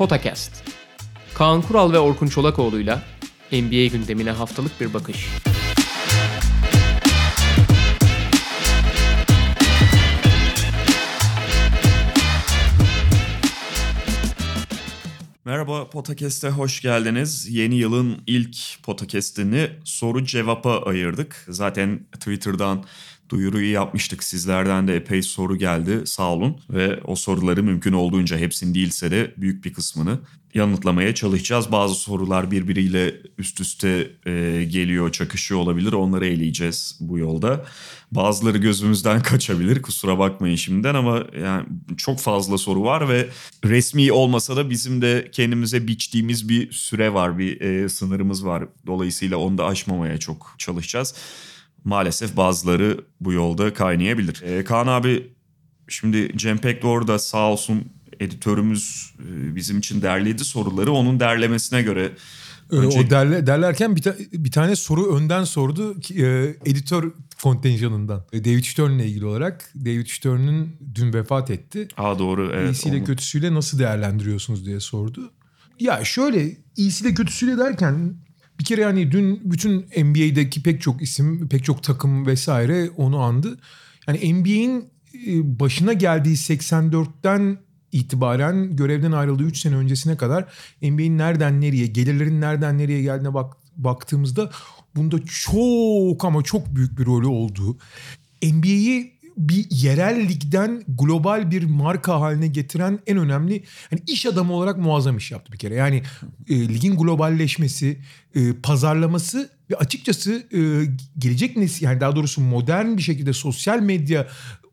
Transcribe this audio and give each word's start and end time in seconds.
Potakast. 0.00 0.64
Kaan 1.34 1.62
Kural 1.62 1.92
ve 1.92 1.98
Orkun 1.98 2.26
Çolakoğlu'yla 2.26 3.02
NBA 3.52 3.86
gündemine 3.86 4.30
haftalık 4.30 4.80
bir 4.80 4.94
bakış. 4.94 5.28
Merhaba 15.44 15.90
Potakest'e 15.90 16.50
hoş 16.50 16.82
geldiniz. 16.82 17.48
Yeni 17.48 17.74
yılın 17.74 18.22
ilk 18.26 18.56
Potakest'ini 18.82 19.70
soru 19.84 20.24
cevapa 20.24 20.78
ayırdık. 20.78 21.44
Zaten 21.48 22.00
Twitter'dan 22.12 22.84
duyuruyu 23.30 23.72
yapmıştık. 23.72 24.24
Sizlerden 24.24 24.88
de 24.88 24.96
epey 24.96 25.22
soru 25.22 25.58
geldi 25.58 26.02
sağ 26.04 26.32
olun. 26.32 26.60
Ve 26.70 27.00
o 27.04 27.16
soruları 27.16 27.62
mümkün 27.62 27.92
olduğunca 27.92 28.38
hepsini 28.38 28.74
değilse 28.74 29.10
de 29.10 29.34
büyük 29.36 29.64
bir 29.64 29.72
kısmını 29.72 30.18
yanıtlamaya 30.54 31.14
çalışacağız. 31.14 31.72
Bazı 31.72 31.94
sorular 31.94 32.50
birbiriyle 32.50 33.14
üst 33.38 33.60
üste 33.60 34.10
e, 34.26 34.64
geliyor, 34.64 35.12
çakışıyor 35.12 35.60
olabilir. 35.60 35.92
Onları 35.92 36.26
eleyeceğiz 36.26 36.96
bu 37.00 37.18
yolda. 37.18 37.66
Bazıları 38.12 38.58
gözümüzden 38.58 39.22
kaçabilir. 39.22 39.82
Kusura 39.82 40.18
bakmayın 40.18 40.56
şimdiden 40.56 40.94
ama 40.94 41.24
yani 41.42 41.66
çok 41.96 42.20
fazla 42.20 42.58
soru 42.58 42.82
var 42.82 43.08
ve 43.08 43.28
resmi 43.64 44.12
olmasa 44.12 44.56
da 44.56 44.70
bizim 44.70 45.02
de 45.02 45.28
kendimize 45.32 45.86
biçtiğimiz 45.86 46.48
bir 46.48 46.72
süre 46.72 47.14
var, 47.14 47.38
bir 47.38 47.60
e, 47.60 47.88
sınırımız 47.88 48.46
var. 48.46 48.64
Dolayısıyla 48.86 49.36
onu 49.36 49.58
da 49.58 49.66
aşmamaya 49.66 50.18
çok 50.18 50.54
çalışacağız. 50.58 51.14
Maalesef 51.84 52.36
bazıları 52.36 53.04
bu 53.20 53.32
yolda 53.32 53.74
kaynayabilir. 53.74 54.42
E, 54.42 54.64
Kaan 54.64 54.86
abi 54.86 55.32
şimdi 55.88 56.32
Cem 56.36 56.58
Pekdor 56.58 57.06
da 57.06 57.18
sağ 57.18 57.50
olsun 57.50 57.84
editörümüz 58.20 59.14
e, 59.18 59.56
bizim 59.56 59.78
için 59.78 60.02
derledi 60.02 60.44
soruları. 60.44 60.92
Onun 60.92 61.20
derlemesine 61.20 61.82
göre 61.82 62.12
Önce... 62.70 63.00
O 63.00 63.10
derle, 63.10 63.46
derlerken 63.46 63.96
bir, 63.96 64.02
ta, 64.02 64.14
bir 64.32 64.50
tane 64.50 64.76
soru 64.76 65.16
önden 65.16 65.44
sordu 65.44 66.00
ki, 66.00 66.24
e, 66.24 66.56
editör 66.70 67.12
kontenjanından. 67.42 68.24
E, 68.32 68.44
David 68.44 68.64
Stern 68.64 68.90
ile 68.90 69.06
ilgili 69.06 69.26
olarak. 69.26 69.72
David 69.74 70.06
Stern'ın 70.06 70.68
dün 70.94 71.12
vefat 71.12 71.50
etti. 71.50 71.88
Aa 71.96 72.18
doğru 72.18 72.50
evet. 72.54 72.70
İyisiyle 72.70 72.96
onu... 72.96 73.04
kötüsüyle 73.04 73.54
nasıl 73.54 73.78
değerlendiriyorsunuz 73.78 74.66
diye 74.66 74.80
sordu. 74.80 75.32
Ya 75.80 76.04
şöyle 76.04 76.56
iyisiyle 76.76 77.14
kötüsüyle 77.14 77.58
derken 77.58 78.14
bir 78.60 78.64
kere 78.64 78.80
yani 78.80 79.12
dün 79.12 79.40
bütün 79.44 79.80
NBA'deki 79.80 80.62
pek 80.62 80.82
çok 80.82 81.02
isim, 81.02 81.48
pek 81.48 81.64
çok 81.64 81.82
takım 81.82 82.26
vesaire 82.26 82.90
onu 82.96 83.18
andı. 83.18 83.58
Yani 84.06 84.34
NBA'in 84.34 84.84
e, 85.26 85.60
başına 85.60 85.92
geldiği 85.92 86.34
84'ten 86.36 87.58
itibaren 87.92 88.76
görevden 88.76 89.12
ayrıldığı 89.12 89.42
3 89.44 89.58
sene 89.58 89.76
öncesine 89.76 90.16
kadar 90.16 90.52
NBA'in 90.82 91.18
nereden 91.18 91.60
nereye, 91.60 91.86
gelirlerin 91.86 92.40
nereden 92.40 92.78
nereye 92.78 93.02
geldiğine 93.02 93.34
bak, 93.34 93.56
baktığımızda 93.76 94.50
bunda 94.96 95.16
çok 95.26 96.24
ama 96.24 96.42
çok 96.42 96.76
büyük 96.76 96.98
bir 96.98 97.06
rolü 97.06 97.26
olduğu. 97.26 97.78
NBA'yi 98.42 99.19
bir 99.36 99.66
yerel 99.70 100.28
ligden 100.28 100.82
global 100.88 101.50
bir 101.50 101.64
marka 101.64 102.20
haline 102.20 102.46
getiren 102.46 102.98
en 103.06 103.18
önemli 103.18 103.64
yani 103.90 104.02
iş 104.06 104.26
adamı 104.26 104.52
olarak 104.52 104.78
muazzam 104.78 105.16
iş 105.16 105.30
yaptı 105.30 105.52
bir 105.52 105.58
kere. 105.58 105.74
Yani 105.74 106.02
e, 106.48 106.68
ligin 106.68 106.96
globalleşmesi, 106.96 108.00
e, 108.34 108.52
pazarlaması 108.52 109.50
ve 109.70 109.76
açıkçası 109.76 110.46
e, 110.52 110.60
gelecek 111.18 111.56
nesil 111.56 111.84
yani 111.84 112.00
daha 112.00 112.16
doğrusu 112.16 112.40
modern 112.40 112.96
bir 112.96 113.02
şekilde 113.02 113.32
sosyal 113.32 113.80
medya 113.80 114.28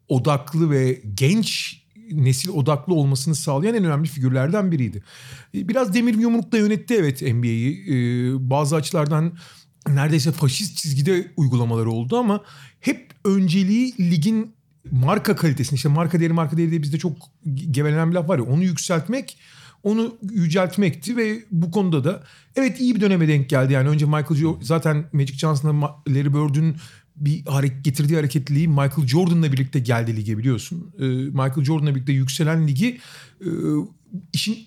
odaklı 0.07 0.71
ve 0.71 1.01
genç 1.13 1.77
nesil 2.11 2.49
odaklı 2.49 2.93
olmasını 2.93 3.35
sağlayan 3.35 3.75
en 3.75 3.83
önemli 3.83 4.07
figürlerden 4.07 4.71
biriydi. 4.71 5.03
E, 5.55 5.67
biraz 5.67 5.93
demir 5.93 6.13
yumrukla 6.13 6.57
yönetti 6.57 6.95
evet 6.99 7.21
NBA'yi. 7.21 7.85
E, 7.89 7.95
bazı 8.49 8.75
açılardan 8.75 9.37
neredeyse 9.87 10.31
faşist 10.31 10.77
çizgide 10.77 11.31
uygulamaları 11.37 11.91
oldu 11.91 12.17
ama 12.17 12.43
hep 12.79 13.11
önceliği 13.25 13.93
ligin 13.99 14.53
marka 14.91 15.35
kalitesini 15.35 15.75
işte 15.75 15.89
marka 15.89 16.19
değeri 16.19 16.33
marka 16.33 16.57
değeri 16.57 16.71
diye 16.71 16.81
bizde 16.81 16.97
çok 16.97 17.17
gevelenen 17.71 18.09
bir 18.09 18.15
laf 18.15 18.29
var 18.29 18.37
ya 18.37 18.43
onu 18.43 18.63
yükseltmek 18.63 19.37
onu 19.83 20.17
yüceltmekti 20.31 21.17
ve 21.17 21.39
bu 21.51 21.71
konuda 21.71 22.03
da 22.03 22.23
evet 22.55 22.81
iyi 22.81 22.95
bir 22.95 23.01
döneme 23.01 23.27
denk 23.27 23.49
geldi. 23.49 23.73
Yani 23.73 23.89
önce 23.89 24.05
Michael 24.05 24.41
jo- 24.41 24.63
zaten 24.63 25.05
Magic 25.13 25.37
Johnson'la 25.37 25.95
Larry 26.09 26.33
Bird'ün 26.33 26.75
bir 27.15 27.45
hareket 27.45 27.85
getirdiği 27.85 28.15
hareketliliği 28.15 28.67
Michael 28.67 29.07
Jordan'la 29.07 29.51
birlikte 29.51 29.79
geldi 29.79 30.15
lige 30.15 30.37
biliyorsun. 30.37 30.93
Ee, 30.99 31.05
Michael 31.05 31.63
Jordan'la 31.63 31.95
birlikte 31.95 32.13
yükselen 32.13 32.67
ligi 32.67 32.99
e, 33.41 33.49
işin 34.33 34.57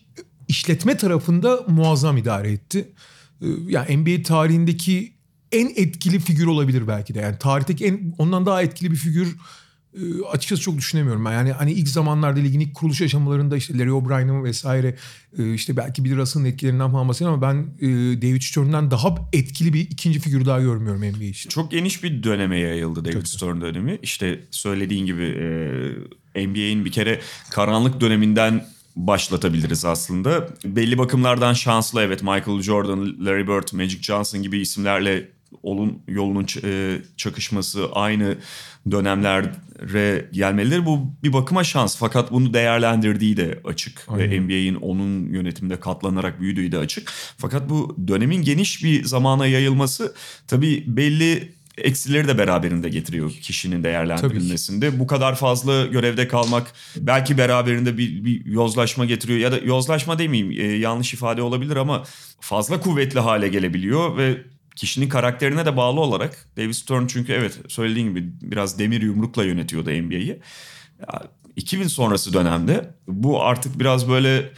işletme 0.48 0.96
tarafında 0.96 1.60
muazzam 1.68 2.16
idare 2.16 2.52
etti. 2.52 2.88
Ee, 3.42 3.46
yani 3.68 3.96
NBA 3.96 4.22
tarihindeki 4.22 5.12
en 5.52 5.72
etkili 5.76 6.18
figür 6.18 6.46
olabilir 6.46 6.88
belki 6.88 7.14
de. 7.14 7.18
Yani 7.18 7.38
tarihteki 7.38 7.86
en 7.86 8.14
ondan 8.18 8.46
daha 8.46 8.62
etkili 8.62 8.90
bir 8.90 8.96
figür 8.96 9.36
e, 9.94 10.22
açıkçası 10.32 10.62
çok 10.62 10.78
düşünemiyorum 10.78 11.24
ben. 11.24 11.32
Yani 11.32 11.52
hani 11.52 11.72
ilk 11.72 11.88
zamanlarda 11.88 12.40
ligin 12.40 12.60
ilk 12.60 12.74
kuruluş 12.74 13.02
aşamalarında 13.02 13.56
işte 13.56 13.78
Larry 13.78 13.92
O'Brien'in 13.92 14.44
vesaire 14.44 14.96
e, 15.38 15.54
işte 15.54 15.76
belki 15.76 16.04
Bill 16.04 16.16
Russell'ın 16.16 16.44
etkilerinden 16.44 16.92
falan 16.92 17.08
bahsediyorum 17.08 17.44
ama 17.44 17.54
ben 17.54 17.86
e, 17.86 18.22
David 18.22 18.42
Stern'den 18.42 18.90
daha 18.90 19.14
etkili 19.32 19.72
bir 19.72 19.80
ikinci 19.80 20.20
figür 20.20 20.44
daha 20.44 20.60
görmüyorum 20.60 21.00
NBA 21.00 21.24
için. 21.24 21.50
Çok 21.50 21.70
geniş 21.70 22.02
bir 22.02 22.22
döneme 22.22 22.58
yayıldı 22.58 23.04
David. 23.04 23.26
Stern 23.26 23.60
dönemi. 23.60 23.98
İşte 24.02 24.40
söylediğin 24.50 25.06
gibi 25.06 25.22
NBA'in 26.34 26.84
bir 26.84 26.92
kere 26.92 27.20
karanlık 27.50 28.00
döneminden 28.00 28.66
başlatabiliriz 28.96 29.84
aslında. 29.84 30.48
Belli 30.64 30.98
bakımlardan 30.98 31.52
şanslı 31.52 32.02
evet 32.02 32.22
Michael 32.22 32.62
Jordan, 32.62 33.26
Larry 33.26 33.48
Bird, 33.48 33.72
Magic 33.72 34.02
Johnson 34.02 34.42
gibi 34.42 34.58
isimlerle 34.58 35.28
olun 35.62 36.02
yolunun 36.08 36.46
çakışması 37.16 37.88
aynı 37.92 38.36
dönemlere 38.90 40.28
gelmeleri 40.32 40.86
bu 40.86 41.14
bir 41.22 41.32
bakıma 41.32 41.64
şans. 41.64 41.96
Fakat 41.96 42.32
bunu 42.32 42.54
değerlendirdiği 42.54 43.36
de 43.36 43.60
açık 43.64 44.06
Aynen. 44.08 44.30
ve 44.30 44.40
NBA'in 44.40 44.74
onun 44.74 45.32
yönetiminde 45.32 45.80
katlanarak 45.80 46.40
büyüdüğü 46.40 46.72
de 46.72 46.78
açık. 46.78 47.12
Fakat 47.36 47.70
bu 47.70 47.96
dönemin 48.08 48.42
geniş 48.42 48.84
bir 48.84 49.04
zamana 49.04 49.46
yayılması 49.46 50.14
tabii 50.46 50.84
belli 50.86 51.60
eksileri 51.78 52.28
de 52.28 52.38
beraberinde 52.38 52.88
getiriyor 52.88 53.30
kişinin 53.30 53.84
değerlendirilmesinde. 53.84 54.98
Bu 54.98 55.06
kadar 55.06 55.34
fazla 55.34 55.86
görevde 55.86 56.28
kalmak 56.28 56.72
belki 56.96 57.38
beraberinde 57.38 57.98
bir, 57.98 58.24
bir 58.24 58.46
yozlaşma 58.46 59.04
getiriyor 59.04 59.38
ya 59.38 59.52
da 59.52 59.58
yozlaşma 59.58 60.18
demeyeyim 60.18 60.50
e, 60.50 60.76
yanlış 60.76 61.14
ifade 61.14 61.42
olabilir 61.42 61.76
ama 61.76 62.04
fazla 62.40 62.80
kuvvetli 62.80 63.20
hale 63.20 63.48
gelebiliyor 63.48 64.16
ve 64.16 64.36
kişinin 64.80 65.08
karakterine 65.08 65.66
de 65.66 65.76
bağlı 65.76 66.00
olarak 66.00 66.48
David 66.56 66.72
Stern 66.72 67.06
çünkü 67.06 67.32
evet 67.32 67.58
söylediğin 67.68 68.08
gibi 68.08 68.32
biraz 68.42 68.78
demir 68.78 69.02
yumrukla 69.02 69.44
yönetiyordu 69.44 69.90
NBA'yi. 69.90 70.40
2000 71.56 71.86
sonrası 71.86 72.32
dönemde 72.32 72.94
bu 73.08 73.42
artık 73.42 73.80
biraz 73.80 74.08
böyle 74.08 74.52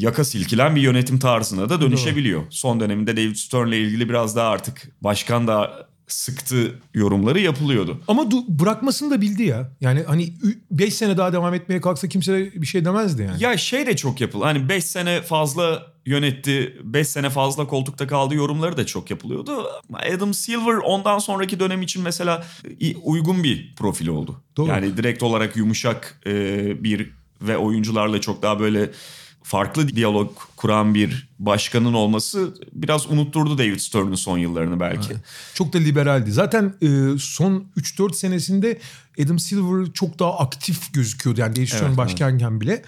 yaka 0.00 0.24
silkilen 0.24 0.76
bir 0.76 0.80
yönetim 0.80 1.18
tarzına 1.18 1.68
da 1.68 1.80
dönüşebiliyor. 1.80 2.40
Doğru. 2.40 2.52
Son 2.52 2.80
döneminde 2.80 3.16
David 3.16 3.34
Stern'le 3.36 3.72
ilgili 3.72 4.08
biraz 4.08 4.36
daha 4.36 4.48
artık 4.48 4.88
başkan 5.00 5.46
da 5.48 5.88
sıktı 6.06 6.74
yorumları 6.94 7.40
yapılıyordu. 7.40 8.00
Ama 8.08 8.22
du- 8.22 8.44
bırakmasını 8.48 9.10
da 9.10 9.20
bildi 9.20 9.42
ya. 9.42 9.70
Yani 9.80 10.02
hani 10.06 10.34
5 10.70 10.94
sene 10.94 11.16
daha 11.16 11.32
devam 11.32 11.54
etmeye 11.54 11.80
kalksa 11.80 12.08
kimse 12.08 12.32
de 12.32 12.62
bir 12.62 12.66
şey 12.66 12.84
demezdi 12.84 13.22
yani. 13.22 13.42
Ya 13.42 13.56
şey 13.56 13.86
de 13.86 13.96
çok 13.96 14.20
yapıldı. 14.20 14.44
Hani 14.44 14.68
5 14.68 14.84
sene 14.84 15.22
fazla 15.22 15.95
yönetti, 16.06 16.76
5 16.84 17.08
sene 17.08 17.30
fazla 17.30 17.66
koltukta 17.66 18.06
kaldı 18.06 18.34
yorumları 18.34 18.76
da 18.76 18.86
çok 18.86 19.10
yapılıyordu. 19.10 19.66
Adam 20.14 20.34
Silver 20.34 20.76
ondan 20.76 21.18
sonraki 21.18 21.60
dönem 21.60 21.82
için 21.82 22.02
mesela 22.02 22.46
uygun 23.02 23.44
bir 23.44 23.74
profil 23.74 24.08
oldu. 24.08 24.42
Doğru. 24.56 24.68
Yani 24.68 24.96
direkt 24.96 25.22
olarak 25.22 25.56
yumuşak 25.56 26.20
bir 26.80 27.10
ve 27.42 27.56
oyuncularla 27.56 28.20
çok 28.20 28.42
daha 28.42 28.60
böyle 28.60 28.90
farklı 29.46 29.88
diyalog 29.88 30.32
kuran 30.56 30.94
bir 30.94 31.28
başkanın 31.38 31.92
olması 31.92 32.54
biraz 32.72 33.10
unutturdu 33.10 33.58
David 33.58 33.78
Stern'ın 33.78 34.14
son 34.14 34.38
yıllarını 34.38 34.80
belki. 34.80 35.08
Evet. 35.12 35.22
Çok 35.54 35.72
da 35.72 35.78
liberaldi. 35.78 36.32
Zaten 36.32 36.74
e, 36.82 37.18
son 37.18 37.66
3-4 37.76 38.14
senesinde 38.14 38.78
Adam 39.24 39.38
Silver 39.38 39.92
çok 39.92 40.18
daha 40.18 40.38
aktif 40.38 40.94
gözüküyordu. 40.94 41.40
Yani 41.40 41.56
David 41.56 41.66
Stern 41.66 41.86
evet, 41.86 41.96
başkanken 41.96 42.50
evet. 42.50 42.60
bile. 42.60 42.82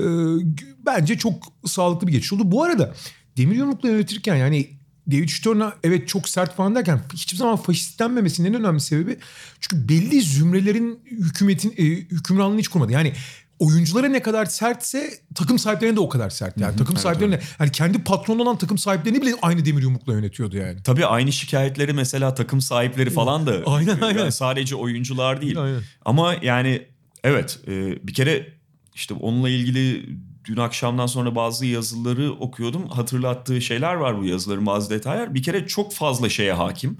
E, 0.00 0.06
bence 0.86 1.18
çok 1.18 1.52
sağlıklı 1.66 2.06
bir 2.06 2.12
geçiş 2.12 2.32
oldu. 2.32 2.42
Bu 2.44 2.62
arada 2.62 2.94
Demir 3.36 3.56
Yumruk'la 3.56 3.88
yönetirken 3.88 4.36
yani 4.36 4.68
David 5.10 5.28
Stern'a 5.28 5.74
evet 5.84 6.08
çok 6.08 6.28
sert 6.28 6.56
falan 6.56 6.74
derken 6.74 7.00
hiçbir 7.12 7.36
zaman 7.36 7.56
faşistlenmemesinin 7.56 8.48
en 8.48 8.60
önemli 8.60 8.80
sebebi 8.80 9.18
çünkü 9.60 9.88
belli 9.88 10.22
zümrelerin 10.22 11.00
hükümetin 11.10 11.74
e, 11.78 11.84
hükümranlığını 11.84 12.58
hiç 12.58 12.68
kurmadı. 12.68 12.92
Yani 12.92 13.12
oyunculara 13.58 14.08
ne 14.08 14.22
kadar 14.22 14.46
sertse 14.46 15.10
takım 15.34 15.58
sahiplerine 15.58 15.96
de 15.96 16.00
o 16.00 16.08
kadar 16.08 16.30
sert. 16.30 16.58
Yani 16.58 16.70
Hı-hı, 16.70 16.78
takım 16.78 16.94
evet, 16.94 17.02
sahiplerine 17.02 17.34
evet. 17.34 17.46
yani 17.60 17.72
kendi 17.72 18.04
patron 18.04 18.38
olan 18.38 18.58
takım 18.58 18.78
sahiplerini 18.78 19.22
bile 19.22 19.34
aynı 19.42 19.64
demir 19.64 19.82
yumrukla 19.82 20.12
yönetiyordu 20.12 20.56
yani. 20.56 20.82
Tabii 20.82 21.06
aynı 21.06 21.32
şikayetleri 21.32 21.92
mesela 21.92 22.34
takım 22.34 22.60
sahipleri 22.60 23.10
falan 23.10 23.46
da 23.46 23.62
aynen, 23.66 24.00
aynen. 24.00 24.18
Yani 24.18 24.32
sadece 24.32 24.76
oyuncular 24.76 25.42
değil. 25.42 25.62
Aynen. 25.62 25.80
Ama 26.04 26.34
yani 26.42 26.86
evet 27.24 27.58
e, 27.68 28.06
bir 28.06 28.14
kere 28.14 28.59
işte 28.94 29.14
onunla 29.14 29.48
ilgili 29.48 30.16
dün 30.44 30.56
akşamdan 30.56 31.06
sonra 31.06 31.34
bazı 31.34 31.66
yazıları 31.66 32.32
okuyordum. 32.32 32.88
Hatırlattığı 32.88 33.60
şeyler 33.60 33.94
var 33.94 34.18
bu 34.18 34.24
yazıların 34.24 34.66
bazı 34.66 34.90
detaylar. 34.90 35.34
Bir 35.34 35.42
kere 35.42 35.66
çok 35.66 35.92
fazla 35.92 36.28
şeye 36.28 36.52
hakim 36.52 36.98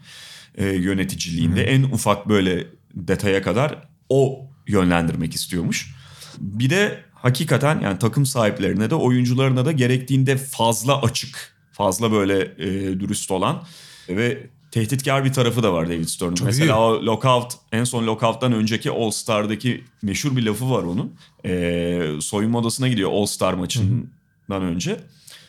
e, 0.54 0.66
yöneticiliğinde. 0.66 1.64
En 1.64 1.82
ufak 1.82 2.28
böyle 2.28 2.66
detaya 2.94 3.42
kadar 3.42 3.88
o 4.08 4.46
yönlendirmek 4.66 5.34
istiyormuş. 5.34 5.94
Bir 6.38 6.70
de 6.70 7.04
hakikaten 7.14 7.80
yani 7.80 7.98
takım 7.98 8.26
sahiplerine 8.26 8.90
de 8.90 8.94
oyuncularına 8.94 9.64
da 9.64 9.72
gerektiğinde 9.72 10.36
fazla 10.36 11.02
açık, 11.02 11.56
fazla 11.72 12.12
böyle 12.12 12.40
e, 12.40 13.00
dürüst 13.00 13.30
olan 13.30 13.62
ve 14.08 14.46
tehditkar 14.70 15.24
bir 15.24 15.32
tarafı 15.32 15.62
da 15.62 15.72
var 15.72 15.88
David 15.88 16.04
Stern'ın. 16.04 16.38
Mesela 16.44 16.80
o 16.80 17.06
lockout, 17.06 17.52
en 17.72 17.84
son 17.84 18.06
lockout'tan 18.06 18.52
önceki 18.52 18.90
All 18.90 19.10
Star'daki 19.10 19.84
meşhur 20.02 20.36
bir 20.36 20.42
lafı 20.42 20.70
var 20.70 20.82
onun. 20.82 21.14
E, 21.44 22.20
soyunma 22.20 22.58
odasına 22.58 22.88
gidiyor 22.88 23.10
All 23.12 23.26
Star 23.26 23.52
maçından 23.52 24.06
Hı-hı. 24.48 24.60
önce. 24.60 25.00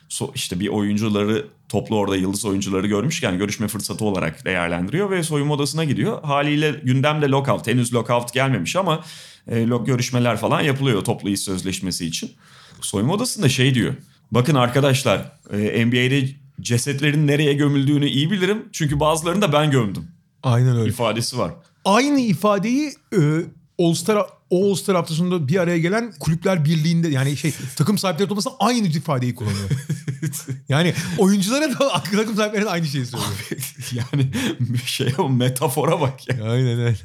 So, 0.09 0.31
işte 0.35 0.59
bir 0.59 0.67
oyuncuları 0.67 1.45
toplu 1.69 1.97
orada 1.97 2.15
yıldız 2.15 2.45
oyuncuları 2.45 2.87
görmüşken 2.87 3.37
görüşme 3.37 3.67
fırsatı 3.67 4.05
olarak 4.05 4.45
değerlendiriyor 4.45 5.09
ve 5.09 5.23
soyunma 5.23 5.53
odasına 5.53 5.83
gidiyor. 5.83 6.23
Haliyle 6.23 6.71
gündemde 6.83 7.27
lockout. 7.27 7.67
Henüz 7.67 7.93
lockout 7.93 8.33
gelmemiş 8.33 8.75
ama 8.75 9.03
e, 9.47 9.63
görüşmeler 9.85 10.37
falan 10.37 10.61
yapılıyor 10.61 11.03
toplu 11.03 11.29
iş 11.29 11.39
sözleşmesi 11.39 12.05
için. 12.05 12.31
Soyunma 12.81 13.13
odasında 13.13 13.49
şey 13.49 13.73
diyor. 13.73 13.93
Bakın 14.31 14.55
arkadaşlar 14.55 15.31
e, 15.53 15.85
NBA'de 15.85 16.40
cesetlerin 16.61 17.27
nereye 17.27 17.53
gömüldüğünü 17.53 18.07
iyi 18.07 18.31
bilirim. 18.31 18.65
Çünkü 18.71 18.99
bazılarını 18.99 19.41
da 19.41 19.53
ben 19.53 19.71
gömdüm. 19.71 20.07
Aynen 20.43 20.77
öyle. 20.77 20.89
ifadesi 20.89 21.37
var. 21.37 21.51
Aynı 21.85 22.19
ifadeyi 22.19 22.93
e, 23.13 23.19
All 23.79 23.93
Star 23.93 24.25
All 24.51 24.75
Star 24.75 24.95
haftasında 24.95 25.47
bir 25.47 25.57
araya 25.57 25.77
gelen 25.77 26.13
kulüpler 26.19 26.65
birliğinde 26.65 27.07
yani 27.07 27.37
şey 27.37 27.53
takım 27.75 27.97
sahipleri 27.97 28.29
toplasa 28.29 28.51
aynı 28.59 28.87
ifadeyi 28.87 29.35
kullanıyor. 29.35 29.69
yani 30.69 30.93
oyunculara 31.17 31.79
da 31.79 32.03
takım 32.03 32.35
sahiplerine 32.35 32.69
aynı 32.69 32.85
şeyi 32.85 33.05
söylüyor. 33.05 33.31
yani 33.91 34.31
şey 34.85 35.13
o 35.17 35.29
metafora 35.29 36.01
bak 36.01 36.27
ya. 36.27 36.51
Aynen 36.51 36.79
öyle. 36.79 36.97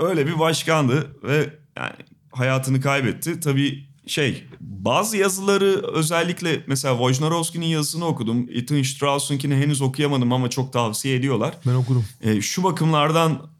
Öyle 0.00 0.26
bir 0.26 0.38
başkandı 0.38 1.16
ve 1.22 1.54
yani 1.76 1.92
hayatını 2.32 2.80
kaybetti. 2.80 3.40
Tabii 3.40 3.89
şey 4.06 4.44
bazı 4.60 5.16
yazıları 5.16 5.82
özellikle 5.92 6.64
mesela 6.66 6.98
Wojnarowski'nin 6.98 7.66
yazısını 7.66 8.06
okudum. 8.06 8.48
Ethan 8.50 8.82
Strauss'unkini 8.82 9.54
henüz 9.54 9.82
okuyamadım 9.82 10.32
ama 10.32 10.50
çok 10.50 10.72
tavsiye 10.72 11.16
ediyorlar. 11.16 11.54
Ben 11.66 11.74
okudum. 11.74 12.04
E, 12.20 12.40
şu 12.40 12.62
bakımlardan 12.62 13.50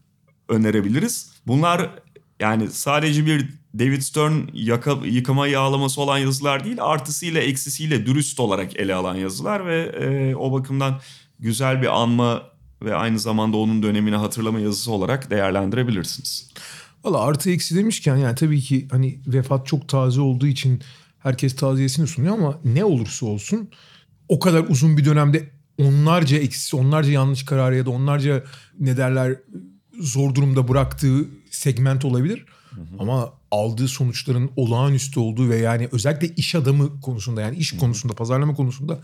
önerebiliriz. 0.49 1.33
Bunlar 1.47 1.91
yani 2.41 2.71
sadece 2.71 3.27
bir 3.27 3.49
David 3.79 4.01
Stern 4.01 4.33
yaka, 4.53 4.97
yıkama 5.05 5.47
yağlaması 5.47 6.01
olan 6.01 6.19
yazılar 6.19 6.65
değil 6.65 6.77
artısıyla 6.81 7.41
eksisiyle 7.41 8.07
dürüst 8.07 8.41
olarak 8.41 8.77
ele 8.77 8.95
alan 8.95 9.15
yazılar 9.15 9.67
ve 9.67 9.83
e, 9.83 10.35
o 10.35 10.53
bakımdan 10.53 11.01
güzel 11.39 11.83
bir 11.83 12.01
anma 12.01 12.43
ve 12.83 12.95
aynı 12.95 13.19
zamanda 13.19 13.57
onun 13.57 13.83
dönemini 13.83 14.17
hatırlama 14.17 14.61
yazısı 14.61 14.93
olarak 14.93 15.31
değerlendirebilirsiniz. 15.31 16.51
Valla 17.05 17.21
artı 17.21 17.51
eksi 17.51 17.77
demişken 17.77 18.17
yani 18.17 18.35
tabii 18.35 18.61
ki 18.61 18.89
hani 18.91 19.21
vefat 19.27 19.67
çok 19.67 19.89
taze 19.89 20.21
olduğu 20.21 20.47
için 20.47 20.83
herkes 21.19 21.57
taziyesini 21.57 22.07
sunuyor 22.07 22.35
ama 22.35 22.61
ne 22.65 22.85
olursa 22.85 23.27
olsun 23.27 23.71
o 24.29 24.39
kadar 24.39 24.65
uzun 24.69 24.97
bir 24.97 25.05
dönemde 25.05 25.51
onlarca 25.79 26.39
eksisi, 26.39 26.77
onlarca 26.77 27.13
yanlış 27.13 27.45
kararı 27.45 27.77
ya 27.77 27.87
da 27.87 27.91
onlarca 27.91 28.45
ne 28.81 28.97
derler 28.97 29.37
zor 30.01 30.35
durumda 30.35 30.69
bıraktığı 30.69 31.27
segment 31.51 32.05
olabilir. 32.05 32.45
Hı 32.71 32.81
hı. 32.81 32.85
Ama 32.99 33.33
aldığı 33.51 33.89
sonuçların 33.89 34.51
olağanüstü 34.57 35.21
olduğu 35.21 35.49
ve 35.49 35.57
yani 35.57 35.89
özellikle 35.93 36.35
iş 36.35 36.55
adamı 36.55 37.01
konusunda 37.01 37.41
yani 37.41 37.57
iş 37.57 37.73
konusunda, 37.73 38.15
pazarlama 38.15 38.55
konusunda 38.55 39.01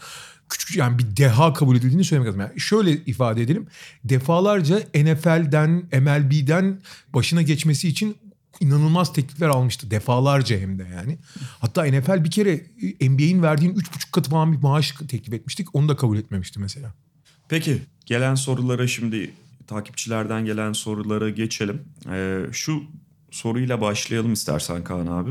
küçük 0.49 0.77
yani 0.77 0.99
bir 0.99 1.17
deha 1.17 1.53
kabul 1.53 1.77
edildiğini 1.77 2.05
söylemek 2.05 2.29
lazım. 2.29 2.41
Yani 2.41 2.61
şöyle 2.61 2.93
ifade 2.93 3.43
edelim. 3.43 3.67
Defalarca 4.05 4.79
NFL'den, 4.79 5.71
MLB'den 5.93 6.81
başına 7.15 7.43
geçmesi 7.43 7.89
için 7.89 8.17
inanılmaz 8.61 9.13
teklifler 9.13 9.49
almıştı. 9.49 9.91
Defalarca 9.91 10.59
hem 10.59 10.79
de 10.79 10.87
yani. 10.95 11.19
Hatta 11.61 11.85
NFL 11.85 12.25
bir 12.25 12.31
kere 12.31 12.61
NBA'in 13.01 13.43
verdiğin 13.43 13.75
3,5 13.75 14.11
katı 14.13 14.31
falan 14.31 14.53
bir 14.53 14.59
maaş 14.59 14.93
teklif 15.09 15.35
etmiştik. 15.35 15.75
Onu 15.75 15.89
da 15.89 15.97
kabul 15.97 16.19
etmemişti 16.19 16.61
mesela. 16.61 16.95
Peki 17.49 17.83
gelen 18.07 18.35
sorulara 18.35 18.87
şimdi 18.87 19.31
takipçilerden 19.67 20.45
gelen 20.45 20.73
sorulara 20.73 21.31
geçelim. 21.31 21.83
Ee, 22.11 22.41
şu 22.53 22.83
soruyla 23.31 23.81
başlayalım 23.81 24.33
istersen 24.33 24.85
Kaan 24.85 25.07
abi. 25.07 25.31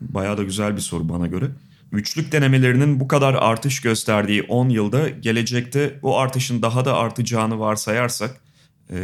Bayağı 0.00 0.38
da 0.38 0.42
güzel 0.42 0.76
bir 0.76 0.80
soru 0.80 1.08
bana 1.08 1.26
göre. 1.26 1.50
Üçlük 1.92 2.32
denemelerinin 2.32 3.00
bu 3.00 3.08
kadar 3.08 3.34
artış 3.34 3.80
gösterdiği 3.80 4.42
10 4.42 4.68
yılda 4.68 5.08
gelecekte 5.08 5.98
bu 6.02 6.18
artışın 6.18 6.62
daha 6.62 6.84
da 6.84 6.96
artacağını 6.96 7.60
varsayarsak 7.60 8.40
e, 8.92 8.96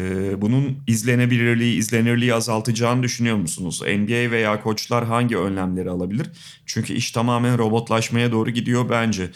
bunun 0.42 0.78
izlenebilirliği, 0.86 1.78
izlenirliği 1.78 2.34
azaltacağını 2.34 3.02
düşünüyor 3.02 3.36
musunuz? 3.36 3.82
NBA 3.82 4.30
veya 4.30 4.62
koçlar 4.62 5.04
hangi 5.04 5.36
önlemleri 5.36 5.90
alabilir? 5.90 6.26
Çünkü 6.66 6.94
iş 6.94 7.10
tamamen 7.10 7.58
robotlaşmaya 7.58 8.32
doğru 8.32 8.50
gidiyor 8.50 8.90
bence. 8.90 9.30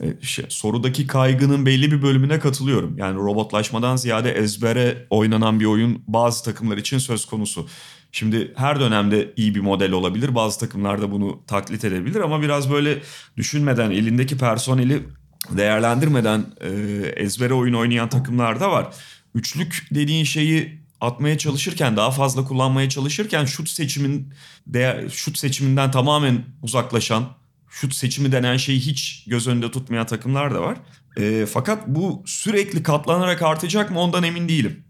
E, 0.00 0.26
şey, 0.26 0.44
sorudaki 0.48 1.06
kaygının 1.06 1.66
belli 1.66 1.92
bir 1.92 2.02
bölümüne 2.02 2.38
katılıyorum. 2.38 2.98
Yani 2.98 3.16
robotlaşmadan 3.16 3.96
ziyade 3.96 4.32
ezbere 4.32 5.06
oynanan 5.10 5.60
bir 5.60 5.64
oyun 5.64 6.02
bazı 6.08 6.44
takımlar 6.44 6.76
için 6.76 6.98
söz 6.98 7.24
konusu. 7.24 7.68
Şimdi 8.12 8.52
her 8.56 8.80
dönemde 8.80 9.32
iyi 9.36 9.54
bir 9.54 9.60
model 9.60 9.92
olabilir. 9.92 10.34
Bazı 10.34 10.60
takımlar 10.60 11.02
da 11.02 11.10
bunu 11.10 11.42
taklit 11.46 11.84
edebilir 11.84 12.20
ama 12.20 12.42
biraz 12.42 12.70
böyle 12.70 13.02
düşünmeden 13.36 13.90
elindeki 13.90 14.38
personeli 14.38 15.02
değerlendirmeden 15.50 16.46
e, 16.60 16.68
ezbere 17.16 17.54
oyun 17.54 17.74
oynayan 17.74 18.08
takımlar 18.08 18.60
da 18.60 18.70
var. 18.70 18.94
Üçlük 19.34 19.86
dediğin 19.90 20.24
şeyi 20.24 20.82
atmaya 21.00 21.38
çalışırken 21.38 21.96
daha 21.96 22.10
fazla 22.10 22.44
kullanmaya 22.44 22.88
çalışırken 22.88 23.44
şut 23.44 23.68
seçimin 23.68 24.32
değer, 24.66 25.08
şut 25.08 25.38
seçiminden 25.38 25.90
tamamen 25.90 26.44
uzaklaşan 26.62 27.28
şut 27.70 27.94
seçimi 27.94 28.32
denen 28.32 28.56
şeyi 28.56 28.80
hiç 28.80 29.24
göz 29.26 29.48
önünde 29.48 29.70
tutmayan 29.70 30.06
takımlar 30.06 30.54
da 30.54 30.62
var. 30.62 30.78
E, 31.16 31.46
fakat 31.46 31.88
bu 31.88 32.22
sürekli 32.26 32.82
katlanarak 32.82 33.42
artacak 33.42 33.90
mı 33.90 34.00
ondan 34.00 34.22
emin 34.22 34.48
değilim. 34.48 34.84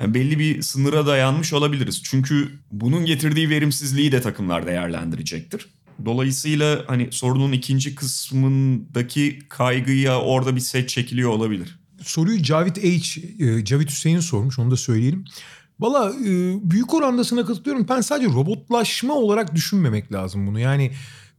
Yani 0.00 0.14
belli 0.14 0.38
bir 0.38 0.62
sınıra 0.62 1.06
dayanmış 1.06 1.52
olabiliriz. 1.52 2.02
Çünkü 2.04 2.48
bunun 2.70 3.04
getirdiği 3.04 3.50
verimsizliği 3.50 4.12
de 4.12 4.20
takımlar 4.20 4.66
değerlendirecektir. 4.66 5.66
Dolayısıyla 6.04 6.84
hani 6.86 7.08
sorunun 7.10 7.52
ikinci 7.52 7.94
kısmındaki 7.94 9.38
kaygıya 9.48 10.20
orada 10.20 10.56
bir 10.56 10.60
set 10.60 10.88
çekiliyor 10.88 11.30
olabilir. 11.30 11.78
Soruyu 12.02 12.42
Cavit 12.42 12.84
H, 12.84 13.20
e, 13.38 13.64
Cavit 13.64 13.90
Hüseyin 13.90 14.20
sormuş 14.20 14.58
onu 14.58 14.70
da 14.70 14.76
söyleyelim. 14.76 15.24
Valla 15.80 16.10
e, 16.10 16.30
büyük 16.70 16.94
oranda 16.94 17.24
sana 17.24 17.44
katılıyorum. 17.46 17.86
Ben 17.88 18.00
sadece 18.00 18.28
robotlaşma 18.28 19.14
olarak 19.14 19.54
düşünmemek 19.54 20.12
lazım 20.12 20.46
bunu. 20.46 20.58
Yani 20.58 20.92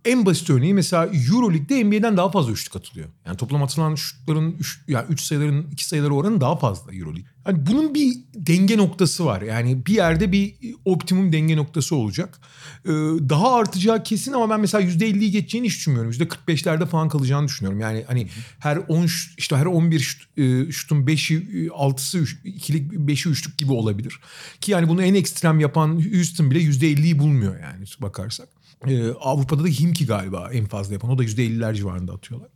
en 0.06 0.26
basit 0.26 0.50
örneği 0.50 0.74
mesela 0.74 1.06
Euroleague'de 1.06 1.84
NBA'den 1.84 2.18
daha 2.18 2.32
fazla 2.32 2.52
üçlük 2.52 2.76
atılıyor. 2.76 3.10
Yani 3.26 3.38
toplam 3.38 3.64
atılan 3.64 3.96
şutların 3.96 4.56
üç, 4.60 4.80
yani 4.88 5.06
üç 5.10 5.22
sayıların 5.22 5.68
iki 5.72 5.86
sayıları 5.86 6.14
oranı 6.14 6.42
daha 6.42 6.56
fazla 6.56 6.94
Euroleague. 6.94 7.34
Yani 7.48 7.66
bunun 7.66 7.94
bir 7.96 8.14
denge 8.36 8.78
noktası 8.78 9.26
var. 9.26 9.42
Yani 9.42 9.86
bir 9.86 9.94
yerde 9.94 10.32
bir 10.32 10.56
optimum 10.86 11.34
denge 11.34 11.58
noktası 11.58 11.96
olacak. 11.96 12.40
Ee, 12.86 12.90
daha 13.30 13.56
artacağı 13.56 14.04
kesin 14.04 14.34
ama 14.34 14.50
ben 14.50 14.60
mesela 14.60 14.84
%50'yi 14.84 15.32
geçeceğini 15.32 15.68
hiç 15.68 15.76
düşünmüyorum. 15.76 16.12
%45'lerde 16.12 16.86
falan 16.86 17.10
kalacağını 17.10 17.48
düşünüyorum. 17.48 17.80
Yani 17.80 18.04
hani 18.08 18.28
her 18.60 18.78
10 18.78 19.08
işte 19.38 19.56
her 19.56 19.66
11 19.66 20.00
şut, 20.00 20.38
e, 20.38 20.72
şutun 20.72 21.06
5'i 21.06 21.68
6'sı 21.68 22.26
ikilik 22.44 22.92
5'i 22.92 23.32
üçlük 23.32 23.58
gibi 23.58 23.72
olabilir. 23.72 24.20
Ki 24.62 24.72
yani 24.72 24.88
bunu 24.88 25.04
en 25.04 25.14
ekstrem 25.14 25.60
yapan 25.60 26.14
Houston 26.14 26.52
bile 26.52 26.60
%50'yi 26.60 27.20
bulmuyor 27.20 27.60
yani 27.60 27.86
bakarsak. 28.02 28.63
Ee, 28.88 29.10
Avrupa'da 29.22 29.64
da 29.64 29.68
Himki 29.68 30.06
galiba 30.06 30.50
en 30.54 30.66
fazla 30.66 30.94
yapan. 30.94 31.12
O 31.12 31.18
da 31.18 31.24
%50'ler 31.24 31.76
civarında 31.76 32.14
atıyorlar. 32.14 32.50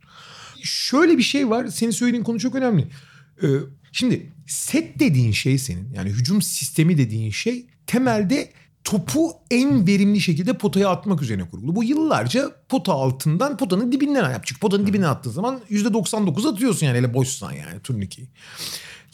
Şöyle 0.62 1.18
bir 1.18 1.22
şey 1.22 1.50
var. 1.50 1.66
Senin 1.66 1.90
söylediğin 1.90 2.24
konu 2.24 2.40
çok 2.40 2.54
önemli. 2.54 2.88
Ee, 3.42 3.46
şimdi 3.92 4.32
set 4.46 4.98
dediğin 5.00 5.32
şey 5.32 5.58
senin 5.58 5.92
yani 5.94 6.10
hücum 6.10 6.42
sistemi 6.42 6.98
dediğin 6.98 7.30
şey 7.30 7.66
temelde 7.86 8.52
topu 8.84 9.32
en 9.50 9.86
verimli 9.86 10.20
şekilde 10.20 10.52
potaya 10.52 10.88
atmak 10.88 11.22
üzerine 11.22 11.48
kurulu. 11.48 11.76
Bu 11.76 11.84
yıllarca 11.84 12.50
pota 12.68 12.92
altından 12.92 13.56
potanın 13.56 13.92
dibinden 13.92 14.30
yap. 14.30 14.42
Çünkü 14.46 14.60
potanın 14.60 14.86
dibine 14.86 15.06
attığın 15.06 15.30
zaman 15.30 15.60
%99 15.70 16.52
atıyorsun 16.52 16.86
yani 16.86 16.98
hele 16.98 17.14
boşsan 17.14 17.52
yani 17.52 17.80
turnikeyi. 17.80 18.28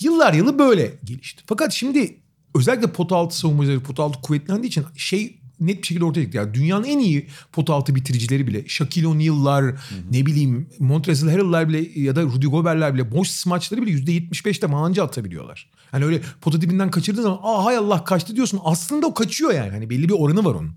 Yıllar 0.00 0.34
yılı 0.34 0.58
böyle 0.58 0.94
gelişti. 1.04 1.42
Fakat 1.46 1.72
şimdi 1.72 2.20
özellikle 2.54 2.92
pota 2.92 3.16
altı 3.16 3.36
savunmacıları 3.36 3.80
pota 3.80 4.02
altı 4.02 4.20
kuvvetlendiği 4.20 4.68
için 4.68 4.84
şey 4.96 5.40
net 5.60 5.82
bir 5.82 5.86
şekilde 5.86 6.04
ortaya 6.04 6.22
çıktı. 6.22 6.36
Yani 6.36 6.54
dünyanın 6.54 6.84
en 6.84 6.98
iyi 6.98 7.28
pot 7.52 7.70
altı 7.70 7.94
bitiricileri 7.94 8.46
bile 8.46 8.68
Shaquille 8.68 9.06
O'Neal'lar 9.06 9.64
ne 10.10 10.26
bileyim 10.26 10.68
Montrezl 10.78 11.28
Harrell'lar 11.28 11.68
bile 11.68 12.00
ya 12.00 12.16
da 12.16 12.22
Rudy 12.22 12.46
Gobert'ler 12.46 12.94
bile 12.94 13.12
boş 13.12 13.28
smaçları 13.28 13.82
bile 13.82 13.90
%75'te 13.90 14.66
mancı 14.66 15.02
atabiliyorlar. 15.02 15.70
Hani 15.90 16.04
öyle 16.04 16.20
pota 16.40 16.60
dibinden 16.60 16.90
kaçırdığın 16.90 17.22
zaman 17.22 17.38
aa 17.42 17.64
hay 17.64 17.76
Allah 17.76 18.04
kaçtı 18.04 18.36
diyorsun. 18.36 18.60
Aslında 18.64 19.06
o 19.06 19.14
kaçıyor 19.14 19.52
yani. 19.54 19.70
Hani 19.70 19.90
belli 19.90 20.08
bir 20.08 20.14
oranı 20.14 20.44
var 20.44 20.54
onun. 20.54 20.70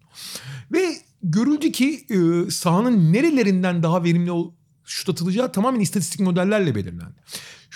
Ve 0.71 0.97
görüldü 1.23 1.71
ki 1.71 2.05
e, 2.09 2.51
sahanın 2.51 3.13
nerelerinden 3.13 3.83
daha 3.83 4.03
verimli 4.03 4.31
ol- 4.31 4.51
şut 4.85 5.09
atılacağı 5.09 5.51
tamamen 5.51 5.79
istatistik 5.79 6.19
modellerle 6.19 6.75
belirlendi. 6.75 7.15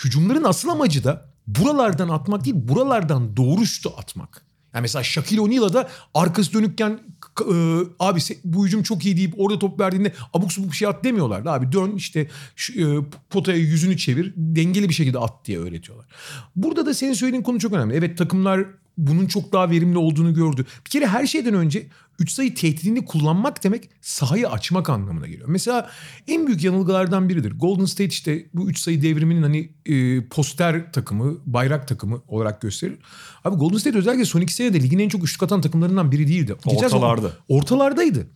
Hücumların 0.04 0.44
asıl 0.44 0.68
amacı 0.68 1.04
da 1.04 1.32
buralardan 1.46 2.08
atmak 2.08 2.44
değil, 2.44 2.56
buralardan 2.58 3.36
doğru 3.36 3.66
şutu 3.66 3.92
atmak. 3.96 4.44
Yani 4.74 4.82
mesela 4.82 5.02
Shaquille 5.02 5.40
O'Neal'a 5.40 5.72
da 5.72 5.88
arkası 6.14 6.52
dönükken 6.52 7.00
e, 7.40 7.54
abi 7.98 8.20
bu 8.44 8.66
hücum 8.66 8.82
çok 8.82 9.06
iyi 9.06 9.16
deyip 9.16 9.34
orada 9.36 9.58
top 9.58 9.80
verdiğinde 9.80 10.12
abuk 10.34 10.52
subuk 10.52 10.70
bir 10.70 10.76
şey 10.76 10.88
at 10.88 11.04
demiyorlardı. 11.04 11.50
Abi 11.50 11.72
dön 11.72 11.92
işte 11.96 12.28
şu, 12.56 12.80
e, 12.80 13.04
potaya 13.30 13.58
yüzünü 13.58 13.96
çevir 13.96 14.32
dengeli 14.36 14.88
bir 14.88 14.94
şekilde 14.94 15.18
at 15.18 15.44
diye 15.44 15.58
öğretiyorlar. 15.58 16.06
Burada 16.56 16.86
da 16.86 16.94
senin 16.94 17.12
söylediğin 17.12 17.42
konu 17.42 17.58
çok 17.58 17.72
önemli. 17.72 17.94
Evet 17.94 18.18
takımlar 18.18 18.66
bunun 18.98 19.26
çok 19.26 19.52
daha 19.52 19.70
verimli 19.70 19.98
olduğunu 19.98 20.34
gördü. 20.34 20.66
Bir 20.84 20.90
kere 20.90 21.06
her 21.06 21.26
şeyden 21.26 21.54
önce 21.54 21.86
3 22.22 22.32
sayı 22.32 22.54
tehdidini 22.54 23.04
kullanmak 23.04 23.64
demek 23.64 23.90
sahayı 24.00 24.50
açmak 24.50 24.90
anlamına 24.90 25.26
geliyor. 25.26 25.48
Mesela 25.48 25.90
en 26.28 26.46
büyük 26.46 26.64
yanılgılardan 26.64 27.28
biridir. 27.28 27.52
Golden 27.58 27.84
State 27.84 28.04
işte 28.04 28.46
bu 28.54 28.70
3 28.70 28.78
sayı 28.78 29.02
devriminin 29.02 29.42
hani 29.42 29.70
e, 29.86 30.24
poster 30.28 30.92
takımı, 30.92 31.38
bayrak 31.46 31.88
takımı 31.88 32.22
olarak 32.28 32.60
gösterir. 32.60 32.98
Abi 33.44 33.56
Golden 33.56 33.78
State 33.78 33.98
özellikle 33.98 34.24
son 34.24 34.40
iki 34.40 34.54
senede 34.54 34.82
ligin 34.82 34.98
en 34.98 35.08
çok 35.08 35.24
üçlük 35.24 35.42
atan 35.42 35.60
takımlarından 35.60 36.12
biri 36.12 36.28
değildi. 36.28 36.54
Ortalarda. 36.66 37.32
Ortalardaydı. 37.48 38.26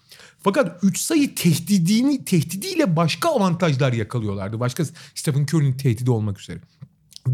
Fakat 0.42 0.84
3 0.84 0.98
sayı 0.98 1.34
tehdidini 1.34 2.24
tehdidiyle 2.24 2.96
başka 2.96 3.28
avantajlar 3.28 3.92
yakalıyorlardı. 3.92 4.60
Başka 4.60 4.84
Stephen 5.14 5.42
Curry'nin 5.42 5.72
tehdidi 5.72 6.10
olmak 6.10 6.40
üzere. 6.40 6.60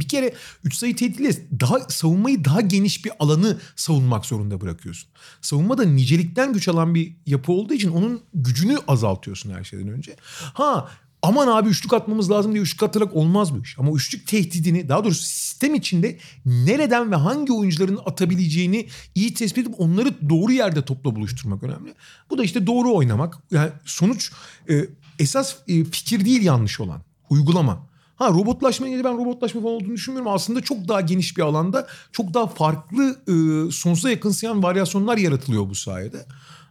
Bir 0.01 0.09
kere 0.09 0.35
3 0.65 0.75
sayı 0.75 0.97
tehdidiyle 0.97 1.33
daha 1.61 1.81
savunmayı 1.81 2.45
daha 2.45 2.61
geniş 2.61 3.05
bir 3.05 3.13
alanı 3.19 3.59
savunmak 3.77 4.27
zorunda 4.27 4.61
bırakıyorsun. 4.61 5.11
Savunma 5.41 5.79
da 5.79 5.85
nicelikten 5.85 6.53
güç 6.53 6.69
alan 6.69 6.95
bir 6.95 7.17
yapı 7.27 7.53
olduğu 7.53 7.75
için 7.75 7.91
onun 7.91 8.21
gücünü 8.35 8.79
azaltıyorsun 8.89 9.51
her 9.51 9.65
şeyden 9.65 9.89
önce. 9.89 10.17
Ha 10.55 10.89
aman 11.23 11.49
abi 11.49 11.69
üçlük 11.69 11.93
atmamız 11.93 12.31
lazım 12.31 12.53
diye 12.53 12.63
üçlük 12.63 12.83
atarak 12.83 13.17
olmaz 13.17 13.55
bu 13.55 13.63
iş. 13.63 13.79
Ama 13.79 13.93
üçlük 13.93 14.27
tehdidini 14.27 14.89
daha 14.89 15.05
doğrusu 15.05 15.23
sistem 15.23 15.75
içinde 15.75 16.19
nereden 16.47 17.11
ve 17.11 17.17
hangi 17.17 17.53
oyuncuların 17.53 17.99
atabileceğini 18.07 18.87
iyi 19.15 19.35
tespit 19.35 19.67
edip 19.67 19.81
onları 19.81 20.31
doğru 20.31 20.53
yerde 20.53 20.85
topla 20.85 21.17
buluşturmak 21.17 21.63
önemli. 21.63 21.95
Bu 22.31 22.39
da 22.39 22.45
işte 22.45 22.67
doğru 22.67 22.95
oynamak. 22.95 23.39
Yani 23.51 23.71
sonuç 23.85 24.33
e, 24.71 24.87
esas 25.19 25.57
e, 25.69 25.85
fikir 25.85 26.25
değil 26.25 26.43
yanlış 26.43 26.81
olan. 26.81 27.03
Uygulama. 27.31 27.92
Ha 28.23 28.29
robotlaşma 28.29 28.89
ile 28.89 29.05
ben 29.05 29.19
robotlaşma 29.19 29.61
falan 29.61 29.75
olduğunu 29.75 29.95
düşünmüyorum. 29.95 30.33
Aslında 30.33 30.61
çok 30.61 30.89
daha 30.89 31.01
geniş 31.01 31.37
bir 31.37 31.43
alanda 31.43 31.87
çok 32.13 32.35
daha 32.35 32.47
farklı 32.47 33.17
e, 33.29 33.33
sonsuza 33.71 34.11
yakınsayan 34.11 34.63
varyasyonlar 34.63 35.17
yaratılıyor 35.17 35.69
bu 35.69 35.75
sayede. 35.75 36.27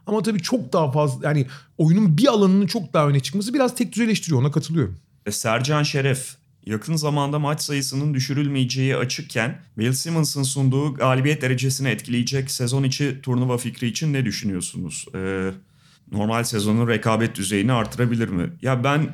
Ama 0.06 0.22
tabii 0.22 0.42
çok 0.42 0.72
daha 0.72 0.92
fazla 0.92 1.28
yani 1.28 1.46
oyunun 1.78 2.18
bir 2.18 2.26
alanının 2.26 2.66
çok 2.66 2.92
daha 2.92 3.08
öne 3.08 3.20
çıkması 3.20 3.54
biraz 3.54 3.74
tek 3.74 3.92
düzeleştiriyor 3.92 4.40
ona 4.40 4.50
katılıyorum. 4.50 4.98
E, 5.26 5.32
Sercan 5.32 5.82
Şeref 5.82 6.36
yakın 6.66 6.96
zamanda 6.96 7.38
maç 7.38 7.62
sayısının 7.62 8.14
düşürülmeyeceği 8.14 8.96
açıkken 8.96 9.60
Bill 9.78 9.92
Simmons'ın 9.92 10.42
sunduğu 10.42 10.94
galibiyet 10.94 11.42
derecesini 11.42 11.88
etkileyecek 11.88 12.50
sezon 12.50 12.82
içi 12.82 13.20
turnuva 13.22 13.58
fikri 13.58 13.86
için 13.86 14.12
ne 14.12 14.24
düşünüyorsunuz? 14.24 15.06
Ee, 15.14 15.50
normal 16.12 16.44
sezonun 16.44 16.88
rekabet 16.88 17.36
düzeyini 17.36 17.72
artırabilir 17.72 18.28
mi? 18.28 18.50
Ya 18.62 18.84
ben 18.84 19.10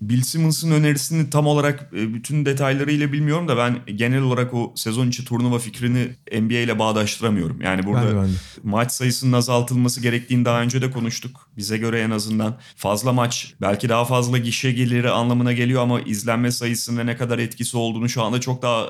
Bill 0.00 0.22
Simmons'ın 0.22 0.70
önerisini 0.70 1.30
tam 1.30 1.46
olarak 1.46 1.90
e, 1.92 2.14
bütün 2.14 2.46
detaylarıyla 2.46 3.12
bilmiyorum 3.12 3.48
da 3.48 3.56
ben 3.56 3.96
genel 3.96 4.22
olarak 4.22 4.54
o 4.54 4.72
sezon 4.76 5.08
içi 5.08 5.24
turnuva 5.24 5.58
fikrini 5.58 6.08
NBA 6.32 6.58
ile 6.58 6.78
bağdaştıramıyorum. 6.78 7.60
Yani 7.60 7.86
burada 7.86 8.16
Ben 8.16 8.22
ben 8.22 8.28
maç 8.62 8.92
sayısının 8.92 9.32
azaltılması 9.32 10.00
gerektiğini 10.00 10.44
daha 10.44 10.62
önce 10.62 10.82
de 10.82 10.90
konuştuk. 10.90 11.48
Bize 11.56 11.78
göre 11.78 12.00
en 12.00 12.10
azından 12.10 12.56
fazla 12.76 13.12
maç 13.12 13.54
belki 13.60 13.88
daha 13.88 14.04
fazla 14.04 14.38
gişe 14.38 14.72
geliri 14.72 15.10
anlamına 15.10 15.52
geliyor 15.52 15.82
ama 15.82 16.00
izlenme 16.00 16.50
sayısında 16.50 17.04
ne 17.04 17.16
kadar 17.16 17.38
etkisi 17.38 17.76
olduğunu 17.76 18.08
şu 18.08 18.22
anda 18.22 18.40
çok 18.40 18.62
daha 18.62 18.86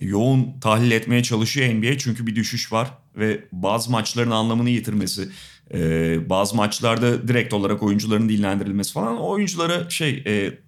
yoğun 0.00 0.60
tahlil 0.60 0.90
etmeye 0.90 1.22
çalışıyor 1.22 1.74
NBA. 1.74 1.98
Çünkü 1.98 2.26
bir 2.26 2.36
düşüş 2.36 2.72
var 2.72 2.90
ve 3.16 3.44
bazı 3.52 3.90
maçların 3.90 4.30
anlamını 4.30 4.70
yitirmesi, 4.70 5.28
e, 5.74 6.30
bazı 6.30 6.56
maçlarda 6.56 7.28
direkt 7.28 7.54
olarak 7.54 7.82
oyuncuların 7.82 8.28
dinlendirilmesi 8.28 8.92
falan 8.92 9.20
oyunculara 9.20 9.90
şey 9.90 10.22
e, 10.26 10.58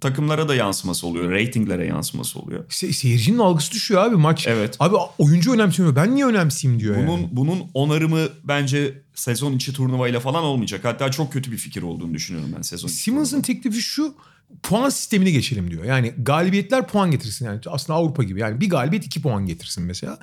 takımlara 0.00 0.48
da 0.48 0.54
yansıması 0.54 1.06
oluyor, 1.06 1.30
ratinglere 1.30 1.86
yansıması 1.86 2.38
oluyor. 2.38 2.64
Se- 2.68 2.92
seyircinin 2.92 3.38
algısı 3.38 3.72
düşüyor 3.72 4.04
abi 4.04 4.16
maç. 4.16 4.46
Evet. 4.46 4.76
Abi 4.80 4.96
oyuncu 5.18 5.52
önemsemiyor. 5.52 5.96
Ben 5.96 6.14
niye 6.14 6.26
önemseyeyim 6.26 6.80
diyor 6.80 6.96
Bunun 6.96 7.18
yani. 7.18 7.28
bunun 7.32 7.62
onarımı 7.74 8.20
bence 8.44 9.02
sezon 9.14 9.52
içi 9.52 9.72
turnuvayla 9.72 10.20
falan 10.20 10.44
olmayacak. 10.44 10.80
Hatta 10.84 11.10
çok 11.10 11.32
kötü 11.32 11.52
bir 11.52 11.56
fikir 11.56 11.82
olduğunu 11.82 12.14
düşünüyorum 12.14 12.50
ben 12.56 12.62
sezon. 12.62 12.88
Simmons'ın 12.88 13.42
teklifi 13.42 13.82
şu 13.82 14.14
puan 14.62 14.88
sistemine 14.88 15.30
geçelim 15.30 15.70
diyor. 15.70 15.84
Yani 15.84 16.14
galibiyetler 16.18 16.86
puan 16.88 17.10
getirsin. 17.10 17.46
Yani 17.46 17.60
aslında 17.66 17.98
Avrupa 17.98 18.22
gibi. 18.22 18.40
Yani 18.40 18.60
bir 18.60 18.70
galibiyet 18.70 19.06
iki 19.06 19.22
puan 19.22 19.46
getirsin 19.46 19.84
mesela. 19.84 20.18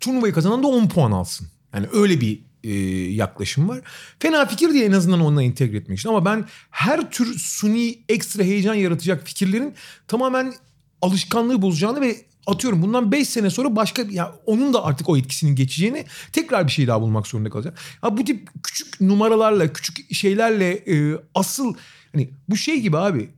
Turnuvayı 0.00 0.32
kazanan 0.32 0.62
da 0.62 0.66
10 0.66 0.88
puan 0.88 1.12
alsın. 1.12 1.46
Yani 1.74 1.86
öyle 1.92 2.20
bir 2.20 2.40
e, 2.64 2.72
yaklaşım 3.12 3.68
var. 3.68 3.80
Fena 4.18 4.46
fikir 4.46 4.74
değil 4.74 4.84
en 4.84 4.92
azından 4.92 5.20
onunla 5.20 5.42
entegre 5.42 5.76
etmek 5.76 5.98
için. 5.98 6.08
Ama 6.08 6.24
ben 6.24 6.44
her 6.70 7.10
tür 7.10 7.38
suni 7.38 7.98
ekstra 8.08 8.42
heyecan 8.42 8.74
yaratacak 8.74 9.26
fikirlerin 9.26 9.74
tamamen 10.08 10.54
alışkanlığı 11.02 11.62
bozacağını 11.62 12.00
ve 12.00 12.16
atıyorum 12.46 12.82
bundan 12.82 13.12
5 13.12 13.28
sene 13.28 13.50
sonra 13.50 13.76
başka 13.76 14.02
ya 14.10 14.34
onun 14.46 14.74
da 14.74 14.84
artık 14.84 15.08
o 15.08 15.16
etkisinin 15.16 15.56
geçeceğini 15.56 16.06
tekrar 16.32 16.66
bir 16.66 16.72
şey 16.72 16.86
daha 16.86 17.00
bulmak 17.00 17.26
zorunda 17.26 17.50
kalacak. 17.50 17.78
Ha 18.00 18.16
bu 18.16 18.24
tip 18.24 18.48
küçük 18.62 19.00
numaralarla, 19.00 19.72
küçük 19.72 20.14
şeylerle 20.14 20.72
e, 20.72 21.18
asıl 21.34 21.74
hani 22.12 22.30
bu 22.48 22.56
şey 22.56 22.80
gibi 22.80 22.98
abi. 22.98 23.30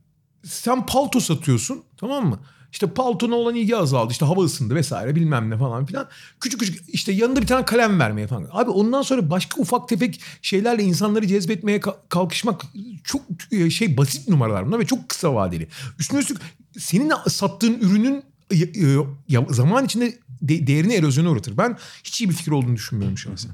Sen 0.44 0.86
palto 0.86 1.20
satıyorsun 1.20 1.82
tamam 1.96 2.28
mı? 2.28 2.40
İşte 2.76 2.86
paltona 2.86 3.34
olan 3.34 3.54
ilgi 3.54 3.76
azaldı. 3.76 4.12
işte 4.12 4.24
hava 4.26 4.44
ısındı 4.44 4.74
vesaire 4.74 5.14
bilmem 5.14 5.50
ne 5.50 5.58
falan 5.58 5.86
filan. 5.86 6.08
Küçük 6.40 6.60
küçük 6.60 6.94
işte 6.94 7.12
yanında 7.12 7.42
bir 7.42 7.46
tane 7.46 7.64
kalem 7.64 8.00
vermeye 8.00 8.26
falan. 8.26 8.48
Abi 8.52 8.70
ondan 8.70 9.02
sonra 9.02 9.30
başka 9.30 9.60
ufak 9.60 9.88
tefek 9.88 10.20
şeylerle 10.42 10.82
insanları 10.82 11.26
cezbetmeye 11.26 11.78
ka- 11.78 11.96
kalkışmak 12.08 12.62
çok 13.04 13.22
e, 13.52 13.70
şey 13.70 13.96
basit 13.96 14.28
numaralar 14.28 14.66
bunlar 14.66 14.78
ve 14.78 14.86
çok 14.86 15.08
kısa 15.08 15.34
vadeli. 15.34 15.68
Üstüne 15.98 16.20
üstlük 16.20 16.38
senin 16.78 17.12
sattığın 17.28 17.78
ürünün 17.80 18.22
e, 18.50 18.56
e, 18.56 19.44
zaman 19.50 19.84
içinde 19.84 20.18
de- 20.42 20.66
değerini 20.66 20.94
erozyona 20.94 21.30
uğratır. 21.30 21.56
Ben 21.58 21.78
hiç 22.04 22.20
iyi 22.20 22.30
bir 22.30 22.34
fikir 22.34 22.52
olduğunu 22.52 22.76
düşünmüyorum 22.76 23.18
şahsen. 23.18 23.50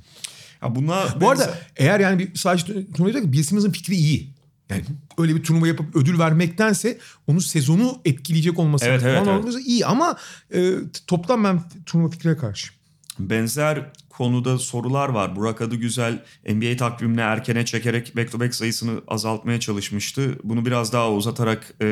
Ya 0.63 0.75
buna 0.75 1.21
Bu 1.21 1.31
arada 1.31 1.55
eğer 1.77 2.01
yani 2.01 2.19
bir 2.19 2.35
sadece 2.35 2.91
turnuva 2.93 3.33
Bill 3.33 3.43
Simmons'ın 3.43 3.71
fikri 3.71 3.95
iyi. 3.95 4.42
Yani 4.71 4.85
öyle 5.19 5.35
bir 5.37 5.43
turnuva 5.43 5.67
yapıp 5.69 5.97
ödül 5.97 6.19
vermektense 6.19 6.99
onun 7.27 7.39
sezonu 7.39 8.01
etkileyecek 8.05 8.59
olması 8.59 8.85
Evet, 8.85 9.03
evet, 9.05 9.29
evet. 9.29 9.55
iyi 9.67 9.87
ama 9.87 10.17
e, 10.55 10.73
toplam 11.07 11.45
ben 11.45 11.63
turnuva 11.87 12.11
fikrine 12.11 12.37
karşı. 12.37 12.73
benzer 13.19 13.91
konuda 14.13 14.59
sorular 14.59 15.09
var. 15.09 15.37
Burak 15.37 15.61
Adıgüzel 15.61 16.23
NBA 16.49 16.77
takvimini 16.77 17.21
erkene 17.21 17.65
çekerek 17.65 18.17
back 18.17 18.33
to 18.33 18.41
back 18.41 18.55
sayısını 18.55 19.01
azaltmaya 19.09 19.61
çalışmıştı. 19.61 20.39
Bunu 20.45 20.67
biraz 20.67 20.93
daha 20.93 21.13
uzatarak 21.13 21.75
e, 21.83 21.87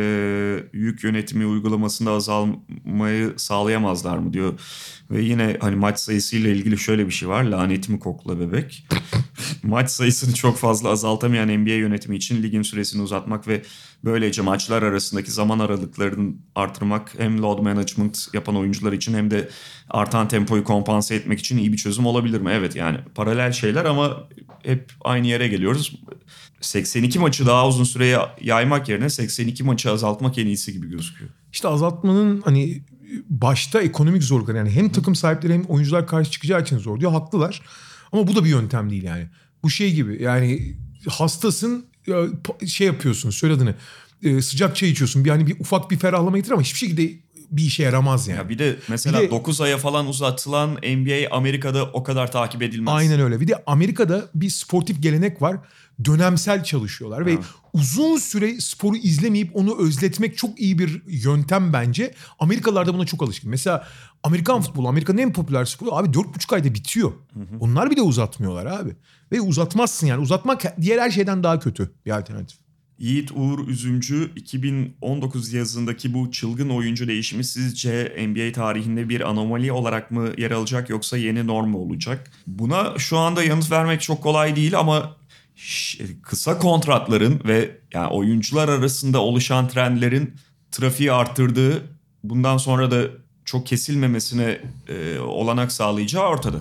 yük 0.72 1.04
yönetimi 1.04 1.46
uygulamasında 1.46 2.10
azalmayı 2.10 3.34
sağlayamazlar 3.36 4.18
mı 4.18 4.32
diyor. 4.32 4.60
Ve 5.10 5.22
yine 5.22 5.56
hani 5.60 5.76
maç 5.76 5.98
sayısıyla 5.98 6.50
ilgili 6.50 6.78
şöyle 6.78 7.06
bir 7.06 7.12
şey 7.12 7.28
var. 7.28 7.42
Lanetimi 7.42 7.98
kokla 7.98 8.40
bebek. 8.40 8.86
maç 9.62 9.90
sayısını 9.90 10.34
çok 10.34 10.56
fazla 10.56 10.88
azaltamayan 10.88 11.48
NBA 11.48 11.70
yönetimi 11.70 12.16
için 12.16 12.42
ligin 12.42 12.62
süresini 12.62 13.02
uzatmak 13.02 13.48
ve 13.48 13.62
böylece 14.04 14.42
maçlar 14.42 14.82
arasındaki 14.82 15.30
zaman 15.30 15.58
aralıklarını 15.58 16.34
artırmak 16.54 17.14
hem 17.18 17.42
load 17.42 17.58
management 17.58 18.28
yapan 18.34 18.56
oyuncular 18.56 18.92
için 18.92 19.14
hem 19.14 19.30
de 19.30 19.48
artan 19.90 20.28
tempoyu 20.28 20.64
kompanse 20.64 21.14
etmek 21.14 21.38
için 21.38 21.58
iyi 21.58 21.72
bir 21.72 21.76
çözüm 21.76 22.06
olabilir 22.06 22.40
mi? 22.40 22.50
Evet 22.52 22.76
yani 22.76 22.98
paralel 23.14 23.52
şeyler 23.52 23.84
ama 23.84 24.28
hep 24.62 24.92
aynı 25.04 25.26
yere 25.26 25.48
geliyoruz. 25.48 26.00
82 26.60 27.18
maçı 27.18 27.46
daha 27.46 27.68
uzun 27.68 27.84
süreye 27.84 28.18
yaymak 28.40 28.88
yerine 28.88 29.10
82 29.10 29.64
maçı 29.64 29.90
azaltmak 29.90 30.38
en 30.38 30.46
iyisi 30.46 30.72
gibi 30.72 30.90
gözüküyor. 30.90 31.30
İşte 31.52 31.68
azaltmanın 31.68 32.40
hani 32.40 32.82
başta 33.28 33.80
ekonomik 33.80 34.22
zorlukları 34.22 34.56
yani 34.56 34.70
hem 34.70 34.88
takım 34.88 35.14
sahipleri 35.14 35.52
hem 35.52 35.64
oyuncular 35.64 36.06
karşı 36.06 36.30
çıkacağı 36.30 36.62
için 36.62 36.78
zor 36.78 37.00
diyor. 37.00 37.12
Haklılar. 37.12 37.62
Ama 38.12 38.26
bu 38.26 38.36
da 38.36 38.44
bir 38.44 38.50
yöntem 38.50 38.90
değil 38.90 39.02
yani. 39.02 39.26
Bu 39.62 39.70
şey 39.70 39.94
gibi 39.94 40.22
yani 40.22 40.76
hastasın 41.08 41.89
şey 42.66 42.86
yapıyorsun 42.86 43.30
söyle 43.30 43.54
adını 43.54 43.74
e, 44.22 44.42
sıcak 44.42 44.76
çay 44.76 44.90
içiyorsun. 44.90 45.24
Bir 45.24 45.30
hani 45.30 45.46
bir 45.46 45.60
ufak 45.60 45.90
bir 45.90 45.98
ferahlama 45.98 46.36
getirir 46.36 46.52
ama 46.52 46.62
hiçbir 46.62 46.78
şekilde 46.78 47.10
bir 47.50 47.62
işe 47.62 47.82
yaramaz 47.82 48.28
yani. 48.28 48.38
Ya 48.38 48.48
bir 48.48 48.58
de 48.58 48.76
mesela 48.88 49.20
Bir 49.20 49.26
de- 49.26 49.30
9 49.30 49.60
aya 49.60 49.78
falan 49.78 50.06
uzatılan 50.06 50.70
NBA 50.74 51.36
Amerika'da 51.36 51.84
o 51.84 52.02
kadar 52.02 52.32
takip 52.32 52.62
edilmez. 52.62 52.94
Aynen 52.94 53.20
öyle. 53.20 53.40
Bir 53.40 53.48
de 53.48 53.62
Amerika'da 53.66 54.28
bir 54.34 54.50
sportif 54.50 55.02
gelenek 55.02 55.42
var. 55.42 55.56
Dönemsel 56.04 56.64
çalışıyorlar 56.64 57.26
ve 57.26 57.32
Evet. 57.32 57.44
uzun 57.72 58.16
süre 58.16 58.60
sporu 58.60 58.96
izlemeyip 58.96 59.56
onu 59.56 59.78
özletmek 59.78 60.38
çok 60.38 60.60
iyi 60.60 60.78
bir 60.78 61.02
yöntem 61.06 61.72
bence. 61.72 62.14
Amerikalılar 62.38 62.86
da 62.86 62.94
buna 62.94 63.06
çok 63.06 63.22
alışkın. 63.22 63.50
Mesela 63.50 63.86
Amerikan 64.22 64.60
futbolu, 64.60 64.88
Amerika'nın 64.88 65.18
en 65.18 65.32
popüler 65.32 65.64
sporu 65.64 65.92
abi 65.94 66.08
4,5 66.08 66.54
ayda 66.54 66.74
bitiyor. 66.74 67.12
Onlar 67.60 67.90
bile 67.90 68.02
uzatmıyorlar 68.02 68.66
abi. 68.66 68.96
Ve 69.32 69.40
uzatmazsın 69.40 70.06
yani. 70.06 70.22
Uzatmak 70.22 70.80
diğer 70.80 70.98
her 70.98 71.10
şeyden 71.10 71.42
daha 71.42 71.58
kötü 71.58 71.90
bir 72.06 72.10
alternatif. 72.10 72.58
Yiğit 72.98 73.30
Uğur 73.34 73.68
Üzümcü 73.68 74.30
2019 74.36 75.52
yazındaki 75.52 76.14
bu 76.14 76.30
çılgın 76.30 76.68
oyuncu 76.68 77.08
değişimi 77.08 77.44
sizce 77.44 78.16
NBA 78.28 78.52
tarihinde 78.52 79.08
bir 79.08 79.20
anomali 79.28 79.72
olarak 79.72 80.10
mı 80.10 80.28
yer 80.38 80.50
alacak 80.50 80.90
yoksa 80.90 81.16
yeni 81.16 81.46
norm 81.46 81.68
mu 81.68 81.78
olacak? 81.78 82.30
Buna 82.46 82.98
şu 82.98 83.18
anda 83.18 83.44
yanıt 83.44 83.70
vermek 83.70 84.00
çok 84.00 84.22
kolay 84.22 84.56
değil 84.56 84.78
ama 84.78 85.16
kısa 86.22 86.58
kontratların 86.58 87.40
ve 87.44 87.78
yani 87.92 88.06
oyuncular 88.06 88.68
arasında 88.68 89.20
oluşan 89.20 89.68
trendlerin 89.68 90.34
trafiği 90.70 91.12
arttırdığı 91.12 91.82
bundan 92.24 92.56
sonra 92.56 92.90
da 92.90 93.02
çok 93.44 93.66
kesilmemesine 93.66 94.60
e, 94.88 95.18
olanak 95.18 95.72
sağlayacağı 95.72 96.28
ortada. 96.28 96.58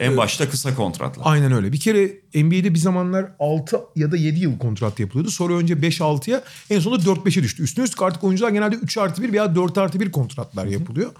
En 0.00 0.16
başta 0.16 0.50
kısa 0.50 0.74
kontratlar. 0.74 1.24
Aynen 1.26 1.52
öyle. 1.52 1.72
Bir 1.72 1.80
kere 1.80 2.06
NBA'de 2.34 2.74
bir 2.74 2.78
zamanlar 2.78 3.32
6 3.38 3.80
ya 3.96 4.12
da 4.12 4.16
7 4.16 4.40
yıl 4.40 4.58
kontrat 4.58 5.00
yapılıyordu. 5.00 5.30
Sonra 5.30 5.54
önce 5.54 5.74
5-6'ya 5.74 6.42
en 6.70 6.80
sonunda 6.80 7.02
4-5'e 7.02 7.42
düştü. 7.42 7.62
Üstüne 7.62 7.84
üstlük 7.84 8.02
artık 8.02 8.24
oyuncular 8.24 8.50
genelde 8.50 8.76
3 8.76 8.98
artı 8.98 9.22
1 9.22 9.32
veya 9.32 9.54
4 9.54 9.78
artı 9.78 10.00
1 10.00 10.12
kontratlar 10.12 10.66
yapılıyor. 10.66 11.10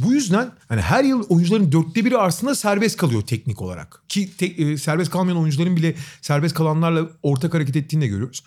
Bu 0.00 0.12
yüzden 0.12 0.50
hani 0.68 0.80
her 0.80 1.04
yıl 1.04 1.22
oyuncuların 1.28 1.72
dörtte 1.72 2.04
biri 2.04 2.18
arasında 2.18 2.54
serbest 2.54 2.96
kalıyor 2.96 3.22
teknik 3.22 3.62
olarak. 3.62 4.02
Ki 4.08 4.36
te- 4.36 4.46
e, 4.46 4.76
serbest 4.76 5.10
kalmayan 5.10 5.38
oyuncuların 5.38 5.76
bile 5.76 5.94
serbest 6.22 6.54
kalanlarla 6.54 7.06
ortak 7.22 7.54
hareket 7.54 7.76
ettiğini 7.76 8.02
de 8.02 8.06
görüyoruz. 8.06 8.42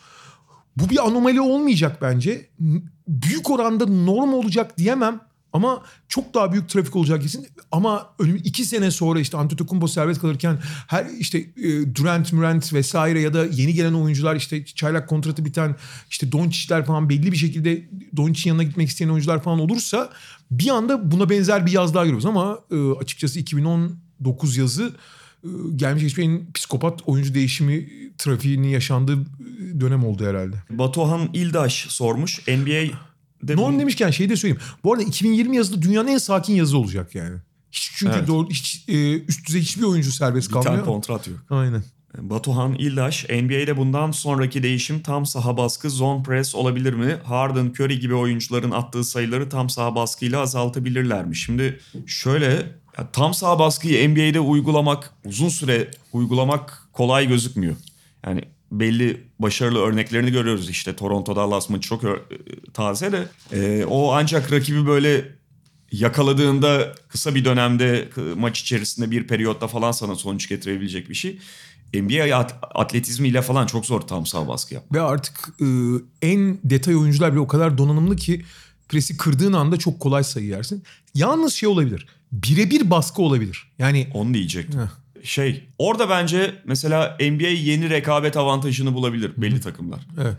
Bu 0.77 0.89
bir 0.89 1.07
anomali 1.07 1.41
olmayacak 1.41 1.97
bence. 2.01 2.47
Büyük 3.07 3.49
oranda 3.49 3.85
norm 3.85 4.33
olacak 4.33 4.77
diyemem. 4.77 5.19
Ama 5.53 5.83
çok 6.07 6.33
daha 6.33 6.51
büyük 6.51 6.69
trafik 6.69 6.95
olacak 6.95 7.21
kesin. 7.21 7.47
Ama 7.71 8.09
önüm 8.19 8.35
iki 8.35 8.65
sene 8.65 8.91
sonra 8.91 9.19
işte 9.19 9.37
Antetokounmpo 9.37 9.87
serbest 9.87 10.21
kalırken 10.21 10.59
her 10.87 11.05
işte 11.19 11.37
e, 11.37 11.95
Durant, 11.95 12.33
Murant 12.33 12.73
vesaire 12.73 13.21
ya 13.21 13.33
da 13.33 13.45
yeni 13.45 13.73
gelen 13.73 13.93
oyuncular 13.93 14.35
işte 14.35 14.65
çaylak 14.65 15.09
kontratı 15.09 15.45
biten 15.45 15.75
işte 16.09 16.31
Doncic'ler 16.31 16.85
falan 16.85 17.09
belli 17.09 17.31
bir 17.31 17.37
şekilde 17.37 17.89
Doncic'in 18.17 18.49
yanına 18.49 18.63
gitmek 18.63 18.89
isteyen 18.89 19.09
oyuncular 19.09 19.43
falan 19.43 19.59
olursa 19.59 20.09
bir 20.51 20.69
anda 20.69 21.11
buna 21.11 21.29
benzer 21.29 21.65
bir 21.65 21.71
yaz 21.71 21.93
daha 21.93 22.03
görüyoruz. 22.03 22.25
Ama 22.25 22.59
e, 22.71 22.91
açıkçası 22.91 23.39
2019 23.39 24.57
yazı 24.57 24.93
e, 25.43 25.49
gelmiş 25.75 26.03
geçmiş 26.03 26.25
en 26.25 26.51
psikopat 26.53 26.99
oyuncu 27.05 27.33
değişimi 27.33 27.89
trafiğinin 28.17 28.67
yaşandığı 28.67 29.21
e, 29.21 29.81
dönem 29.81 30.05
oldu 30.05 30.25
herhalde. 30.25 30.55
Batuhan 30.69 31.29
İldaş 31.33 31.85
sormuş. 31.89 32.41
NBA'de 33.43 33.55
Norm 33.55 33.79
demişken 33.79 34.11
şey 34.11 34.29
de 34.29 34.35
söyleyeyim. 34.35 34.61
Bu 34.83 34.93
arada 34.93 35.03
2020 35.03 35.55
yazıda 35.57 35.81
dünyanın 35.81 36.07
en 36.07 36.17
sakin 36.17 36.53
yazı 36.55 36.77
olacak 36.77 37.15
yani. 37.15 37.37
Hiç 37.71 37.91
çünkü 37.95 38.13
Evet. 38.17 38.27
doğru 38.27 38.49
hiç 38.49 38.85
e, 38.87 39.19
üst 39.19 39.47
düzey 39.47 39.61
hiçbir 39.61 39.83
oyuncu 39.83 40.11
serbest 40.11 40.47
bir 40.49 40.53
tane 40.53 40.63
kalmıyor. 40.65 40.85
kontrat 40.85 41.27
yok. 41.27 41.37
Aynen. 41.49 41.83
Batuhan 42.17 42.73
İldaş, 42.73 43.25
NBA'de 43.29 43.77
bundan 43.77 44.11
sonraki 44.11 44.63
değişim 44.63 44.99
tam 45.01 45.25
saha 45.25 45.57
baskı, 45.57 45.89
zone 45.89 46.23
press 46.23 46.55
olabilir 46.55 46.93
mi? 46.93 47.17
Harden, 47.23 47.65
Curry 47.79 47.99
gibi 47.99 48.15
oyuncuların 48.15 48.71
attığı 48.71 49.03
sayıları 49.03 49.49
tam 49.49 49.69
saha 49.69 49.95
baskıyla 49.95 50.39
azaltabilirler 50.41 51.25
mi? 51.25 51.35
Şimdi 51.35 51.79
şöyle, 52.07 52.71
tam 53.13 53.33
saha 53.33 53.59
baskıyı 53.59 54.09
NBA'de 54.09 54.39
uygulamak, 54.39 55.13
uzun 55.25 55.49
süre 55.49 55.91
uygulamak 56.13 56.87
kolay 56.91 57.27
gözükmüyor. 57.27 57.75
Yani 58.25 58.41
belli 58.79 59.27
başarılı 59.39 59.79
örneklerini 59.79 60.31
görüyoruz 60.31 60.69
işte 60.69 60.95
Toronto 60.95 61.35
Dallas 61.35 61.69
maçı 61.69 61.89
çok 61.89 62.03
ö- 62.03 62.19
taze 62.73 63.11
de 63.11 63.27
Ee, 63.53 63.85
o 63.89 64.11
ancak 64.13 64.51
rakibi 64.51 64.87
böyle 64.87 65.25
yakaladığında 65.91 66.95
kısa 67.09 67.35
bir 67.35 67.45
dönemde 67.45 68.09
maç 68.35 68.61
içerisinde 68.61 69.11
bir 69.11 69.27
periyotta 69.27 69.67
falan 69.67 69.91
sana 69.91 70.15
sonuç 70.15 70.49
getirebilecek 70.49 71.09
bir 71.09 71.15
şey. 71.15 71.39
NBA 71.93 72.35
at- 72.37 72.55
atletizmiyle 72.75 73.41
falan 73.41 73.65
çok 73.65 73.85
zor 73.85 74.01
tam 74.01 74.25
sağ 74.25 74.47
baskı 74.47 74.73
yap. 74.73 74.83
Ve 74.93 75.01
artık 75.01 75.49
e, 75.61 75.65
en 76.21 76.59
detay 76.63 76.95
oyuncular 76.95 77.31
bile 77.31 77.39
o 77.39 77.47
kadar 77.47 77.77
donanımlı 77.77 78.15
ki 78.15 78.45
presi 78.89 79.17
kırdığın 79.17 79.53
anda 79.53 79.77
çok 79.77 79.99
kolay 79.99 80.23
sayı 80.23 80.45
yersin. 80.47 80.83
Yalnız 81.15 81.53
şey 81.53 81.69
olabilir. 81.69 82.07
Birebir 82.31 82.89
baskı 82.89 83.21
olabilir. 83.21 83.71
Yani 83.79 84.07
Onu 84.13 84.33
diyecektim. 84.33 84.79
Heh. 84.79 85.02
Şey 85.23 85.69
orada 85.77 86.09
bence 86.09 86.61
mesela 86.65 87.17
NBA 87.19 87.47
yeni 87.47 87.89
rekabet 87.89 88.37
avantajını 88.37 88.93
bulabilir 88.93 89.31
belli 89.37 89.61
takımlar. 89.61 90.07
Evet. 90.21 90.37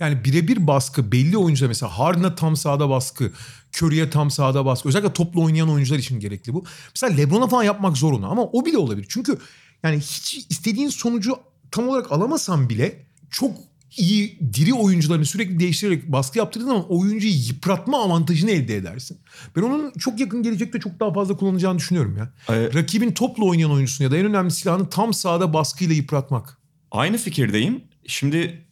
Yani 0.00 0.24
birebir 0.24 0.66
baskı 0.66 1.12
belli 1.12 1.36
oyuncular 1.36 1.68
mesela 1.68 1.98
Harden'a 1.98 2.34
tam 2.34 2.56
sahada 2.56 2.88
baskı, 2.88 3.32
Curry'e 3.76 4.10
tam 4.10 4.30
sahada 4.30 4.64
baskı. 4.64 4.88
Özellikle 4.88 5.12
toplu 5.12 5.44
oynayan 5.44 5.70
oyuncular 5.70 5.98
için 5.98 6.20
gerekli 6.20 6.54
bu. 6.54 6.64
Mesela 6.94 7.16
LeBron'a 7.16 7.46
falan 7.46 7.62
yapmak 7.62 7.96
zor 7.96 8.12
onu 8.12 8.30
ama 8.30 8.42
o 8.42 8.66
bile 8.66 8.78
olabilir. 8.78 9.06
Çünkü 9.08 9.38
yani 9.82 9.96
hiç 9.96 10.46
istediğin 10.50 10.88
sonucu 10.88 11.36
tam 11.70 11.88
olarak 11.88 12.12
alamasan 12.12 12.68
bile 12.68 13.06
çok 13.30 13.56
iyi 13.96 14.38
diri 14.52 14.74
oyuncularını 14.74 15.24
sürekli 15.24 15.60
değiştirerek 15.60 16.12
baskı 16.12 16.38
yaptırdığın 16.38 16.66
zaman 16.66 16.92
oyuncuyu 16.92 17.32
yıpratma 17.32 18.02
avantajını 18.02 18.50
elde 18.50 18.76
edersin. 18.76 19.18
Ben 19.56 19.62
onun 19.62 19.92
çok 19.98 20.20
yakın 20.20 20.42
gelecekte 20.42 20.80
çok 20.80 21.00
daha 21.00 21.12
fazla 21.12 21.36
kullanacağını 21.36 21.78
düşünüyorum 21.78 22.16
ya. 22.16 22.32
Ee, 22.48 22.74
Rakibin 22.74 23.12
topla 23.12 23.44
oynayan 23.44 23.70
oyuncusunu 23.70 24.04
ya 24.04 24.10
da 24.10 24.16
en 24.16 24.26
önemli 24.26 24.50
silahını 24.50 24.88
tam 24.88 25.14
sahada 25.14 25.52
baskıyla 25.52 25.94
yıpratmak. 25.94 26.58
Aynı 26.90 27.18
fikirdeyim. 27.18 27.84
Şimdi 28.06 28.64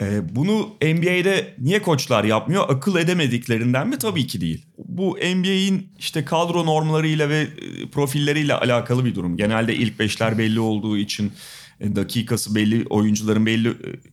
e, 0.00 0.36
bunu 0.36 0.68
NBA'de 0.82 1.54
niye 1.58 1.82
koçlar 1.82 2.24
yapmıyor? 2.24 2.64
Akıl 2.68 2.96
edemediklerinden 2.96 3.88
mi? 3.88 3.98
Tabii 3.98 4.26
ki 4.26 4.40
değil. 4.40 4.66
Bu 4.78 5.16
NBA'in 5.16 5.92
işte 5.98 6.24
kadro 6.24 6.66
normlarıyla 6.66 7.28
ve 7.28 7.40
e, 7.40 7.90
profilleriyle 7.90 8.54
alakalı 8.54 9.04
bir 9.04 9.14
durum. 9.14 9.36
Genelde 9.36 9.74
ilk 9.74 9.98
beşler 9.98 10.38
belli 10.38 10.60
olduğu 10.60 10.98
için 10.98 11.32
e, 11.80 11.96
dakikası 11.96 12.54
belli, 12.54 12.86
oyuncuların 12.90 13.46
belli 13.46 13.68
e, 13.68 14.11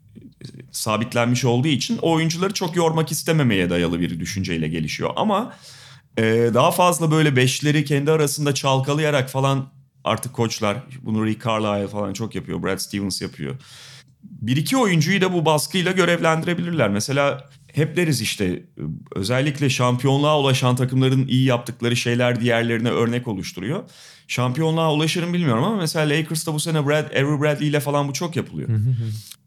sabitlenmiş 0.71 1.45
olduğu 1.45 1.67
için 1.67 1.99
o 2.01 2.11
oyuncuları 2.11 2.53
çok 2.53 2.75
yormak 2.75 3.11
istememeye 3.11 3.69
dayalı 3.69 3.99
bir 3.99 4.19
düşünceyle 4.19 4.67
gelişiyor. 4.67 5.09
Ama 5.15 5.53
e, 6.17 6.23
daha 6.53 6.71
fazla 6.71 7.11
böyle 7.11 7.35
beşleri 7.35 7.85
kendi 7.85 8.11
arasında 8.11 8.53
çalkalayarak 8.53 9.29
falan 9.29 9.69
artık 10.03 10.33
koçlar 10.33 10.77
bunu 11.01 11.25
Rick 11.25 11.45
Carlisle 11.45 11.87
falan 11.87 12.13
çok 12.13 12.35
yapıyor. 12.35 12.63
Brad 12.63 12.77
Stevens 12.77 13.21
yapıyor. 13.21 13.55
Bir 14.23 14.57
iki 14.57 14.77
oyuncuyu 14.77 15.21
da 15.21 15.33
bu 15.33 15.45
baskıyla 15.45 15.91
görevlendirebilirler. 15.91 16.89
Mesela 16.89 17.49
hep 17.73 17.97
deriz 17.97 18.21
işte 18.21 18.63
özellikle 19.15 19.69
şampiyonluğa 19.69 20.39
ulaşan 20.39 20.75
takımların 20.75 21.27
iyi 21.27 21.45
yaptıkları 21.45 21.95
şeyler 21.95 22.41
diğerlerine 22.41 22.89
örnek 22.89 23.27
oluşturuyor. 23.27 23.83
Şampiyonluğa 24.27 24.93
ulaşır 24.93 25.23
mı 25.23 25.33
bilmiyorum 25.33 25.63
ama 25.63 25.75
mesela 25.75 26.17
Lakers'ta 26.17 26.53
bu 26.53 26.59
sene 26.59 26.87
Brad, 26.87 27.11
Avery 27.11 27.41
Bradley 27.41 27.67
ile 27.67 27.79
falan 27.79 28.07
bu 28.07 28.13
çok 28.13 28.35
yapılıyor. 28.35 28.69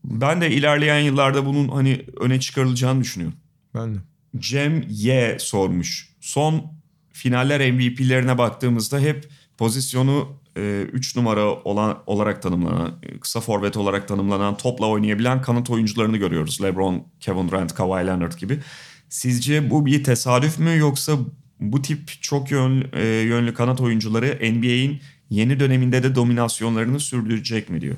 ben 0.04 0.40
de 0.40 0.50
ilerleyen 0.50 0.98
yıllarda 1.00 1.46
bunun 1.46 1.68
hani 1.68 2.04
öne 2.20 2.40
çıkarılacağını 2.40 3.00
düşünüyorum. 3.00 3.38
Ben 3.74 3.94
de. 3.94 3.98
Cem 4.38 4.84
Y 4.88 5.36
sormuş. 5.40 6.08
Son 6.20 6.72
finaller 7.12 7.72
MVP'lerine 7.72 8.38
baktığımızda 8.38 8.98
hep 8.98 9.28
pozisyonu 9.58 10.41
3 10.60 11.16
numara 11.16 11.54
olan 11.54 12.02
olarak 12.06 12.42
tanımlanan, 12.42 12.98
e, 13.02 13.20
kısa 13.20 13.40
forvet 13.40 13.76
olarak 13.76 14.08
tanımlanan, 14.08 14.56
topla 14.56 14.86
oynayabilen 14.86 15.42
kanat 15.42 15.70
oyuncularını 15.70 16.16
görüyoruz. 16.16 16.62
LeBron, 16.62 17.06
Kevin 17.20 17.48
Durant, 17.48 17.74
Kawhi 17.74 18.06
Leonard 18.06 18.32
gibi. 18.32 18.60
Sizce 19.08 19.70
bu 19.70 19.86
bir 19.86 20.04
tesadüf 20.04 20.58
mü 20.58 20.78
yoksa 20.78 21.18
bu 21.60 21.82
tip 21.82 22.22
çok 22.22 22.50
yönlü, 22.50 22.90
e, 22.92 23.04
yönlü 23.06 23.54
kanat 23.54 23.80
oyuncuları 23.80 24.38
NBA'in 24.54 25.00
yeni 25.30 25.60
döneminde 25.60 26.02
de 26.02 26.14
dominasyonlarını 26.14 27.00
sürdürecek 27.00 27.70
mi 27.70 27.80
diyor. 27.80 27.96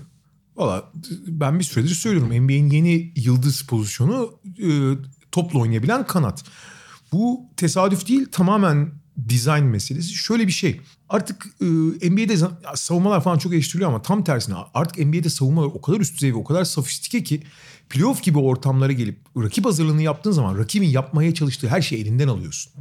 Valla 0.57 0.93
ben 1.27 1.59
bir 1.59 1.65
süredir 1.65 1.95
söylüyorum. 1.95 2.45
NBA'in 2.45 2.71
yeni 2.71 3.13
yıldız 3.17 3.63
pozisyonu 3.63 4.41
e, 4.59 4.69
topla 5.33 5.59
oynayabilen 5.59 6.07
kanat. 6.07 6.45
Bu 7.13 7.41
tesadüf 7.57 8.09
değil 8.09 8.27
tamamen 8.33 9.04
dizayn 9.29 9.65
meselesi. 9.65 10.15
Şöyle 10.15 10.47
bir 10.47 10.53
şey. 10.53 10.81
artık 11.09 11.47
e, 11.61 11.65
NBA'de 12.11 12.35
za- 12.35 12.77
savunmalar 12.77 13.25
falan 13.25 13.39
çok 13.39 13.53
eleştiriliyor 13.53 13.91
ama 13.91 14.03
tam 14.03 14.25
tersine 14.25 14.55
artık 14.75 15.07
NBA'de 15.07 15.31
savunmalar 15.31 15.67
o 15.67 15.81
kadar 15.81 16.01
üst 16.01 16.15
düzey 16.15 16.33
ve 16.33 16.37
o 16.37 16.45
kadar 16.45 16.65
sofistike 16.65 17.23
ki 17.23 17.43
playoff 17.95 18.23
gibi 18.23 18.39
ortamlara 18.39 18.93
gelip 18.93 19.19
rakip 19.37 19.65
hazırlığını 19.65 20.03
yaptığın 20.03 20.31
zaman 20.31 20.59
rakibin 20.59 20.89
yapmaya 20.89 21.35
çalıştığı 21.35 21.69
her 21.69 21.83
şeyi 21.83 22.03
elinden 22.03 22.29
alıyorsun. 22.29 22.73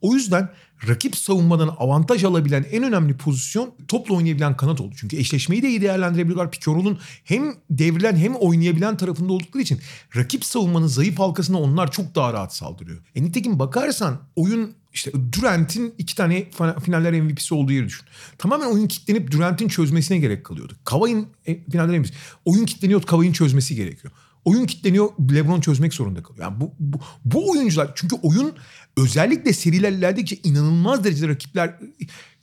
O 0.00 0.14
yüzden 0.14 0.50
rakip 0.88 1.16
savunmadan 1.16 1.74
avantaj 1.78 2.24
alabilen 2.24 2.66
en 2.70 2.82
önemli 2.82 3.16
pozisyon 3.16 3.74
topla 3.88 4.14
oynayabilen 4.14 4.56
kanat 4.56 4.80
oldu. 4.80 4.94
Çünkü 4.96 5.16
eşleşmeyi 5.16 5.62
de 5.62 5.68
iyi 5.68 5.82
değerlendirebiliyorlar. 5.82 6.58
Roll'un 6.66 6.98
hem 7.24 7.54
devrilen 7.70 8.16
hem 8.16 8.34
oynayabilen 8.34 8.96
tarafında 8.96 9.32
oldukları 9.32 9.62
için 9.62 9.80
rakip 10.16 10.44
savunmanın 10.44 10.86
zayıf 10.86 11.18
halkasına 11.18 11.60
onlar 11.60 11.92
çok 11.92 12.14
daha 12.14 12.32
rahat 12.32 12.54
saldırıyor. 12.54 12.98
E 13.14 13.22
nitekim 13.22 13.58
bakarsan 13.58 14.20
oyun 14.36 14.74
işte 14.92 15.12
Durant'in 15.32 15.94
iki 15.98 16.14
tane 16.14 16.50
finaller 16.84 17.20
MVP'si 17.20 17.54
olduğu 17.54 17.72
yeri 17.72 17.86
düşün. 17.86 18.06
Tamamen 18.38 18.66
oyun 18.66 18.88
kilitlenip 18.88 19.30
Durant'in 19.30 19.68
çözmesine 19.68 20.18
gerek 20.18 20.44
kalıyordu. 20.44 20.72
Kavay'ın 20.84 21.26
e, 21.46 21.64
finaller 21.70 21.98
MVP'si. 21.98 22.14
Oyun 22.44 22.66
kilitleniyor 22.66 23.02
Kavay'ın 23.02 23.32
çözmesi 23.32 23.76
gerekiyor. 23.76 24.12
Oyun 24.44 24.66
kilitleniyor 24.66 25.08
LeBron 25.32 25.60
çözmek 25.60 25.94
zorunda 25.94 26.22
kalıyor. 26.22 26.44
Yani 26.44 26.60
bu, 26.60 26.74
bu, 26.78 26.98
bu 27.24 27.50
oyuncular 27.50 27.92
çünkü 27.94 28.16
oyun 28.22 28.52
özellikle 28.96 29.52
seriler 29.52 29.92
ilerledikçe 29.92 30.36
inanılmaz 30.44 31.04
derecede 31.04 31.28
rakipler 31.28 31.74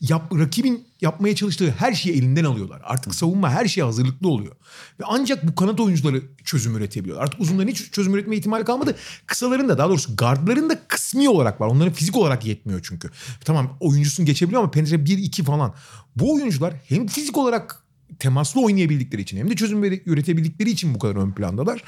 yap, 0.02 0.40
rakibin 0.40 0.88
yapmaya 1.02 1.36
çalıştığı 1.36 1.72
her 1.72 1.94
şeyi 1.94 2.18
elinden 2.18 2.44
alıyorlar. 2.44 2.82
Artık 2.84 3.16
savunma 3.16 3.50
her 3.50 3.66
şeye 3.66 3.84
hazırlıklı 3.84 4.28
oluyor. 4.28 4.56
Ve 5.00 5.04
ancak 5.08 5.48
bu 5.48 5.56
kanat 5.56 5.80
oyuncuları 5.80 6.22
çözüm 6.44 6.78
üretebiliyorlar. 6.78 7.24
Artık 7.24 7.42
uzunların 7.42 7.68
hiç 7.68 7.92
çözüm 7.92 8.16
üretme 8.16 8.36
ihtimali 8.36 8.66
kalmadı. 8.66 8.96
Kısaların 9.26 9.70
da 9.70 9.78
daha 9.78 9.90
doğrusu 9.90 10.16
guardların 10.16 10.70
da 10.70 10.88
kısmi 10.88 11.30
olarak 11.30 11.62
var. 11.62 11.68
Onların 11.68 11.94
fizik 11.94 12.18
olarak 12.18 12.46
yetmiyor 12.46 12.80
çünkü. 12.84 13.10
Tamam 13.46 13.78
oyuncusun 13.80 14.26
geçebiliyor 14.26 14.62
ama 14.62 14.72
penetre 14.72 14.96
1-2 14.96 15.44
falan. 15.44 15.74
Bu 16.16 16.34
oyuncular 16.34 16.74
hem 16.88 17.08
fizik 17.08 17.38
olarak 17.38 17.84
temaslı 18.20 18.62
oynayabildikleri 18.62 19.22
için 19.22 19.38
hem 19.38 19.50
de 19.50 19.56
çözüm 19.56 19.84
üretebildikleri 19.84 20.70
için 20.70 20.94
bu 20.96 21.00
kadar 21.00 21.16
ön 21.16 21.32
plandalar. 21.32 21.84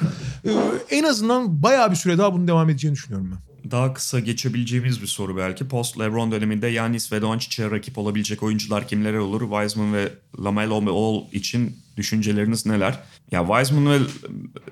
Ee, 0.45 0.51
en 0.89 1.03
azından 1.03 1.63
bayağı 1.63 1.91
bir 1.91 1.95
süre 1.95 2.17
daha 2.17 2.33
bunun 2.33 2.47
devam 2.47 2.69
edeceğini 2.69 2.95
düşünüyorum 2.95 3.31
ben. 3.31 3.71
Daha 3.71 3.93
kısa 3.93 4.19
geçebileceğimiz 4.19 5.01
bir 5.01 5.07
soru 5.07 5.37
belki. 5.37 5.67
Post 5.67 5.99
LeBron 5.99 6.31
döneminde 6.31 6.67
Yanis 6.67 7.11
ve 7.11 7.21
Doncic'e 7.21 7.71
rakip 7.71 7.97
olabilecek 7.97 8.43
oyuncular 8.43 8.87
kimler 8.87 9.13
olur? 9.13 9.41
Wiseman 9.41 9.93
ve 9.93 10.11
LaMelo 10.43 10.85
Ball 10.85 11.31
için 11.31 11.77
düşünceleriniz 11.97 12.65
neler? 12.65 12.99
Ya 13.31 13.45
Wiseman 13.47 13.93
ve 13.93 13.99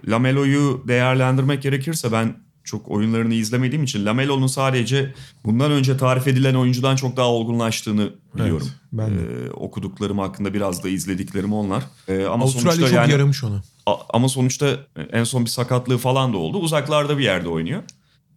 LaMelo'yu 0.07 0.83
değerlendirmek 0.87 1.61
gerekirse 1.63 2.11
ben 2.11 2.35
çok 2.63 2.87
oyunlarını 2.91 3.33
izlemediğim 3.33 3.83
için 3.83 4.05
LaMelo'nun 4.05 4.47
sadece 4.47 5.13
bundan 5.45 5.71
önce 5.71 5.97
tarif 5.97 6.27
edilen 6.27 6.55
oyuncudan 6.55 6.95
çok 6.95 7.17
daha 7.17 7.27
olgunlaştığını 7.27 8.09
biliyorum. 8.35 8.67
ben 8.93 9.09
de. 9.09 9.21
Ee, 9.21 9.49
okuduklarım 9.51 10.19
hakkında 10.19 10.53
biraz 10.53 10.83
da 10.83 10.89
izlediklerim 10.89 11.53
onlar. 11.53 11.83
Ee, 12.07 12.25
ama 12.25 12.43
Avustralya 12.43 12.71
sonuçta 12.71 12.87
çok 12.87 12.95
yani 12.95 13.11
yaramış 13.11 13.43
ona. 13.43 13.61
Ama 14.09 14.29
sonuçta 14.29 14.77
en 15.11 15.23
son 15.23 15.45
bir 15.45 15.49
sakatlığı 15.49 15.97
falan 15.97 16.33
da 16.33 16.37
oldu. 16.37 16.57
Uzaklarda 16.57 17.17
bir 17.17 17.23
yerde 17.23 17.49
oynuyor. 17.49 17.83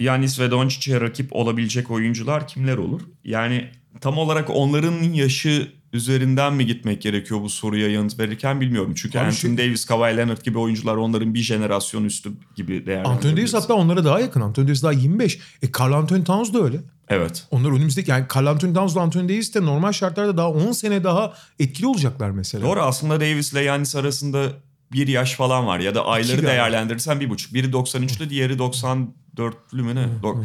Yanis 0.00 0.40
ve 0.40 0.50
Doncic'e 0.50 1.00
rakip 1.00 1.36
olabilecek 1.36 1.90
oyuncular 1.90 2.48
kimler 2.48 2.76
olur? 2.76 3.00
Yani 3.24 3.70
tam 4.00 4.18
olarak 4.18 4.50
onların 4.50 5.02
yaşı 5.02 5.72
üzerinden 5.94 6.54
mi 6.54 6.66
gitmek 6.66 7.02
gerekiyor 7.02 7.40
bu 7.40 7.48
soruya 7.48 7.90
yanıt 7.90 8.18
verirken 8.18 8.60
bilmiyorum. 8.60 8.92
Çünkü 8.96 9.18
Abi 9.18 9.26
Anthony 9.26 9.52
şu- 9.52 9.58
Davis, 9.58 9.84
Kawhi 9.84 10.16
Leonard 10.16 10.42
gibi 10.42 10.58
oyuncular 10.58 10.96
onların 10.96 11.34
bir 11.34 11.38
jenerasyon 11.38 12.04
üstü 12.04 12.30
gibi 12.56 12.72
Anthony 12.72 12.86
değerlendirebiliriz. 12.86 13.52
Davis 13.52 13.54
hatta 13.64 13.74
onlara 13.74 14.04
daha 14.04 14.20
yakın. 14.20 14.40
Anthony 14.40 14.66
Davis 14.66 14.82
daha 14.82 14.92
25. 14.92 15.38
E 15.62 15.66
Carl 15.80 15.92
Anthony 15.92 16.24
Towns 16.24 16.52
da 16.52 16.62
öyle. 16.62 16.80
Evet. 17.08 17.46
Onlar 17.50 17.70
önümüzdeki 17.70 18.10
yani 18.10 18.24
Carl 18.36 18.46
Anthony 18.46 18.74
Towns 18.74 18.92
ile 18.92 19.00
Anthony 19.00 19.28
Davis 19.28 19.54
de 19.54 19.64
normal 19.64 19.92
şartlarda 19.92 20.36
daha 20.36 20.50
10 20.50 20.72
sene 20.72 21.04
daha 21.04 21.34
etkili 21.58 21.86
olacaklar 21.86 22.30
mesela. 22.30 22.64
Doğru 22.66 22.80
aslında 22.82 23.20
Davis 23.20 23.52
ile 23.52 23.60
Yanis 23.60 23.96
arasında 23.96 24.46
bir 24.92 25.08
yaş 25.08 25.34
falan 25.34 25.66
var 25.66 25.78
ya 25.78 25.94
da 25.94 26.06
ayları 26.06 26.32
galiba. 26.36 26.48
değerlendirirsen 26.48 27.20
bir 27.20 27.30
buçuk. 27.30 27.54
Biri 27.54 27.66
93'lü 27.72 28.30
diğeri 28.30 28.52
94'lü 28.58 29.82
mü 29.82 29.94
ne? 29.94 30.06
Do- 30.22 30.44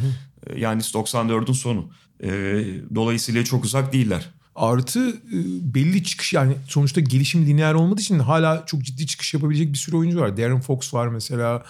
Yanis 0.57 0.95
94'ün 0.95 1.53
sonu. 1.53 1.89
Ee, 2.23 2.29
dolayısıyla 2.95 3.43
çok 3.43 3.65
uzak 3.65 3.93
değiller. 3.93 4.29
Artı 4.59 5.09
e, 5.09 5.37
belli 5.73 6.03
çıkış 6.03 6.33
yani 6.33 6.55
sonuçta 6.67 7.01
gelişim 7.01 7.45
lineer 7.45 7.73
olmadığı 7.73 8.01
için 8.01 8.19
hala 8.19 8.63
çok 8.65 8.83
ciddi 8.83 9.07
çıkış 9.07 9.33
yapabilecek 9.33 9.73
bir 9.73 9.77
sürü 9.77 9.95
oyuncu 9.95 10.19
var. 10.19 10.37
Darren 10.37 10.61
Fox 10.61 10.93
var 10.93 11.07
mesela. 11.07 11.63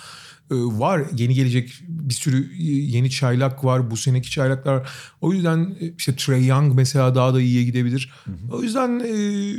E, 0.52 0.56
var 0.56 1.02
yeni 1.18 1.34
gelecek 1.34 1.74
bir 1.88 2.14
sürü 2.14 2.52
e, 2.60 2.64
yeni 2.72 3.12
çaylak 3.12 3.66
var. 3.66 3.92
Bu 3.92 3.98
seneki 3.98 4.32
çaylaklar. 4.32 4.90
O 5.22 5.34
yüzden 5.34 5.76
işte 5.98 6.16
Trey 6.16 6.46
Young 6.46 6.76
mesela 6.76 7.16
daha 7.16 7.34
da 7.34 7.42
iyiye 7.42 7.64
gidebilir. 7.64 8.12
O 8.52 8.64
yüzden 8.64 9.00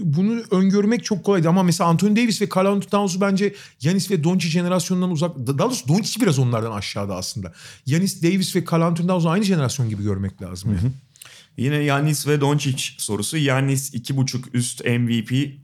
bunu 0.02 0.42
öngörmek 0.50 1.04
çok 1.04 1.24
kolaydı. 1.24 1.48
Ama 1.48 1.62
mesela 1.62 1.90
Anthony 1.90 2.16
Davis 2.16 2.42
ve 2.42 2.48
Carl 2.56 2.66
Anthony 2.66 2.90
Towns'u 2.90 3.20
bence 3.20 3.54
Yanis 3.80 4.10
ve 4.10 4.24
Doncic 4.24 4.50
jenerasyonundan 4.50 5.10
uzak. 5.10 5.36
Daha 5.36 5.58
doğrusu 5.58 5.88
Doncic 5.88 6.20
biraz 6.20 6.38
onlardan 6.38 6.72
aşağıda 6.72 7.16
aslında. 7.16 7.52
Yanis 7.86 8.22
Davis 8.22 8.56
ve 8.56 8.64
Carl 8.72 8.82
Anthony 8.82 9.06
Towns'u 9.06 9.30
aynı 9.30 9.44
jenerasyon 9.44 9.88
gibi 9.88 10.02
görmek 10.02 10.42
lazım. 10.42 10.70
Yani. 10.70 10.92
Yine 11.56 11.76
Yanis 11.76 12.26
ve 12.26 12.40
Doncic 12.40 12.82
sorusu. 12.98 13.36
Yanis 13.36 13.94
2.5 13.94 14.44
üst 14.54 14.84
MVP, 14.84 15.60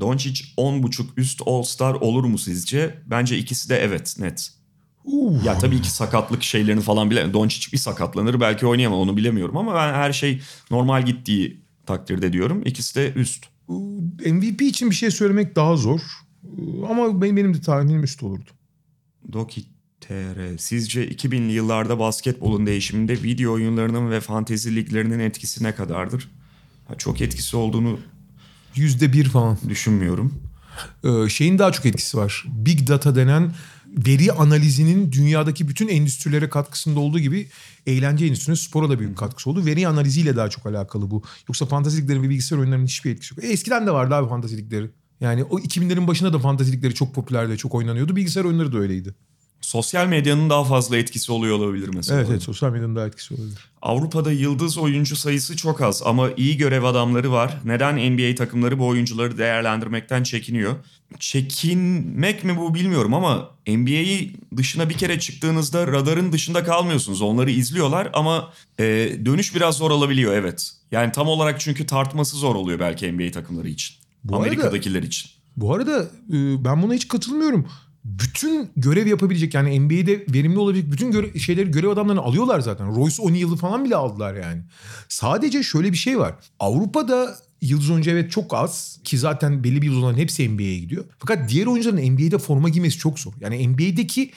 Doncic 0.00 0.44
10.5 0.56 1.04
üst 1.16 1.42
All-Star 1.46 1.94
olur 1.94 2.24
mu 2.24 2.38
sizce? 2.38 2.98
Bence 3.06 3.38
ikisi 3.38 3.68
de 3.68 3.76
evet 3.76 4.16
net. 4.18 4.52
Uh. 5.04 5.44
Ya 5.44 5.58
tabii 5.58 5.82
ki 5.82 5.90
sakatlık 5.90 6.42
şeylerini 6.42 6.80
falan 6.80 7.10
bile 7.10 7.32
Doncic 7.32 7.72
bir 7.72 7.78
sakatlanır 7.78 8.40
belki 8.40 8.66
oynayamam 8.66 9.00
onu 9.00 9.16
bilemiyorum 9.16 9.56
ama 9.56 9.74
ben 9.74 9.94
her 9.94 10.12
şey 10.12 10.42
normal 10.70 11.06
gittiği 11.06 11.60
takdirde 11.86 12.32
diyorum. 12.32 12.62
İkisi 12.64 12.94
de 12.94 13.12
üst. 13.12 13.46
MVP 14.26 14.62
için 14.62 14.90
bir 14.90 14.94
şey 14.94 15.10
söylemek 15.10 15.56
daha 15.56 15.76
zor. 15.76 16.00
Ama 16.90 17.22
benim, 17.22 17.36
benim 17.36 17.54
de 17.54 17.60
tahminim 17.60 18.02
üst 18.02 18.22
olurdu. 18.22 18.50
Doki 19.32 19.62
TR. 20.00 20.58
Sizce 20.58 21.08
2000'li 21.08 21.52
yıllarda 21.52 21.98
basketbolun 21.98 22.66
değişiminde 22.66 23.22
video 23.22 23.52
oyunlarının 23.52 24.10
ve 24.10 24.20
fantezi 24.20 24.76
liglerinin 24.76 25.18
etkisi 25.18 25.64
ne 25.64 25.74
kadardır? 25.74 26.28
Ha, 26.88 26.94
çok 26.94 27.20
etkisi 27.20 27.56
olduğunu 27.56 27.98
Yüzde 28.74 29.12
bir 29.12 29.28
falan. 29.28 29.58
düşünmüyorum. 29.68 30.34
Ee, 31.04 31.28
şeyin 31.28 31.58
daha 31.58 31.72
çok 31.72 31.86
etkisi 31.86 32.16
var. 32.16 32.44
Big 32.48 32.88
data 32.88 33.16
denen 33.16 33.54
veri 34.06 34.32
analizinin 34.32 35.12
dünyadaki 35.12 35.68
bütün 35.68 35.88
endüstrilere 35.88 36.48
katkısında 36.48 37.00
olduğu 37.00 37.18
gibi 37.18 37.48
eğlence 37.86 38.26
endüstrisine 38.26 38.56
spora 38.56 38.90
da 38.90 38.98
büyük 38.98 39.18
katkısı 39.18 39.50
oldu. 39.50 39.66
Veri 39.66 39.88
analiziyle 39.88 40.36
daha 40.36 40.50
çok 40.50 40.66
alakalı 40.66 41.10
bu. 41.10 41.22
Yoksa 41.48 41.66
fantaziliklerin 41.66 42.22
ve 42.22 42.28
bilgisayar 42.28 42.58
oyunlarının 42.58 42.86
hiçbir 42.86 43.10
etkisi 43.10 43.34
yok. 43.34 43.44
E, 43.44 43.48
eskiden 43.48 43.86
de 43.86 43.90
vardı 43.90 44.14
abi 44.14 44.28
fantazilikleri. 44.28 44.90
Yani 45.20 45.44
o 45.44 45.58
2000'lerin 45.58 46.06
başında 46.06 46.32
da 46.32 46.38
fantazilikleri 46.38 46.94
çok 46.94 47.14
popülerdi, 47.14 47.56
çok 47.56 47.74
oynanıyordu. 47.74 48.16
Bilgisayar 48.16 48.44
oyunları 48.44 48.72
da 48.72 48.78
öyleydi. 48.78 49.14
Sosyal 49.60 50.06
medyanın 50.06 50.50
daha 50.50 50.64
fazla 50.64 50.96
etkisi 50.96 51.32
oluyor 51.32 51.56
olabilir 51.58 51.90
mesela. 51.94 52.18
Evet 52.20 52.28
evet 52.30 52.42
sosyal 52.42 52.70
medyanın 52.72 52.96
daha 52.96 53.06
etkisi 53.06 53.34
olabilir. 53.34 53.58
Avrupa'da 53.82 54.32
yıldız 54.32 54.78
oyuncu 54.78 55.16
sayısı 55.16 55.56
çok 55.56 55.80
az 55.80 56.02
ama 56.04 56.28
iyi 56.36 56.56
görev 56.56 56.84
adamları 56.84 57.32
var. 57.32 57.58
Neden 57.64 58.12
NBA 58.12 58.34
takımları 58.34 58.78
bu 58.78 58.86
oyuncuları 58.86 59.38
değerlendirmekten 59.38 60.22
çekiniyor? 60.22 60.74
Çekinmek 61.20 62.44
mi 62.44 62.56
bu 62.56 62.74
bilmiyorum 62.74 63.14
ama 63.14 63.50
NBA'yi 63.66 64.36
dışına 64.56 64.88
bir 64.88 64.94
kere 64.94 65.20
çıktığınızda 65.20 65.86
radarın 65.86 66.32
dışında 66.32 66.64
kalmıyorsunuz. 66.64 67.22
Onları 67.22 67.50
izliyorlar 67.50 68.10
ama 68.12 68.52
e, 68.80 68.84
dönüş 69.24 69.54
biraz 69.54 69.76
zor 69.76 69.90
olabiliyor 69.90 70.32
evet. 70.32 70.72
Yani 70.90 71.12
tam 71.12 71.28
olarak 71.28 71.60
çünkü 71.60 71.86
tartması 71.86 72.36
zor 72.36 72.54
oluyor 72.54 72.78
belki 72.80 73.12
NBA 73.12 73.30
takımları 73.30 73.68
için. 73.68 73.96
Bu 74.24 74.34
arada- 74.36 74.46
Amerika'dakiler 74.46 75.02
için. 75.02 75.30
Bu 75.56 75.74
arada 75.74 76.02
e, 76.32 76.64
ben 76.64 76.82
buna 76.82 76.94
hiç 76.94 77.08
katılmıyorum. 77.08 77.66
Bütün 78.08 78.70
görev 78.76 79.06
yapabilecek 79.06 79.54
yani 79.54 79.80
NBA'de 79.80 80.24
verimli 80.34 80.58
olabilecek 80.58 80.92
bütün 80.92 81.10
göre- 81.12 81.38
şeyleri 81.38 81.70
görev 81.70 81.88
adamlarını 81.88 82.20
alıyorlar 82.20 82.60
zaten. 82.60 82.96
Royce 82.96 83.22
O'Neal'ı 83.22 83.56
falan 83.56 83.84
bile 83.84 83.96
aldılar 83.96 84.34
yani. 84.34 84.62
Sadece 85.08 85.62
şöyle 85.62 85.92
bir 85.92 85.96
şey 85.96 86.18
var. 86.18 86.34
Avrupa'da 86.60 87.36
yıldız 87.62 87.90
oyuncu 87.90 88.10
evet 88.10 88.30
çok 88.30 88.54
az 88.54 89.00
ki 89.04 89.18
zaten 89.18 89.64
belli 89.64 89.82
bir 89.82 89.86
yıldızların 89.86 90.16
hepsi 90.18 90.48
NBA'ye 90.48 90.78
gidiyor. 90.78 91.04
Fakat 91.18 91.48
diğer 91.50 91.66
oyuncuların 91.66 92.10
NBA'de 92.12 92.38
forma 92.38 92.68
giymesi 92.68 92.98
çok 92.98 93.18
zor. 93.18 93.32
Yani 93.40 93.68
NBA'deki 93.68 94.30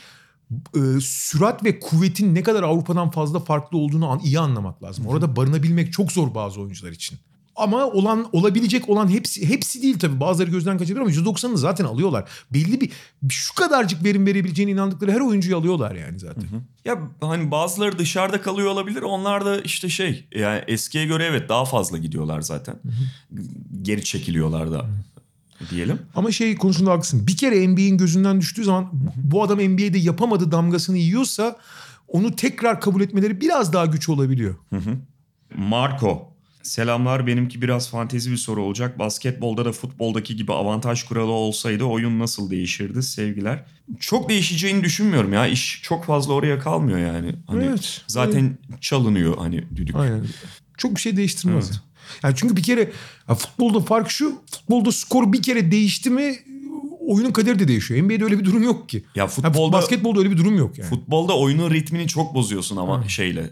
e, 0.75 0.79
sürat 1.01 1.63
ve 1.63 1.79
kuvvetin 1.79 2.35
ne 2.35 2.43
kadar 2.43 2.63
Avrupa'dan 2.63 3.11
fazla 3.11 3.39
farklı 3.39 3.77
olduğunu 3.77 4.07
an- 4.09 4.19
iyi 4.23 4.39
anlamak 4.39 4.83
lazım. 4.83 5.05
Orada 5.07 5.35
barınabilmek 5.35 5.93
çok 5.93 6.11
zor 6.11 6.35
bazı 6.35 6.61
oyuncular 6.61 6.91
için. 6.91 7.19
Ama 7.55 7.85
olan 7.85 8.29
olabilecek 8.31 8.89
olan 8.89 9.07
hepsi 9.07 9.49
hepsi 9.49 9.81
değil 9.81 9.99
tabii. 9.99 10.19
Bazıları 10.19 10.51
gözden 10.51 10.77
kaçırıyor 10.77 11.05
ama 11.05 11.15
%90'ını 11.15 11.57
zaten 11.57 11.85
alıyorlar. 11.85 12.29
Belli 12.53 12.81
bir 12.81 12.91
şu 13.29 13.55
kadarcık 13.55 14.03
verim 14.03 14.25
verebileceğine 14.25 14.71
inandıkları 14.71 15.11
her 15.11 15.19
oyuncuyu 15.19 15.57
alıyorlar 15.57 15.95
yani 15.95 16.19
zaten. 16.19 16.43
Ya 16.85 16.99
hani 17.21 17.51
bazıları 17.51 17.99
dışarıda 17.99 18.41
kalıyor 18.41 18.67
olabilir. 18.67 19.01
Onlar 19.01 19.45
da 19.45 19.61
işte 19.61 19.89
şey 19.89 20.27
yani 20.35 20.61
eskiye 20.67 21.05
göre 21.05 21.25
evet 21.25 21.49
daha 21.49 21.65
fazla 21.65 21.97
gidiyorlar 21.97 22.41
zaten. 22.41 22.75
Geri 23.81 24.03
çekiliyorlar 24.03 24.71
da 24.71 24.85
diyelim. 25.69 25.99
Ama 26.15 26.31
şey 26.31 26.55
konusunda 26.55 26.91
haklısın. 26.91 27.27
Bir 27.27 27.37
kere 27.37 27.67
NBA'in 27.67 27.97
gözünden 27.97 28.41
düştüğü 28.41 28.63
zaman 28.63 28.89
bu 29.15 29.43
adam 29.43 29.59
NBA'de 29.59 29.97
yapamadı 29.97 30.51
damgasını 30.51 30.97
yiyorsa 30.97 31.57
onu 32.07 32.35
tekrar 32.35 32.81
kabul 32.81 33.01
etmeleri 33.01 33.41
biraz 33.41 33.73
daha 33.73 33.85
güç 33.85 34.09
olabiliyor. 34.09 34.55
Marco 35.55 36.30
Selamlar 36.63 37.27
benimki 37.27 37.61
biraz 37.61 37.89
fantezi 37.89 38.31
bir 38.31 38.37
soru 38.37 38.63
olacak. 38.63 38.99
Basketbolda 38.99 39.65
da 39.65 39.71
futboldaki 39.71 40.35
gibi 40.35 40.53
avantaj 40.53 41.03
kuralı 41.03 41.31
olsaydı 41.31 41.83
oyun 41.83 42.19
nasıl 42.19 42.49
değişirdi 42.49 43.03
sevgiler. 43.03 43.63
Çok 43.99 44.29
değişeceğini 44.29 44.83
düşünmüyorum 44.83 45.33
ya. 45.33 45.47
İş 45.47 45.79
çok 45.83 46.05
fazla 46.05 46.33
oraya 46.33 46.59
kalmıyor 46.59 46.99
yani. 46.99 47.35
Hani 47.47 47.63
Evet. 47.65 48.01
Zaten 48.07 48.57
çalınıyor 48.81 49.37
hani 49.37 49.63
düdük. 49.75 49.95
Aynen. 49.95 50.25
Çok 50.77 50.95
bir 50.95 51.01
şey 51.01 51.17
değiştirmez. 51.17 51.69
Evet. 51.71 51.81
Yani 52.23 52.33
çünkü 52.37 52.55
bir 52.55 52.63
kere 52.63 52.91
futbolda 53.27 53.79
fark 53.79 54.11
şu. 54.11 54.41
Futbolda 54.51 54.91
skor 54.91 55.33
bir 55.33 55.41
kere 55.41 55.71
değişti 55.71 56.09
mi 56.09 56.35
oyunun 57.07 57.31
kaderi 57.31 57.59
de 57.59 57.67
değişiyor. 57.67 58.03
NBA'de 58.03 58.23
öyle 58.23 58.39
bir 58.39 58.45
durum 58.45 58.63
yok 58.63 58.89
ki. 58.89 59.03
Ya 59.15 59.23
Ha, 59.23 59.27
futbolda 59.27 59.73
basketbolda 59.77 60.19
öyle 60.19 60.31
bir 60.31 60.37
durum 60.37 60.57
yok 60.57 60.77
yani. 60.77 60.89
futbolda 60.89 61.37
oyunun 61.37 61.71
ritmini 61.71 62.07
çok 62.07 62.35
bozuyorsun 62.35 62.77
ama 62.77 63.07
şeyle 63.07 63.41
e, 63.41 63.49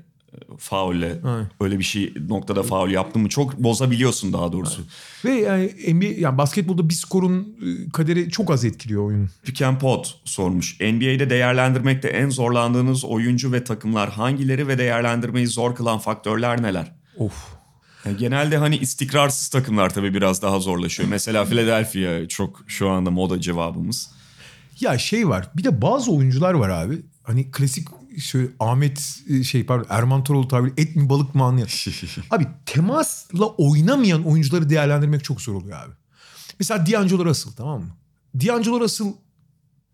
faulle 0.57 1.19
Aynen. 1.23 1.47
öyle 1.61 1.79
bir 1.79 1.83
şey 1.83 2.13
noktada 2.29 2.63
faul 2.63 2.89
yaptın 2.89 3.21
mı 3.21 3.29
çok 3.29 3.57
bozabiliyorsun 3.57 4.33
daha 4.33 4.51
doğrusu. 4.53 4.81
Ve 5.25 5.31
yani 5.31 5.93
NBA 5.93 6.05
yani 6.05 6.37
basketbolda 6.37 6.89
bir 6.89 6.93
skorun 6.93 7.39
e, 7.39 7.89
kaderi 7.89 8.29
çok 8.29 8.51
az 8.51 8.65
etkiliyor 8.65 9.05
oyunun. 9.05 9.29
Pick 9.43 9.61
and 9.61 9.79
Pot 9.79 10.19
sormuş. 10.25 10.79
NBA'de 10.79 11.29
değerlendirmekte 11.29 12.07
en 12.07 12.29
zorlandığınız 12.29 13.05
oyuncu 13.05 13.51
ve 13.51 13.63
takımlar 13.63 14.09
hangileri 14.09 14.67
ve 14.67 14.77
değerlendirmeyi 14.77 15.47
zor 15.47 15.75
kılan 15.75 15.99
faktörler 15.99 16.61
neler? 16.61 16.91
Of. 17.17 17.59
Yani 18.05 18.17
genelde 18.17 18.57
hani 18.57 18.77
istikrarsız 18.77 19.47
takımlar 19.47 19.93
tabii 19.93 20.13
biraz 20.13 20.41
daha 20.41 20.59
zorlaşıyor. 20.59 21.09
Mesela 21.09 21.45
Philadelphia 21.45 22.27
çok 22.27 22.63
şu 22.67 22.89
anda 22.89 23.11
moda 23.11 23.41
cevabımız. 23.41 24.11
Ya 24.79 24.97
şey 24.97 25.29
var. 25.29 25.49
Bir 25.57 25.63
de 25.63 25.81
bazı 25.81 26.11
oyuncular 26.11 26.53
var 26.53 26.69
abi. 26.69 27.01
Hani 27.23 27.51
klasik 27.51 27.87
şöyle 28.17 28.47
Ahmet 28.59 29.19
e, 29.29 29.43
şey 29.43 29.65
pardon 29.65 29.85
Erman 29.89 30.23
Toroğlu 30.23 30.47
tabiri 30.47 30.73
et 30.77 30.95
mi 30.95 31.09
balık 31.09 31.35
mı 31.35 31.43
anlayan. 31.43 31.67
abi 32.31 32.47
temasla 32.65 33.45
oynamayan 33.45 34.23
oyuncuları 34.23 34.69
değerlendirmek 34.69 35.23
çok 35.23 35.41
zor 35.41 35.53
oluyor 35.53 35.77
abi. 35.77 35.93
Mesela 36.59 36.85
D'Angelo 36.85 37.25
Russell 37.25 37.53
tamam 37.53 37.81
mı? 37.81 37.89
D'Angelo 38.35 38.79
Russell 38.79 39.13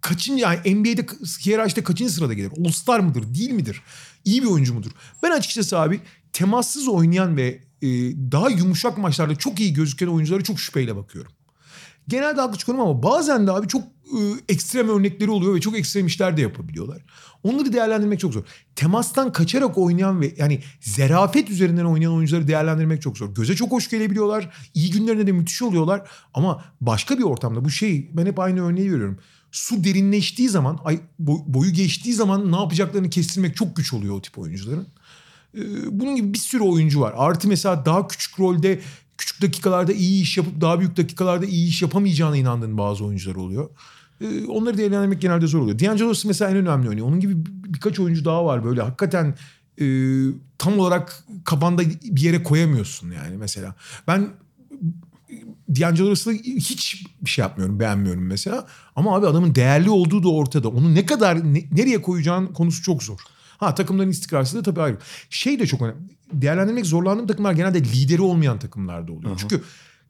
kaçıncı 0.02 0.44
yani 0.44 0.76
NBA'de 0.76 1.06
hiyerarşide 1.46 1.84
kaçıncı 1.84 2.14
sırada 2.14 2.34
gelir? 2.34 2.52
All 2.66 2.72
Star 2.72 3.00
mıdır? 3.00 3.36
Değil 3.36 3.52
midir? 3.52 3.82
İyi 4.26 4.42
bir 4.42 4.48
oyuncu 4.48 4.74
mudur? 4.74 4.92
Ben 5.24 5.32
açıkçası 5.32 5.80
abi 5.80 6.02
temassız 6.34 6.88
oynayan 6.88 7.38
ve 7.38 7.64
e, 7.82 7.88
daha 8.32 8.50
yumuşak 8.50 8.98
maçlarda 8.98 9.36
çok 9.36 9.60
iyi 9.60 9.74
gözüken 9.74 10.08
oyunculara 10.08 10.44
çok 10.44 10.60
şüpheyle 10.60 10.96
bakıyorum. 10.96 11.32
Genelde 12.08 12.42
haklı 12.42 12.58
çıkıyorum 12.58 12.86
ama 12.86 13.04
bazen 13.04 13.48
de 13.48 13.52
abi 13.52 13.68
çok 13.68 13.84
e, 13.84 14.20
ekstrem 14.50 14.90
örnekleri 14.90 15.32
oluyor 15.32 15.56
ve 15.56 15.62
çok 15.62 15.78
ekstrem 15.78 16.06
işler 16.06 16.38
de 16.38 16.42
yapabiliyorlar. 16.42 17.02
Onları 17.44 17.74
değerlendirmek 17.74 18.20
çok 18.20 18.34
zor. 18.34 18.44
Temastan 18.76 19.32
kaçarak 19.32 19.78
oynayan 19.78 20.22
ve 20.22 20.34
yani 20.38 20.60
zerafet 20.82 21.50
üzerinden 21.50 21.86
oynayan 21.86 22.14
oyuncuları 22.14 22.48
değerlendirmek 22.48 23.02
çok 23.02 23.18
zor. 23.18 23.36
Göze 23.36 23.56
çok 23.56 23.72
hoş 23.72 23.90
gelebiliyorlar. 23.90 24.54
İyi 24.74 24.92
günlerinde 24.92 25.28
de 25.28 25.32
müthiş 25.32 25.62
oluyorlar. 25.62 26.10
Ama 26.34 26.64
başka 26.82 27.18
bir 27.18 27.24
ortamda 27.24 27.66
bu 27.66 27.70
şey 27.70 28.10
ben 28.14 28.26
hep 28.26 28.40
aynı 28.40 28.66
örneği 28.66 28.92
veriyorum. 28.92 29.20
Su 29.52 29.84
derinleştiği 29.84 30.50
zaman, 30.50 30.80
boyu 31.20 31.72
geçtiği 31.72 32.14
zaman 32.14 32.52
ne 32.52 32.56
yapacaklarını 32.56 33.10
kestirmek 33.10 33.56
çok 33.56 33.76
güç 33.76 33.94
oluyor 33.94 34.16
o 34.16 34.22
tip 34.22 34.38
oyuncuların. 34.38 34.88
Bunun 35.92 36.16
gibi 36.16 36.34
bir 36.34 36.38
sürü 36.38 36.64
oyuncu 36.64 37.02
var. 37.02 37.14
Artı 37.18 37.48
mesela 37.48 37.86
daha 37.86 38.08
küçük 38.08 38.40
rolde 38.40 38.80
küçük 39.18 39.42
dakikalarda 39.42 39.94
iyi 39.94 40.22
iş 40.22 40.38
yapıp 40.38 40.62
daha 40.62 40.80
büyük 40.80 40.98
dakikalarda 40.98 41.46
iyi 41.46 41.68
iş 41.70 41.82
yapamayacağına 41.82 42.38
inandığın 42.38 42.78
bazı 42.78 43.06
oyuncular 43.06 43.36
oluyor. 43.36 43.70
Ee, 44.22 44.46
onları 44.46 44.78
değerlendirmek 44.78 45.22
genelde 45.22 45.48
zor 45.48 45.60
oluyor. 45.60 45.80
D'Angelo 45.80 46.14
mesela 46.26 46.52
en 46.52 46.58
önemli 46.58 46.88
örneği. 46.90 47.04
Onun 47.04 47.20
gibi 47.20 47.46
bir- 47.46 47.74
birkaç 47.74 48.00
oyuncu 48.00 48.26
daha 48.26 48.46
var 48.46 48.64
böyle 48.66 48.82
hakikaten 48.82 49.36
e, 49.82 49.86
tam 50.58 50.80
olarak 50.80 51.24
kafanda 51.46 51.82
bir 52.04 52.22
yere 52.22 52.44
koyamıyorsun 52.44 53.12
yani 53.12 53.38
mesela. 53.38 53.76
Ben 54.08 54.30
D'Angelo 55.70 56.10
Russell'ı 56.12 56.36
hiç 56.44 57.06
bir 57.22 57.30
şey 57.30 57.44
yapmıyorum, 57.44 57.80
beğenmiyorum 57.80 58.26
mesela. 58.26 58.68
Ama 58.96 59.16
abi 59.16 59.28
adamın 59.28 59.56
değerli 59.56 59.90
olduğu 59.90 60.24
da 60.24 60.30
ortada. 60.30 60.70
Onu 60.70 60.96
ne 60.96 61.06
kadar 61.06 61.54
ne- 61.54 61.64
nereye 61.72 62.02
koyacağın 62.02 62.48
konusu 62.48 62.84
çok 62.84 63.04
zor. 63.04 63.20
Ha 63.58 63.76
takımların 63.76 64.10
istikrarsızlığı 64.10 64.64
tabii 64.64 64.82
ayrı. 64.82 64.98
Şey 65.30 65.60
de 65.60 65.68
çok 65.68 65.82
önemli. 65.82 65.98
Değerlendirmek 66.34 66.86
zorlandığım 66.86 67.28
takımlar 67.28 67.54
genelde 67.54 67.80
lideri 67.84 68.22
olmayan 68.22 68.60
takımlarda 68.60 69.12
oluyor. 69.12 69.38
Çünkü 69.38 69.62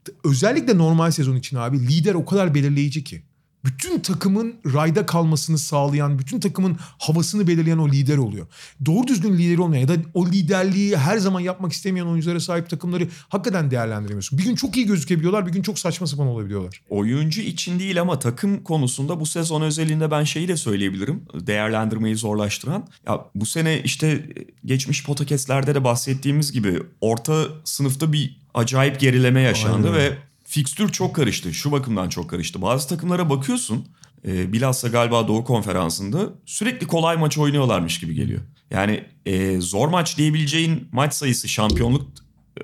t- 0.05 0.11
özellikle 0.23 0.77
normal 0.77 1.11
sezon 1.11 1.35
için 1.35 1.57
abi 1.57 1.79
lider 1.87 2.13
o 2.13 2.25
kadar 2.25 2.55
belirleyici 2.55 3.03
ki. 3.03 3.23
Bütün 3.65 3.99
takımın 3.99 4.55
rayda 4.73 5.05
kalmasını 5.05 5.57
sağlayan, 5.57 6.19
bütün 6.19 6.39
takımın 6.39 6.77
havasını 6.79 7.47
belirleyen 7.47 7.77
o 7.77 7.89
lider 7.89 8.17
oluyor. 8.17 8.47
Doğru 8.85 9.07
düzgün 9.07 9.33
lideri 9.37 9.61
olmayan 9.61 9.81
ya 9.81 9.87
da 9.87 9.95
o 10.13 10.27
liderliği 10.27 10.97
her 10.97 11.17
zaman 11.17 11.39
yapmak 11.39 11.73
istemeyen 11.73 12.05
oyunculara 12.05 12.39
sahip 12.39 12.69
takımları 12.69 13.07
hakikaten 13.29 13.71
değerlendiremiyorsun. 13.71 14.39
Bir 14.39 14.43
gün 14.43 14.55
çok 14.55 14.77
iyi 14.77 14.85
gözükebiliyorlar, 14.85 15.47
bir 15.47 15.51
gün 15.51 15.61
çok 15.61 15.79
saçma 15.79 16.07
sapan 16.07 16.27
olabiliyorlar. 16.27 16.81
Oyuncu 16.89 17.41
için 17.41 17.79
değil 17.79 18.01
ama 18.01 18.19
takım 18.19 18.63
konusunda 18.63 19.19
bu 19.19 19.25
sezon 19.25 19.61
özelinde 19.61 20.11
ben 20.11 20.23
şeyi 20.23 20.47
de 20.47 20.57
söyleyebilirim. 20.57 21.23
Değerlendirmeyi 21.33 22.15
zorlaştıran. 22.15 22.87
Ya 23.07 23.25
bu 23.35 23.45
sene 23.45 23.81
işte 23.81 24.29
geçmiş 24.65 25.05
podcastlerde 25.05 25.75
de 25.75 25.83
bahsettiğimiz 25.83 26.51
gibi 26.51 26.83
orta 27.01 27.45
sınıfta 27.63 28.13
bir 28.13 28.37
acayip 28.53 28.99
gerileme 28.99 29.41
yaşandı 29.41 29.87
Aynen. 29.87 29.99
ve 29.99 30.17
fikstür 30.55 30.91
çok 30.91 31.15
karıştı. 31.15 31.53
Şu 31.53 31.71
bakımdan 31.71 32.09
çok 32.09 32.29
karıştı. 32.29 32.61
Bazı 32.61 32.87
takımlara 32.87 33.29
bakıyorsun. 33.29 33.87
E, 34.27 34.53
bilhassa 34.53 34.87
galiba 34.87 35.27
Doğu 35.27 35.43
Konferansı'nda 35.43 36.29
sürekli 36.45 36.87
kolay 36.87 37.17
maç 37.17 37.37
oynuyorlarmış 37.37 37.99
gibi 37.99 38.13
geliyor. 38.13 38.41
Yani 38.71 39.03
e, 39.25 39.61
zor 39.61 39.87
maç 39.87 40.17
diyebileceğin 40.17 40.87
maç 40.91 41.13
sayısı 41.13 41.47
şampiyonluk 41.47 42.07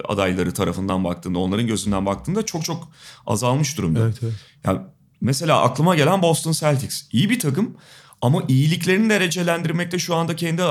adayları 0.07 0.53
tarafından 0.53 1.03
baktığında, 1.03 1.39
onların 1.39 1.67
gözünden 1.67 2.05
baktığında 2.05 2.45
çok 2.45 2.65
çok 2.65 2.91
azalmış 3.27 3.77
durumda. 3.77 3.99
Evet, 3.99 4.19
evet. 4.23 4.33
Ya 4.65 4.93
mesela 5.21 5.61
aklıma 5.61 5.95
gelen 5.95 6.21
Boston 6.21 6.51
Celtics. 6.51 7.03
İyi 7.11 7.29
bir 7.29 7.39
takım 7.39 7.77
ama 8.21 8.43
iyiliklerini 8.47 9.09
derecelendirmekte 9.09 9.99
şu 9.99 10.15
anda 10.15 10.35
kendi 10.35 10.63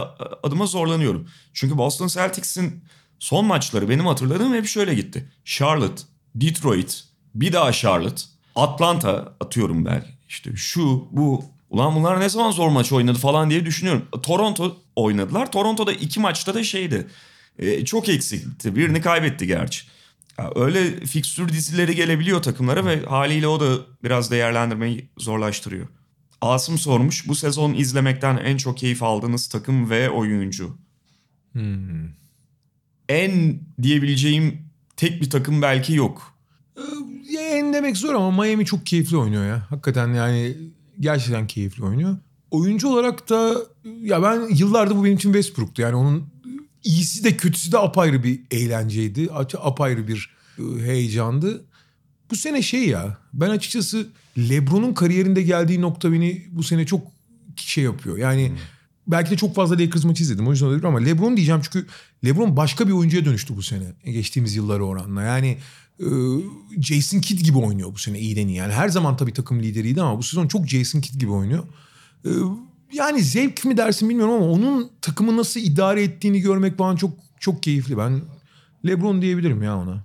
adıma 0.43 0.67
zorlanıyorum. 0.67 1.29
Çünkü 1.53 1.79
Boston 1.79 2.07
Celtics'in 2.09 2.85
son 3.19 3.45
maçları 3.45 3.89
benim 3.89 4.07
hatırladığım 4.07 4.55
hep 4.55 4.67
şöyle 4.67 4.95
gitti. 4.95 5.33
Charlotte, 5.45 6.03
Detroit, 6.35 7.10
bir 7.35 7.53
daha 7.53 7.73
Charlotte, 7.73 8.23
Atlanta 8.57 9.35
atıyorum 9.41 9.85
belki. 9.85 10.09
İşte 10.29 10.57
şu, 10.57 11.09
bu. 11.11 11.45
Ulan 11.71 11.95
bunlar 11.95 12.21
ne 12.21 12.29
zaman 12.29 12.51
zor 12.51 12.69
maç 12.69 12.93
oynadı 12.93 13.19
falan 13.19 13.51
diye 13.51 13.67
düşünüyorum. 13.67 14.07
Toronto 14.23 14.77
oynadılar. 14.97 15.53
Toronto'da 15.53 15.93
iki 15.93 16.21
maçta 16.21 16.55
da 16.55 16.65
şeydi. 16.65 17.07
e, 17.59 17.85
çok 17.85 18.09
eksikti. 18.09 18.77
Birini 18.77 19.01
kaybetti 19.01 19.47
gerçi. 19.47 19.85
Ya 20.39 20.51
öyle 20.55 21.01
fikstür 21.07 21.49
dizileri 21.49 21.95
gelebiliyor 21.95 22.43
takımlara 22.43 22.85
ve 22.85 23.05
haliyle 23.05 23.47
o 23.47 23.61
da 23.61 23.77
biraz 24.05 24.31
değerlendirmeyi 24.31 25.09
zorlaştırıyor. 25.19 25.89
Asım 26.41 26.79
sormuş 26.79 27.29
bu 27.29 27.35
sezon 27.35 27.75
izlemekten 27.75 28.37
en 28.37 28.57
çok 28.57 28.79
keyif 28.79 29.03
aldığınız 29.03 29.49
takım 29.49 29.91
ve 29.91 30.11
oyuncu. 30.11 30.79
Hmm. 31.53 32.09
En 33.09 33.61
diyebileceğim 33.83 34.71
tek 34.97 35.23
bir 35.23 35.31
takım 35.31 35.63
belki 35.63 35.95
yok. 35.95 36.40
Demek 37.73 37.97
zor 37.97 38.15
ama 38.15 38.43
Miami 38.43 38.65
çok 38.67 38.87
keyifli 38.87 39.17
oynuyor 39.17 39.47
ya. 39.47 39.67
Hakikaten 39.71 40.15
yani 40.15 40.57
gerçekten 41.01 41.47
keyifli 41.47 41.85
oynuyor. 41.85 42.17
Oyuncu 42.51 42.89
olarak 42.89 43.29
da 43.29 43.55
ya 44.03 44.23
ben 44.23 44.55
yıllardır 44.55 44.97
bu 44.97 45.05
benim 45.05 45.17
için 45.17 45.33
Westbrook'tu. 45.33 45.83
Yani 45.83 45.95
onun 45.95 46.27
iyisi 46.85 47.25
de 47.25 47.37
kötüsü 47.37 47.73
de 47.73 47.79
apayrı 47.79 48.25
bir 48.25 48.41
eğlenceydi. 48.51 49.29
Ap- 49.33 49.55
Apayrı 49.67 50.09
bir 50.09 50.31
e, 50.59 50.63
heyecandı. 50.83 51.65
Bu 52.31 52.37
sene 52.37 52.63
şey 52.63 52.89
ya 52.89 53.19
ben 53.33 53.51
açıkçası 53.51 54.09
LeBron'un 54.39 54.95
kariyerinde 54.95 55.43
geldiği 55.43 55.81
nokta 55.81 56.13
beni 56.13 56.47
bu 56.51 56.63
sene 56.63 56.87
çok 56.87 57.03
şey 57.57 57.85
yapıyor. 57.85 58.19
Yani 58.19 58.53
belki 59.07 59.31
de 59.31 59.37
çok 59.37 59.55
fazla 59.55 59.79
Lakers 59.79 60.05
maçı 60.05 60.23
izledim 60.23 60.49
o 60.49 60.51
yüzden 60.51 60.67
olabilir 60.67 60.85
ama 60.85 60.99
LeBron 60.99 61.37
diyeceğim 61.37 61.61
çünkü 61.65 61.87
LeBron 62.25 62.57
başka 62.57 62.87
bir 62.89 62.93
oyuncuya 62.93 63.25
dönüştü 63.25 63.57
bu 63.57 63.63
sene 63.63 63.85
geçtiğimiz 64.05 64.57
yıllara 64.57 64.83
oranla. 64.83 65.23
Yani 65.23 65.59
Jason 66.81 67.21
Kidd 67.21 67.45
gibi 67.45 67.59
oynuyor 67.59 67.95
bu 67.95 67.99
sene 67.99 68.19
iyiden 68.19 68.49
iyi. 68.49 68.57
Yani 68.57 68.73
her 68.73 68.89
zaman 68.89 69.17
tabii 69.17 69.33
takım 69.33 69.63
lideriydi 69.63 70.03
ama 70.03 70.19
bu 70.19 70.23
sezon 70.23 70.49
çok 70.49 70.69
Jason 70.69 71.01
Kidd 71.01 71.21
gibi 71.21 71.31
oynuyor. 71.31 71.65
E, 72.25 72.31
yani 72.93 73.23
zevk 73.23 73.65
mi 73.65 73.77
dersin 73.77 74.09
bilmiyorum 74.09 74.35
ama 74.35 74.45
onun 74.45 74.91
takımı 75.03 75.37
nasıl 75.37 75.61
idare 75.61 76.03
ettiğini 76.03 76.41
görmek 76.41 76.79
bana 76.79 76.97
çok 76.97 77.13
çok 77.41 77.63
keyifli. 77.63 77.99
Ben 77.99 78.21
LeBron 78.87 79.23
diyebilirim 79.23 79.63
ya 79.63 79.79
ona. 79.79 80.03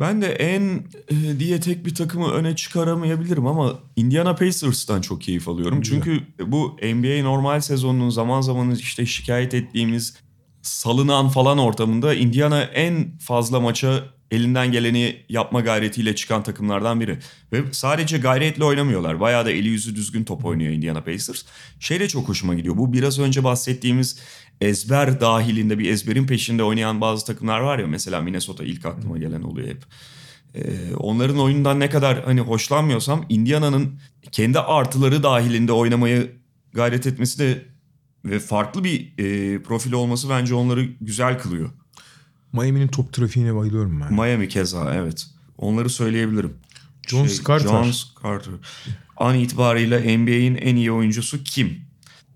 Ben 0.00 0.22
de 0.22 0.26
en 0.26 0.84
e, 1.08 1.38
diye 1.38 1.60
tek 1.60 1.86
bir 1.86 1.94
takımı 1.94 2.30
öne 2.30 2.56
çıkaramayabilirim 2.56 3.46
ama 3.46 3.78
Indiana 3.96 4.34
Pacers'tan 4.34 5.00
çok 5.00 5.22
keyif 5.22 5.48
alıyorum. 5.48 5.82
Çünkü 5.82 6.20
bu 6.46 6.76
NBA 6.82 7.22
normal 7.22 7.60
sezonunun 7.60 8.10
zaman 8.10 8.40
zaman 8.40 8.70
işte 8.70 9.06
şikayet 9.06 9.54
ettiğimiz 9.54 10.16
salınan 10.62 11.28
falan 11.28 11.58
ortamında 11.58 12.14
Indiana 12.14 12.62
en 12.62 13.18
fazla 13.18 13.60
maça 13.60 14.04
elinden 14.30 14.72
geleni 14.72 15.16
yapma 15.28 15.60
gayretiyle 15.60 16.14
çıkan 16.14 16.42
takımlardan 16.42 17.00
biri. 17.00 17.18
Ve 17.52 17.62
sadece 17.72 18.18
gayretle 18.18 18.64
oynamıyorlar. 18.64 19.20
Bayağı 19.20 19.46
da 19.46 19.50
eli 19.50 19.68
yüzü 19.68 19.96
düzgün 19.96 20.24
top 20.24 20.44
oynuyor 20.44 20.72
Indiana 20.72 21.00
Pacers. 21.00 21.44
Şey 21.80 22.00
de 22.00 22.08
çok 22.08 22.28
hoşuma 22.28 22.54
gidiyor. 22.54 22.76
Bu 22.76 22.92
biraz 22.92 23.18
önce 23.18 23.44
bahsettiğimiz 23.44 24.18
ezber 24.60 25.20
dahilinde 25.20 25.78
bir 25.78 25.90
ezberin 25.90 26.26
peşinde 26.26 26.62
oynayan 26.62 27.00
bazı 27.00 27.26
takımlar 27.26 27.60
var 27.60 27.78
ya. 27.78 27.86
Mesela 27.86 28.20
Minnesota 28.20 28.64
ilk 28.64 28.86
aklıma 28.86 29.18
gelen 29.18 29.42
oluyor 29.42 29.68
hep. 29.68 29.82
Ee, 30.54 30.94
onların 30.96 31.38
oyundan 31.38 31.80
ne 31.80 31.90
kadar 31.90 32.24
hani 32.24 32.40
hoşlanmıyorsam 32.40 33.26
Indiana'nın 33.28 34.00
kendi 34.32 34.58
artıları 34.58 35.22
dahilinde 35.22 35.72
oynamayı 35.72 36.32
gayret 36.72 37.06
etmesi 37.06 37.38
de 37.38 37.64
ve 38.24 38.38
farklı 38.38 38.84
bir 38.84 39.12
e, 39.18 39.62
profil 39.62 39.92
olması 39.92 40.30
bence 40.30 40.54
onları 40.54 40.84
güzel 41.00 41.38
kılıyor. 41.38 41.70
Miami'nin 42.52 42.88
top 42.88 43.12
trafiğine 43.12 43.54
bayılıyorum 43.54 44.00
ben. 44.00 44.12
Miami 44.14 44.48
keza 44.48 44.94
evet. 44.94 45.26
Onları 45.58 45.90
söyleyebilirim. 45.90 46.54
John 47.08 47.28
Carter. 47.48 47.68
John 47.68 47.92
Carter. 48.24 48.54
An 49.16 49.34
itibariyle 49.38 50.18
NBA'in 50.18 50.54
en 50.54 50.76
iyi 50.76 50.92
oyuncusu 50.92 51.44
kim? 51.44 51.80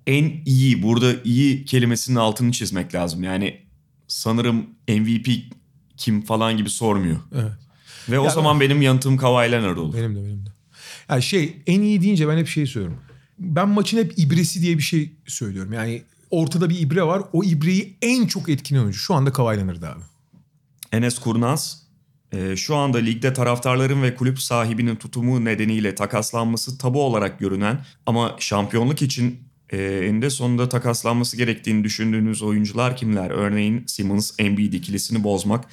En 0.07 0.33
iyi 0.47 0.83
burada 0.83 1.13
iyi 1.25 1.65
kelimesinin 1.65 2.17
altını 2.17 2.53
çizmek 2.53 2.95
lazım. 2.95 3.23
Yani 3.23 3.61
sanırım 4.09 4.67
MVP 4.89 5.29
kim 5.97 6.23
falan 6.23 6.57
gibi 6.57 6.71
sormuyor. 6.71 7.17
Evet. 7.35 7.53
Ve 8.09 8.19
o 8.19 8.25
Ya- 8.25 8.31
zaman 8.31 8.61
benim 8.61 8.83
yanıtım 8.83 9.17
Kawhi 9.17 9.53
Leonard 9.53 9.77
olur. 9.77 9.95
Benim 9.97 10.17
de 10.17 10.19
benim 10.25 10.47
de. 10.47 10.51
Yani 11.09 11.23
şey 11.23 11.57
en 11.67 11.81
iyi 11.81 12.03
deyince 12.03 12.29
ben 12.29 12.39
hep 12.39 12.49
şey 12.49 12.67
söylüyorum. 12.67 13.01
Ben 13.39 13.69
maçın 13.69 13.99
hep 13.99 14.19
ibresi 14.19 14.63
diye 14.63 14.79
bir 14.79 14.83
şey 14.83 15.13
söylüyorum. 15.27 15.73
Yani 15.73 16.03
ortada 16.33 16.71
bir 16.71 16.81
ibre 16.81 17.03
var. 17.03 17.23
O 17.33 17.45
ibreyi 17.45 17.97
en 18.03 18.27
çok 18.27 18.49
etkilen 18.49 18.81
oyuncu. 18.81 18.99
Şu 18.99 19.15
anda 19.15 19.33
Kawhi 19.33 19.57
Leonard 19.57 19.83
abi. 19.83 20.03
Enes 20.93 21.19
Kurnaz 21.19 21.83
e, 22.33 22.57
şu 22.57 22.77
anda 22.77 22.99
ligde 22.99 23.33
taraftarların 23.33 24.03
ve 24.03 24.15
kulüp 24.15 24.41
sahibinin 24.41 24.97
tutumu 24.97 25.45
nedeniyle 25.45 25.95
takaslanması 25.95 26.79
tabu 26.79 27.03
olarak 27.03 27.39
görünen 27.39 27.85
ama 28.07 28.37
şampiyonluk 28.39 29.03
için 29.03 29.41
e, 29.71 29.79
eninde 29.83 30.31
sonunda 30.31 30.69
takaslanması 30.69 31.37
gerektiğini 31.37 31.85
düşündüğünüz 31.85 32.43
oyuncular 32.43 32.97
kimler? 32.97 33.31
Örneğin 33.31 33.85
Simmons 33.87 34.33
Embiid 34.39 34.73
ikilisini 34.73 35.25
bozmak 35.25 35.65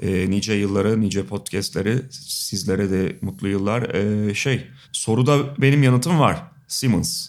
e, 0.00 0.30
nice 0.30 0.54
yıllara 0.54 0.96
nice 0.96 1.26
podcastlere 1.26 2.02
sizlere 2.10 2.90
de 2.90 3.16
mutlu 3.20 3.48
yıllar. 3.48 3.82
E, 3.82 4.34
şey 4.34 4.66
soruda 4.92 5.56
benim 5.58 5.82
yanıtım 5.82 6.20
var 6.20 6.42
Simmons. 6.68 7.28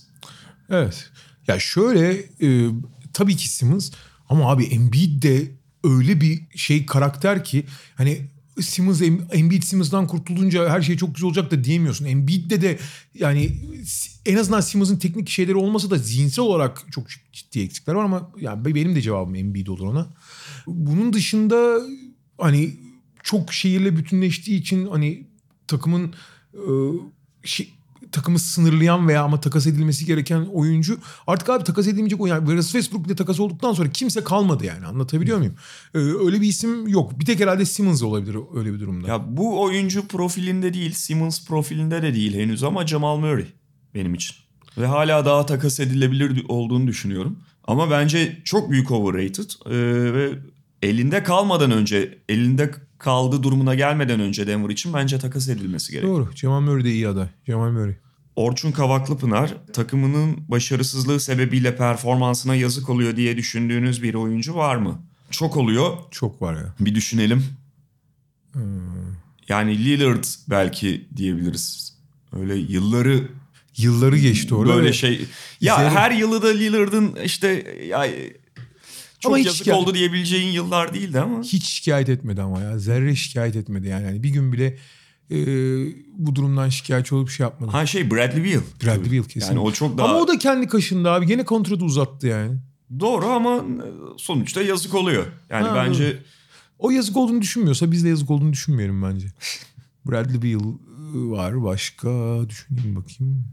Evet. 0.70 1.10
Ya 1.48 1.60
şöyle 1.60 2.12
e, 2.42 2.70
tabii 3.14 3.36
ki 3.36 3.50
Simmons 3.50 3.92
ama 4.30 4.52
abi 4.52 4.64
Embiid 4.64 5.24
de 5.24 5.52
öyle 5.84 6.22
bir 6.22 6.42
şey 6.56 6.86
karakter 6.86 7.44
ki 7.44 7.66
hani 7.96 8.22
Simmons 8.62 9.02
Em- 9.02 9.28
Embiid 9.32 9.64
Simmons'dan 9.64 10.08
kurtulunca 10.08 10.70
her 10.70 10.82
şey 10.82 10.98
çok 10.98 11.16
güzel 11.16 11.28
olacak 11.28 11.52
da 11.52 11.64
diyemiyorsun. 11.64 12.06
Embiid'de 12.06 12.62
de 12.62 12.80
yani 13.20 13.50
en 14.26 14.38
azından 14.38 14.62
Simmons'ın 14.62 14.98
teknik 14.98 15.30
şeyleri 15.30 15.56
olmasa 15.56 15.90
da 15.90 15.98
zihinsel 15.98 16.46
olarak 16.46 16.86
çok 16.92 17.08
ciddi 17.34 17.60
eksikler 17.60 17.94
var 17.94 18.04
ama 18.04 18.32
yani 18.40 18.76
benim 18.76 18.96
de 18.96 19.02
cevabım 19.02 19.36
Embiid 19.36 19.68
olur 19.68 19.88
ona. 19.88 20.08
Bunun 20.68 21.14
dışında 21.14 21.82
hani 22.38 22.72
çok 23.24 23.54
şehirle 23.54 23.98
bütünleştiği 23.98 24.60
için 24.60 24.88
hani 24.88 25.28
takımın 25.68 26.14
e, 26.54 26.64
şey, 27.44 27.74
takımı 28.14 28.40
sınırlayan 28.40 29.08
veya 29.08 29.24
ama 29.24 29.40
takas 29.40 29.68
edilmesi 29.68 30.06
gereken 30.06 30.46
oyuncu 30.54 30.98
artık 31.28 31.50
abi 31.50 31.64
takas 31.64 31.88
edilmeyecek 31.88 32.22
oyuncu. 32.22 32.36
Yani 32.36 32.58
Russell 32.58 32.82
Westbrook 32.82 33.08
ile 33.08 33.16
takas 33.16 33.40
olduktan 33.40 33.74
sonra 33.74 33.90
kimse 33.90 34.24
kalmadı 34.24 34.66
yani 34.66 34.86
anlatabiliyor 34.86 35.38
muyum? 35.38 35.56
Ee, 35.96 35.98
öyle 35.98 36.42
bir 36.42 36.48
isim 36.48 36.88
yok. 36.88 37.20
Bir 37.20 37.26
tek 37.26 37.40
herhalde 37.40 37.66
Simmons 37.66 38.04
olabilir 38.04 38.38
öyle 38.56 38.74
bir 38.74 38.80
durumda. 38.80 39.08
Ya 39.08 39.38
bu 39.38 39.62
oyuncu 39.62 40.08
profilinde 40.08 40.74
değil, 40.74 40.92
Simmons 40.92 41.46
profilinde 41.46 42.02
de 42.02 42.14
değil 42.14 42.34
henüz 42.34 42.64
ama 42.64 42.88
Jamal 42.88 43.18
Murray 43.18 43.48
benim 43.96 44.14
için. 44.14 44.36
Ve 44.78 44.86
hala 44.86 45.26
daha 45.26 45.46
takas 45.46 45.80
edilebilir 45.80 46.46
olduğunu 46.48 46.88
düşünüyorum. 46.88 47.40
Ama 47.68 47.92
bence 47.92 48.42
çok 48.44 48.72
büyük 48.72 48.92
overrated 48.92 49.50
ee, 49.66 50.14
ve 50.14 50.30
elinde 50.84 51.24
kalmadan 51.24 51.72
önce, 51.72 52.18
elinde 52.30 52.72
kaldığı 52.98 53.44
durumuna 53.44 53.76
gelmeden 53.76 54.20
önce 54.20 54.48
Denver 54.48 54.70
için 54.70 54.94
bence 54.94 55.20
takas 55.20 55.50
edilmesi 55.50 55.92
gerekiyor. 55.92 56.14
Doğru. 56.16 56.36
Cemal 56.36 56.62
Murray 56.62 56.84
de 56.84 56.92
iyi 56.92 57.08
aday. 57.08 57.28
Cemal 57.46 57.72
Murray. 57.72 57.96
Orçun 58.36 58.72
Kavaklıpınar 58.72 59.54
takımının 59.74 60.38
başarısızlığı 60.48 61.20
sebebiyle 61.20 61.76
performansına 61.76 62.56
yazık 62.56 62.90
oluyor 62.90 63.16
diye 63.16 63.38
düşündüğünüz 63.38 64.04
bir 64.04 64.14
oyuncu 64.14 64.56
var 64.56 64.76
mı? 64.76 65.02
Çok 65.32 65.58
oluyor. 65.58 65.98
Çok 66.12 66.42
var 66.42 66.54
ya. 66.54 66.74
Bir 66.80 66.96
düşünelim. 66.96 67.46
Yani 69.50 69.86
Lillard 69.86 70.24
belki 70.50 71.08
diyebiliriz. 71.16 71.98
Öyle 72.40 72.56
yılları 72.56 73.28
Yılları 73.78 74.18
geçti 74.18 74.56
orada. 74.56 74.76
böyle 74.76 74.94
şey. 74.94 75.26
Ya 75.62 75.76
Zeynep- 75.76 75.90
her 75.90 76.12
yılı 76.12 76.42
da 76.42 76.48
Lillard'ın 76.48 77.16
işte 77.24 77.78
ya 77.88 78.06
çok 79.24 79.30
Ama 79.32 79.40
yazık 79.40 79.66
şikayet- 79.66 79.78
oldu 79.82 79.94
diyebileceğin 79.94 80.52
yıllar 80.52 80.94
değildi 80.94 81.20
ama. 81.20 81.42
Hiç 81.44 81.66
şikayet 81.66 82.10
etmedi 82.10 82.42
ama 82.42 82.62
ya. 82.62 82.80
Zerre 82.80 83.16
şikayet 83.16 83.56
etmedi 83.56 83.88
yani. 83.88 84.06
yani 84.06 84.24
bir 84.24 84.30
gün 84.30 84.54
bile 84.54 84.78
e, 85.32 85.38
bu 86.14 86.36
durumdan 86.36 86.70
şikayetçi 86.70 87.16
olup 87.16 87.30
şey 87.30 87.44
yapmadı. 87.44 87.72
Ha 87.72 87.86
şey 87.86 88.12
Bradley 88.12 88.44
Beal. 88.44 88.62
Bradley 88.84 89.12
Beal 89.12 89.24
kesin. 89.24 89.48
Yani 89.48 89.60
o 89.60 89.72
çok 89.72 89.98
daha 89.98 90.08
Ama 90.08 90.20
o 90.20 90.28
da 90.28 90.38
kendi 90.40 90.68
kaşında 90.68 91.12
abi. 91.14 91.26
Gene 91.28 91.46
kontratı 91.46 91.86
uzattı 91.86 92.28
yani. 92.28 92.58
doğru 93.00 93.26
ama 93.26 93.64
sonuçta 94.18 94.62
yazık 94.62 94.94
oluyor. 94.94 95.26
Yani 95.50 95.68
Ha, 95.68 95.76
bence 95.76 96.18
O 96.80 96.92
yazık 96.92 97.18
olduğunu 97.18 97.42
düşünmüyorsa 97.42 97.92
biz 97.92 98.04
de 98.04 98.10
yazık 98.10 98.32
olduğunu 98.32 98.54
düşünmeyelim 98.54 99.04
bence. 99.04 99.28
Bradley 100.06 100.42
Beal 100.42 100.64
ıı, 101.16 101.32
var. 101.32 101.64
Başka 101.64 102.10
düşüneyim 102.50 102.96
bakayım. 102.96 103.46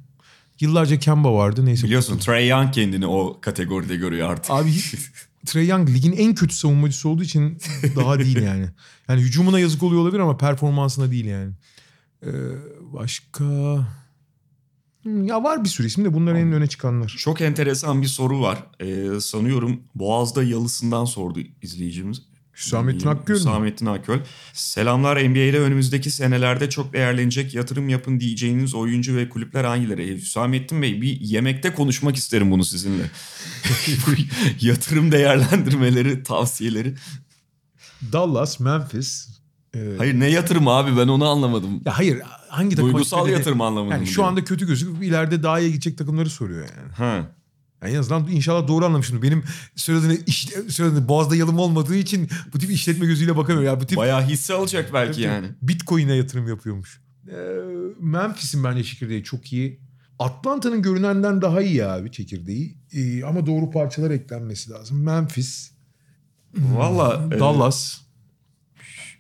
Yıllarca 0.60 0.98
Kemba 0.98 1.34
vardı. 1.34 1.66
Neyse. 1.66 1.86
biliyorsun 1.86 2.18
Trey 2.18 2.48
Young 2.48 2.74
kendini 2.74 3.06
o 3.06 3.38
kategoride 3.40 3.96
görüyor 3.96 4.30
artık. 4.30 4.50
Abi 4.50 4.70
Trey 5.46 5.66
Young 5.66 5.88
ligin 5.88 6.12
en 6.12 6.34
kötü 6.34 6.54
savunmacısı 6.54 7.08
olduğu 7.08 7.22
için 7.22 7.58
daha 7.96 8.18
değil 8.18 8.42
yani. 8.42 8.66
Yani 9.08 9.20
hücumuna 9.20 9.60
yazık 9.60 9.82
oluyor 9.82 10.02
olabilir 10.02 10.20
ama 10.20 10.36
performansına 10.36 11.10
değil 11.10 11.24
yani. 11.24 11.52
Ee, 12.26 12.30
başka... 12.92 13.44
Hmm, 15.02 15.26
Ya 15.26 15.44
var 15.44 15.64
bir 15.64 15.68
sürü 15.68 15.86
isim 15.86 16.04
de 16.04 16.14
bunların 16.14 16.40
en 16.40 16.52
öne 16.52 16.66
çıkanlar. 16.66 17.14
Çok 17.18 17.40
enteresan 17.40 18.02
bir 18.02 18.06
soru 18.06 18.40
var. 18.40 18.66
Ee, 18.80 19.20
sanıyorum 19.20 19.80
Boğaz'da 19.94 20.42
Yalısı'ndan 20.42 21.04
sordu 21.04 21.40
izleyicimiz. 21.62 22.22
Hüsamettin 22.60 23.08
Akgöl 23.08 23.34
mü? 23.34 23.40
Hüsamettin 23.40 23.86
Akgöl. 23.86 24.18
Selamlar 24.52 25.28
NBA'de 25.30 25.58
önümüzdeki 25.60 26.10
senelerde 26.10 26.70
çok 26.70 26.92
değerlenecek 26.92 27.54
yatırım 27.54 27.88
yapın 27.88 28.20
diyeceğiniz 28.20 28.74
oyuncu 28.74 29.16
ve 29.16 29.28
kulüpler 29.28 29.64
hangileri? 29.64 30.16
Hüsamettin 30.16 30.82
Bey 30.82 31.02
bir 31.02 31.20
yemekte 31.20 31.74
konuşmak 31.74 32.16
isterim 32.16 32.50
bunu 32.50 32.64
sizinle. 32.64 33.02
Yatırım 34.60 35.12
değerlendirmeleri, 35.12 36.22
tavsiyeleri. 36.22 36.94
Dallas, 38.12 38.60
Memphis. 38.60 39.28
e, 39.74 39.78
Hayır 39.98 40.20
ne 40.20 40.26
yatırım 40.30 40.68
abi 40.68 40.96
ben 40.96 41.08
onu 41.08 41.28
anlamadım. 41.28 41.82
Ya 41.84 41.98
hayır 41.98 42.20
hangi 42.48 42.76
takım 42.76 42.92
Duygusal 42.92 43.28
yatırım 43.28 43.60
anlamında 43.60 43.94
Yani 43.94 44.06
şu 44.06 44.16
diyor? 44.16 44.28
anda 44.28 44.44
kötü 44.44 44.66
gözüküp 44.66 45.02
ileride 45.02 45.42
daha 45.42 45.60
iyi 45.60 45.68
gidecek 45.72 45.98
takımları 45.98 46.30
soruyor 46.30 46.60
yani. 46.76 46.92
Ha. 46.92 47.26
Yani 47.82 47.94
en 47.94 47.98
azından 47.98 48.28
inşallah 48.28 48.68
doğru 48.68 48.84
anlamışım. 48.84 49.22
Benim 49.22 49.44
söylediğine, 49.76 50.18
iş, 50.26 50.48
söylediğine 50.68 51.08
boğazda 51.08 51.36
yalım 51.36 51.58
olmadığı 51.58 51.96
için 51.96 52.28
bu 52.54 52.58
tip 52.58 52.70
işletme 52.70 53.06
gözüyle 53.06 53.36
bakamıyorum. 53.36 53.66
Ya 53.66 53.80
bu 53.80 53.86
tip 53.86 53.98
Bayağı 53.98 54.26
hisse 54.26 54.54
alacak 54.54 54.94
belki 54.94 55.20
yani. 55.20 55.46
Bitcoin'e 55.62 56.14
yatırım 56.14 56.48
yapıyormuş. 56.48 57.00
Ee, 57.28 57.34
Memphis'in 58.00 58.64
bence 58.64 58.84
çekirdeği 58.84 59.24
çok 59.24 59.52
iyi. 59.52 59.80
Atlanta'nın 60.18 60.82
görünenden 60.82 61.42
daha 61.42 61.62
iyi 61.62 61.84
abi 61.84 62.12
çekirdeği. 62.12 62.76
Ee, 62.92 63.24
ama 63.24 63.46
doğru 63.46 63.70
parçalar 63.70 64.10
eklenmesi 64.10 64.70
lazım. 64.70 65.02
Memphis, 65.02 65.70
Valla 66.58 67.28
e, 67.34 67.38
Dallas. 67.38 67.98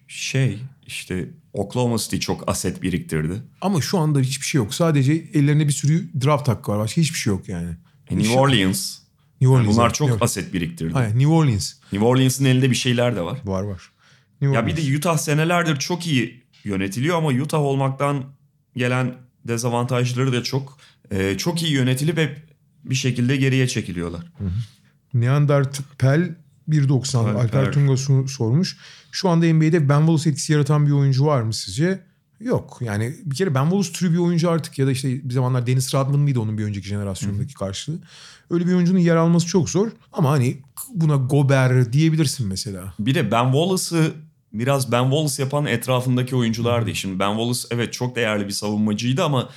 şey 0.08 0.58
işte 0.86 1.30
Oklahoma 1.52 1.98
City 1.98 2.16
çok 2.16 2.48
aset 2.48 2.82
biriktirdi. 2.82 3.42
Ama 3.60 3.80
şu 3.80 3.98
anda 3.98 4.20
hiçbir 4.20 4.46
şey 4.46 4.58
yok. 4.58 4.74
Sadece 4.74 5.12
ellerinde 5.12 5.68
bir 5.68 5.72
sürü 5.72 6.08
draft 6.24 6.48
hakkı 6.48 6.72
var. 6.72 6.78
Başka 6.78 7.00
hiçbir 7.00 7.18
şey 7.18 7.32
yok 7.32 7.48
yani. 7.48 7.76
E, 8.10 8.18
New 8.18 8.38
Orleans. 8.38 8.98
New 9.40 9.54
Orleans. 9.54 9.74
Bunlar 9.74 9.86
evet. 9.86 9.94
çok 9.94 10.08
New- 10.08 10.24
aset 10.24 10.52
biriktirdi. 10.52 10.94
Aynen, 10.94 11.18
New 11.18 11.32
Orleans. 11.32 11.72
New 11.92 12.08
Orleans'ın 12.08 12.44
elinde 12.44 12.70
bir 12.70 12.76
şeyler 12.76 13.16
de 13.16 13.20
var. 13.20 13.38
Var 13.44 13.62
var. 13.62 13.90
New 14.40 14.56
Ya 14.56 14.66
bir 14.66 14.76
de 14.76 14.96
Utah 14.96 15.18
senelerdir 15.18 15.76
çok 15.76 16.06
iyi 16.06 16.44
yönetiliyor 16.64 17.16
ama 17.16 17.28
Utah 17.28 17.60
olmaktan 17.60 18.24
gelen 18.76 19.14
dezavantajları 19.44 20.32
da 20.32 20.42
çok. 20.42 20.78
Ee, 21.10 21.38
çok 21.38 21.62
iyi 21.62 21.72
yönetilip 21.72 22.18
hep 22.18 22.50
bir 22.84 22.94
şekilde 22.94 23.36
geriye 23.36 23.68
çekiliyorlar. 23.68 24.22
Neandertal 25.14 26.28
1.90 26.68 27.18
Alper. 27.18 27.34
Alper 27.34 27.72
Tunga 27.72 27.96
sormuş. 28.28 28.76
Şu 29.12 29.28
anda 29.28 29.54
NBA'de 29.54 29.88
Ben 29.88 29.98
Wallace 29.98 30.30
etkisi 30.30 30.52
yaratan 30.52 30.86
bir 30.86 30.92
oyuncu 30.92 31.26
var 31.26 31.42
mı 31.42 31.54
sizce? 31.54 32.00
Yok. 32.40 32.78
Yani 32.80 33.14
bir 33.24 33.36
kere 33.36 33.54
Ben 33.54 33.62
Wallace 33.62 33.92
türü 33.92 34.12
bir 34.12 34.18
oyuncu 34.18 34.50
artık 34.50 34.78
ya 34.78 34.86
da 34.86 34.90
işte 34.90 35.28
bir 35.28 35.34
zamanlar 35.34 35.66
Dennis 35.66 35.94
Rodman 35.94 36.20
mıydı 36.20 36.40
onun 36.40 36.58
bir 36.58 36.64
önceki 36.64 36.88
jenerasyondaki 36.88 37.54
karşılığı. 37.54 37.98
Öyle 38.50 38.66
bir 38.66 38.72
oyuncunun 38.74 38.98
yer 38.98 39.16
alması 39.16 39.46
çok 39.46 39.70
zor. 39.70 39.88
Ama 40.12 40.30
hani 40.30 40.58
buna 40.94 41.16
Gober 41.16 41.92
diyebilirsin 41.92 42.46
mesela. 42.46 42.94
Bir 42.98 43.14
de 43.14 43.30
Ben 43.30 43.44
Wallace'ı 43.44 44.12
biraz 44.52 44.92
Ben 44.92 45.02
Wallace 45.02 45.42
yapan 45.42 45.66
etrafındaki 45.66 46.36
oyunculardı. 46.36 46.94
Şimdi 46.94 47.18
Ben 47.18 47.30
Wallace 47.30 47.68
evet 47.70 47.92
çok 47.92 48.16
değerli 48.16 48.46
bir 48.46 48.52
savunmacıydı 48.52 49.24
ama 49.24 49.48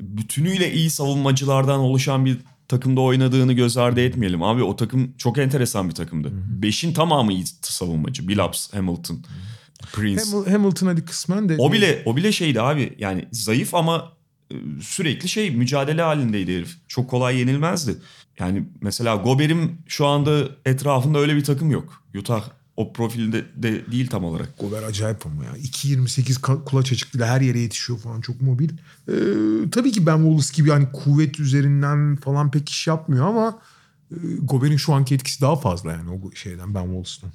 bütünüyle 0.00 0.72
iyi 0.72 0.90
savunmacılardan 0.90 1.80
oluşan 1.80 2.24
bir 2.24 2.38
takımda 2.68 3.00
oynadığını 3.00 3.52
göz 3.52 3.76
ardı 3.76 4.00
etmeyelim. 4.00 4.42
Abi 4.42 4.62
o 4.62 4.76
takım 4.76 5.12
çok 5.18 5.38
enteresan 5.38 5.88
bir 5.88 5.94
takımdı. 5.94 6.30
Beşin 6.62 6.92
tamamı 6.92 7.32
iyi 7.32 7.44
savunmacı. 7.62 8.28
Billups, 8.28 8.74
Hamilton, 8.74 9.18
Prince. 9.92 10.22
Ham- 10.22 10.50
Hamilton 10.50 10.86
hadi 10.86 11.04
kısmen 11.04 11.48
de. 11.48 11.56
O 11.58 11.72
bile 11.72 12.02
o 12.06 12.16
bile 12.16 12.32
şeydi 12.32 12.60
abi. 12.60 12.94
Yani 12.98 13.28
zayıf 13.32 13.74
ama 13.74 14.12
e, 14.50 14.54
sürekli 14.82 15.28
şey 15.28 15.50
mücadele 15.50 16.02
halindeydi 16.02 16.56
herif. 16.56 16.76
Çok 16.88 17.10
kolay 17.10 17.38
yenilmezdi. 17.38 17.94
Yani 18.38 18.64
mesela 18.80 19.16
Gober'im 19.16 19.78
şu 19.86 20.06
anda 20.06 20.48
etrafında 20.64 21.18
öyle 21.18 21.36
bir 21.36 21.44
takım 21.44 21.70
yok. 21.70 22.02
Utah 22.18 22.44
o 22.76 22.92
profilde 22.92 23.44
de 23.56 23.92
değil 23.92 24.06
tam 24.08 24.24
olarak. 24.24 24.58
Gober 24.58 24.82
acayip 24.82 25.26
ama 25.26 25.44
ya. 25.44 25.50
2.28 25.56 26.40
ka- 26.40 26.64
kulaç 26.64 26.92
açıklığıyla 26.92 27.26
her 27.28 27.40
yere 27.40 27.58
yetişiyor 27.58 27.98
falan 27.98 28.20
çok 28.20 28.40
mobil. 28.40 28.68
Ee, 29.08 29.12
tabii 29.72 29.92
ki 29.92 30.06
Ben 30.06 30.16
Wallace 30.16 30.54
gibi 30.54 30.70
hani 30.70 30.92
kuvvet 30.92 31.40
üzerinden 31.40 32.16
falan 32.16 32.50
pek 32.50 32.68
iş 32.68 32.86
yapmıyor 32.86 33.26
ama 33.26 33.58
e, 34.10 34.16
Gober'in 34.42 34.76
şu 34.76 34.92
anki 34.92 35.14
etkisi 35.14 35.40
daha 35.40 35.56
fazla 35.56 35.92
yani 35.92 36.10
o 36.10 36.32
şeyden 36.34 36.74
Ben 36.74 36.82
Wallace'tan. 36.84 37.30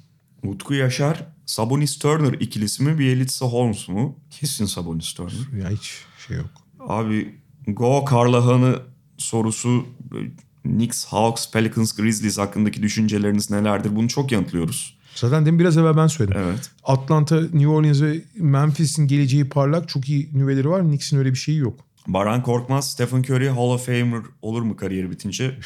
Utku 0.48 0.74
Yaşar, 0.74 1.26
Sabonis 1.46 1.98
Turner 1.98 2.32
ikilisi 2.32 2.82
mi 2.82 2.98
Bielitsa 2.98 3.46
Holmes 3.46 3.88
mu? 3.88 4.18
Kesin 4.30 4.66
Sabonis 4.66 5.12
Turner. 5.12 5.62
Ya 5.62 5.70
hiç 5.70 5.92
şey 6.26 6.36
yok. 6.36 6.50
Abi 6.80 7.34
Go 7.66 8.04
Carlahan'ı 8.10 8.78
sorusu 9.18 9.86
e, 10.14 10.18
Knicks, 10.62 11.04
Hawks, 11.04 11.50
Pelicans, 11.50 11.92
Grizzlies 11.92 12.38
hakkındaki 12.38 12.82
düşünceleriniz 12.82 13.50
nelerdir? 13.50 13.96
Bunu 13.96 14.08
çok 14.08 14.32
yanıtlıyoruz. 14.32 14.96
Zaten 15.14 15.46
demin 15.46 15.60
biraz 15.60 15.76
evvel 15.76 15.96
ben 15.96 16.06
söyledim. 16.06 16.40
Evet. 16.44 16.70
Atlanta, 16.84 17.40
New 17.40 17.68
Orleans 17.68 18.02
ve 18.02 18.22
Memphis'in 18.36 19.06
geleceği 19.06 19.48
parlak. 19.48 19.88
Çok 19.88 20.08
iyi 20.08 20.30
nüveleri 20.32 20.68
var. 20.70 20.82
Knicks'in 20.82 21.18
öyle 21.18 21.30
bir 21.30 21.38
şeyi 21.38 21.58
yok. 21.58 21.80
Baran 22.06 22.42
Korkmaz, 22.42 22.90
Stephen 22.90 23.18
Curry 23.22 23.48
Hall 23.48 23.70
of 23.70 23.86
Famer 23.86 24.22
olur 24.42 24.62
mu 24.62 24.76
kariyeri 24.76 25.10
bitince? 25.10 25.58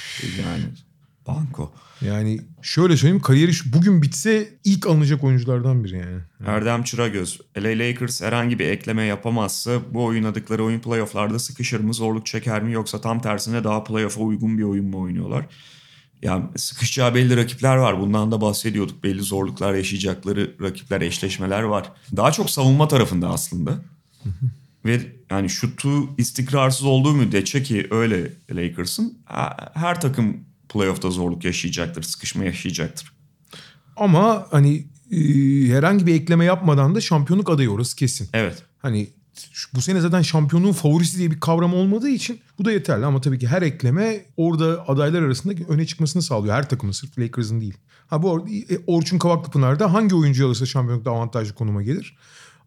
Yani 0.42 0.62
banko. 1.36 1.72
Yani 2.00 2.40
şöyle 2.62 2.96
söyleyeyim 2.96 3.22
kariyeri 3.22 3.52
bugün 3.64 4.02
bitse 4.02 4.48
ilk 4.64 4.86
alınacak 4.86 5.24
oyunculardan 5.24 5.84
biri 5.84 5.98
yani. 5.98 6.20
Erdem 6.46 6.82
Çıragöz, 6.82 7.40
LA 7.58 7.68
Lakers 7.68 8.22
herhangi 8.22 8.58
bir 8.58 8.66
ekleme 8.66 9.04
yapamazsa 9.04 9.80
bu 9.94 10.04
oynadıkları 10.04 10.64
oyun 10.64 10.80
playofflarda 10.80 11.38
sıkışır 11.38 11.80
mı, 11.80 11.94
zorluk 11.94 12.26
çeker 12.26 12.62
mi 12.62 12.72
yoksa 12.72 13.00
tam 13.00 13.20
tersine 13.20 13.64
daha 13.64 13.84
playoff'a 13.84 14.20
uygun 14.20 14.58
bir 14.58 14.62
oyun 14.62 14.86
mu 14.86 15.00
oynuyorlar? 15.00 15.46
Ya 16.22 16.50
sıkışacağı 16.56 17.14
belli 17.14 17.36
rakipler 17.36 17.76
var. 17.76 18.00
Bundan 18.00 18.32
da 18.32 18.40
bahsediyorduk. 18.40 19.04
Belli 19.04 19.22
zorluklar 19.22 19.74
yaşayacakları 19.74 20.54
rakipler, 20.62 21.00
eşleşmeler 21.00 21.62
var. 21.62 21.92
Daha 22.16 22.32
çok 22.32 22.50
savunma 22.50 22.88
tarafında 22.88 23.28
aslında. 23.28 23.78
Ve 24.84 25.00
yani 25.30 25.50
şutu 25.50 26.16
istikrarsız 26.18 26.86
olduğu 26.86 27.12
müddetçe 27.12 27.62
ki 27.62 27.86
öyle 27.90 28.32
Lakers'ın 28.50 29.18
her 29.74 30.00
takım 30.00 30.36
playoff'ta 30.72 31.10
zorluk 31.10 31.44
yaşayacaktır, 31.44 32.02
sıkışma 32.02 32.44
yaşayacaktır. 32.44 33.12
Ama 33.96 34.46
hani 34.50 34.86
e, 35.12 35.16
herhangi 35.68 36.06
bir 36.06 36.14
ekleme 36.14 36.44
yapmadan 36.44 36.94
da 36.94 37.00
şampiyonluk 37.00 37.50
adayı 37.50 37.70
orası 37.70 37.96
kesin. 37.96 38.28
Evet. 38.32 38.62
Hani 38.78 39.08
bu 39.74 39.80
sene 39.80 40.00
zaten 40.00 40.22
şampiyonluğun 40.22 40.72
favorisi 40.72 41.18
diye 41.18 41.30
bir 41.30 41.40
kavram 41.40 41.74
olmadığı 41.74 42.08
için 42.08 42.40
bu 42.58 42.64
da 42.64 42.72
yeterli. 42.72 43.06
Ama 43.06 43.20
tabii 43.20 43.38
ki 43.38 43.48
her 43.48 43.62
ekleme 43.62 44.24
orada 44.36 44.88
adaylar 44.88 45.22
arasında 45.22 45.54
öne 45.68 45.86
çıkmasını 45.86 46.22
sağlıyor. 46.22 46.54
Her 46.54 46.68
takımın 46.68 46.92
sırf 46.92 47.18
Lakers'ın 47.18 47.60
değil. 47.60 47.74
Ha 48.06 48.22
bu 48.22 48.28
or- 48.28 48.74
e, 48.74 48.80
Orçun 48.86 49.18
Kavaklıpınar'da 49.18 49.92
hangi 49.92 50.14
oyuncu 50.14 50.46
alırsa 50.46 50.66
şampiyonlukta 50.66 51.10
avantajlı 51.10 51.54
konuma 51.54 51.82
gelir. 51.82 52.16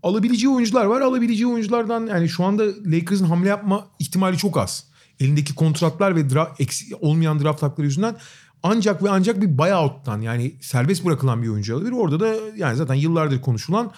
Alabileceği 0.03 0.49
oyuncular 0.49 0.85
var. 0.85 1.01
Alabileceği 1.01 1.47
oyunculardan 1.47 2.07
yani 2.07 2.29
şu 2.29 2.43
anda 2.43 2.63
Lakers'ın 2.85 3.25
hamle 3.25 3.49
yapma 3.49 3.87
ihtimali 3.99 4.37
çok 4.37 4.57
az. 4.57 4.92
Elindeki 5.19 5.55
kontratlar 5.55 6.15
ve 6.15 6.21
dra- 6.21 6.55
eksi- 6.59 6.95
olmayan 6.95 7.43
draft 7.43 7.63
hakları 7.63 7.87
yüzünden 7.87 8.15
ancak 8.63 9.03
ve 9.03 9.09
ancak 9.09 9.41
bir 9.41 9.57
buyout'tan 9.57 10.21
yani 10.21 10.55
serbest 10.61 11.05
bırakılan 11.05 11.43
bir 11.43 11.47
oyuncu 11.47 11.75
alabilir. 11.75 11.91
Orada 11.91 12.19
da 12.19 12.35
yani 12.57 12.75
zaten 12.75 12.93
yıllardır 12.93 13.41
konuşulan 13.41 13.91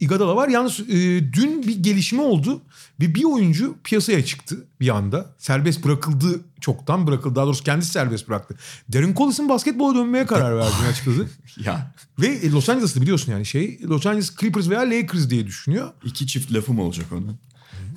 Iguodala 0.00 0.36
var. 0.36 0.48
Yalnız 0.48 0.80
e, 0.80 0.84
dün 1.32 1.62
bir 1.62 1.82
gelişme 1.82 2.22
oldu 2.22 2.60
ve 3.00 3.14
bir 3.14 3.24
oyuncu 3.24 3.76
piyasaya 3.84 4.24
çıktı 4.24 4.64
bir 4.80 4.88
anda. 4.96 5.26
Serbest 5.38 5.84
bırakıldı 5.84 6.40
çoktan 6.60 7.06
bırakıldı. 7.06 7.34
Daha 7.36 7.46
doğrusu 7.46 7.64
kendisi 7.64 7.90
serbest 7.90 8.28
bıraktı. 8.28 8.54
Darren 8.92 9.14
Collins'in 9.14 9.48
basketbola 9.48 9.94
dönmeye 9.98 10.26
karar 10.26 10.56
verdiğini 10.58 10.86
açıkladı. 10.88 11.28
Ya 11.64 11.94
ve 12.20 12.26
e, 12.26 12.50
Los 12.50 12.68
Angeles'ta 12.68 13.00
biliyorsun 13.00 13.32
yani 13.32 13.46
şey 13.46 13.80
Los 13.84 14.06
Angeles 14.06 14.36
Clippers 14.36 14.68
veya 14.70 14.80
Lakers 14.80 15.30
diye 15.30 15.46
düşünüyor. 15.46 15.88
iki 16.04 16.26
çift 16.26 16.52
lafım 16.52 16.78
olacak 16.78 17.06
ona. 17.12 17.32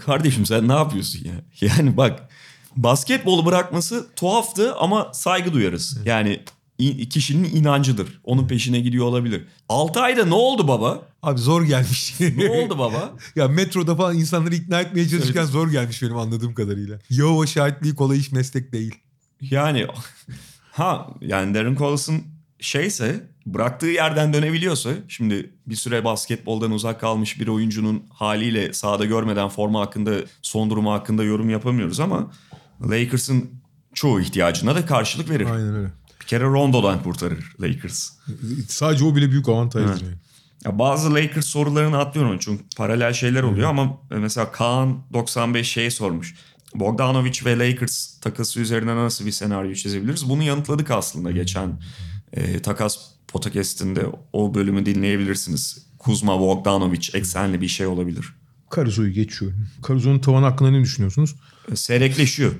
Kardeşim 0.05 0.45
sen 0.45 0.67
ne 0.67 0.73
yapıyorsun 0.73 1.19
ya? 1.25 1.33
Yani 1.77 1.97
bak 1.97 2.29
basketbolu 2.75 3.45
bırakması 3.45 4.07
tuhaftı 4.15 4.75
ama 4.75 5.13
saygı 5.13 5.53
duyarız. 5.53 5.97
Yani 6.05 6.39
kişinin 7.09 7.55
inancıdır. 7.55 8.21
Onun 8.23 8.47
peşine 8.47 8.79
gidiyor 8.79 9.05
olabilir. 9.05 9.47
6 9.69 9.99
ayda 9.99 10.25
ne 10.25 10.33
oldu 10.33 10.67
baba? 10.67 11.01
Abi 11.23 11.39
zor 11.39 11.63
gelmiş. 11.63 12.15
Ne 12.37 12.49
oldu 12.49 12.79
baba? 12.79 13.13
ya 13.35 13.47
metroda 13.47 13.95
falan 13.95 14.17
insanları 14.17 14.55
ikna 14.55 14.81
etmeye 14.81 15.09
çalışırken 15.09 15.41
Evet. 15.41 15.51
zor 15.51 15.71
gelmiş 15.71 16.01
benim 16.01 16.17
anladığım 16.17 16.53
kadarıyla. 16.53 16.99
Yahova 17.09 17.45
şahitliği 17.47 17.95
kolay 17.95 18.19
iş 18.19 18.31
meslek 18.31 18.71
değil. 18.71 18.95
Yani 19.41 19.87
ha 20.71 21.07
yani 21.21 21.55
Darren 21.55 21.75
Collins'ın 21.75 22.23
şeyse 22.59 23.27
bıraktığı 23.45 23.87
yerden 23.87 24.33
dönebiliyorsa 24.33 24.89
şimdi 25.07 25.53
bir 25.67 25.75
süre 25.75 26.03
basketboldan 26.03 26.71
uzak 26.71 27.01
kalmış 27.01 27.39
bir 27.39 27.47
oyuncunun 27.47 28.03
haliyle 28.09 28.73
sahada 28.73 29.05
görmeden 29.05 29.49
forma 29.49 29.81
hakkında 29.81 30.11
son 30.41 30.69
durumu 30.69 30.91
hakkında 30.91 31.23
yorum 31.23 31.49
yapamıyoruz 31.49 31.99
ama 31.99 32.31
Lakers'ın 32.89 33.49
çoğu 33.93 34.21
ihtiyacına 34.21 34.75
da 34.75 34.85
karşılık 34.85 35.29
verir. 35.29 35.45
Aynen 35.45 35.75
öyle. 35.75 35.91
Bir 36.21 36.25
kere 36.25 36.43
Rondo'dan 36.43 37.03
kurtarır 37.03 37.55
Lakers. 37.61 38.09
Sadece 38.67 39.05
o 39.05 39.15
bile 39.15 39.31
büyük 39.31 39.49
avantajdır. 39.49 39.89
Evet. 39.89 40.01
yani. 40.01 40.15
Ya 40.65 40.79
bazı 40.79 41.13
Lakers 41.13 41.45
sorularını 41.45 41.97
atlıyorum 41.97 42.37
çünkü 42.39 42.63
paralel 42.77 43.13
şeyler 43.13 43.43
oluyor 43.43 43.69
ama 43.69 43.97
mesela 44.09 44.51
Kaan 44.51 45.03
95 45.13 45.71
şey 45.71 45.91
sormuş. 45.91 46.35
Bogdanovic 46.75 47.39
ve 47.45 47.59
Lakers 47.59 48.19
takası 48.19 48.59
üzerine 48.59 48.95
nasıl 48.95 49.25
bir 49.25 49.31
senaryo 49.31 49.73
çizebiliriz? 49.73 50.29
Bunu 50.29 50.43
yanıtladık 50.43 50.91
aslında 50.91 51.31
geçen 51.31 51.81
e, 52.33 52.61
takas 52.61 52.97
podcast'inde 53.27 54.05
o 54.33 54.53
bölümü 54.53 54.85
dinleyebilirsiniz. 54.85 55.87
Kuzma 55.99 56.39
Bogdanovic 56.39 57.09
eksenli 57.13 57.61
bir 57.61 57.67
şey 57.67 57.87
olabilir. 57.87 58.33
Caruso'yu 58.75 59.13
geçiyorum. 59.13 59.67
Caruso'nun 59.87 60.19
tavanı 60.19 60.45
hakkında 60.45 60.71
ne 60.71 60.81
düşünüyorsunuz? 60.81 61.35
E, 61.71 61.75
Seyrekleşiyor. 61.75 62.51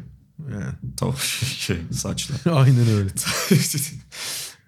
Yani. 0.51 0.73
Tamam 0.97 1.15
şey 1.57 1.77
saçla. 1.91 2.35
Aynen 2.51 2.87
öyle. 2.87 3.09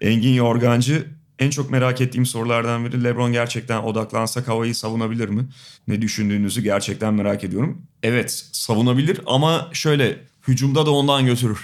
Engin 0.00 0.34
Yorgancı 0.34 1.06
en 1.38 1.50
çok 1.50 1.70
merak 1.70 2.00
ettiğim 2.00 2.26
sorulardan 2.26 2.84
biri 2.84 3.04
LeBron 3.04 3.32
gerçekten 3.32 3.82
odaklansa 3.82 4.48
havayı 4.48 4.74
savunabilir 4.74 5.28
mi? 5.28 5.48
Ne 5.88 6.02
düşündüğünüzü 6.02 6.62
gerçekten 6.62 7.14
merak 7.14 7.44
ediyorum. 7.44 7.82
Evet 8.02 8.48
savunabilir 8.52 9.20
ama 9.26 9.70
şöyle 9.72 10.24
hücumda 10.48 10.86
da 10.86 10.90
ondan 10.90 11.26
götürür. 11.26 11.60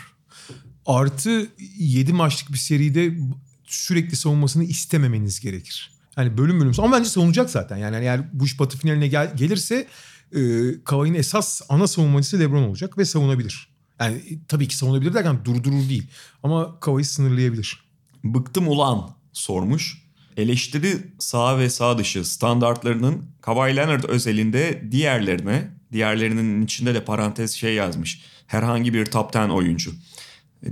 Artı 0.86 1.46
7 1.78 2.12
maçlık 2.12 2.52
bir 2.52 2.58
seride 2.58 3.18
sürekli 3.64 4.16
savunmasını 4.16 4.64
istememeniz 4.64 5.40
gerekir. 5.40 5.90
Yani 6.20 6.38
bölüm 6.38 6.60
bölüm. 6.60 6.72
Ama 6.78 6.96
bence 6.96 7.08
savunacak 7.08 7.50
zaten. 7.50 7.76
Yani 7.76 7.96
eğer 7.96 8.20
bu 8.32 8.44
iş 8.44 8.60
batı 8.60 8.78
finaline 8.78 9.08
gel- 9.08 9.36
gelirse 9.36 9.86
e, 10.34 10.40
Kavai'nin 10.84 11.18
esas 11.18 11.62
ana 11.68 11.86
savunmacısı 11.86 12.40
LeBron 12.40 12.62
olacak 12.62 12.98
ve 12.98 13.04
savunabilir. 13.04 13.68
Yani 14.00 14.16
e, 14.16 14.46
tabii 14.48 14.68
ki 14.68 14.76
savunabilir 14.76 15.14
derken 15.14 15.44
durdurur 15.44 15.88
değil. 15.88 16.10
Ama 16.42 16.80
Kavai'yi 16.80 17.04
sınırlayabilir. 17.04 17.84
Bıktım 18.24 18.68
ulan 18.68 19.10
sormuş. 19.32 20.02
Eleştiri 20.36 20.96
sağ 21.18 21.58
ve 21.58 21.70
sağ 21.70 21.98
dışı 21.98 22.24
standartlarının 22.24 23.24
Kawhi 23.40 23.76
Leonard 23.76 24.04
özelinde 24.04 24.82
diğerlerine, 24.90 25.70
diğerlerinin 25.92 26.62
içinde 26.62 26.94
de 26.94 27.04
parantez 27.04 27.52
şey 27.52 27.74
yazmış. 27.74 28.22
Herhangi 28.46 28.94
bir 28.94 29.06
top 29.06 29.36
10 29.36 29.48
oyuncu. 29.48 29.92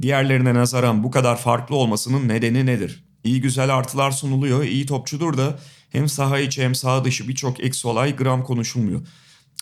Diğerlerine 0.02 0.54
nazaran 0.54 1.04
bu 1.04 1.10
kadar 1.10 1.38
farklı 1.38 1.76
olmasının 1.76 2.28
nedeni 2.28 2.66
nedir? 2.66 3.04
İyi 3.24 3.40
güzel 3.40 3.76
artılar 3.76 4.10
sunuluyor, 4.10 4.64
iyi 4.64 4.86
topçudur 4.86 5.36
da 5.36 5.58
hem 5.90 6.08
saha 6.08 6.38
içi 6.38 6.62
hem 6.62 6.74
saha 6.74 7.04
dışı 7.04 7.28
birçok 7.28 7.60
eksi 7.60 7.88
olay 7.88 8.16
gram 8.16 8.44
konuşulmuyor. 8.44 9.00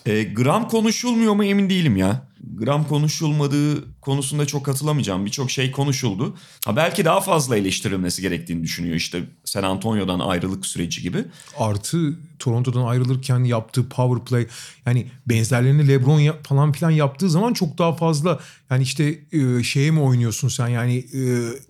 E, 0.07 0.22
gram 0.22 0.68
konuşulmuyor 0.68 1.34
mu 1.34 1.44
emin 1.44 1.70
değilim 1.70 1.97
ya. 1.97 2.26
Gram 2.55 2.88
konuşulmadığı 2.88 4.01
konusunda 4.01 4.47
çok 4.47 4.64
katılamayacağım. 4.64 5.26
Birçok 5.26 5.51
şey 5.51 5.72
konuşuldu. 5.72 6.36
Ha 6.64 6.76
belki 6.76 7.05
daha 7.05 7.20
fazla 7.20 7.57
eleştirilmesi 7.57 8.22
gerektiğini 8.22 8.62
düşünüyor 8.62 8.97
işte 8.97 9.22
San 9.44 9.62
Antonio'dan 9.62 10.18
ayrılık 10.18 10.66
süreci 10.66 11.03
gibi. 11.03 11.24
Artı 11.59 12.18
Toronto'dan 12.38 12.86
ayrılırken 12.86 13.44
yaptığı 13.44 13.88
power 13.88 14.24
play 14.24 14.47
yani 14.86 15.07
benzerlerini 15.26 15.88
LeBron 15.88 16.42
falan 16.42 16.72
filan 16.72 16.90
yaptığı 16.90 17.30
zaman 17.30 17.53
çok 17.53 17.78
daha 17.78 17.92
fazla 17.92 18.40
yani 18.70 18.82
işte 18.82 19.18
e, 19.32 19.62
şeye 19.62 19.90
mi 19.90 20.01
oynuyorsun 20.01 20.49
sen 20.49 20.68
yani 20.68 20.97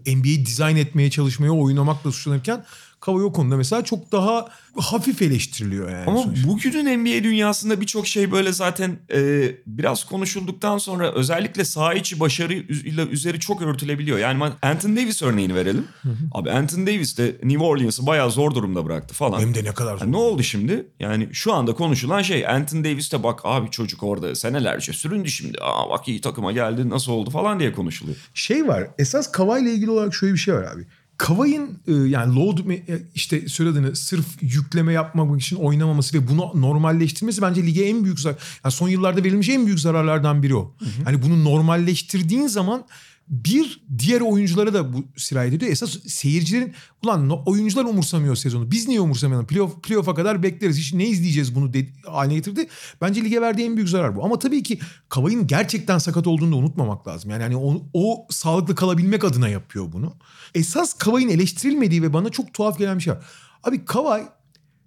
e, 0.06 0.14
NBA 0.16 0.46
dizayn 0.46 0.76
etmeye 0.76 1.10
çalışmaya 1.10 1.50
oynamakla 1.50 2.12
suçlanırken 2.12 2.64
Kawhi 3.06 3.22
o 3.22 3.32
konuda 3.32 3.56
mesela 3.56 3.84
çok 3.84 4.12
daha 4.12 4.48
hafif 4.76 5.22
eleştiriliyor 5.22 5.90
yani. 5.90 6.04
Ama 6.06 6.22
sonuçta. 6.22 6.48
bugünün 6.48 6.98
NBA 6.98 7.24
dünyasında 7.24 7.80
birçok 7.80 8.06
şey 8.06 8.32
böyle 8.32 8.52
zaten 8.52 8.98
e, 9.14 9.50
biraz 9.66 10.04
konuşulduktan 10.04 10.78
sonra 10.78 11.12
özellikle 11.12 11.64
saha 11.64 11.94
içi 11.94 12.20
başarıyla 12.20 13.06
üzeri 13.06 13.40
çok 13.40 13.62
örtülebiliyor. 13.62 14.18
Yani 14.18 14.44
Anthony 14.62 14.96
Davis 14.96 15.22
örneğini 15.22 15.54
verelim. 15.54 15.84
Abi 16.32 16.50
Anthony 16.50 16.86
Davis 16.86 17.18
de 17.18 17.36
New 17.42 17.64
Orleans'ı 17.64 18.06
bayağı 18.06 18.30
zor 18.30 18.54
durumda 18.54 18.84
bıraktı 18.84 19.14
falan. 19.14 19.40
Hem 19.40 19.54
de 19.54 19.64
ne 19.64 19.74
kadar 19.74 19.96
zor. 19.96 20.00
Yani 20.00 20.12
ne 20.12 20.16
oldu 20.16 20.42
şimdi? 20.42 20.86
Yani 21.00 21.28
şu 21.32 21.52
anda 21.52 21.74
konuşulan 21.74 22.22
şey 22.22 22.46
Anthony 22.46 22.84
Davis 22.84 23.12
de 23.12 23.22
bak 23.22 23.40
abi 23.44 23.70
çocuk 23.70 24.02
orada 24.02 24.34
senelerce 24.34 24.92
süründü 24.92 25.30
şimdi. 25.30 25.58
Aa 25.60 25.90
bak 25.90 26.08
iyi 26.08 26.20
takıma 26.20 26.52
geldi 26.52 26.88
nasıl 26.88 27.12
oldu 27.12 27.30
falan 27.30 27.60
diye 27.60 27.72
konuşuluyor. 27.72 28.16
şey 28.34 28.68
var. 28.68 28.88
Esas 28.98 29.32
Kavay 29.32 29.62
ile 29.62 29.72
ilgili 29.72 29.90
olarak 29.90 30.14
şöyle 30.14 30.34
bir 30.34 30.38
şey 30.38 30.54
var 30.54 30.62
abi. 30.62 30.86
Kavay'ın 31.18 31.78
e, 31.86 31.92
yani 31.92 32.36
load 32.36 32.58
e, 32.58 33.02
işte 33.14 33.48
söylediğini 33.48 33.96
sırf 33.96 34.26
yükleme 34.40 34.92
yapmamak 34.92 35.40
için 35.40 35.56
oynamaması 35.56 36.18
ve 36.18 36.28
bunu 36.28 36.52
normalleştirmesi 36.54 37.42
bence 37.42 37.66
lige 37.66 37.84
en 37.84 38.04
büyük 38.04 38.20
zarar. 38.20 38.36
Yani 38.64 38.72
son 38.72 38.88
yıllarda 38.88 39.24
verilmiş 39.24 39.48
en 39.48 39.66
büyük 39.66 39.80
zararlardan 39.80 40.42
biri 40.42 40.54
o. 40.54 40.74
Hani 41.04 41.22
bunu 41.22 41.44
normalleştirdiğin 41.44 42.46
zaman 42.46 42.84
bir 43.28 43.84
diğer 43.98 44.20
oyunculara 44.20 44.74
da 44.74 44.92
bu 44.92 45.04
sirayet 45.16 45.54
ediyor. 45.54 45.72
Esas 45.72 45.96
seyircilerin 46.06 46.74
ulan 47.04 47.30
oyuncular 47.46 47.84
umursamıyor 47.84 48.36
sezonu. 48.36 48.70
Biz 48.70 48.88
niye 48.88 49.00
umursamayalım? 49.00 49.46
Playoff, 49.46 49.82
playoff'a 49.82 50.14
kadar 50.14 50.42
bekleriz. 50.42 50.78
Hiç 50.78 50.92
ne 50.92 51.06
izleyeceğiz 51.08 51.54
bunu 51.54 51.72
de- 51.72 51.88
haline 52.06 52.34
getirdi. 52.34 52.66
Bence 53.00 53.24
lige 53.24 53.40
verdiği 53.40 53.62
en 53.66 53.76
büyük 53.76 53.88
zarar 53.88 54.16
bu. 54.16 54.24
Ama 54.24 54.38
tabii 54.38 54.62
ki 54.62 54.78
Kavay'ın 55.08 55.46
gerçekten 55.46 55.98
sakat 55.98 56.26
olduğunu 56.26 56.52
da 56.52 56.56
unutmamak 56.56 57.08
lazım. 57.08 57.30
Yani 57.30 57.42
hani 57.42 57.56
o, 57.56 57.82
o 57.92 58.26
sağlıklı 58.30 58.74
kalabilmek 58.74 59.24
adına 59.24 59.48
yapıyor 59.48 59.92
bunu. 59.92 60.14
Esas 60.54 60.94
Kavay'ın 60.94 61.28
eleştirilmediği 61.28 62.02
ve 62.02 62.12
bana 62.12 62.28
çok 62.28 62.54
tuhaf 62.54 62.78
gelen 62.78 62.98
bir 62.98 63.02
şey 63.02 63.12
var. 63.12 63.24
Abi 63.64 63.84
Kavay 63.84 64.22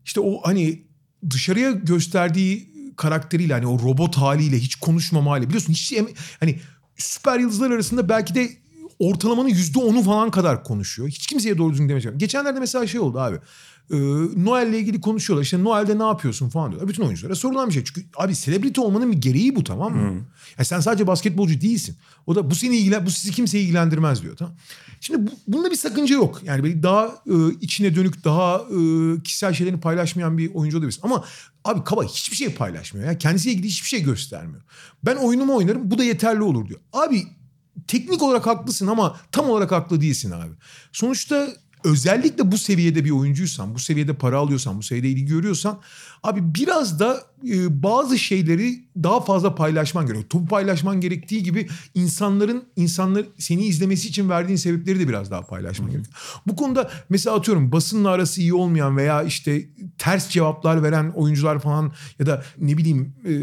işte 0.06 0.20
o 0.22 0.42
hani 0.44 0.84
dışarıya 1.30 1.72
gösterdiği 1.72 2.70
karakteriyle 2.98 3.54
hani 3.54 3.68
o 3.68 3.80
robot 3.80 4.18
haliyle 4.18 4.60
hiç 4.60 4.76
konuşmama 4.76 5.32
hali 5.32 5.48
biliyorsun 5.48 5.74
hiç 5.74 5.92
em- 5.94 6.08
hani 6.40 6.60
süper 7.00 7.39
yıldızlar 7.39 7.72
arasında 7.72 8.10
belki 8.10 8.36
de 8.36 8.50
ortalamanın 9.00 9.50
yüzde 9.50 9.80
onu 9.80 10.04
falan 10.04 10.32
kadar 10.32 10.64
konuşuyor. 10.64 11.10
Hiç 11.10 11.28
kimseye 11.28 11.58
doğru 11.58 11.72
düzgün 11.72 11.89
demeyeceğim. 11.89 12.18
Geçenlerde 12.18 12.60
mesela 12.60 12.88
şey 12.88 13.00
oldu 13.00 13.20
abi. 13.20 13.38
Ee, 13.91 13.97
Noel'le 14.45 14.74
ilgili 14.74 15.02
konuşuyorlar. 15.02 15.43
İşte 15.43 15.64
Noel'de 15.64 16.00
ne 16.00 16.04
yapıyorsun 16.04 16.50
falan 16.50 16.72
diyorlar. 16.72 16.89
Bütün 16.89 17.04
oyunculara 17.04 17.36
sorulan 17.36 17.68
bir 17.68 17.74
şey. 17.74 17.84
Çünkü 17.84 18.04
abi 18.18 18.36
selebriti 18.36 18.82
olmanın 18.82 19.12
bir 19.12 19.18
gereği 19.18 19.56
bu 19.56 19.64
tamam 19.64 19.95
mı? 19.95 20.02
Yani 20.58 20.66
sen 20.66 20.80
sadece 20.80 21.08
basketbolcu 21.08 21.62
değilsin. 21.62 21.95
O 22.28 22.36
da 22.36 22.52
bu 22.52 22.56
seni 22.56 22.78
ilgilen, 22.78 23.06
bu 23.06 23.12
sizi 23.12 23.32
kimseyi 23.32 23.64
ilgilendirmez 23.64 24.22
diyor 24.22 24.38
tamam. 24.38 24.56
Şimdi 25.02 25.28
bu, 25.28 25.32
bunda 25.47 25.72
bir 25.72 25.76
sakınca 25.76 26.16
yok. 26.16 26.41
Yani 26.43 26.64
böyle 26.64 26.84
daha 26.84 27.06
e, 27.08 27.34
içine 27.62 27.95
dönük, 27.95 28.24
daha 28.24 28.58
e, 28.58 29.22
kişisel 29.24 29.54
şeylerini 29.54 29.80
paylaşmayan 29.80 30.38
bir 30.38 30.54
oyuncu 30.54 30.78
olabilirsin. 30.78 31.02
Ama 31.04 31.24
abi 31.66 31.84
Kaba 31.84 32.04
hiçbir 32.04 32.36
şey 32.36 32.50
paylaşmıyor. 32.50 33.08
Ya. 33.08 33.18
Kendisiyle 33.18 33.54
ilgili 33.54 33.68
hiçbir 33.68 33.88
şey 33.88 34.04
göstermiyor. 34.04 34.62
Ben 35.04 35.16
oyunumu 35.16 35.56
oynarım 35.56 35.91
bu 35.91 35.97
da 35.97 36.04
yeterli 36.04 36.43
olur 36.43 36.68
diyor. 36.68 36.80
Abi 36.93 37.24
teknik 37.88 38.22
olarak 38.22 38.48
haklısın 38.48 38.88
ama 38.88 39.18
tam 39.32 39.50
olarak 39.50 39.72
haklı 39.72 40.02
değilsin 40.02 40.32
abi. 40.32 40.54
Sonuçta 40.92 41.48
özellikle 41.84 42.52
bu 42.52 42.58
seviyede 42.58 43.06
bir 43.06 43.12
oyuncuysan, 43.12 43.76
bu 43.76 43.80
seviyede 43.80 44.14
para 44.14 44.38
alıyorsan, 44.38 44.78
bu 44.78 44.84
seviyede 44.84 45.10
ilgi 45.10 45.26
görüyorsan 45.26 45.80
abi 46.24 46.56
biraz 46.56 47.00
da 47.00 47.24
e, 47.50 47.84
bazı 47.84 48.20
şeyleri 48.20 48.84
daha 49.04 49.22
fazla 49.22 49.56
paylaşman 49.56 50.06
gerekiyor. 50.06 50.30
Topu 50.30 50.46
paylaşman 50.46 51.02
gerektiği 51.02 51.44
gibi 51.44 51.68
insanların 51.96 52.64
insanlar 52.76 53.26
seni 53.38 53.66
izlemesi 53.66 54.08
için 54.08 54.30
verdiğin 54.30 54.58
sebepleri 54.58 55.00
de 55.00 55.08
biraz 55.08 55.32
daha 55.32 55.42
paylaşman 55.42 55.92
gerekiyor. 55.92 56.16
Bu 56.48 56.56
konuda 56.56 56.90
mesela 57.10 57.36
atıyorum 57.36 57.72
basınla 57.72 58.10
arası 58.10 58.42
iyi 58.42 58.54
olmayan 58.54 58.98
veya 58.98 59.24
işte 59.24 59.66
ters 59.98 60.30
cevaplar 60.30 60.84
veren 60.84 61.10
oyuncular 61.10 61.60
falan 61.60 61.92
ya 62.20 62.26
da 62.26 62.44
ne 62.58 62.78
bileyim 62.78 63.14
e, 63.26 63.34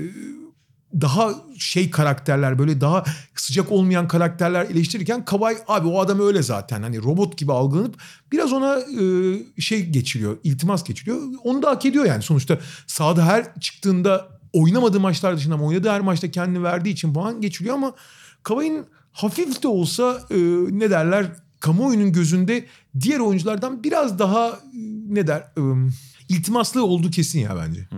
daha 0.95 1.35
şey 1.59 1.91
karakterler 1.91 2.59
böyle 2.59 2.81
daha 2.81 3.05
sıcak 3.35 3.73
olmayan 3.73 4.09
karakterler 4.09 4.65
eleştirirken 4.65 5.25
Kavay 5.25 5.57
abi 5.69 5.89
o 5.89 6.01
adam 6.01 6.21
öyle 6.21 6.43
zaten. 6.43 6.83
Hani 6.83 7.03
robot 7.03 7.39
gibi 7.39 7.53
algılanıp 7.53 7.99
biraz 8.33 8.53
ona 8.53 8.79
e, 8.79 9.61
şey 9.61 9.87
geçiliyor 9.87 10.39
iltimas 10.45 10.85
geçiliyor 10.85 11.19
onu 11.45 11.63
da 11.63 11.71
hak 11.71 11.87
ediyor 11.87 12.05
yani. 12.05 12.23
Sonuçta 12.23 12.59
sahada 12.87 13.27
her 13.27 13.61
çıktığında 13.61 14.29
oynamadığı 14.53 15.01
maçlar 15.01 15.37
dışında 15.37 15.55
ama 15.55 15.65
oynadığı 15.65 15.91
her 15.91 16.01
maçta 16.01 16.31
kendini 16.31 16.63
verdiği 16.63 16.91
için 16.91 17.13
falan 17.13 17.41
geçiliyor 17.41 17.75
ama 17.75 17.93
Kavay'ın 18.43 18.87
hafif 19.13 19.63
de 19.63 19.69
olsa 19.69 20.21
e, 20.31 20.37
ne 20.71 20.91
derler 20.91 21.27
kamuoyunun 21.61 22.13
gözünde 22.13 22.67
diğer 23.01 23.19
oyunculardan 23.19 23.85
biraz 23.85 24.19
daha 24.19 24.49
e, 24.49 24.81
ne 25.09 25.27
der 25.27 25.41
e, 25.41 25.63
iltimaslı 26.29 26.85
olduğu 26.85 27.11
kesin 27.11 27.41
ya 27.41 27.57
bence. 27.57 27.89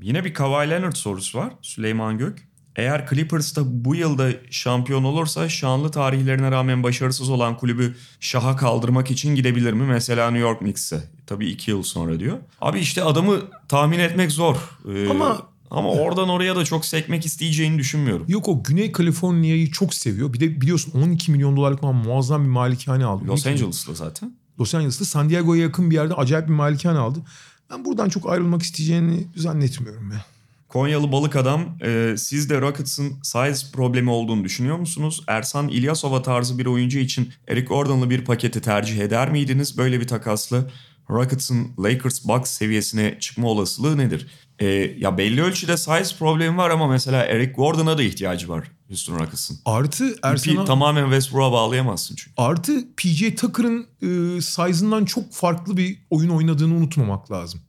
Yine 0.00 0.24
bir 0.24 0.34
Kawhi 0.34 0.70
Leonard 0.70 0.96
sorusu 0.96 1.38
var 1.38 1.52
Süleyman 1.62 2.18
Gök. 2.18 2.48
Eğer 2.76 3.08
Clippers 3.10 3.56
da 3.56 3.60
bu 3.84 3.94
yılda 3.94 4.28
şampiyon 4.50 5.04
olursa 5.04 5.48
şanlı 5.48 5.90
tarihlerine 5.90 6.50
rağmen 6.50 6.82
başarısız 6.82 7.30
olan 7.30 7.56
kulübü 7.56 7.94
şaha 8.20 8.56
kaldırmak 8.56 9.10
için 9.10 9.34
gidebilir 9.34 9.72
mi? 9.72 9.82
Mesela 9.86 10.30
New 10.30 10.48
York 10.48 10.58
Knicks'e. 10.58 11.02
Tabii 11.26 11.46
iki 11.48 11.70
yıl 11.70 11.82
sonra 11.82 12.20
diyor. 12.20 12.38
Abi 12.60 12.78
işte 12.80 13.02
adamı 13.04 13.40
tahmin 13.68 13.98
etmek 13.98 14.32
zor. 14.32 14.56
Ee, 14.94 15.08
Ama- 15.08 15.42
ama 15.70 15.90
oradan 15.92 16.28
oraya 16.28 16.56
da 16.56 16.64
çok 16.64 16.84
sekmek 16.84 17.26
isteyeceğini 17.26 17.78
düşünmüyorum. 17.78 18.26
Yok 18.28 18.48
o 18.48 18.62
Güney 18.62 18.92
Kaliforniya'yı 18.92 19.70
çok 19.70 19.94
seviyor. 19.94 20.32
Bir 20.32 20.40
de 20.40 20.60
biliyorsun 20.60 20.92
12 21.02 21.32
milyon 21.32 21.56
dolarlık 21.56 21.80
falan 21.80 21.94
muazzam 21.94 22.44
bir 22.44 22.48
malikane 22.48 23.04
aldı. 23.04 23.24
Los 23.26 23.46
12 23.46 23.48
Angeles'ta 23.48 23.94
zaten. 23.94 24.32
Los 24.60 24.74
Angeles'ta 24.74 25.04
San 25.04 25.30
Diego'ya 25.30 25.62
yakın 25.62 25.90
bir 25.90 25.94
yerde 25.94 26.14
acayip 26.14 26.48
bir 26.48 26.52
malikane 26.52 26.98
aldı. 26.98 27.18
Ben 27.70 27.84
buradan 27.84 28.08
çok 28.08 28.30
ayrılmak 28.30 28.62
isteyeceğini 28.62 29.26
zannetmiyorum 29.36 30.12
ya. 30.12 30.24
Konyalı 30.68 31.12
balık 31.12 31.36
adam 31.36 31.78
e, 31.82 32.14
siz 32.18 32.50
de 32.50 32.60
Rockets'ın 32.60 33.12
size 33.22 33.72
problemi 33.72 34.10
olduğunu 34.10 34.44
düşünüyor 34.44 34.78
musunuz? 34.78 35.22
Ersan 35.26 35.68
İlyasova 35.68 36.22
tarzı 36.22 36.58
bir 36.58 36.66
oyuncu 36.66 36.98
için 36.98 37.32
Eric 37.48 37.66
Gordon'lı 37.66 38.10
bir 38.10 38.24
paketi 38.24 38.60
tercih 38.60 38.98
eder 38.98 39.30
miydiniz? 39.30 39.78
Böyle 39.78 40.00
bir 40.00 40.06
takasla 40.06 40.70
Rockets'ın 41.10 41.68
Lakers 41.78 42.24
Bucks 42.24 42.50
seviyesine 42.50 43.16
çıkma 43.20 43.48
olasılığı 43.48 43.98
nedir? 43.98 44.26
E, 44.58 44.66
ya 44.98 45.18
belli 45.18 45.42
ölçüde 45.42 45.76
size 45.76 46.16
problemi 46.18 46.56
var 46.56 46.70
ama 46.70 46.86
mesela 46.86 47.24
Eric 47.24 47.52
Gordon'a 47.52 47.98
da 47.98 48.02
ihtiyacı 48.02 48.48
var 48.48 48.70
Houston 48.88 49.18
Rockets'ın. 49.18 49.58
Artı 49.64 50.16
Ersan'a... 50.22 50.64
Tamamen 50.64 51.04
Westbrook'a 51.04 51.52
bağlayamazsın 51.52 52.16
çünkü. 52.16 52.32
Artı 52.36 52.94
PJ 52.96 53.34
Tucker'ın 53.36 53.86
e, 54.02 54.40
size'ından 54.40 55.04
çok 55.04 55.32
farklı 55.32 55.76
bir 55.76 55.98
oyun 56.10 56.28
oynadığını 56.28 56.74
unutmamak 56.74 57.30
lazım. 57.32 57.60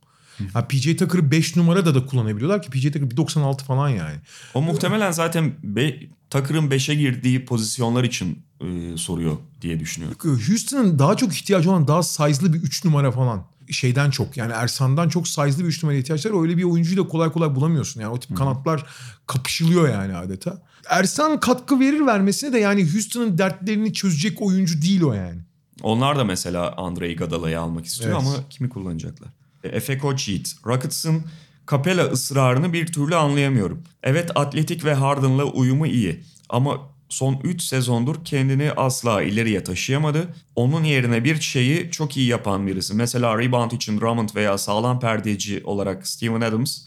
Ha, 0.52 0.68
PJ 0.68 0.96
Tucker'ı 0.96 1.30
5 1.30 1.56
numara 1.56 1.86
da 1.86 1.94
da 1.94 2.06
kullanabiliyorlar 2.06 2.62
ki 2.62 2.70
PJ 2.70 2.82
Tucker 2.82 3.00
1.96 3.00 3.64
falan 3.64 3.88
yani. 3.88 4.16
O 4.54 4.62
muhtemelen 4.62 5.10
zaten 5.10 5.52
be, 5.62 6.00
Tucker'ın 6.30 6.70
5'e 6.70 6.94
girdiği 6.94 7.44
pozisyonlar 7.44 8.04
için 8.04 8.42
e, 8.60 8.96
soruyor 8.96 9.36
diye 9.60 9.80
düşünüyorum. 9.80 10.18
Houston'ın 10.22 10.98
daha 10.98 11.16
çok 11.16 11.34
ihtiyacı 11.34 11.70
olan 11.70 11.88
daha 11.88 12.02
size'lı 12.02 12.52
bir 12.52 12.58
3 12.62 12.84
numara 12.84 13.12
falan. 13.12 13.44
Şeyden 13.70 14.10
çok 14.10 14.36
yani 14.36 14.52
Ersan'dan 14.52 15.08
çok 15.08 15.28
size'lı 15.28 15.58
bir 15.58 15.68
3 15.68 15.82
numara 15.82 15.96
ihtiyaçları 15.96 16.40
öyle 16.40 16.56
bir 16.56 16.64
oyuncuyu 16.64 16.96
da 16.96 17.08
kolay 17.08 17.32
kolay 17.32 17.54
bulamıyorsun. 17.54 18.00
Yani 18.00 18.12
o 18.12 18.20
tip 18.20 18.36
kanatlar 18.36 18.86
kapışılıyor 19.26 19.88
yani 19.88 20.16
adeta. 20.16 20.62
Ersan 20.88 21.40
katkı 21.40 21.80
verir 21.80 22.06
vermesine 22.06 22.52
de 22.52 22.58
yani 22.58 22.92
Houston'ın 22.92 23.38
dertlerini 23.38 23.92
çözecek 23.92 24.42
oyuncu 24.42 24.82
değil 24.82 25.02
o 25.02 25.12
yani. 25.12 25.40
Onlar 25.82 26.18
da 26.18 26.24
mesela 26.24 26.72
Andrei 26.76 27.16
Gadala'yı 27.16 27.60
almak 27.60 27.86
istiyor 27.86 28.10
Evet. 28.10 28.20
ama 28.20 28.48
kimi 28.50 28.68
kullanacaklar? 28.68 29.28
E, 29.64 29.68
Efe 29.68 29.98
Koçyiğit. 29.98 30.56
Rockets'ın 30.66 31.22
Capella 31.70 32.04
ısrarını 32.04 32.72
bir 32.72 32.86
türlü 32.86 33.16
anlayamıyorum. 33.16 33.82
Evet 34.02 34.30
atletik 34.34 34.84
ve 34.84 34.94
Harden'la 34.94 35.44
uyumu 35.44 35.86
iyi 35.86 36.24
ama 36.48 36.80
son 37.10 37.40
3 37.44 37.62
sezondur 37.62 38.16
kendini 38.24 38.72
asla 38.72 39.22
ileriye 39.22 39.64
taşıyamadı. 39.64 40.28
Onun 40.56 40.84
yerine 40.84 41.24
bir 41.24 41.40
şeyi 41.40 41.90
çok 41.90 42.16
iyi 42.16 42.26
yapan 42.28 42.66
birisi. 42.66 42.94
Mesela 42.94 43.38
rebound 43.38 43.70
için 43.70 44.00
Drummond 44.00 44.28
veya 44.34 44.58
sağlam 44.58 45.00
perdeci 45.00 45.62
olarak 45.64 46.08
Steven 46.08 46.40
Adams. 46.40 46.78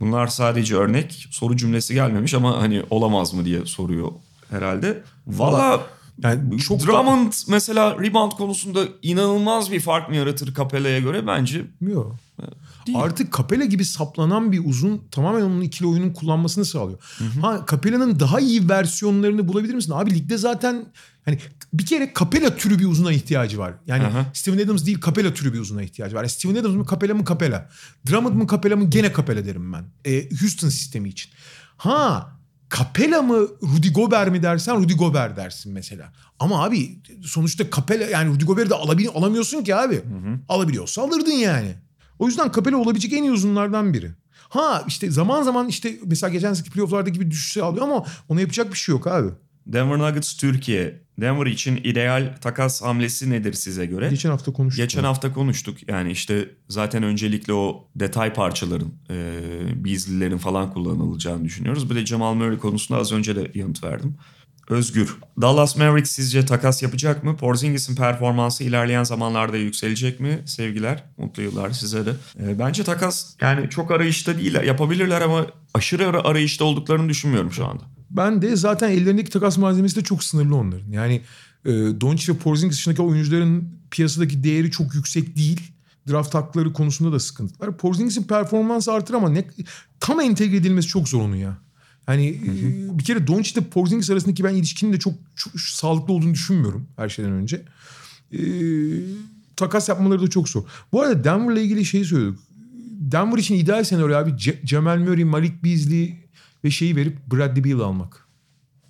Bunlar 0.00 0.26
sadece 0.26 0.76
örnek. 0.76 1.26
Soru 1.30 1.56
cümlesi 1.56 1.94
gelmemiş 1.94 2.34
ama 2.34 2.62
hani 2.62 2.82
olamaz 2.90 3.34
mı 3.34 3.44
diye 3.44 3.66
soruyor 3.66 4.08
herhalde. 4.50 5.02
Valla 5.26 5.80
Yani 6.22 6.58
çok 6.58 6.80
da- 6.80 6.86
Drummond 6.86 7.32
mesela 7.48 7.96
rebound 8.00 8.32
konusunda 8.32 8.84
inanılmaz 9.02 9.72
bir 9.72 9.80
fark 9.80 10.08
mı 10.08 10.16
yaratır 10.16 10.54
Capella'ya 10.54 10.98
göre? 10.98 11.26
Bence 11.26 11.62
Yok. 11.80 12.16
Değil. 12.88 12.98
Artık 12.98 13.36
Capella 13.36 13.64
gibi 13.64 13.84
saplanan 13.84 14.52
bir 14.52 14.62
uzun 14.64 15.02
tamamen 15.10 15.42
onun 15.42 15.60
ikili 15.60 15.88
oyunun 15.88 16.12
kullanmasını 16.12 16.64
sağlıyor. 16.64 16.98
Ha 17.40 17.66
Capella'nın 17.70 18.20
daha 18.20 18.40
iyi 18.40 18.68
versiyonlarını 18.68 19.48
bulabilir 19.48 19.74
misin? 19.74 19.92
Abi 19.92 20.14
ligde 20.14 20.38
zaten 20.38 20.86
hani 21.24 21.38
bir 21.72 21.86
kere 21.86 22.12
Capella 22.18 22.56
türü 22.56 22.78
bir 22.78 22.86
uzuna 22.86 23.12
ihtiyacı 23.12 23.58
var. 23.58 23.74
Yani 23.86 24.04
Aha. 24.04 24.26
Steven 24.34 24.64
Adams 24.64 24.86
değil 24.86 25.00
Capella 25.00 25.34
türü 25.34 25.52
bir 25.52 25.58
uzuna 25.60 25.82
ihtiyacı 25.82 26.16
var. 26.16 26.20
Yani 26.20 26.30
Steven 26.30 26.54
Adams 26.54 26.74
mı 26.74 26.86
Capella 26.90 27.14
mı 27.14 27.24
Capella. 27.24 27.68
Drummond 28.10 28.34
mı 28.34 28.46
Capella 28.50 28.76
mı 28.76 28.90
gene 28.90 29.12
Capella 29.16 29.46
derim 29.46 29.72
ben. 29.72 29.84
E, 30.04 30.28
Houston 30.40 30.68
sistemi 30.68 31.08
için. 31.08 31.32
Ha 31.76 32.30
Capella 32.76 33.22
mı 33.22 33.48
Rudy 33.62 33.92
Gobert 33.92 34.32
mi 34.32 34.42
dersen 34.42 34.76
Rudy 34.76 34.94
Gobert 34.94 35.36
dersin 35.36 35.72
mesela. 35.72 36.12
Ama 36.38 36.64
abi 36.64 36.98
sonuçta 37.24 37.64
Capella 37.76 38.04
yani 38.04 38.34
Rudy 38.34 38.44
Gobert'i 38.44 38.70
de 38.70 38.74
alabil 38.74 39.08
alamıyorsun 39.08 39.64
ki 39.64 39.76
abi. 39.76 40.00
Alabiliyorsa 40.48 41.02
alırdın 41.02 41.30
yani. 41.30 41.74
O 42.18 42.26
yüzden 42.26 42.52
Capella 42.52 42.76
olabilecek 42.76 43.12
en 43.12 43.22
iyi 43.22 43.32
uzunlardan 43.32 43.94
biri. 43.94 44.10
Ha 44.48 44.84
işte 44.86 45.10
zaman 45.10 45.42
zaman 45.42 45.68
işte 45.68 45.96
mesela 46.04 46.30
geçen 46.30 46.48
sezonki 46.52 46.70
playoff'larda 46.70 47.10
gibi 47.10 47.30
düşüşe 47.30 47.62
alıyor 47.62 47.84
ama 47.84 48.04
ona 48.28 48.40
yapacak 48.40 48.72
bir 48.72 48.76
şey 48.76 48.92
yok 48.92 49.06
abi. 49.06 49.28
Denver 49.66 49.98
Nuggets 49.98 50.36
Türkiye. 50.36 51.02
Denver 51.20 51.46
için 51.46 51.76
ideal 51.76 52.36
takas 52.40 52.82
hamlesi 52.82 53.30
nedir 53.30 53.52
size 53.52 53.86
göre? 53.86 54.08
Geçen 54.08 54.30
hafta 54.30 54.52
konuştuk. 54.52 54.84
Geçen 54.84 55.04
hafta 55.04 55.32
konuştuk. 55.32 55.88
Yani 55.88 56.10
işte 56.10 56.48
zaten 56.68 57.02
öncelikle 57.02 57.52
o 57.52 57.88
detay 57.96 58.32
parçaların, 58.32 58.92
e, 59.10 59.84
Beasley'lerin 59.84 60.38
falan 60.38 60.72
kullanılacağını 60.72 61.44
düşünüyoruz. 61.44 61.90
Bir 61.90 61.94
de 61.94 62.06
Jamal 62.06 62.34
Murray 62.34 62.58
konusunda 62.58 63.00
az 63.00 63.12
önce 63.12 63.36
de 63.36 63.50
yanıt 63.54 63.84
verdim. 63.84 64.16
Özgür. 64.68 65.16
Dallas 65.40 65.76
Mavericks 65.76 66.10
sizce 66.10 66.46
takas 66.46 66.82
yapacak 66.82 67.24
mı? 67.24 67.36
Porzingis'in 67.36 67.96
performansı 67.96 68.64
ilerleyen 68.64 69.04
zamanlarda 69.04 69.56
yükselecek 69.56 70.20
mi? 70.20 70.42
Sevgiler, 70.46 71.04
mutlu 71.16 71.42
yıllar 71.42 71.70
size 71.70 72.06
de. 72.06 72.10
E, 72.40 72.58
bence 72.58 72.84
takas 72.84 73.34
yani 73.40 73.70
çok 73.70 73.90
arayışta 73.90 74.38
değil. 74.38 74.54
Yapabilirler 74.54 75.20
ama 75.20 75.46
aşırı 75.74 76.22
arayışta 76.24 76.64
olduklarını 76.64 77.08
düşünmüyorum 77.08 77.52
şu 77.52 77.66
anda. 77.66 77.82
Ben 78.10 78.42
de 78.42 78.56
zaten 78.56 78.90
ellerindeki 78.90 79.30
takas 79.30 79.58
malzemesi 79.58 79.96
de 79.96 80.04
çok 80.04 80.24
sınırlı 80.24 80.56
onların. 80.56 80.90
Yani 80.90 81.22
e, 81.64 81.70
Doncic 82.00 82.32
ve 82.32 82.36
Porzingis 82.36 82.78
dışındaki 82.78 83.02
oyuncuların 83.02 83.68
piyasadaki 83.90 84.44
değeri 84.44 84.70
çok 84.70 84.94
yüksek 84.94 85.36
değil. 85.36 85.60
Draft 86.08 86.34
hakları 86.34 86.72
konusunda 86.72 87.12
da 87.12 87.20
sıkıntılar. 87.20 87.76
Porzingis'in 87.76 88.22
performansı 88.22 88.92
artır 88.92 89.14
ama 89.14 89.28
ne, 89.28 89.44
tam 90.00 90.20
entegre 90.20 90.56
edilmesi 90.56 90.88
çok 90.88 91.08
zor 91.08 91.20
onun 91.20 91.36
ya. 91.36 91.58
Hani 92.08 92.26
e, 92.28 92.98
bir 92.98 93.04
kere 93.04 93.26
Doncic 93.26 93.60
ile 93.60 93.68
Porzingis 93.68 94.10
arasındaki 94.10 94.44
ben 94.44 94.54
ilişkinin 94.54 94.92
de 94.92 94.98
çok, 94.98 95.14
çok 95.36 95.60
sağlıklı 95.60 96.12
olduğunu 96.14 96.34
düşünmüyorum 96.34 96.86
her 96.96 97.08
şeyden 97.08 97.32
önce. 97.32 97.62
E, 98.32 98.40
takas 99.56 99.88
yapmaları 99.88 100.22
da 100.22 100.30
çok 100.30 100.48
zor. 100.48 100.62
Bu 100.92 101.02
arada 101.02 101.24
Denver'la 101.24 101.60
ilgili 101.60 101.84
şeyi 101.84 102.04
söyledik. 102.04 102.38
Denver 103.00 103.38
için 103.38 103.54
ideal 103.54 103.84
senaryo 103.84 104.16
abi 104.16 104.30
Ce- 104.30 104.66
Jamal 104.66 104.98
Murray, 104.98 105.24
Malik 105.24 105.64
Beasley 105.64 106.16
ve 106.64 106.70
şeyi 106.70 106.96
verip 106.96 107.26
Bradley 107.26 107.64
Beal 107.64 107.80
almak. 107.80 108.26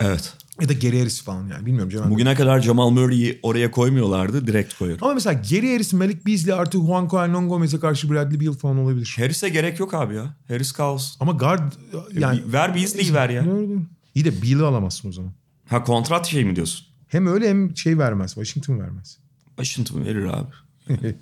Evet. 0.00 0.34
Ya 0.60 0.68
da 0.68 0.72
Gary 0.72 0.98
Harris 0.98 1.22
falan 1.22 1.48
yani 1.48 1.66
bilmiyorum. 1.66 1.90
Jamal 1.90 2.10
Bugüne 2.10 2.34
kadar 2.34 2.60
Jamal 2.60 2.90
Murray'i 2.90 3.38
oraya 3.42 3.70
koymuyorlardı. 3.70 4.46
Direkt 4.46 4.74
koyuyor. 4.78 4.98
Ama 5.02 5.14
mesela 5.14 5.42
Gary 5.50 5.72
Harris, 5.72 5.92
Malik 5.92 6.26
Beasley 6.26 6.54
artı 6.54 6.78
Juanco 6.78 7.18
Hernan 7.18 7.48
Gomez'e 7.48 7.80
karşı 7.80 8.10
Bradley 8.10 8.40
Beal 8.40 8.52
falan 8.52 8.78
olabilir. 8.78 9.14
Harris'e 9.18 9.48
gerek 9.48 9.80
yok 9.80 9.94
abi 9.94 10.14
ya. 10.14 10.36
Harris 10.48 10.72
kalsın. 10.72 11.16
Ama 11.20 11.32
guard 11.32 11.72
yani... 12.18 12.42
Bir- 12.46 12.52
ver 12.52 12.74
Beasley'i 12.74 13.14
ver 13.14 13.30
ya. 13.30 13.44
İyi 14.14 14.24
de 14.24 14.42
Beal'ı 14.42 14.66
alamazsın 14.66 15.08
o 15.08 15.12
zaman. 15.12 15.32
Ha 15.68 15.84
kontrat 15.84 16.26
şey 16.26 16.44
mi 16.44 16.56
diyorsun? 16.56 16.86
Hem 17.08 17.26
öyle 17.26 17.48
hem 17.48 17.76
şey 17.76 17.98
vermez. 17.98 18.34
Washington 18.34 18.80
vermez. 18.80 19.18
Washington 19.46 20.04
verir 20.04 20.24
abi. 20.24 20.50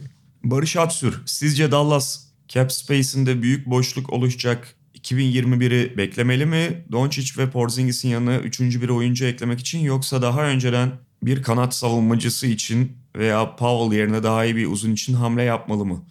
Barış 0.44 0.76
Atsür. 0.76 1.22
Sizce 1.26 1.70
Dallas 1.70 2.20
cap 2.48 2.72
space'inde 2.72 3.42
büyük 3.42 3.66
boşluk 3.66 4.12
oluşacak 4.12 4.74
2021'i 5.06 5.96
beklemeli 5.96 6.46
mi? 6.46 6.84
Doncic 6.92 7.42
ve 7.42 7.50
Porzingis'in 7.50 8.08
yanına 8.08 8.38
üçüncü 8.38 8.82
bir 8.82 8.88
oyuncu 8.88 9.24
eklemek 9.24 9.60
için 9.60 9.78
yoksa 9.78 10.22
daha 10.22 10.42
önceden 10.42 10.92
bir 11.22 11.42
kanat 11.42 11.74
savunmacısı 11.74 12.46
için 12.46 12.92
veya 13.16 13.56
Powell 13.56 13.98
yerine 13.98 14.22
daha 14.22 14.44
iyi 14.44 14.56
bir 14.56 14.66
uzun 14.66 14.92
için 14.92 15.14
hamle 15.14 15.42
yapmalı 15.42 15.84
mı? 15.84 16.02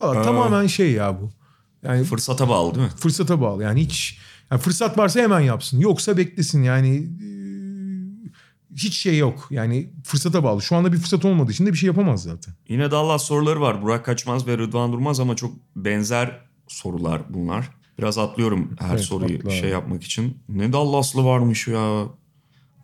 Valla 0.00 0.22
tamamen 0.22 0.66
şey 0.66 0.92
ya 0.92 1.20
bu. 1.20 1.30
Yani 1.82 2.04
Fırsata 2.04 2.48
bağlı 2.48 2.74
değil 2.74 2.86
mi? 2.86 2.92
fırsata 2.96 3.40
bağlı. 3.40 3.62
Yani 3.62 3.80
hiç 3.80 4.18
yani 4.50 4.60
fırsat 4.60 4.98
varsa 4.98 5.20
hemen 5.20 5.40
yapsın. 5.40 5.80
Yoksa 5.80 6.16
beklesin. 6.16 6.62
Yani 6.62 6.96
e, 6.96 7.28
hiç 8.76 8.94
şey 8.94 9.18
yok. 9.18 9.46
Yani 9.50 9.90
fırsata 10.04 10.44
bağlı. 10.44 10.62
Şu 10.62 10.76
anda 10.76 10.92
bir 10.92 10.98
fırsat 10.98 11.24
olmadığı 11.24 11.52
için 11.52 11.66
de 11.66 11.72
bir 11.72 11.78
şey 11.78 11.86
yapamaz 11.86 12.22
zaten. 12.22 12.54
Yine 12.68 12.90
Dallas 12.90 13.24
soruları 13.24 13.60
var. 13.60 13.82
Burak 13.82 14.04
Kaçmaz 14.04 14.46
ve 14.46 14.58
Rıdvan 14.58 14.92
Durmaz 14.92 15.20
ama 15.20 15.36
çok 15.36 15.52
benzer 15.76 16.40
sorular 16.68 17.22
bunlar. 17.28 17.70
Biraz 17.98 18.18
atlıyorum 18.18 18.70
her 18.78 18.94
Evet, 18.94 19.04
soruyu 19.04 19.38
atla 19.38 19.50
şey 19.50 19.70
yapmak 19.70 20.02
için. 20.02 20.38
Ne 20.48 20.72
Dallaslı 20.72 21.24
varmış 21.24 21.68
ya. 21.68 22.04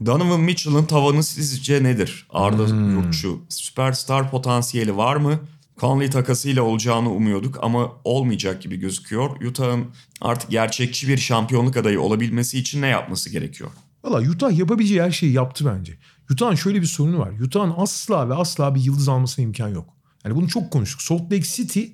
Donovan 0.06 0.40
Mitchell'ın 0.40 0.84
tavanı 0.84 1.22
sizce 1.22 1.82
nedir? 1.82 2.26
Arda 2.30 2.66
Hmm. 2.66 2.90
Yurtçu. 2.90 3.40
Süperstar 3.48 4.30
potansiyeli 4.30 4.96
var 4.96 5.16
mı? 5.16 5.40
Conley 5.78 6.10
takasıyla 6.10 6.62
olacağını 6.62 7.10
umuyorduk 7.10 7.58
ama 7.62 7.92
olmayacak 8.04 8.62
gibi 8.62 8.76
gözüküyor. 8.76 9.40
Utah'ın 9.42 9.84
artık 10.20 10.50
gerçekçi 10.50 11.08
bir 11.08 11.18
şampiyonluk 11.18 11.76
adayı 11.76 12.00
olabilmesi 12.00 12.58
için 12.58 12.82
ne 12.82 12.86
yapması 12.86 13.30
gerekiyor? 13.30 13.70
Valla 14.04 14.30
Utah 14.30 14.58
yapabileceği 14.58 15.02
her 15.02 15.10
şeyi 15.10 15.32
yaptı 15.32 15.66
bence. 15.66 15.98
Utah'ın 16.30 16.54
şöyle 16.54 16.80
bir 16.80 16.86
sorunu 16.86 17.18
var. 17.18 17.30
Utah'ın 17.40 17.74
asla 17.76 18.28
ve 18.28 18.34
asla 18.34 18.74
bir 18.74 18.80
yıldız 18.80 19.08
almasına 19.08 19.44
imkan 19.44 19.68
yok. 19.68 19.88
Yani 20.24 20.36
bunu 20.36 20.48
çok 20.48 20.70
konuştuk. 20.70 21.02
Salt 21.02 21.22
Lake 21.32 21.42
City 21.42 21.84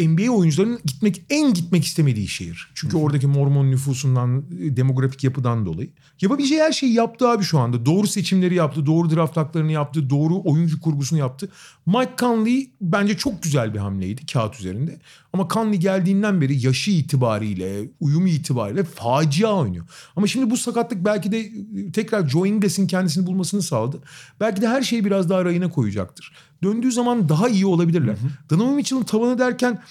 NBA 0.00 0.30
oyuncularının 0.30 0.80
gitmek 0.84 1.22
en 1.30 1.54
gitmek 1.54 1.84
istemediği 1.84 2.28
şehir. 2.28 2.70
Çünkü 2.74 2.96
oradaki 2.96 3.26
Mormon 3.26 3.70
nüfusundan, 3.70 4.44
e, 4.60 4.76
demografik 4.76 5.24
yapıdan 5.24 5.66
dolayı. 5.66 5.90
Yapabileceği 6.20 6.60
her 6.60 6.72
şeyi 6.72 6.92
yaptı 6.92 7.28
abi 7.28 7.44
şu 7.44 7.58
anda. 7.58 7.86
Doğru 7.86 8.06
seçimleri 8.06 8.54
yaptı, 8.54 8.86
doğru 8.86 9.10
draft 9.10 9.36
haklarını 9.36 9.72
yaptı, 9.72 10.10
doğru 10.10 10.42
oyuncu 10.44 10.80
kurgusunu 10.80 11.18
yaptı. 11.18 11.48
Mike 11.86 12.12
Conley 12.18 12.70
bence 12.80 13.16
çok 13.16 13.42
güzel 13.42 13.74
bir 13.74 13.78
hamleydi 13.78 14.26
kağıt 14.26 14.60
üzerinde. 14.60 15.00
Ama 15.32 15.48
Conley 15.50 15.78
geldiğinden 15.78 16.40
beri 16.40 16.66
yaşı 16.66 16.90
itibariyle, 16.90 17.88
uyumu 18.00 18.28
itibariyle 18.28 18.84
facia 18.84 19.54
oynuyor. 19.54 19.84
Ama 20.16 20.26
şimdi 20.26 20.50
bu 20.50 20.56
sakatlık 20.56 21.04
belki 21.04 21.32
de 21.32 21.40
e, 21.40 21.92
tekrar 21.92 22.28
Joe 22.28 22.46
Ingles'in 22.46 22.86
kendisini 22.86 23.26
bulmasını 23.26 23.62
sağladı. 23.62 24.00
Belki 24.40 24.62
de 24.62 24.68
her 24.68 24.82
şeyi 24.82 25.04
biraz 25.04 25.28
daha 25.30 25.44
rayına 25.44 25.70
koyacaktır. 25.70 26.32
Döndüğü 26.62 26.92
zaman 26.92 27.28
daha 27.28 27.48
iyi 27.48 27.66
olabilirler. 27.66 28.16
Donovan 28.50 28.74
Mitchell'ın 28.74 29.04
tavanı 29.04 29.38
derken 29.38 29.82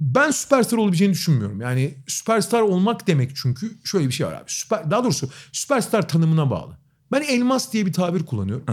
ben 0.00 0.30
süperstar 0.30 0.78
olabileceğini 0.78 1.14
düşünmüyorum. 1.14 1.60
Yani 1.60 1.94
süperstar 2.06 2.60
olmak 2.60 3.06
demek 3.06 3.36
çünkü 3.36 3.70
şöyle 3.84 4.06
bir 4.06 4.12
şey 4.12 4.26
var 4.26 4.32
abi. 4.32 4.44
Süper, 4.46 4.90
daha 4.90 5.04
doğrusu 5.04 5.28
süperstar 5.52 6.08
tanımına 6.08 6.50
bağlı. 6.50 6.76
Ben 7.12 7.22
elmas 7.22 7.72
diye 7.72 7.86
bir 7.86 7.92
tabir 7.92 8.22
kullanıyorum. 8.22 8.64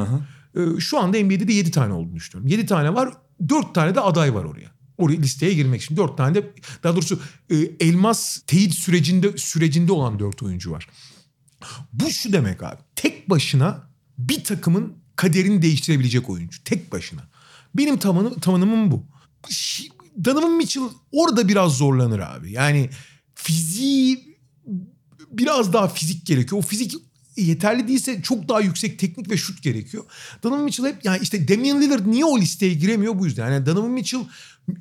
Ee, 0.55 0.79
şu 0.79 0.99
anda 0.99 1.17
NBA'de 1.17 1.47
de 1.47 1.53
7 1.53 1.71
tane 1.71 1.93
olduğunu 1.93 2.15
düşünüyorum. 2.15 2.47
7 2.47 2.65
tane 2.65 2.93
var, 2.93 3.13
4 3.49 3.75
tane 3.75 3.95
de 3.95 4.01
aday 4.01 4.33
var 4.33 4.43
oraya. 4.43 4.72
Oraya 4.97 5.17
listeye 5.17 5.53
girmek 5.53 5.81
için 5.81 5.97
4 5.97 6.17
tane 6.17 6.35
de 6.35 6.53
daha 6.83 6.95
doğrusu 6.95 7.19
e, 7.49 7.55
elmas 7.79 8.41
teyit 8.47 8.73
sürecinde 8.73 9.37
sürecinde 9.37 9.91
olan 9.91 10.19
4 10.19 10.43
oyuncu 10.43 10.71
var. 10.71 10.87
Bu 11.93 12.09
şu 12.09 12.33
demek 12.33 12.63
abi. 12.63 12.81
Tek 12.95 13.29
başına 13.29 13.89
bir 14.17 14.43
takımın 14.43 14.93
kaderini 15.15 15.61
değiştirebilecek 15.61 16.29
oyuncu. 16.29 16.63
Tek 16.63 16.91
başına. 16.91 17.21
Benim 17.75 17.97
tavanı, 17.97 18.39
tavanımım 18.39 18.91
bu. 18.91 19.05
Donovan 20.25 20.57
Mitchell 20.57 20.83
orada 21.11 21.47
biraz 21.47 21.77
zorlanır 21.77 22.19
abi. 22.19 22.51
Yani 22.51 22.89
fiziği 23.35 24.37
biraz 25.31 25.73
daha 25.73 25.87
fizik 25.87 26.25
gerekiyor. 26.25 26.59
O 26.59 26.65
fizik 26.65 26.93
yeterli 27.37 27.87
değilse 27.87 28.21
çok 28.21 28.49
daha 28.49 28.61
yüksek 28.61 28.99
teknik 28.99 29.29
ve 29.29 29.37
şut 29.37 29.63
gerekiyor. 29.63 30.03
Donovan 30.43 30.63
Mitchell 30.63 30.85
hep 30.85 31.05
yani 31.05 31.19
işte 31.21 31.47
Damian 31.47 31.81
Lillard 31.81 32.07
niye 32.07 32.25
o 32.25 32.39
listeye 32.39 32.73
giremiyor 32.73 33.19
bu 33.19 33.25
yüzden. 33.25 33.51
Yani 33.51 33.65
Donovan 33.65 33.91
Mitchell 33.91 34.21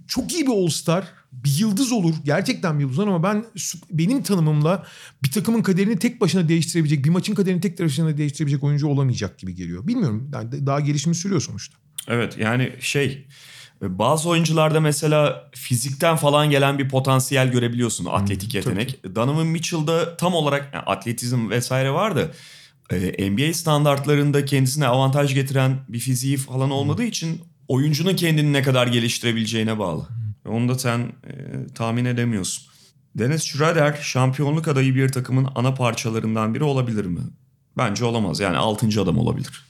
çok 0.09 0.33
iyi 0.33 0.47
bir 0.47 0.53
All-Star, 0.53 1.05
bir 1.33 1.59
yıldız 1.59 1.93
olur. 1.93 2.15
Gerçekten 2.25 2.79
bir 2.79 2.83
yıldız 2.83 2.99
olur 2.99 3.09
ama 3.09 3.23
ben 3.23 3.45
benim 3.91 4.23
tanımımla 4.23 4.87
bir 5.25 5.31
takımın 5.31 5.63
kaderini 5.63 5.99
tek 5.99 6.21
başına 6.21 6.49
değiştirebilecek, 6.49 7.05
bir 7.05 7.11
maçın 7.11 7.35
kaderini 7.35 7.61
tek 7.61 7.81
başına 7.81 8.19
değiştirebilecek 8.19 8.65
oyuncu 8.65 8.87
olamayacak 8.87 9.39
gibi 9.39 9.55
geliyor. 9.55 9.87
Bilmiyorum. 9.87 10.31
Yani 10.35 10.67
daha 10.67 10.81
gelişimi 10.81 11.15
sürüyor 11.15 11.41
sonuçta. 11.41 11.77
Evet 12.09 12.39
yani 12.39 12.73
şey 12.81 13.27
bazı 13.83 14.29
oyuncularda 14.29 14.81
mesela 14.81 15.51
fizikten 15.55 16.17
falan 16.17 16.51
gelen 16.51 16.79
bir 16.79 16.89
potansiyel 16.89 17.51
görebiliyorsun 17.53 18.05
atletik 18.05 18.55
yetenek. 18.55 19.15
Donovan 19.15 19.47
Mitchell'da 19.47 20.17
tam 20.17 20.35
olarak 20.35 20.71
yani 20.75 20.85
atletizm 20.85 21.51
vesaire 21.51 21.91
var 21.91 22.17
da 22.17 22.31
e, 22.91 23.31
NBA 23.31 23.55
standartlarında 23.55 24.45
kendisine 24.45 24.87
avantaj 24.87 25.35
getiren 25.35 25.79
bir 25.89 25.99
fiziği 25.99 26.37
falan 26.37 26.71
olmadığı 26.71 27.05
için 27.05 27.41
oyuncunun 27.69 28.17
kendini 28.17 28.53
ne 28.53 28.63
kadar 28.63 28.87
geliştirebileceğine 28.87 29.79
bağlı. 29.79 30.07
Ve 30.47 30.51
Onu 30.51 30.69
da 30.69 30.79
sen 30.79 30.99
e, 30.99 31.33
tahmin 31.75 32.05
edemiyorsun. 32.05 32.73
Dennis 33.15 33.43
Schroeder 33.43 33.99
şampiyonluk 34.03 34.69
adayı 34.69 34.95
bir 34.95 35.09
takımın 35.09 35.49
ana 35.55 35.75
parçalarından 35.75 36.55
biri 36.55 36.65
olabilir 36.65 37.05
mi? 37.05 37.21
Bence 37.77 38.05
olamaz. 38.05 38.41
Yani 38.41 38.57
6. 38.57 39.03
adam 39.03 39.19
olabilir. 39.19 39.65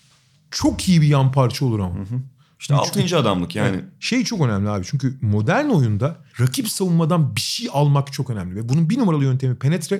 Çok 0.50 0.88
iyi 0.88 1.02
bir 1.02 1.06
yan 1.06 1.32
parça 1.32 1.64
olur 1.64 1.78
ama. 1.78 1.94
İşte 2.62 2.74
6. 2.74 3.18
adamlık 3.18 3.56
yani. 3.56 3.80
Şey 4.00 4.24
çok 4.24 4.40
önemli 4.40 4.70
abi 4.70 4.84
çünkü 4.86 5.18
modern 5.22 5.68
oyunda 5.68 6.16
rakip 6.40 6.68
savunmadan 6.68 7.36
bir 7.36 7.40
şey 7.40 7.68
almak 7.72 8.12
çok 8.12 8.30
önemli. 8.30 8.56
Ve 8.56 8.68
bunun 8.68 8.90
bir 8.90 8.98
numaralı 8.98 9.24
yöntemi 9.24 9.54
penetre 9.54 9.96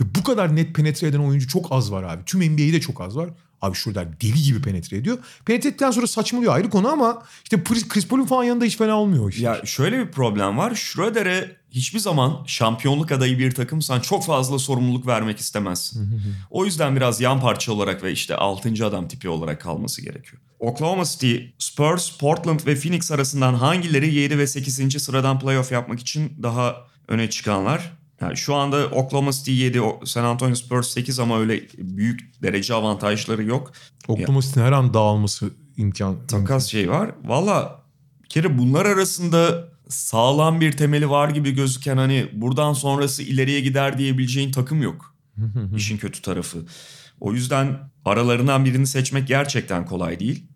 ve 0.00 0.14
bu 0.14 0.22
kadar 0.22 0.56
net 0.56 0.74
penetre 0.74 1.06
eden 1.06 1.18
oyuncu 1.18 1.48
çok 1.48 1.72
az 1.72 1.92
var 1.92 2.02
abi. 2.02 2.24
Tüm 2.24 2.40
NBA'de 2.52 2.80
çok 2.80 3.00
az 3.00 3.16
var. 3.16 3.30
Abi 3.62 3.76
Schroeder 3.76 4.20
deli 4.20 4.42
gibi 4.42 4.62
penetre 4.62 4.96
ediyor. 4.96 5.18
Penetre 5.44 5.68
ettikten 5.68 5.90
sonra 5.90 6.06
saçmalıyor 6.06 6.54
ayrı 6.54 6.70
konu 6.70 6.88
ama 6.88 7.22
işte 7.44 7.62
Chris 7.64 8.08
Paul'un 8.08 8.24
falan 8.26 8.44
yanında 8.44 8.64
hiç 8.64 8.76
fena 8.76 8.98
olmuyor 8.98 9.24
o 9.24 9.28
işler. 9.28 9.54
Ya 9.54 9.66
şöyle 9.66 9.98
bir 9.98 10.10
problem 10.10 10.58
var. 10.58 10.74
Schroeder'e 10.74 11.56
hiçbir 11.70 11.98
zaman 11.98 12.44
şampiyonluk 12.46 13.12
adayı 13.12 13.38
bir 13.38 13.50
takımsan 13.54 14.00
çok 14.00 14.24
fazla 14.24 14.58
sorumluluk 14.58 15.06
vermek 15.06 15.38
istemezsin. 15.38 16.14
o 16.50 16.64
yüzden 16.64 16.96
biraz 16.96 17.20
yan 17.20 17.40
parça 17.40 17.72
olarak 17.72 18.02
ve 18.02 18.12
işte 18.12 18.36
6. 18.36 18.86
adam 18.86 19.08
tipi 19.08 19.28
olarak 19.28 19.60
kalması 19.60 20.02
gerekiyor. 20.02 20.42
Oklahoma 20.58 21.04
City, 21.04 21.36
Spurs, 21.58 22.18
Portland 22.18 22.60
ve 22.66 22.76
Phoenix 22.76 23.12
arasından 23.12 23.54
hangileri 23.54 24.14
7 24.14 24.38
ve 24.38 24.46
8. 24.46 25.02
sıradan 25.02 25.40
playoff 25.40 25.72
yapmak 25.72 26.00
için 26.00 26.32
daha 26.42 26.76
öne 27.08 27.30
çıkanlar? 27.30 28.01
Yani 28.22 28.36
şu 28.36 28.54
anda 28.54 28.86
Oklahoma 28.86 29.32
City 29.32 29.50
7, 29.50 29.80
San 30.04 30.24
Antonio 30.24 30.54
Spurs 30.54 30.88
8 30.88 31.18
ama 31.18 31.40
öyle 31.40 31.62
büyük 31.78 32.42
derece 32.42 32.74
avantajları 32.74 33.44
yok. 33.44 33.72
Oklahoma 34.08 34.42
City'nin 34.42 34.64
her 34.64 34.72
an 34.72 34.94
dağılması 34.94 35.50
imkan. 35.76 36.26
Takas 36.26 36.66
şey 36.66 36.90
var. 36.90 37.10
Valla 37.24 37.82
bir 38.24 38.28
kere 38.28 38.58
bunlar 38.58 38.86
arasında 38.86 39.68
sağlam 39.88 40.60
bir 40.60 40.72
temeli 40.72 41.10
var 41.10 41.28
gibi 41.28 41.50
gözüken 41.50 41.96
hani 41.96 42.28
buradan 42.32 42.72
sonrası 42.72 43.22
ileriye 43.22 43.60
gider 43.60 43.98
diyebileceğin 43.98 44.52
takım 44.52 44.82
yok. 44.82 45.14
İşin 45.76 45.96
kötü 45.96 46.22
tarafı. 46.22 46.58
O 47.20 47.32
yüzden 47.32 47.90
aralarından 48.04 48.64
birini 48.64 48.86
seçmek 48.86 49.28
gerçekten 49.28 49.86
kolay 49.86 50.20
değil. 50.20 50.46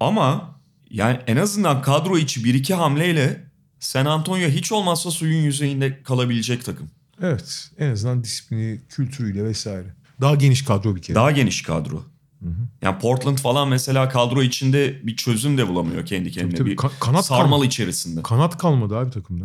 Ama 0.00 0.58
yani 0.90 1.18
en 1.26 1.36
azından 1.36 1.82
kadro 1.82 2.18
içi 2.18 2.44
bir 2.44 2.54
iki 2.54 2.74
hamleyle 2.74 3.48
San 3.80 4.06
Antonio 4.06 4.48
hiç 4.48 4.72
olmazsa 4.72 5.10
suyun 5.10 5.42
yüzeyinde 5.42 6.02
kalabilecek 6.02 6.64
takım. 6.64 6.90
Evet 7.22 7.70
en 7.78 7.90
azından 7.90 8.24
disiplini, 8.24 8.80
kültürüyle 8.88 9.44
vesaire. 9.44 9.94
Daha 10.20 10.34
geniş 10.34 10.64
kadro 10.64 10.96
bir 10.96 11.02
kere. 11.02 11.14
Daha 11.14 11.30
geniş 11.30 11.62
kadro. 11.62 12.04
Hı 12.42 12.48
hı. 12.48 12.68
Yani 12.82 12.98
Portland 12.98 13.38
falan 13.38 13.68
mesela 13.68 14.08
kadro 14.08 14.42
içinde 14.42 15.06
bir 15.06 15.16
çözüm 15.16 15.58
de 15.58 15.68
bulamıyor 15.68 16.06
kendi 16.06 16.30
kendine. 16.30 16.50
Tabii, 16.50 16.58
tabii. 16.58 16.70
Bir 16.70 16.76
Ka- 16.76 16.98
kanat 17.00 17.26
sarmal 17.26 17.42
kalmadı. 17.42 17.66
içerisinde. 17.66 18.22
Kanat 18.22 18.58
kalmadı 18.58 18.96
abi 18.96 19.10
takımda. 19.10 19.44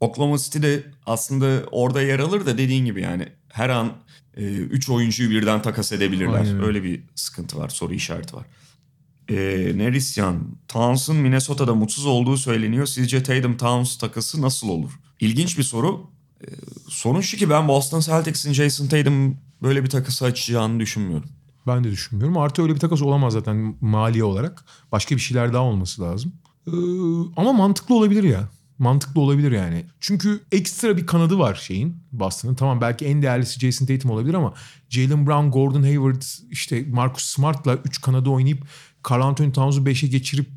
Oklahoma 0.00 0.38
City 0.38 0.58
de 0.62 0.84
aslında 1.06 1.62
orada 1.70 2.02
yer 2.02 2.18
alır 2.18 2.46
da 2.46 2.58
dediğin 2.58 2.84
gibi 2.84 3.02
yani 3.02 3.28
her 3.48 3.68
an 3.68 3.92
3 4.36 4.88
e, 4.88 4.92
oyuncuyu 4.92 5.30
birden 5.30 5.62
takas 5.62 5.92
edebilirler. 5.92 6.40
Aynen. 6.40 6.62
Öyle 6.62 6.82
bir 6.84 7.02
sıkıntı 7.14 7.58
var, 7.58 7.68
soru 7.68 7.94
işareti 7.94 8.36
var. 8.36 8.46
E, 9.28 9.36
Nerisyan, 9.78 10.58
Towns'un 10.68 11.16
Minnesota'da 11.16 11.74
mutsuz 11.74 12.06
olduğu 12.06 12.36
söyleniyor. 12.36 12.86
Sizce 12.86 13.22
Tatum 13.22 13.56
Towns 13.56 13.98
takası 13.98 14.42
nasıl 14.42 14.68
olur? 14.68 14.90
İlginç 15.20 15.58
bir 15.58 15.62
soru. 15.62 16.10
Sorun 16.88 17.20
şu 17.20 17.36
ki 17.36 17.50
ben 17.50 17.68
Boston 17.68 18.00
Celtics'in 18.00 18.52
Jason 18.52 18.86
Tatum 18.86 19.36
böyle 19.62 19.84
bir 19.84 19.90
takası 19.90 20.24
açacağını 20.24 20.80
düşünmüyorum. 20.80 21.28
Ben 21.66 21.84
de 21.84 21.90
düşünmüyorum. 21.90 22.36
Artı 22.38 22.62
öyle 22.62 22.74
bir 22.74 22.80
takas 22.80 23.02
olamaz 23.02 23.32
zaten 23.32 23.76
maliye 23.80 24.24
olarak. 24.24 24.64
Başka 24.92 25.16
bir 25.16 25.20
şeyler 25.20 25.52
daha 25.52 25.62
olması 25.62 26.02
lazım. 26.02 26.32
Ee, 26.66 26.70
ama 27.36 27.52
mantıklı 27.52 27.94
olabilir 27.94 28.24
ya. 28.24 28.48
Mantıklı 28.78 29.20
olabilir 29.20 29.52
yani. 29.52 29.86
Çünkü 30.00 30.40
ekstra 30.52 30.96
bir 30.96 31.06
kanadı 31.06 31.38
var 31.38 31.54
şeyin 31.54 31.96
Boston'ın. 32.12 32.54
Tamam 32.54 32.80
belki 32.80 33.06
en 33.06 33.22
değerlisi 33.22 33.60
Jason 33.60 33.86
Tatum 33.86 34.10
olabilir 34.10 34.34
ama 34.34 34.54
Jalen 34.88 35.26
Brown, 35.26 35.48
Gordon 35.50 35.82
Hayward, 35.82 36.22
işte 36.50 36.84
Marcus 36.88 37.24
Smart'la 37.24 37.74
3 37.74 38.00
kanadı 38.00 38.30
oynayıp 38.30 38.66
Carl 39.10 39.20
Anthony 39.20 39.52
Towns'u 39.52 39.80
5'e 39.80 40.08
geçirip 40.08 40.48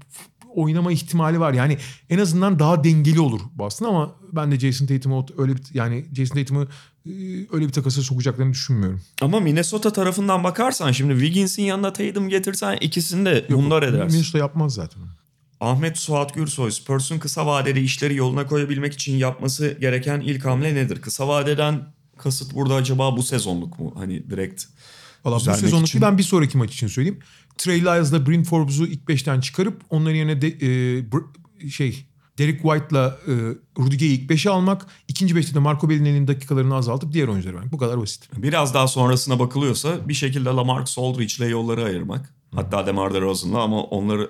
oynama 0.55 0.91
ihtimali 0.91 1.39
var. 1.39 1.53
Yani 1.53 1.77
en 2.09 2.19
azından 2.19 2.59
daha 2.59 2.83
dengeli 2.83 3.19
olur 3.19 3.41
Boston 3.55 3.85
ama 3.85 4.15
ben 4.31 4.51
de 4.51 4.59
Jason 4.59 4.85
Tatum'u 4.85 5.25
öyle 5.37 5.55
bir 5.55 5.61
yani 5.73 6.05
Jason 6.13 6.35
Tatum'u 6.35 6.67
e, 7.05 7.11
öyle 7.51 7.67
bir 7.67 7.71
takasa 7.71 8.01
sokacaklarını 8.01 8.53
düşünmüyorum. 8.53 9.01
Ama 9.21 9.39
Minnesota 9.39 9.93
tarafından 9.93 10.43
bakarsan 10.43 10.91
şimdi 10.91 11.13
Wiggins'in 11.13 11.63
yanına 11.63 11.93
Tatum 11.93 12.29
getirsen 12.29 12.77
ikisini 12.81 13.25
de 13.25 13.45
bunlar 13.49 13.83
edersin. 13.83 14.11
Minnesota 14.11 14.37
yapmaz 14.37 14.73
zaten. 14.73 15.01
Ahmet 15.59 15.97
Suat 15.97 16.33
Gürsoy, 16.33 16.71
Spurs'un 16.71 17.19
kısa 17.19 17.45
vadede 17.45 17.81
işleri 17.81 18.15
yoluna 18.15 18.47
koyabilmek 18.47 18.93
için 18.93 19.17
yapması 19.17 19.77
gereken 19.81 20.21
ilk 20.21 20.45
hamle 20.45 20.75
nedir? 20.75 21.01
Kısa 21.01 21.27
vadeden 21.27 21.93
kasıt 22.17 22.55
burada 22.55 22.75
acaba 22.75 23.17
bu 23.17 23.23
sezonluk 23.23 23.79
mu? 23.79 23.93
Hani 23.97 24.29
direkt 24.29 24.63
Valla 25.25 25.35
bu 25.35 25.39
sezonluk 25.39 25.87
için... 25.87 26.01
ben 26.01 26.17
bir 26.17 26.23
sonraki 26.23 26.57
maç 26.57 26.73
için 26.73 26.87
söyleyeyim. 26.87 27.19
Trey 27.57 27.81
Lyles'la 27.81 28.27
Bryn 28.27 28.43
Forbes'u 28.43 28.85
ilk 28.85 29.07
beşten 29.07 29.39
çıkarıp 29.39 29.81
onların 29.89 30.15
yerine 30.15 30.41
de, 30.41 30.47
e, 30.47 31.69
şey 31.69 32.05
Derek 32.37 32.61
White'la 32.61 33.17
e, 33.27 33.31
Rudiger'i 33.79 34.13
ilk 34.13 34.29
5'e 34.31 34.49
almak. 34.49 34.85
ikinci 35.07 35.35
beşte 35.35 35.55
de 35.55 35.59
Marco 35.59 35.89
Bellinelli'nin 35.89 36.27
dakikalarını 36.27 36.75
azaltıp 36.75 37.13
diğer 37.13 37.27
oyuncuları 37.27 37.55
vermek. 37.55 37.71
Bu 37.71 37.77
kadar 37.77 38.01
basit. 38.01 38.29
Biraz 38.37 38.73
daha 38.73 38.87
sonrasına 38.87 39.39
bakılıyorsa 39.39 40.09
bir 40.09 40.13
şekilde 40.13 40.49
Lamarcus 40.49 40.97
Aldridge'le 40.97 41.49
yolları 41.49 41.83
ayırmak. 41.83 42.33
Hatta 42.55 42.87
DeMar 42.87 43.13
DeRozan'la 43.13 43.61
ama 43.61 43.83
onları 43.83 44.29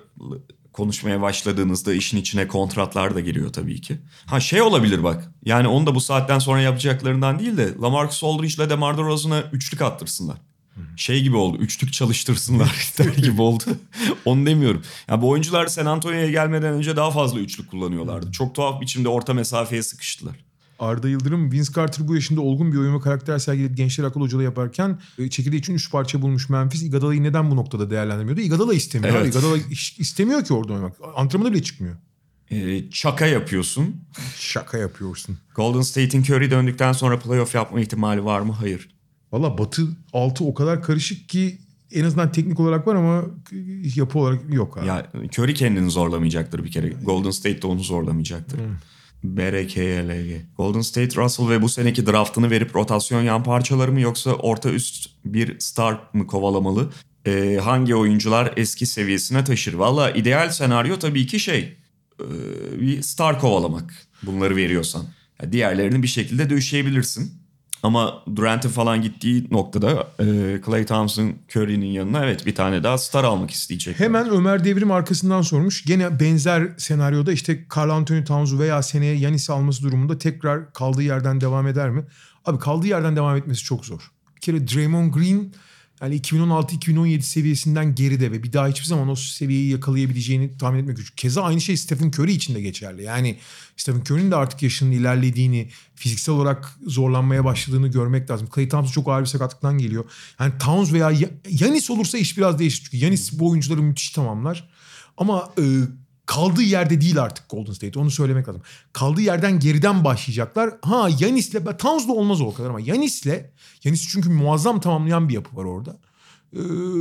konuşmaya 0.73 1.21
başladığınızda 1.21 1.93
işin 1.93 2.17
içine 2.17 2.47
kontratlar 2.47 3.15
da 3.15 3.19
giriyor 3.19 3.53
tabii 3.53 3.81
ki. 3.81 3.97
Ha 4.25 4.39
şey 4.39 4.61
olabilir 4.61 5.03
bak. 5.03 5.31
Yani 5.45 5.67
onu 5.67 5.87
da 5.87 5.95
bu 5.95 6.01
saatten 6.01 6.39
sonra 6.39 6.61
yapacaklarından 6.61 7.39
değil 7.39 7.57
de 7.57 7.75
Lamarcus 7.81 8.23
Aldridge 8.23 8.53
ile 8.53 8.69
DeMar 8.69 8.97
DeRozan'a 8.97 9.41
üçlük 9.41 9.81
attırsınlar. 9.81 10.37
Şey 10.95 11.23
gibi 11.23 11.35
oldu. 11.35 11.57
Üçlük 11.57 11.93
çalıştırsınlar 11.93 12.93
gibi 13.17 13.41
oldu. 13.41 13.63
Onu 14.25 14.45
demiyorum. 14.45 14.81
Yani 15.07 15.21
bu 15.21 15.29
oyuncular 15.29 15.67
San 15.67 15.85
Antonio'ya 15.85 16.31
gelmeden 16.31 16.73
önce 16.73 16.95
daha 16.95 17.11
fazla 17.11 17.39
üçlük 17.39 17.71
kullanıyorlardı. 17.71 18.31
Çok 18.31 18.55
tuhaf 18.55 18.81
biçimde 18.81 19.09
orta 19.09 19.33
mesafeye 19.33 19.83
sıkıştılar. 19.83 20.35
Arda 20.79 21.09
Yıldırım, 21.09 21.51
Vince 21.51 21.73
Carter 21.75 22.07
bu 22.07 22.15
yaşında 22.15 22.41
olgun 22.41 22.71
bir 22.71 22.77
oyun 22.77 22.95
ve 22.95 22.99
karakter 22.99 23.39
sergileyip 23.39 23.77
gençler 23.77 24.03
akıl 24.03 24.21
hocalığı 24.21 24.43
yaparken 24.43 24.99
e, 25.17 25.29
çekirdeği 25.29 25.59
için 25.59 25.73
üç 25.73 25.91
parça 25.91 26.21
bulmuş 26.21 26.49
Memphis. 26.49 26.83
Iguodala'yı 26.83 27.23
neden 27.23 27.51
bu 27.51 27.55
noktada 27.55 27.89
değerlendirmiyordu? 27.89 28.41
Iguodala 28.41 28.73
istemiyor. 28.73 29.15
Evet. 29.15 29.35
Iguodala 29.35 29.57
istemiyor 29.97 30.43
ki 30.43 30.53
orada 30.53 30.73
oynamak. 30.73 30.95
Antrenmana 31.15 31.53
bile 31.53 31.63
çıkmıyor. 31.63 31.95
Ee, 32.51 32.91
şaka 32.91 33.25
yapıyorsun. 33.25 33.95
Şaka 34.37 34.77
yapıyorsun. 34.77 35.37
Golden 35.55 35.81
State'in 35.81 36.23
Curry 36.23 36.51
döndükten 36.51 36.91
sonra 36.91 37.19
playoff 37.19 37.55
yapma 37.55 37.79
ihtimali 37.79 38.25
var 38.25 38.41
mı? 38.41 38.53
Hayır. 38.53 38.89
Valla 39.33 39.57
Batı 39.57 39.87
altı 40.13 40.43
o 40.45 40.53
kadar 40.53 40.83
karışık 40.83 41.29
ki 41.29 41.57
en 41.91 42.03
azından 42.03 42.31
teknik 42.31 42.59
olarak 42.59 42.87
var 42.87 42.95
ama 42.95 43.25
yapı 43.95 44.19
olarak 44.19 44.53
yok 44.53 44.77
abi. 44.77 44.87
Ya 44.87 45.11
Curry 45.37 45.53
kendini 45.53 45.91
zorlamayacaktır 45.91 46.63
bir 46.63 46.71
kere. 46.71 46.89
Golden 46.89 47.31
State 47.31 47.61
de 47.61 47.67
onu 47.67 47.83
zorlamayacaktır. 47.83 48.57
Hmm. 48.57 49.37
BRKLG. 49.37 50.41
Golden 50.57 50.81
State 50.81 51.21
Russell 51.21 51.49
ve 51.49 51.61
bu 51.61 51.69
seneki 51.69 52.05
draftını 52.05 52.51
verip 52.51 52.75
rotasyon 52.75 53.21
yan 53.21 53.43
parçaları 53.43 53.91
mı 53.91 54.01
yoksa 54.01 54.33
orta 54.33 54.69
üst 54.69 55.09
bir 55.25 55.59
star 55.59 55.99
mı 56.13 56.27
kovalamalı? 56.27 56.89
Ee, 57.25 57.59
hangi 57.63 57.95
oyuncular 57.95 58.53
eski 58.57 58.85
seviyesine 58.85 59.43
taşır? 59.43 59.73
Valla 59.73 60.11
ideal 60.11 60.49
senaryo 60.49 60.99
tabii 60.99 61.27
ki 61.27 61.39
şey 61.39 61.77
e, 62.19 62.25
bir 62.81 63.01
star 63.01 63.39
kovalamak 63.39 63.93
bunları 64.23 64.55
veriyorsan. 64.55 65.05
Yani 65.41 65.51
diğerlerini 65.51 66.03
bir 66.03 66.07
şekilde 66.07 66.49
döşeyebilirsin. 66.49 67.42
Ama 67.83 68.23
Durant'in 68.35 68.69
falan 68.69 69.01
gittiği 69.01 69.47
noktada 69.51 70.07
e, 70.19 70.25
Clay 70.65 70.85
Thompson 70.85 71.33
Curry'nin 71.55 71.85
yanına 71.85 72.25
evet 72.25 72.45
bir 72.45 72.55
tane 72.55 72.83
daha 72.83 72.97
star 72.97 73.23
almak 73.23 73.51
isteyecek. 73.51 73.99
Hemen 73.99 74.29
Ömer 74.29 74.63
Devrim 74.63 74.91
arkasından 74.91 75.41
sormuş. 75.41 75.85
Gene 75.85 76.19
benzer 76.19 76.67
senaryoda 76.77 77.31
işte 77.31 77.65
Carl 77.75 77.89
Anthony 77.89 78.23
Towns'u 78.23 78.59
veya 78.59 78.83
seneye 78.83 79.15
Yanis'i 79.15 79.53
alması 79.53 79.83
durumunda 79.83 80.17
tekrar 80.17 80.73
kaldığı 80.73 81.03
yerden 81.03 81.41
devam 81.41 81.67
eder 81.67 81.89
mi? 81.89 82.05
Abi 82.45 82.59
kaldığı 82.59 82.87
yerden 82.87 83.15
devam 83.15 83.37
etmesi 83.37 83.63
çok 83.63 83.85
zor. 83.85 84.11
Bir 84.35 84.41
kere 84.41 84.67
Draymond 84.67 85.13
Green 85.13 85.53
yani 86.03 86.19
2016-2017 86.19 87.21
seviyesinden 87.21 87.95
geride 87.95 88.31
ve 88.31 88.43
bir 88.43 88.53
daha 88.53 88.67
hiçbir 88.67 88.85
zaman 88.85 89.09
o 89.09 89.15
seviyeyi 89.15 89.71
yakalayabileceğini 89.71 90.57
tahmin 90.57 90.79
etmek 90.79 90.97
güç. 90.97 91.15
Keza 91.15 91.43
aynı 91.43 91.61
şey 91.61 91.77
Stephen 91.77 92.07
Curry 92.07 92.31
için 92.31 92.55
de 92.55 92.61
geçerli. 92.61 93.03
Yani 93.03 93.37
Stephen 93.77 94.01
Curry'nin 94.01 94.31
de 94.31 94.35
artık 94.35 94.63
yaşının 94.63 94.91
ilerlediğini, 94.91 95.69
fiziksel 95.95 96.35
olarak 96.35 96.77
zorlanmaya 96.87 97.45
başladığını 97.45 97.87
görmek 97.87 98.29
lazım. 98.31 98.49
Clay 98.55 98.69
Thompson 98.69 98.91
çok 98.91 99.07
ağır 99.07 99.21
bir 99.21 99.25
sakatlıktan 99.25 99.77
geliyor. 99.77 100.05
Yani 100.39 100.53
Towns 100.59 100.93
veya 100.93 101.11
Yanis 101.49 101.89
olursa 101.89 102.17
iş 102.17 102.37
biraz 102.37 102.59
değişir. 102.59 102.83
Çünkü 102.83 103.05
Yanis 103.05 103.39
bu 103.39 103.49
oyuncuları 103.49 103.81
müthiş 103.81 104.09
tamamlar. 104.09 104.69
Ama 105.17 105.53
e, 105.59 105.63
kaldığı 106.25 106.61
yerde 106.61 107.01
değil 107.01 107.21
artık 107.21 107.49
Golden 107.49 107.73
State. 107.73 107.99
Onu 107.99 108.11
söylemek 108.11 108.47
lazım. 108.47 108.61
Kaldığı 108.93 109.21
yerden 109.21 109.59
geriden 109.59 110.03
başlayacaklar. 110.03 110.73
Ha 110.81 111.09
Yanis'le 111.19 111.77
Towns'la 111.77 112.13
olmaz 112.13 112.41
o 112.41 112.53
kadar 112.53 112.69
ama 112.69 112.79
Yanis'le 112.79 113.45
Yanis 113.83 114.07
çünkü 114.07 114.29
muazzam 114.29 114.79
tamamlayan 114.81 115.29
bir 115.29 115.33
yapı 115.33 115.55
var 115.55 115.65
orada. 115.65 115.97
Ee, 116.55 116.59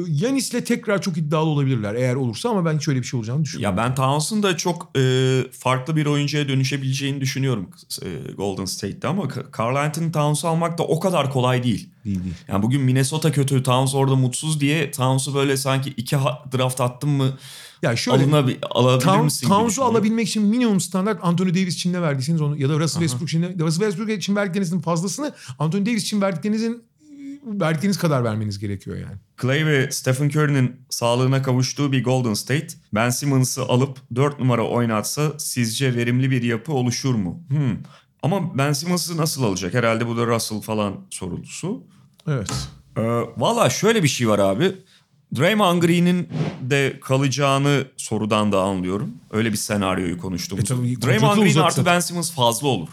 Yanis'le 0.09 0.65
tekrar 0.67 1.03
çok 1.03 1.17
iddialı 1.17 1.49
olabilirler 1.49 1.95
eğer 1.95 2.15
olursa 2.15 2.49
ama 2.49 2.65
ben 2.65 2.79
hiç 2.79 2.89
öyle 2.89 3.01
bir 3.01 3.07
şey 3.07 3.19
olacağını 3.19 3.45
düşünmüyorum. 3.45 3.79
Ya 3.79 3.85
ben 3.85 3.95
Towns'un 3.95 4.43
da 4.43 4.57
çok 4.57 4.99
e, 4.99 5.43
farklı 5.53 5.97
bir 5.97 6.07
oyuncuya 6.07 6.49
dönüşebileceğini 6.49 7.21
düşünüyorum 7.21 7.71
e, 8.03 8.33
Golden 8.33 8.65
State'te 8.65 9.09
ama 9.09 9.29
Carl 9.59 9.77
Anthony 9.77 10.13
Towns'u 10.13 10.49
almak 10.49 10.79
da 10.79 10.83
o 10.83 11.01
kadar 11.01 11.33
kolay 11.33 11.63
değil. 11.63 11.89
Değil 12.05 12.25
değil. 12.25 12.35
Yani 12.49 12.63
bugün 12.63 12.81
Minnesota 12.81 13.33
kötü, 13.33 13.63
Towns 13.63 13.95
orada 13.95 14.15
mutsuz 14.15 14.61
diye 14.61 14.91
Towns'u 14.91 15.35
böyle 15.35 15.57
sanki 15.57 15.91
iki 15.91 16.17
draft 16.53 16.81
attım 16.81 17.11
mı 17.11 17.39
ya 17.83 17.97
şöyle 17.97 18.25
Alınabi, 18.25 18.59
alabilir 18.71 19.05
Town, 19.05 19.25
misin? 19.25 19.49
Towns'u 19.49 19.85
alabilmek 19.85 20.29
için 20.29 20.43
minimum 20.43 20.81
standart 20.81 21.19
Anthony 21.23 21.49
Davis 21.51 21.75
için 21.75 21.93
ne 21.93 22.03
verdiyseniz 22.03 22.41
onu 22.41 22.57
ya 22.57 22.69
da 22.69 22.79
Russell 22.79 23.01
Westbrook 23.01 23.29
için 23.29 23.43
Russell 23.43 23.81
Westbrook 23.81 24.11
için 24.11 24.37
verdiklerinizin 24.37 24.81
fazlasını 24.81 25.33
Anthony 25.59 25.87
Davis 25.87 26.03
için 26.03 26.21
verdiklerinizin 26.21 26.83
verdikleriniz 27.47 27.99
kadar 27.99 28.25
vermeniz 28.25 28.59
gerekiyor 28.59 28.97
yani. 28.97 29.17
Clay 29.43 29.67
ve 29.67 29.91
Stephen 29.91 30.29
Curry'nin 30.29 30.77
sağlığına 30.91 31.43
kavuştuğu 31.43 31.93
bir 31.93 32.05
Golden 32.05 32.35
State, 32.35 32.69
Ben 32.95 33.11
Simmons'ı 33.11 33.63
alıp 33.63 33.99
4 34.15 34.39
numara 34.39 34.67
oynatsa 34.67 35.33
sizce 35.39 35.95
verimli 35.95 36.31
bir 36.31 36.43
yapı 36.43 36.73
oluşur 36.73 37.15
mu? 37.15 37.43
Hmm. 37.49 37.77
Ama 38.23 38.59
Ben 38.59 38.73
Simmons'ı 38.73 39.17
nasıl 39.17 39.43
alacak? 39.43 39.75
Herhalde 39.75 40.07
bu 40.07 40.17
da 40.17 40.27
Russell 40.27 40.61
falan 40.61 40.95
sorulusu. 41.11 41.83
Evet. 42.29 42.51
Ee, 42.97 43.03
Valla 43.37 43.71
şöyle 43.71 44.03
bir 44.03 44.09
şey 44.09 44.29
var 44.29 44.39
abi. 44.39 44.73
Draymond 45.37 45.83
Green'in 45.83 46.29
de 46.61 47.01
kalacağını 47.03 47.85
sorudan 47.97 48.53
da 48.53 48.63
anlıyorum. 48.63 49.11
Öyle 49.31 49.53
bir 49.53 49.57
senaryoyu 49.57 50.19
konuştuğumuz. 50.19 50.65
E 50.65 50.67
tabii, 50.75 51.03
Draymond 51.03 51.37
Green 51.39 51.47
uzatsa- 51.51 51.63
artı 51.63 51.87
Ben 51.87 52.01
Simmons 52.01 52.33
fazla 52.33 52.69
olur. 52.69 52.89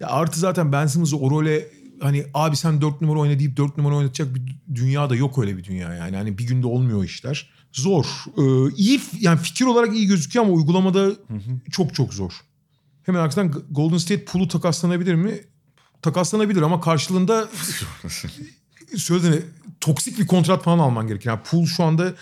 Ya 0.00 0.08
artı 0.08 0.40
zaten 0.40 0.72
Ben 0.72 0.86
Simmons'ı 0.86 1.16
o 1.16 1.30
role 1.30 1.66
hani 2.00 2.24
abi 2.34 2.56
sen 2.56 2.80
4 2.80 3.00
numara 3.00 3.18
oyna 3.18 3.38
deyip 3.38 3.56
4 3.56 3.76
numara 3.78 3.96
oynatacak 3.96 4.34
bir 4.34 4.42
dünya 4.74 5.10
da 5.10 5.16
yok 5.16 5.38
öyle 5.38 5.56
bir 5.56 5.64
dünya 5.64 5.94
yani. 5.94 6.16
Hani 6.16 6.38
bir 6.38 6.46
günde 6.46 6.66
olmuyor 6.66 7.04
işler. 7.04 7.50
Zor. 7.72 8.04
Ee, 8.38 8.74
iyi 8.76 9.00
yani 9.20 9.38
fikir 9.38 9.64
olarak 9.64 9.94
iyi 9.96 10.06
gözüküyor 10.06 10.44
ama 10.44 10.54
uygulamada 10.54 11.10
çok 11.70 11.94
çok 11.94 12.14
zor. 12.14 12.32
Hemen 13.02 13.20
arkasından 13.20 13.62
Golden 13.70 13.96
State 13.98 14.24
Pool'u 14.24 14.48
takaslanabilir 14.48 15.14
mi? 15.14 15.40
Takaslanabilir 16.02 16.62
ama 16.62 16.80
karşılığında 16.80 17.48
söylediğine 18.96 19.36
toksik 19.82 20.18
bir 20.18 20.26
kontrat 20.26 20.62
falan 20.62 20.78
alman 20.78 21.06
gerekir. 21.06 21.28
Yani 21.28 21.40
Pool 21.50 21.66
şu 21.66 21.84
anda 21.84 22.14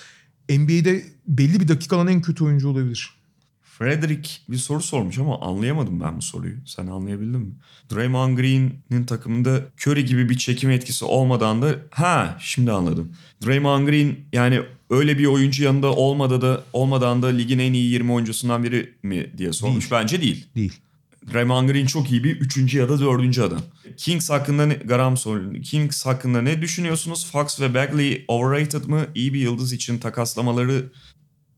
NBA'de 0.50 1.04
belli 1.26 1.60
bir 1.60 1.68
dakikadan 1.68 2.08
en 2.08 2.22
kötü 2.22 2.44
oyuncu 2.44 2.68
olabilir. 2.68 3.10
Frederick 3.62 4.30
bir 4.48 4.56
soru 4.56 4.80
sormuş 4.80 5.18
ama 5.18 5.40
anlayamadım 5.40 6.00
ben 6.00 6.16
bu 6.16 6.22
soruyu. 6.22 6.56
Sen 6.66 6.86
anlayabildin 6.86 7.40
mi? 7.40 7.54
Draymond 7.94 8.38
Green'in 8.38 9.04
takımında 9.06 9.60
Curry 9.86 10.04
gibi 10.04 10.28
bir 10.28 10.38
çekim 10.38 10.70
etkisi 10.70 11.04
olmadan 11.04 11.62
da 11.62 11.74
ha 11.90 12.38
şimdi 12.40 12.72
anladım. 12.72 13.12
Draymond 13.46 13.88
Green 13.88 14.16
yani 14.32 14.60
öyle 14.90 15.18
bir 15.18 15.26
oyuncu 15.26 15.64
yanında 15.64 15.92
olmadan 15.92 16.40
da 16.40 16.64
olmadan 16.72 17.22
da 17.22 17.26
ligin 17.26 17.58
en 17.58 17.72
iyi 17.72 17.90
20 17.90 18.12
oyuncusundan 18.12 18.64
biri 18.64 18.94
mi 19.02 19.30
diye 19.38 19.52
sormuş. 19.52 19.92
Bence 19.92 20.22
değil. 20.22 20.46
Değil. 20.56 20.80
Draymond 21.32 21.68
Green 21.68 21.86
çok 21.86 22.10
iyi 22.10 22.24
bir 22.24 22.36
üçüncü 22.40 22.78
ya 22.78 22.88
da 22.88 23.00
dördüncü 23.00 23.42
adam. 23.42 23.60
Kings 23.96 24.30
hakkında 24.30 24.66
ne, 24.66 24.74
Garam 24.74 25.16
soruyor. 25.16 25.62
Kings 25.62 26.06
hakkında 26.06 26.42
ne 26.42 26.62
düşünüyorsunuz? 26.62 27.30
Fox 27.32 27.60
ve 27.60 27.74
Bagley 27.74 28.24
overrated 28.28 28.84
mı? 28.84 29.06
İyi 29.14 29.34
bir 29.34 29.40
yıldız 29.40 29.72
için 29.72 29.98
takaslamaları 29.98 30.92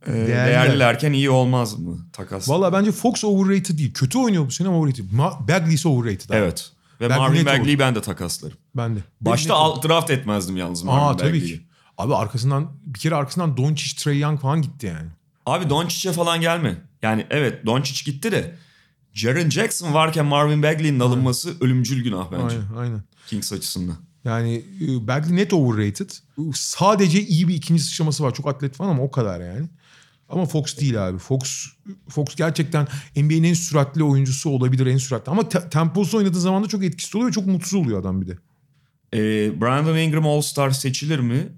e, 0.07 0.13
değerlilerken 0.13 1.13
iyi 1.13 1.31
olmaz 1.31 1.79
mı? 1.79 2.07
Takas. 2.13 2.49
Valla 2.49 2.73
bence 2.73 2.93
Fox 2.93 3.25
overrated 3.25 3.79
değil. 3.79 3.95
Kötü 3.95 4.19
oynuyor 4.19 4.47
bu 4.47 4.51
sene 4.51 4.69
ama 4.69 4.79
overrated. 4.79 5.05
Ma- 5.05 5.49
Bagley 5.49 5.75
ise 5.75 5.89
overrated. 5.89 6.31
abi. 6.31 6.37
Evet. 6.37 6.71
Ve 7.01 7.11
Bagley 7.11 7.19
Marvin 7.19 7.47
Bagley'i 7.47 7.79
ben 7.79 7.95
de 7.95 8.01
takaslarım. 8.01 8.57
Ben 8.77 8.97
de. 8.97 9.01
Başta 9.21 9.55
alt 9.55 9.89
draft 9.89 10.11
etmezdim 10.11 10.57
yalnız. 10.57 10.83
Marvin 10.83 11.05
Aa 11.05 11.17
tabii 11.17 11.29
Bagley'i. 11.29 11.47
ki. 11.47 11.61
Abi 11.99 12.15
arkasından 12.15 12.73
bir 12.87 12.99
kere 12.99 13.15
arkasından 13.15 13.57
Doncic, 13.57 13.97
Trey 14.05 14.19
Young 14.19 14.41
falan 14.41 14.63
gitti 14.63 14.87
yani. 14.87 15.09
Abi 15.47 15.71
Doncic'e 15.71 16.13
falan 16.13 16.41
gelme. 16.41 16.77
Yani 17.03 17.27
evet 17.31 17.67
Doncic 17.67 18.13
gitti 18.13 18.33
de 18.33 18.57
Jaren 19.15 19.51
Jackson 19.51 19.95
varken 19.95 20.27
Marvin 20.27 20.63
Bagley'in 20.63 21.01
alınması 21.01 21.55
ölümcül 21.61 22.05
günah 22.05 22.33
bence. 22.33 22.57
Aynen 22.57 22.77
aynen. 22.77 23.03
Kings 23.27 23.53
açısından. 23.53 23.97
Yani 24.25 24.65
e, 24.81 25.07
Bagley 25.07 25.37
net 25.37 25.53
overrated. 25.53 26.11
Sadece 26.55 27.23
iyi 27.23 27.49
bir 27.49 27.55
ikinci 27.55 27.83
sıçraması 27.83 28.25
var. 28.25 28.35
Çok 28.35 28.49
atlet 28.49 28.75
falan 28.75 28.91
ama 28.91 29.03
o 29.03 29.11
kadar 29.11 29.41
yani. 29.41 29.69
Ama 30.29 30.47
Fox 30.47 30.79
değil 30.79 31.09
abi. 31.09 31.19
Fox 31.19 31.67
Fox 32.09 32.35
gerçekten 32.37 32.89
NBA'nin 33.17 33.43
en 33.45 33.55
süratli 33.55 34.05
oyuncusu 34.05 34.51
olabilir 34.51 34.87
en 34.87 34.97
süratli. 34.97 35.31
Ama 35.31 35.49
te- 35.49 35.69
temposu 35.71 36.19
oynadığı 36.19 36.41
zaman 36.41 36.65
da 36.65 36.69
çok 36.69 36.85
etkisi 36.85 37.17
oluyor 37.17 37.31
ve 37.31 37.35
çok 37.35 37.47
mutsuz 37.47 37.75
oluyor 37.75 38.01
adam 38.01 38.23
bir 38.23 38.27
de. 38.27 38.39
Ee, 39.15 39.61
Brandon 39.61 39.97
Ingram 39.97 40.27
All-Star 40.27 40.71
seçilir 40.71 41.19
mi? 41.19 41.49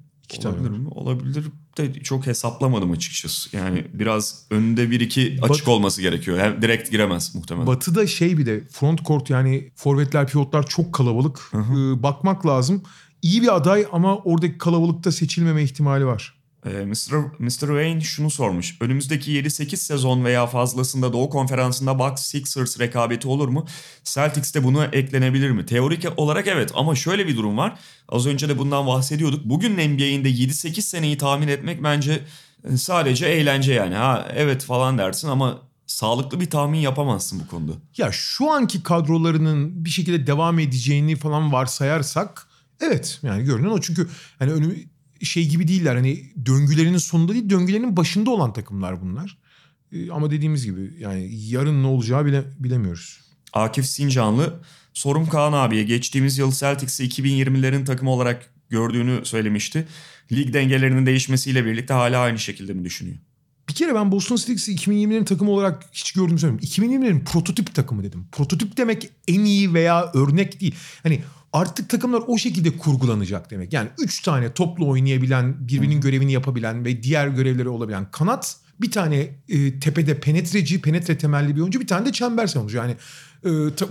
Olabilir 0.45 0.71
mi? 0.71 0.89
Olabilir 0.89 1.45
de 1.79 1.93
çok 1.93 2.27
hesaplamadım 2.27 2.91
açıkçası. 2.91 3.57
Yani 3.57 3.87
biraz 3.93 4.47
önünde 4.51 4.91
bir 4.91 5.01
iki 5.01 5.39
açık 5.43 5.67
Bat- 5.67 5.69
olması 5.69 6.03
gerekiyor. 6.03 6.39
Hem 6.39 6.63
direkt 6.63 6.91
giremez 6.91 7.35
muhtemelen. 7.35 7.67
Batı'da 7.67 8.07
şey 8.07 8.39
bir 8.39 8.47
de 8.47 8.65
front 8.71 9.05
court 9.05 9.31
yani 9.31 9.73
forvetler 9.77 10.27
pivotlar 10.27 10.67
çok 10.67 10.93
kalabalık. 10.93 11.51
Ee, 11.55 12.03
bakmak 12.03 12.47
lazım. 12.47 12.83
İyi 13.23 13.43
bir 13.43 13.57
aday 13.57 13.87
ama 13.93 14.19
oradaki 14.19 14.59
kalabalıkta 14.59 15.13
seçilmeme 15.13 15.63
ihtimali 15.63 16.07
var. 16.07 16.44
Ee, 16.65 16.85
Mr. 16.85 17.15
Mr. 17.39 17.51
Wayne 17.51 18.01
şunu 18.01 18.31
sormuş. 18.31 18.77
Önümüzdeki 18.81 19.33
7-8 19.33 19.77
sezon 19.77 20.25
veya 20.25 20.47
fazlasında 20.47 21.13
Doğu 21.13 21.31
Konferansı'nda 21.31 21.99
Bucks 21.99 22.23
Sixers 22.23 22.81
rekabeti 22.81 23.29
olur 23.29 23.49
mu? 23.49 23.67
Celtics'te 24.05 24.65
buna 24.65 24.85
eklenebilir 24.85 25.51
mi? 25.51 25.67
Teorik 25.67 26.05
olarak 26.17 26.47
evet 26.47 26.71
ama 26.75 26.95
şöyle 26.95 27.27
bir 27.27 27.37
durum 27.37 27.59
var. 27.59 27.79
Az 28.09 28.27
önce 28.27 28.49
de 28.49 28.59
bundan 28.59 28.87
bahsediyorduk. 28.87 29.45
Bugün 29.45 29.73
NBA'inde 29.73 30.31
7-8 30.31 30.81
seneyi 30.81 31.19
tahmin 31.19 31.49
etmek 31.49 31.83
bence 31.83 32.21
e, 32.65 32.77
sadece 32.77 33.27
eğlence 33.27 33.73
yani. 33.73 33.95
Ha 33.95 34.29
evet 34.35 34.65
falan 34.65 34.99
dersin 34.99 35.29
ama 35.29 35.59
sağlıklı 35.87 36.41
bir 36.41 36.51
tahmin 36.51 36.79
yapamazsın 36.79 37.41
bu 37.41 37.51
konuda. 37.51 37.73
Ya 37.97 38.13
şu 38.13 38.51
anki 38.51 38.83
kadrolarının 38.83 39.85
bir 39.85 39.91
şekilde 39.91 40.27
devam 40.27 40.59
edeceğini 40.59 41.17
falan 41.17 41.53
varsayarsak 41.53 42.47
evet 42.81 43.21
yani 43.23 43.45
görünen 43.45 43.71
o 43.71 43.81
çünkü 43.81 44.09
hani 44.39 44.53
önü 44.53 44.94
şey 45.25 45.49
gibi 45.49 45.69
değiller 45.69 45.95
hani 45.95 46.33
döngülerinin 46.47 46.99
sonunda 46.99 47.33
değil 47.33 47.51
döngülerinin 47.51 47.97
başında 47.97 48.31
olan 48.31 48.53
takımlar 48.53 49.03
bunlar. 49.03 49.39
Ee, 49.93 50.11
ama 50.11 50.31
dediğimiz 50.31 50.65
gibi 50.65 50.95
yani 50.99 51.31
yarın 51.33 51.83
ne 51.83 51.87
olacağı 51.87 52.27
bile 52.27 52.45
bilemiyoruz. 52.59 53.21
Akif 53.53 53.87
Sincanlı 53.87 54.61
sorum 54.95 55.29
Kaan 55.29 55.53
abiye 55.53 55.85
geçtiğimiz 55.85 56.39
yıl 56.39 56.53
Celtics'i 56.53 57.05
2020'lerin 57.09 57.85
takımı 57.85 58.11
olarak 58.11 58.51
gördüğünü 58.69 59.25
söylemişti. 59.25 59.87
Lig 60.33 60.53
dengelerinin 60.53 61.07
değişmesiyle 61.07 61.65
birlikte 61.65 61.95
hala 61.95 62.21
aynı 62.21 62.39
şekilde 62.39 62.73
mi 62.73 62.85
düşünüyor? 62.85 63.17
Bir 63.69 63.75
kere 63.75 63.95
ben 63.95 64.13
Boston 64.13 64.37
Celtics'i 64.37 64.75
2020'lerin 64.75 65.25
takımı 65.25 65.51
olarak 65.51 65.85
hiç 65.93 66.13
gördüğümü 66.13 66.39
söylemiyorum. 66.39 66.69
2020'lerin 66.69 67.25
prototip 67.25 67.75
takımı 67.75 68.05
dedim. 68.05 68.27
Prototip 68.33 68.77
demek 68.77 69.11
en 69.29 69.45
iyi 69.45 69.75
veya 69.75 70.13
örnek 70.15 70.61
değil. 70.61 70.75
Hani 71.03 71.23
artık 71.55 71.89
takımlar 71.89 72.23
o 72.27 72.39
şekilde 72.39 72.79
kurgulanacak 72.79 73.51
demek. 73.51 73.73
Yani 73.73 73.89
3 73.99 74.23
tane 74.23 74.53
toplu 74.53 74.89
oynayabilen, 74.89 75.69
birbirinin 75.69 76.01
görevini 76.01 76.33
yapabilen 76.33 76.85
ve 76.85 77.03
diğer 77.03 77.29
görevleri 77.29 77.69
olabilen 77.69 78.11
kanat, 78.11 78.57
bir 78.81 78.91
tane 78.91 79.31
e, 79.49 79.81
tepede 79.81 80.21
penetreci, 80.21 80.81
penetre 80.81 81.19
temelli 81.19 81.57
bir 81.57 81.61
oyuncu, 81.61 81.81
bir 81.81 81.87
tane 81.87 82.07
de 82.07 82.13
çember 82.13 82.47
savunucu. 82.47 82.77
Yani 82.77 82.97
e, 83.45 83.51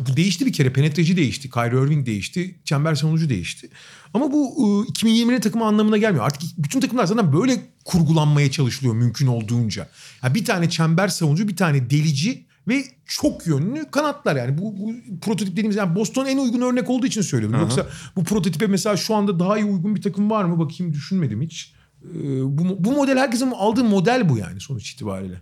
bu 0.09 0.17
değişti 0.17 0.45
bir 0.45 0.53
kere. 0.53 0.73
Penetreci 0.73 1.17
değişti, 1.17 1.49
Kyrie 1.49 1.85
Irving 1.85 2.05
değişti, 2.05 2.55
çember 2.65 2.95
savunucu 2.95 3.29
değişti. 3.29 3.69
Ama 4.13 4.31
bu 4.31 4.53
e, 4.87 4.91
2020'lerin 4.91 5.41
takımı 5.41 5.65
anlamına 5.65 5.97
gelmiyor. 5.97 6.25
Artık 6.25 6.41
bütün 6.57 6.79
takımlar 6.79 7.05
zaten 7.05 7.33
böyle 7.33 7.61
kurgulanmaya 7.85 8.51
çalışılıyor 8.51 8.95
mümkün 8.95 9.27
olduğunca. 9.27 9.89
Yani 10.23 10.35
bir 10.35 10.45
tane 10.45 10.69
çember 10.69 11.07
savunucu, 11.07 11.47
bir 11.47 11.55
tane 11.55 11.89
delici 11.89 12.45
ve 12.67 12.85
çok 13.05 13.47
yönlü 13.47 13.91
kanatlar 13.91 14.35
yani 14.35 14.57
bu, 14.57 14.77
bu 14.77 14.93
prototip 15.21 15.51
dediğimiz 15.51 15.75
yani 15.75 15.95
Boston 15.95 16.25
en 16.25 16.37
uygun 16.37 16.61
örnek 16.61 16.89
olduğu 16.89 17.05
için 17.05 17.21
söylüyorum. 17.21 17.59
Yoksa 17.59 17.87
bu 18.15 18.23
prototipe 18.23 18.67
mesela 18.67 18.97
şu 18.97 19.15
anda 19.15 19.39
daha 19.39 19.57
iyi 19.57 19.65
uygun 19.65 19.95
bir 19.95 20.01
takım 20.01 20.29
var 20.29 20.43
mı 20.43 20.59
bakayım 20.59 20.93
düşünmedim 20.93 21.41
hiç. 21.41 21.73
Ee, 22.03 22.41
bu, 22.57 22.83
bu 22.83 22.91
model 22.91 23.17
herkesin 23.17 23.51
aldığı 23.51 23.83
model 23.83 24.29
bu 24.29 24.37
yani 24.37 24.59
sonuç 24.59 24.91
itibariyle. 24.91 25.41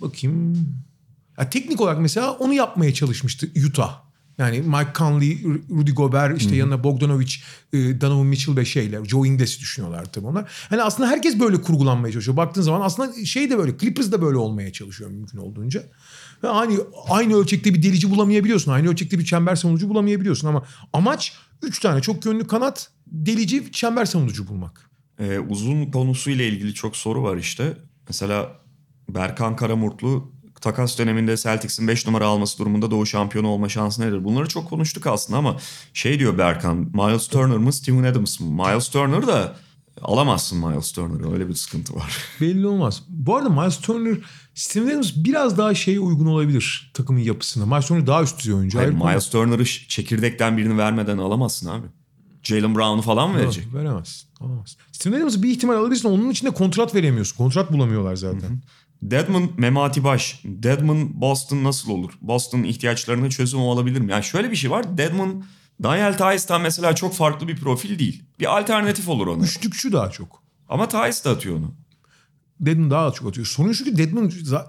Bakayım. 0.00 0.68
Ya 1.38 1.50
teknik 1.50 1.80
olarak 1.80 2.00
mesela 2.00 2.32
onu 2.32 2.52
yapmaya 2.52 2.94
çalışmıştı 2.94 3.50
Utah. 3.68 4.04
Yani 4.38 4.60
Mike 4.60 4.92
Conley, 4.94 5.44
Rudy 5.70 5.92
Gobert, 5.92 6.40
işte 6.40 6.56
yanına 6.56 6.84
Bogdanovic, 6.84 7.32
e, 7.72 8.00
Donovan 8.00 8.26
Mitchell 8.26 8.56
ve 8.56 8.64
şeyler. 8.64 9.04
Joe 9.04 9.26
Ingles'i 9.26 9.60
düşünüyorlar 9.60 10.12
tabii 10.12 10.26
onlar. 10.26 10.50
Hani 10.70 10.82
aslında 10.82 11.08
herkes 11.08 11.40
böyle 11.40 11.62
kurgulanmaya 11.62 12.12
çalışıyor. 12.12 12.36
Baktığın 12.36 12.62
zaman 12.62 12.80
aslında 12.80 13.24
şey 13.24 13.50
de 13.50 13.58
böyle, 13.58 13.78
Clippers 13.78 14.12
da 14.12 14.22
böyle 14.22 14.36
olmaya 14.36 14.72
çalışıyor 14.72 15.10
mümkün 15.10 15.38
olduğunca. 15.38 15.82
Ve 16.44 16.48
aynı, 17.08 17.36
ölçekte 17.36 17.74
bir 17.74 17.82
delici 17.82 18.10
bulamayabiliyorsun. 18.10 18.72
Aynı 18.72 18.88
ölçekte 18.88 19.18
bir 19.18 19.24
çember 19.24 19.56
savunucu 19.56 19.88
bulamayabiliyorsun. 19.88 20.48
Ama 20.48 20.62
amaç 20.92 21.32
üç 21.62 21.80
tane 21.80 22.02
çok 22.02 22.26
yönlü 22.26 22.46
kanat, 22.46 22.90
delici, 23.06 23.72
çember 23.72 24.04
savunucu 24.04 24.48
bulmak. 24.48 24.90
Ee, 25.20 25.38
uzun 25.38 25.90
konusuyla 25.90 26.44
ilgili 26.44 26.74
çok 26.74 26.96
soru 26.96 27.22
var 27.22 27.36
işte. 27.36 27.78
Mesela 28.08 28.60
Berkan 29.08 29.56
Karamurtlu 29.56 30.32
takas 30.60 30.98
döneminde 30.98 31.36
Celtics'in 31.36 31.88
5 31.88 32.06
numara 32.06 32.26
alması 32.26 32.58
durumunda 32.58 32.90
Doğu 32.90 33.06
şampiyonu 33.06 33.48
olma 33.48 33.68
şansı 33.68 34.02
nedir? 34.02 34.24
Bunları 34.24 34.48
çok 34.48 34.68
konuştuk 34.68 35.06
aslında 35.06 35.38
ama 35.38 35.56
şey 35.92 36.18
diyor 36.18 36.38
Berkan, 36.38 36.76
Miles 36.76 37.28
Turner 37.28 37.56
mı 37.56 37.72
Steven 37.72 38.04
Adams 38.04 38.40
mı? 38.40 38.50
Miles 38.50 38.88
Turner 38.88 39.26
da 39.26 39.56
alamazsın 40.02 40.58
Miles 40.58 40.92
Turner'ı 40.92 41.32
öyle 41.32 41.48
bir 41.48 41.54
sıkıntı 41.54 41.94
var. 41.94 42.18
Belli 42.40 42.66
olmaz. 42.66 43.02
Bu 43.08 43.36
arada 43.36 43.48
Miles 43.48 43.78
Turner, 43.80 44.18
Steven 44.54 44.90
Adams 44.90 45.12
biraz 45.16 45.58
daha 45.58 45.74
şeye 45.74 46.00
uygun 46.00 46.26
olabilir 46.26 46.90
takımın 46.94 47.20
yapısına. 47.20 47.66
Miles 47.66 47.86
Turner 47.86 48.06
daha 48.06 48.22
üst 48.22 48.38
düzey 48.38 48.54
oyuncu. 48.54 48.78
Hayır, 48.78 48.98
konu. 48.98 49.04
Miles 49.04 49.30
Turner'ı 49.30 49.64
çekirdekten 49.64 50.56
birini 50.56 50.78
vermeden 50.78 51.18
alamazsın 51.18 51.68
abi. 51.68 51.86
Jalen 52.42 52.74
Brown'u 52.74 53.02
falan 53.02 53.30
mı 53.30 53.38
verecek? 53.38 53.64
Yok, 53.64 53.74
veremez. 53.74 54.26
Alamaz. 54.40 54.76
Steven 54.92 55.16
Adams'ı 55.16 55.42
bir 55.42 55.50
ihtimal 55.50 55.76
alabilirsin. 55.76 56.08
Onun 56.08 56.30
için 56.30 56.46
de 56.46 56.50
kontrat 56.50 56.94
veremiyorsun. 56.94 57.36
Kontrat 57.36 57.72
bulamıyorlar 57.72 58.16
zaten. 58.16 58.62
Deadman 59.02 59.50
Memati 59.58 60.04
Baş. 60.04 60.40
Deadman 60.44 61.20
Boston 61.20 61.64
nasıl 61.64 61.90
olur? 61.90 62.12
Boston 62.20 62.62
ihtiyaçlarına 62.62 63.30
çözüm 63.30 63.60
olabilir 63.60 64.00
mi? 64.00 64.10
Yani 64.12 64.24
şöyle 64.24 64.50
bir 64.50 64.56
şey 64.56 64.70
var. 64.70 64.98
Deadman 64.98 65.44
Daniel 65.82 66.12
Tice'dan 66.12 66.60
mesela 66.62 66.94
çok 66.94 67.14
farklı 67.14 67.48
bir 67.48 67.56
profil 67.56 67.98
değil. 67.98 68.22
Bir 68.40 68.58
alternatif 68.58 69.08
olur 69.08 69.26
ona. 69.26 69.44
Üçlükçü 69.44 69.92
daha 69.92 70.10
çok. 70.10 70.42
Ama 70.68 70.88
Tice 70.88 71.24
de 71.24 71.28
atıyor 71.28 71.56
onu. 71.56 71.74
Deadman 72.60 72.90
daha 72.90 73.12
çok 73.12 73.28
atıyor. 73.28 73.46
Sorun 73.46 73.72
şu 73.72 73.84
ki 73.84 73.98
Deadman 73.98 74.28
za- 74.28 74.66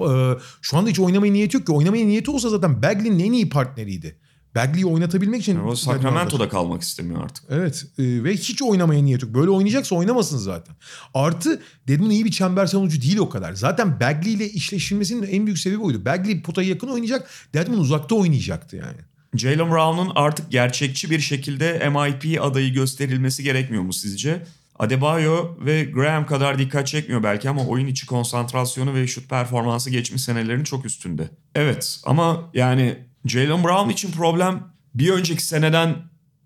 e, 0.00 0.38
şu 0.62 0.76
anda 0.76 0.90
hiç 0.90 1.00
oynamaya 1.00 1.32
niyeti 1.32 1.56
yok 1.56 1.66
ki. 1.66 1.72
Oynamaya 1.72 2.06
niyeti 2.06 2.30
olsa 2.30 2.48
zaten 2.48 2.82
Bagley'nin 2.82 3.18
en 3.18 3.32
iyi 3.32 3.48
partneriydi. 3.48 4.18
Bagley'i 4.54 4.86
oynatabilmek 4.86 5.40
için... 5.40 5.54
O 5.54 5.58
Deadman 5.58 5.74
Sacramento'da 5.74 6.48
kalmak 6.48 6.82
istemiyor 6.82 7.24
artık. 7.24 7.44
Evet 7.48 7.86
e, 7.98 8.24
ve 8.24 8.32
hiç 8.32 8.62
oynamaya 8.62 9.02
niyet 9.02 9.22
yok. 9.22 9.34
Böyle 9.34 9.50
oynayacaksa 9.50 9.96
oynamasın 9.96 10.38
zaten. 10.38 10.76
Artı 11.14 11.62
Deadman 11.88 12.10
iyi 12.10 12.24
bir 12.24 12.30
çember 12.30 12.66
savunucu 12.66 13.02
değil 13.02 13.16
o 13.16 13.28
kadar. 13.28 13.52
Zaten 13.52 14.00
Bagley 14.00 14.32
ile 14.34 14.50
işleşilmesinin 14.50 15.22
en 15.22 15.46
büyük 15.46 15.58
sebebi 15.58 15.80
oydu. 15.80 16.04
Bagley 16.04 16.42
potaya 16.42 16.68
yakın 16.68 16.88
oynayacak. 16.88 17.30
Deadman 17.54 17.78
uzakta 17.78 18.14
oynayacaktı 18.14 18.76
yani. 18.76 18.98
Jalen 19.34 19.70
Brown'un 19.70 20.12
artık 20.14 20.50
gerçekçi 20.50 21.10
bir 21.10 21.20
şekilde 21.20 21.88
MIP 21.88 22.42
adayı 22.42 22.72
gösterilmesi 22.72 23.42
gerekmiyor 23.42 23.82
mu 23.82 23.92
sizce? 23.92 24.42
Adebayo 24.78 25.56
ve 25.60 25.84
Graham 25.84 26.26
kadar 26.26 26.58
dikkat 26.58 26.86
çekmiyor 26.86 27.22
belki 27.22 27.48
ama 27.48 27.66
oyun 27.66 27.86
içi 27.86 28.06
konsantrasyonu 28.06 28.94
ve 28.94 29.06
şut 29.06 29.30
performansı 29.30 29.90
geçmiş 29.90 30.22
senelerin 30.22 30.64
çok 30.64 30.84
üstünde. 30.84 31.28
Evet 31.54 32.00
ama 32.04 32.50
yani 32.54 32.98
Jalen 33.24 33.64
Brown 33.64 33.90
için 33.90 34.12
problem 34.12 34.62
bir 34.94 35.10
önceki 35.10 35.44
seneden 35.44 35.94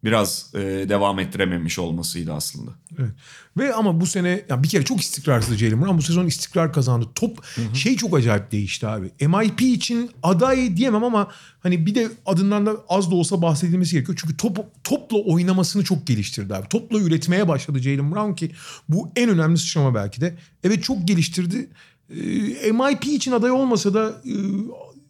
biraz 0.04 0.50
e, 0.54 0.58
devam 0.88 1.18
ettirememiş 1.18 1.78
olmasıydı 1.78 2.32
aslında. 2.32 2.70
Evet. 2.98 3.10
Ve 3.56 3.74
ama 3.74 4.00
bu 4.00 4.06
sene 4.06 4.44
ya 4.48 4.62
bir 4.62 4.68
kere 4.68 4.84
çok 4.84 5.00
istikrarsız 5.00 5.56
Jalen 5.56 5.82
Brown. 5.82 5.96
Bu 5.96 6.02
sezon 6.02 6.26
istikrar 6.26 6.72
kazandı. 6.72 7.06
Top 7.14 7.44
şey 7.74 7.96
çok 7.96 8.16
acayip 8.16 8.52
değişti 8.52 8.86
abi. 8.86 9.10
MIP 9.20 9.62
için 9.62 10.10
aday 10.22 10.76
diyemem 10.76 11.04
ama 11.04 11.28
hani 11.60 11.86
bir 11.86 11.94
de 11.94 12.08
adından 12.26 12.66
da 12.66 12.76
az 12.88 13.10
da 13.10 13.14
olsa 13.14 13.42
bahsedilmesi 13.42 13.92
gerekiyor. 13.92 14.18
Çünkü 14.20 14.36
top 14.36 14.84
topla 14.84 15.18
oynamasını 15.18 15.84
çok 15.84 16.06
geliştirdi 16.06 16.54
abi. 16.54 16.68
Topla 16.68 16.98
üretmeye 16.98 17.48
başladı 17.48 17.78
Jalen 17.78 18.12
Brown 18.12 18.32
ki 18.32 18.50
bu 18.88 19.10
en 19.16 19.30
önemli 19.30 19.58
sıçrama 19.58 19.94
belki 19.94 20.20
de. 20.20 20.36
Evet 20.64 20.84
çok 20.84 21.08
geliştirdi. 21.08 21.68
Ee, 22.10 22.72
MIP 22.72 23.04
için 23.04 23.32
aday 23.32 23.50
olmasa 23.50 23.94
da 23.94 24.22
e, 24.24 24.32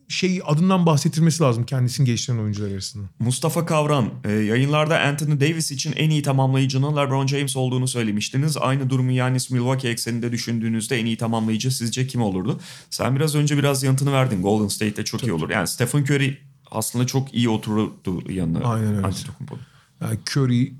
şey 0.08 0.40
adından 0.44 0.86
bahsettirmesi 0.86 1.42
lazım 1.42 1.64
kendisini 1.64 2.06
geliştiren 2.06 2.38
oyuncular 2.38 2.70
arasında. 2.70 3.08
Mustafa 3.18 3.66
Kavran, 3.66 4.10
e, 4.24 4.32
yayınlarda 4.32 5.00
Anthony 5.00 5.40
Davis 5.40 5.70
için 5.70 5.92
en 5.96 6.10
iyi 6.10 6.22
tamamlayıcının 6.22 6.96
LeBron 6.96 7.26
James 7.26 7.56
olduğunu 7.56 7.88
söylemiştiniz. 7.88 8.56
Aynı 8.56 8.90
durumu 8.90 9.12
Yanis 9.12 9.50
Milwaukee 9.50 9.88
ekseninde 9.88 10.32
düşündüğünüzde 10.32 11.00
en 11.00 11.06
iyi 11.06 11.16
tamamlayıcı 11.16 11.76
sizce 11.76 12.06
kim 12.06 12.22
olurdu? 12.22 12.60
Sen 12.90 13.16
biraz 13.16 13.34
önce 13.34 13.58
biraz 13.58 13.82
yanıtını 13.82 14.12
verdin. 14.12 14.42
Golden 14.42 14.68
State'de 14.68 15.04
çok 15.04 15.22
iyi 15.22 15.32
olur. 15.32 15.50
Yani 15.50 15.68
Stephen 15.68 16.02
Curry 16.02 16.38
aslında 16.70 17.06
çok 17.06 17.34
iyi 17.34 17.48
otururdu 17.48 18.32
yanına. 18.32 18.58
Aynen 18.58 18.94
öyle. 18.96 19.06
Antetokounmpo'nun. 19.06 19.62
Yani 20.00 20.18
Curry, 20.30 20.62
e, 20.62 20.72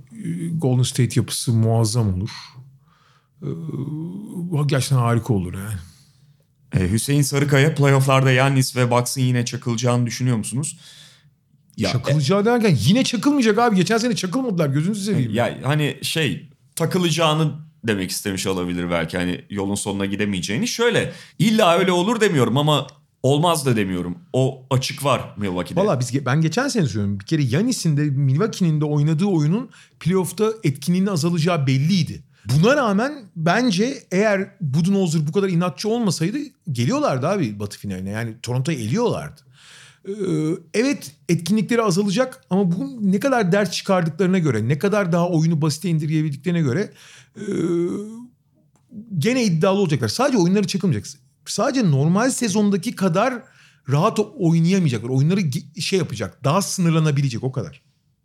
Golden 0.49 0.83
State 0.83 1.21
yapısı 1.21 1.53
muazzam 1.53 2.15
olur. 2.15 2.31
Gerçekten 4.67 4.97
harika 4.97 5.35
olur 5.35 5.55
yani. 5.55 5.75
E, 6.77 6.91
Hüseyin 6.91 7.23
Sarıkaya 7.23 7.75
playofflarda 7.75 8.33
Yannis 8.33 8.77
ve 8.77 8.91
Bucks'ın 8.91 9.21
yine 9.21 9.45
çakılacağını 9.45 10.07
düşünüyor 10.07 10.37
musunuz? 10.37 10.79
Ya, 11.77 11.91
Çakılacağı 11.91 12.45
derken 12.45 12.77
yine 12.81 13.05
çakılmayacak 13.05 13.59
abi. 13.59 13.77
Geçen 13.77 13.99
sene 13.99 14.17
çakılmadılar 14.17 14.69
gözünüzü 14.69 15.05
seveyim. 15.05 15.35
Ya 15.35 15.59
hani 15.63 15.97
şey 16.03 16.51
takılacağını 16.77 17.53
demek 17.85 18.11
istemiş 18.11 18.47
olabilir 18.47 18.91
belki 18.91 19.19
hani 19.19 19.45
yolun 19.51 19.75
sonuna 19.75 20.07
gidemeyeceğini. 20.07 20.69
Şöyle 20.69 21.13
illa 21.39 21.79
öyle 21.79 21.93
olur 21.93 22.21
demiyorum 22.21 22.57
ama 22.57 22.87
olmaz 23.23 23.67
da 23.67 23.77
demiyorum. 23.77 24.19
O 24.33 24.67
açık 24.71 25.05
var 25.05 25.35
Milwaukee'de. 25.37 25.81
Valla 25.81 26.01
biz 26.01 26.27
ben 26.27 26.41
geçen 26.41 26.69
sene 26.69 26.87
söylüyorum. 26.87 27.21
Bir 27.21 27.25
kere 27.25 27.43
Yanis'in 27.43 27.97
de 27.97 28.03
Milwaukee'nin 28.03 28.81
de 28.81 28.85
oynadığı 28.85 29.27
oyunun 29.27 29.71
playoff'ta 30.01 30.53
etkinliğinin 30.65 31.07
azalacağı 31.11 31.67
belliydi. 31.67 32.23
Buna 32.55 32.77
rağmen 32.77 33.25
bence 33.37 34.03
eğer 34.11 34.51
Budenholzer 34.61 35.27
bu 35.27 35.33
kadar 35.33 35.49
inatçı 35.49 35.89
olmasaydı 35.89 36.39
geliyorlardı 36.73 37.29
abi 37.29 37.59
Batı 37.61 37.79
finaline. 37.79 38.11
Yani 38.11 38.35
Toronto'yu 38.43 38.79
eliyorlardı. 38.79 39.41
Ee, 40.09 40.13
evet 40.75 41.13
etkinlikleri 41.29 41.83
azalacak 41.83 42.45
ama 42.51 42.73
bu 42.73 42.99
ne 43.13 43.21
kadar 43.21 43.53
ders 43.53 43.71
çıkardıklarına 43.71 44.39
göre, 44.39 44.69
ne 44.69 44.79
kadar 44.79 45.13
daha 45.13 45.29
oyunu 45.29 45.63
basite 45.63 45.89
indirgeyebildiklerine 45.89 46.61
göre 46.61 46.93
e, 47.37 47.45
gene 49.19 49.45
iddialı 49.45 49.79
olacaklar. 49.79 50.09
Sadece 50.09 50.39
oyunları 50.39 50.67
çakılmayacak. 50.67 51.21
Sadece 51.47 51.91
normal 51.91 52.31
sezondaki 52.31 52.97
kadar 52.97 53.43
rahat 53.89 54.19
oynayamayacaklar. 54.39 55.09
Oyunları 55.09 55.41
şey 55.81 55.99
yapacak, 55.99 56.45
daha 56.45 56.63
sınırlanabilecek 56.63 57.45
o 57.45 57.53
kadar. 57.53 57.83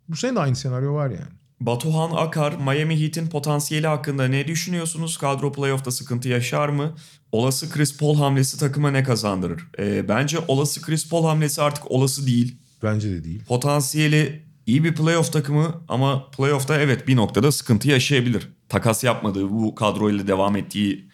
Bu 0.08 0.16
sene 0.16 0.36
de 0.36 0.40
aynı 0.40 0.56
senaryo 0.56 0.94
var 0.94 1.10
yani. 1.10 1.43
Batuhan 1.66 2.10
Akar, 2.16 2.52
Miami 2.52 3.00
Heat'in 3.00 3.26
potansiyeli 3.26 3.86
hakkında 3.86 4.28
ne 4.28 4.46
düşünüyorsunuz? 4.46 5.16
Kadro 5.16 5.52
playoff'ta 5.52 5.90
sıkıntı 5.90 6.28
yaşar 6.28 6.68
mı? 6.68 6.94
Olası 7.32 7.70
Chris 7.70 7.98
Paul 7.98 8.16
hamlesi 8.16 8.58
takıma 8.58 8.90
ne 8.90 9.02
kazandırır? 9.02 9.62
Ee, 9.78 10.08
bence 10.08 10.38
olası 10.48 10.82
Chris 10.82 11.08
Paul 11.08 11.24
hamlesi 11.24 11.62
artık 11.62 11.90
olası 11.90 12.26
değil. 12.26 12.56
Bence 12.82 13.10
de 13.10 13.24
değil. 13.24 13.44
Potansiyeli 13.44 14.44
iyi 14.66 14.84
bir 14.84 14.94
playoff 14.94 15.32
takımı 15.32 15.84
ama 15.88 16.30
playoff'ta 16.30 16.80
evet 16.80 17.08
bir 17.08 17.16
noktada 17.16 17.52
sıkıntı 17.52 17.88
yaşayabilir. 17.88 18.48
Takas 18.68 19.04
yapmadığı 19.04 19.50
bu 19.50 19.74
kadroyla 19.74 20.26
devam 20.26 20.56
ettiği 20.56 21.08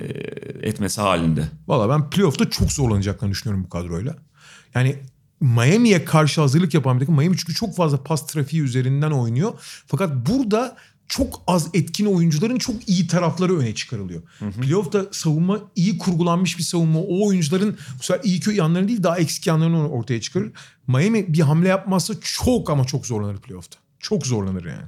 e, 0.00 0.04
etmesi 0.68 1.00
halinde. 1.00 1.44
Valla 1.68 1.88
ben 1.88 2.10
playoff'ta 2.10 2.50
çok 2.50 2.72
zorlanacaklarını 2.72 3.32
düşünüyorum 3.32 3.64
bu 3.64 3.68
kadroyla. 3.68 4.16
Yani 4.74 4.96
Miami'ye 5.40 6.04
karşı 6.04 6.40
hazırlık 6.40 6.74
yapan 6.74 6.96
bir 6.96 7.00
takım. 7.00 7.16
Miami 7.16 7.36
çünkü 7.36 7.54
çok 7.54 7.76
fazla 7.76 8.02
pas 8.02 8.26
trafiği 8.26 8.62
üzerinden 8.62 9.10
oynuyor. 9.10 9.52
Fakat 9.86 10.28
burada 10.28 10.76
çok 11.08 11.42
az 11.46 11.68
etkin 11.74 12.06
oyuncuların 12.06 12.58
çok 12.58 12.88
iyi 12.88 13.06
tarafları 13.06 13.58
öne 13.58 13.74
çıkarılıyor. 13.74 14.22
Playoff'ta 14.60 15.06
savunma 15.12 15.60
iyi 15.76 15.98
kurgulanmış 15.98 16.58
bir 16.58 16.62
savunma. 16.62 17.00
O 17.00 17.26
oyuncuların 17.26 17.78
bu 17.98 18.02
sefer 18.02 18.24
iyi 18.24 18.40
kötü 18.40 18.56
yanlarını 18.56 18.88
değil 18.88 19.02
daha 19.02 19.18
eksik 19.18 19.46
yanlarını 19.46 19.88
ortaya 19.88 20.20
çıkarır. 20.20 20.52
Miami 20.86 21.34
bir 21.34 21.40
hamle 21.40 21.68
yapmazsa 21.68 22.14
çok 22.22 22.70
ama 22.70 22.84
çok 22.84 23.06
zorlanır 23.06 23.36
playoff'ta. 23.36 23.76
Çok 24.00 24.26
zorlanır 24.26 24.64
yani. 24.64 24.86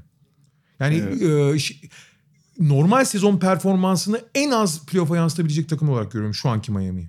Yani 0.81 1.25
e, 1.55 1.59
ş- 1.59 1.75
normal 2.59 3.05
sezon 3.05 3.39
performansını 3.39 4.21
en 4.35 4.51
az 4.51 4.87
playoff'a 4.87 5.17
yansıtabilecek 5.17 5.69
takım 5.69 5.89
olarak 5.89 6.13
görüyorum 6.13 6.35
şu 6.35 6.49
anki 6.49 6.73
Miami'yi. 6.73 7.09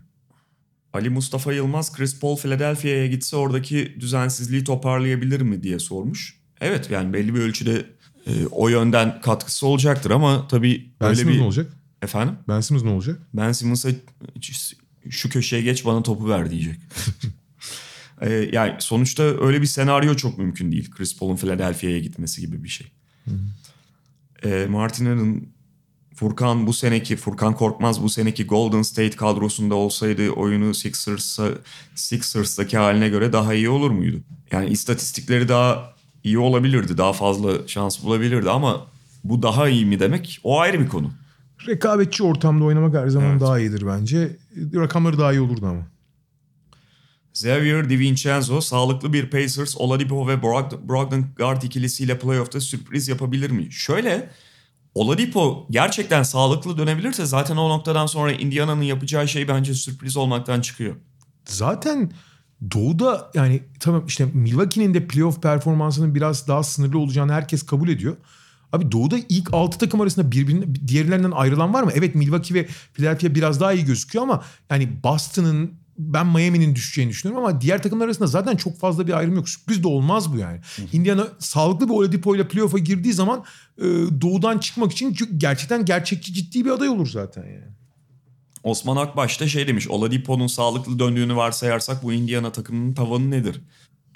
Ali 0.93 1.09
Mustafa 1.09 1.53
Yılmaz 1.53 1.93
Chris 1.95 2.19
Paul 2.19 2.35
Philadelphia'ya 2.35 3.07
gitse 3.07 3.35
oradaki 3.35 3.97
düzensizliği 3.99 4.63
toparlayabilir 4.63 5.41
mi 5.41 5.63
diye 5.63 5.79
sormuş. 5.79 6.39
Evet 6.61 6.91
yani 6.91 7.13
belli 7.13 7.35
bir 7.35 7.39
ölçüde 7.39 7.85
e, 8.27 8.45
o 8.51 8.69
yönden 8.69 9.21
katkısı 9.21 9.67
olacaktır 9.67 10.11
ama 10.11 10.47
tabii 10.47 10.89
Ben 11.01 11.13
Simmons 11.13 11.35
bir... 11.35 11.39
ne 11.39 11.43
olacak? 11.43 11.73
Efendim? 12.01 12.35
Ben 12.47 12.61
Simmons 12.61 12.83
ne 12.83 12.89
olacak? 12.89 13.19
Ben 13.33 13.51
Simmons'a 13.51 13.89
şu 15.09 15.29
köşeye 15.29 15.61
geç 15.61 15.85
bana 15.85 16.03
topu 16.03 16.29
ver 16.29 16.51
diyecek. 16.51 16.79
Ee, 18.21 18.29
yani 18.53 18.75
sonuçta 18.79 19.23
öyle 19.23 19.61
bir 19.61 19.67
senaryo 19.67 20.15
çok 20.15 20.37
mümkün 20.37 20.71
değil. 20.71 20.91
Chris 20.91 21.17
Paul'un 21.17 21.35
Philadelphia'ya 21.35 21.99
gitmesi 21.99 22.41
gibi 22.41 22.63
bir 22.63 22.69
şey. 22.69 22.87
Ee, 24.43 24.65
Martin'in 24.69 25.52
Furkan 26.15 26.67
bu 26.67 26.73
seneki 26.73 27.15
Furkan 27.15 27.53
Korkmaz 27.55 28.03
bu 28.03 28.09
seneki 28.09 28.45
Golden 28.45 28.81
State 28.81 29.15
kadrosunda 29.15 29.75
olsaydı 29.75 30.29
oyunu 30.29 30.73
Sixers'a 30.73 31.49
Sixers'taki 31.95 32.77
haline 32.77 33.09
göre 33.09 33.33
daha 33.33 33.53
iyi 33.53 33.69
olur 33.69 33.91
muydu? 33.91 34.17
Yani 34.51 34.69
istatistikleri 34.69 35.47
daha 35.49 35.93
iyi 36.23 36.37
olabilirdi. 36.39 36.97
Daha 36.97 37.13
fazla 37.13 37.67
şans 37.67 38.03
bulabilirdi 38.03 38.49
ama 38.49 38.87
bu 39.23 39.41
daha 39.41 39.69
iyi 39.69 39.85
mi 39.85 39.99
demek 39.99 40.39
o 40.43 40.59
ayrı 40.59 40.79
bir 40.79 40.87
konu. 40.87 41.11
Rekabetçi 41.67 42.23
ortamda 42.23 42.63
oynamak 42.65 42.95
her 42.95 43.07
zaman 43.07 43.31
Evet. 43.31 43.41
daha 43.41 43.59
iyidir 43.59 43.83
bence. 43.87 44.37
Rakamları 44.75 45.17
daha 45.19 45.33
iyi 45.33 45.41
olurdu 45.41 45.65
ama. 45.67 45.87
Xavier 47.35 47.89
DiVincenzo 47.89 48.61
sağlıklı 48.61 49.13
bir 49.13 49.29
Pacers, 49.29 49.77
Oladipo 49.77 50.27
ve 50.27 50.33
Brog- 50.33 50.89
Brogdon 50.89 51.25
guard 51.37 51.61
ikilisiyle 51.61 52.19
playoff'ta 52.19 52.61
sürpriz 52.61 53.07
yapabilir 53.07 53.49
mi? 53.51 53.71
Şöyle 53.71 54.29
Oladipo 54.95 55.67
gerçekten 55.69 56.23
sağlıklı 56.23 56.77
dönebilirse 56.77 57.25
zaten 57.25 57.57
o 57.57 57.69
noktadan 57.69 58.05
sonra 58.05 58.31
Indiana'nın 58.31 58.81
yapacağı 58.81 59.27
şey 59.27 59.47
bence 59.47 59.73
sürpriz 59.73 60.17
olmaktan 60.17 60.61
çıkıyor. 60.61 60.95
Zaten 61.45 62.11
Doğu'da 62.71 63.31
yani 63.33 63.63
tamam 63.79 64.05
işte 64.05 64.25
Milwaukee'nin 64.33 64.93
de 64.93 65.07
playoff 65.07 65.41
performansının 65.41 66.15
biraz 66.15 66.47
daha 66.47 66.63
sınırlı 66.63 66.99
olacağını 66.99 67.33
herkes 67.33 67.63
kabul 67.63 67.89
ediyor. 67.89 68.17
Abi 68.73 68.91
Doğu'da 68.91 69.15
ilk 69.29 69.53
6 69.53 69.77
takım 69.77 70.01
arasında 70.01 70.31
birbirine 70.31 70.75
diğerlerinden 70.87 71.31
ayrılan 71.31 71.73
var 71.73 71.83
mı? 71.83 71.91
Evet 71.95 72.15
Milwaukee 72.15 72.53
ve 72.53 72.67
Philadelphia 72.93 73.35
biraz 73.35 73.59
daha 73.59 73.73
iyi 73.73 73.85
gözüküyor 73.85 74.23
ama 74.23 74.43
yani 74.69 75.03
Boston'ın 75.03 75.82
ben 75.97 76.27
Miami'nin 76.27 76.75
düşeceğini 76.75 77.11
düşünüyorum 77.11 77.45
ama 77.45 77.61
diğer 77.61 77.83
takımlar 77.83 78.05
arasında 78.05 78.27
zaten 78.27 78.55
çok 78.55 78.79
fazla 78.79 79.07
bir 79.07 79.13
ayrım 79.13 79.35
yok. 79.35 79.49
Sürpriz 79.49 79.83
de 79.83 79.87
olmaz 79.87 80.33
bu 80.33 80.37
yani. 80.37 80.59
Indiana 80.93 81.27
sağlıklı 81.39 81.89
bir 81.89 81.93
Oladipo 81.93 82.35
ile 82.35 82.47
playoff'a 82.47 82.77
girdiği 82.77 83.13
zaman 83.13 83.43
e, 83.77 83.83
Doğu'dan 84.21 84.57
çıkmak 84.57 84.91
için 84.91 85.17
gerçekten 85.37 85.85
gerçekçi 85.85 86.33
ciddi 86.33 86.65
bir 86.65 86.69
aday 86.69 86.89
olur 86.89 87.07
zaten 87.07 87.43
yani. 87.43 87.73
Osman 88.63 88.97
Akbaş 88.97 89.39
da 89.39 89.47
şey 89.47 89.67
demiş 89.67 89.87
Oladipo'nun 89.87 90.47
sağlıklı 90.47 90.99
döndüğünü 90.99 91.35
varsayarsak 91.35 92.03
bu 92.03 92.13
Indiana 92.13 92.51
takımının 92.51 92.93
tavanı 92.93 93.31
nedir? 93.31 93.61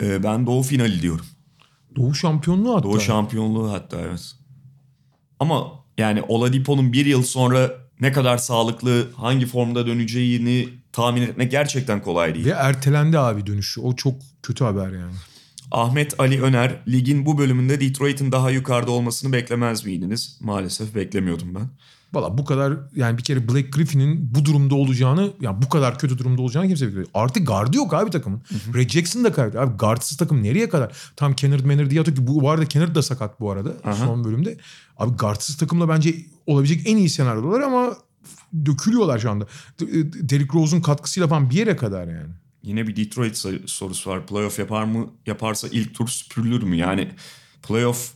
Ee, 0.01 0.23
ben 0.23 0.47
Doğu 0.47 0.63
finali 0.63 1.01
diyorum. 1.01 1.25
Doğu 1.95 2.15
şampiyonluğu 2.15 2.75
hatta. 2.75 2.83
Doğu 2.83 2.99
şampiyonluğu 2.99 3.71
hatta 3.71 3.97
evet. 4.01 4.35
Ama 5.39 5.71
yani 5.97 6.21
Oladipo'nun 6.27 6.93
bir 6.93 7.05
yıl 7.05 7.23
sonra 7.23 7.71
ne 8.01 8.11
kadar 8.11 8.37
sağlıklı, 8.37 9.07
hangi 9.15 9.45
formda 9.45 9.87
döneceğini 9.87 10.69
tahmin 10.97 11.21
etmek 11.21 11.51
gerçekten 11.51 12.01
kolay 12.01 12.35
değil. 12.35 12.45
Ve 12.45 12.49
ertelendi 12.49 13.19
abi 13.19 13.45
dönüşü. 13.45 13.81
O 13.81 13.95
çok 13.95 14.15
kötü 14.43 14.63
haber 14.63 14.91
yani. 14.91 15.13
Ahmet 15.71 16.19
Ali 16.19 16.41
Öner, 16.41 16.79
ligin 16.87 17.25
bu 17.25 17.37
bölümünde 17.37 17.81
Detroit'in 17.81 18.31
daha 18.31 18.51
yukarıda 18.51 18.91
olmasını 18.91 19.33
beklemez 19.33 19.85
miydiniz? 19.85 20.37
Maalesef 20.41 20.95
beklemiyordum 20.95 21.55
ben. 21.55 21.69
Valla 22.13 22.37
bu 22.37 22.45
kadar 22.45 22.73
yani 22.95 23.17
bir 23.17 23.23
kere 23.23 23.49
Blake 23.49 23.69
Griffin'in 23.69 24.35
bu 24.35 24.45
durumda 24.45 24.75
olacağını 24.75 25.31
yani 25.41 25.61
bu 25.61 25.69
kadar 25.69 25.99
kötü 25.99 26.17
durumda 26.17 26.41
olacağını 26.41 26.67
kimse 26.67 26.85
beklemiyor. 26.85 27.09
Artık 27.13 27.47
gardı 27.47 27.77
yok 27.77 27.93
abi 27.93 28.09
takımın. 28.09 28.41
Red 28.75 28.89
Jackson 28.89 29.23
da 29.23 29.31
kaybetti. 29.31 29.59
Abi 29.59 29.77
guardsız 29.77 30.17
takım 30.17 30.43
nereye 30.43 30.69
kadar? 30.69 30.97
Tam 31.15 31.33
Kennard 31.33 31.65
Manor 31.65 31.89
diye 31.89 32.03
ki 32.03 32.27
bu, 32.27 32.41
bu 32.41 32.49
arada 32.49 32.65
Kennard 32.65 32.95
da 32.95 33.01
sakat 33.01 33.39
bu 33.39 33.51
arada 33.51 33.69
Aha. 33.83 33.93
son 33.93 34.23
bölümde. 34.23 34.57
Abi 34.97 35.15
guardsız 35.17 35.57
takımla 35.57 35.89
bence 35.89 36.15
olabilecek 36.47 36.87
en 36.87 36.97
iyi 36.97 37.09
senaryolar 37.09 37.59
ama 37.59 37.97
dökülüyorlar 38.65 39.19
şu 39.19 39.31
anda. 39.31 39.47
D- 39.79 40.29
Derrick 40.29 40.53
Rose'un 40.59 40.81
katkısıyla 40.81 41.27
falan 41.27 41.49
bir 41.49 41.55
yere 41.55 41.75
kadar 41.75 42.07
yani. 42.07 42.29
Yine 42.63 42.87
bir 42.87 42.95
Detroit 42.95 43.37
sor- 43.37 43.65
sorusu 43.67 44.09
var. 44.09 44.27
Playoff 44.27 44.59
yapar 44.59 44.83
mı? 44.83 45.07
Yaparsa 45.25 45.67
ilk 45.71 45.95
tur 45.95 46.07
süpürülür 46.07 46.63
mü? 46.63 46.75
Yani 46.75 47.11
playoff 47.67 48.11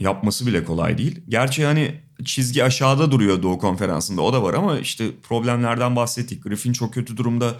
yapması 0.00 0.46
bile 0.46 0.64
kolay 0.64 0.98
değil. 0.98 1.20
Gerçi 1.28 1.64
hani 1.64 2.00
çizgi 2.24 2.64
aşağıda 2.64 3.10
duruyor 3.10 3.42
Doğu 3.42 3.58
Konferansı'nda 3.58 4.22
o 4.22 4.32
da 4.32 4.42
var 4.42 4.54
ama 4.54 4.78
işte 4.78 5.10
problemlerden 5.22 5.96
bahsettik. 5.96 6.42
Griffin 6.44 6.72
çok 6.72 6.94
kötü 6.94 7.16
durumda. 7.16 7.54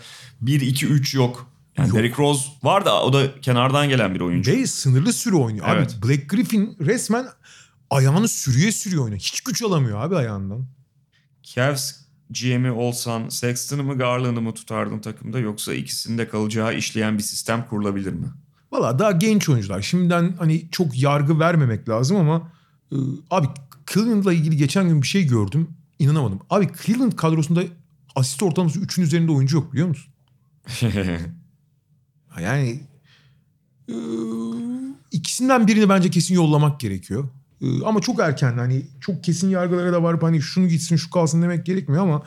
1-2-3 0.44 1.16
yok. 1.16 1.50
Yani 1.78 1.88
Yok. 1.88 1.96
Derrick 1.98 2.22
Rose 2.22 2.48
var 2.62 2.84
da 2.84 3.02
o 3.04 3.12
da 3.12 3.40
kenardan 3.40 3.88
gelen 3.88 4.14
bir 4.14 4.20
oyuncu. 4.20 4.52
Ve 4.52 4.66
sınırlı 4.66 5.12
süre 5.12 5.36
oynuyor. 5.36 5.66
Evet. 5.68 5.96
Abi 5.98 6.08
Blake 6.08 6.24
Griffin 6.26 6.76
resmen 6.80 7.26
ayağını 7.90 8.28
sürüye 8.28 8.72
sürüyor 8.72 9.02
oynuyor. 9.04 9.20
Hiç 9.20 9.40
güç 9.40 9.62
alamıyor 9.62 10.00
abi 10.00 10.16
ayağından. 10.16 10.66
Cavs 11.42 11.92
GM'i 12.30 12.70
olsan 12.70 13.28
Sexton'ı 13.28 13.82
mı 13.82 13.98
Garland'ı 13.98 14.40
mı 14.40 14.54
tutardın 14.54 14.98
takımda 14.98 15.38
yoksa 15.38 15.74
ikisinde 15.74 16.28
kalacağı 16.28 16.74
işleyen 16.76 17.18
bir 17.18 17.22
sistem 17.22 17.66
kurulabilir 17.70 18.12
mi? 18.12 18.26
Valla 18.72 18.98
daha 18.98 19.12
genç 19.12 19.48
oyuncular. 19.48 19.82
Şimdiden 19.82 20.34
hani 20.38 20.70
çok 20.70 21.02
yargı 21.02 21.38
vermemek 21.38 21.88
lazım 21.88 22.16
ama 22.16 22.52
e, 22.92 22.96
abi 23.30 23.46
Cleveland'la 23.92 24.32
ilgili 24.32 24.56
geçen 24.56 24.88
gün 24.88 25.02
bir 25.02 25.06
şey 25.06 25.26
gördüm. 25.26 25.68
İnanamadım. 25.98 26.40
Abi 26.50 26.68
Cleveland 26.86 27.12
kadrosunda 27.12 27.62
asist 28.16 28.42
ortalaması 28.42 28.80
3'ün 28.80 29.04
üzerinde 29.04 29.32
oyuncu 29.32 29.56
yok 29.56 29.72
biliyor 29.72 29.88
musun? 29.88 30.12
Yani 32.40 32.80
e, 33.88 33.94
ikisinden 35.12 35.66
birini 35.66 35.88
bence 35.88 36.10
kesin 36.10 36.34
yollamak 36.34 36.80
gerekiyor. 36.80 37.28
E, 37.62 37.84
ama 37.84 38.00
çok 38.00 38.20
erken 38.20 38.58
hani 38.58 38.86
çok 39.00 39.24
kesin 39.24 39.50
yargılara 39.50 39.92
da 39.92 40.02
varıp 40.02 40.22
hani 40.22 40.42
şunu 40.42 40.68
gitsin 40.68 40.96
şu 40.96 41.10
kalsın 41.10 41.42
demek 41.42 41.66
gerekmiyor 41.66 42.02
ama 42.02 42.22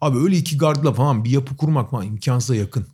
abi 0.00 0.18
öyle 0.18 0.36
iki 0.36 0.58
gardla 0.58 0.92
falan 0.92 1.24
bir 1.24 1.30
yapı 1.30 1.56
kurmak 1.56 1.90
falan 1.90 2.06
imkansıza 2.06 2.54
yakın. 2.54 2.86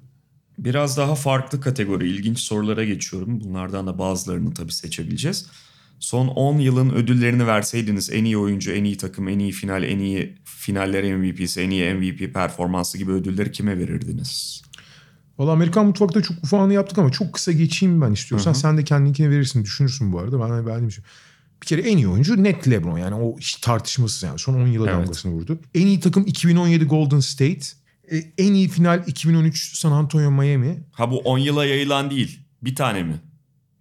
Biraz 0.59 0.97
daha 0.97 1.15
farklı 1.15 1.61
kategori, 1.61 2.09
ilginç 2.09 2.39
sorulara 2.39 2.85
geçiyorum. 2.85 3.41
Bunlardan 3.41 3.87
da 3.87 3.99
bazılarını 3.99 4.55
tabii 4.55 4.73
seçebileceğiz. 4.73 5.47
Son 6.01 6.29
10 6.29 6.59
yılın 6.59 6.91
ödüllerini 6.91 7.47
verseydiniz 7.47 8.11
en 8.11 8.25
iyi 8.25 8.39
oyuncu, 8.39 8.73
en 8.73 8.85
iyi 8.85 8.97
takım, 8.97 9.29
en 9.29 9.39
iyi 9.39 9.53
final, 9.53 9.83
en 9.83 9.99
iyi 9.99 10.39
finaller 10.45 11.15
MVP'si, 11.17 11.61
en 11.61 11.71
iyi 11.71 11.95
MVP 11.95 12.35
performansı 12.35 12.99
gibi 12.99 13.13
ödülleri 13.13 13.53
kime 13.53 13.79
verirdiniz? 13.79 14.63
Valla 15.39 15.53
Amerikan 15.53 15.87
mutfakta 15.87 16.23
çok 16.23 16.45
ufağını 16.45 16.73
yaptık 16.73 16.99
ama 16.99 17.11
çok 17.11 17.33
kısa 17.33 17.53
geçeyim 17.53 18.01
ben 18.01 18.13
istiyorsan. 18.13 18.53
Sen 18.53 18.79
de 18.79 18.85
kendinkine 18.85 19.31
verirsin 19.31 19.65
düşünürsün 19.65 20.13
bu 20.13 20.19
arada. 20.19 20.41
Ben 20.41 20.67
beğendim. 20.67 20.91
şey. 20.91 21.05
Bir 21.63 21.67
kere 21.67 21.81
en 21.83 21.97
iyi 21.97 22.09
oyuncu 22.09 22.43
net 22.43 22.69
LeBron 22.71 22.99
yani 22.99 23.15
o 23.15 23.39
hiç 23.39 23.55
tartışmasız 23.55 24.23
yani 24.23 24.39
son 24.39 24.55
10 24.55 24.67
yıla 24.67 24.91
Evet. 24.91 24.99
damgasını 25.01 25.33
vurdu. 25.33 25.59
En 25.75 25.87
iyi 25.87 26.01
takım 26.01 26.27
2017 26.27 26.85
Golden 26.85 27.21
State. 27.21 27.61
E, 28.13 28.17
En 28.39 28.53
iyi 28.55 28.69
final 28.69 29.03
2013 29.07 29.79
San 29.79 29.93
Antonio 29.93 30.31
Miami. 30.31 30.83
Ha 30.93 31.11
bu 31.11 31.19
10 31.19 31.39
yıla 31.39 31.65
yayılan 31.65 32.11
değil, 32.11 32.41
bir 32.63 32.75
tane 32.75 33.03
mi? 33.03 33.15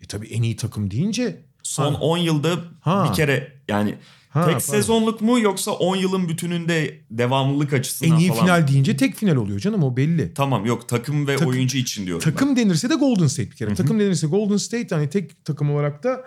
E 0.01 0.05
tabii 0.05 0.27
en 0.27 0.41
iyi 0.41 0.55
takım 0.55 0.91
deyince 0.91 1.41
Son 1.63 1.93
Ha. 1.93 1.99
10 1.99 2.17
yılda 2.17 2.49
Ha. 2.81 3.07
bir 3.09 3.15
kere 3.15 3.53
yani 3.67 3.95
Ha, 4.29 4.39
tek 4.45 4.53
pardon. 4.53 4.59
sezonluk 4.59 5.21
mu 5.21 5.39
yoksa 5.39 5.71
10 5.71 5.95
yılın 5.95 6.29
bütününde 6.29 7.01
devamlılık 7.11 7.73
açısından 7.73 8.11
en 8.15 8.19
iyi 8.19 8.29
falan? 8.29 8.41
final 8.45 8.67
deyince 8.67 8.97
tek 8.97 9.15
final 9.15 9.35
oluyor 9.35 9.59
canım 9.59 9.83
o 9.83 9.97
belli. 9.97 10.33
Tamam 10.33 10.65
yok 10.65 10.89
takım 10.89 11.27
ve 11.27 11.35
Takım- 11.35 11.49
oyuncu 11.49 11.77
için 11.77 12.05
diyorum 12.05 12.23
ben. 12.27 12.31
Takım 12.33 12.55
denirse 12.55 12.89
de 12.89 12.95
Golden 12.95 13.27
State 13.27 13.51
bir 13.51 13.55
kere. 13.55 13.75
Takım 13.75 13.99
denirse 13.99 14.27
Golden 14.27 14.57
State 14.57 14.95
hani 14.95 15.09
tek 15.09 15.45
takım 15.45 15.71
olarak 15.71 16.03
da 16.03 16.23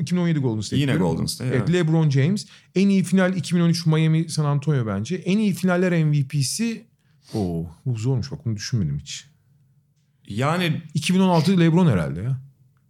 2017 0.00 0.38
Golden 0.38 0.60
State. 0.60 0.80
Yine. 0.80 0.96
Golden 0.96 1.26
State, 1.26 1.50
Evet, 1.50 1.62
evet. 1.70 1.74
LeBron 1.74 2.10
James. 2.10 2.46
En 2.74 2.88
iyi 2.88 3.04
final 3.04 3.36
2013 3.36 3.86
Miami 3.86 4.28
San 4.28 4.44
Antonio 4.44 4.86
bence. 4.86 5.16
En 5.16 5.38
iyi 5.38 5.54
finaller 5.54 6.04
MVP'si 6.04 6.86
Oo, 7.34 7.66
bu 7.86 7.98
zormuş 7.98 8.32
bak 8.32 8.44
bunu 8.44 8.56
düşünmedim 8.56 8.98
hiç. 8.98 9.26
Yani 10.28 10.82
2016 10.94 11.60
LeBron 11.60 11.86
herhalde 11.86 12.22
ya. 12.22 12.40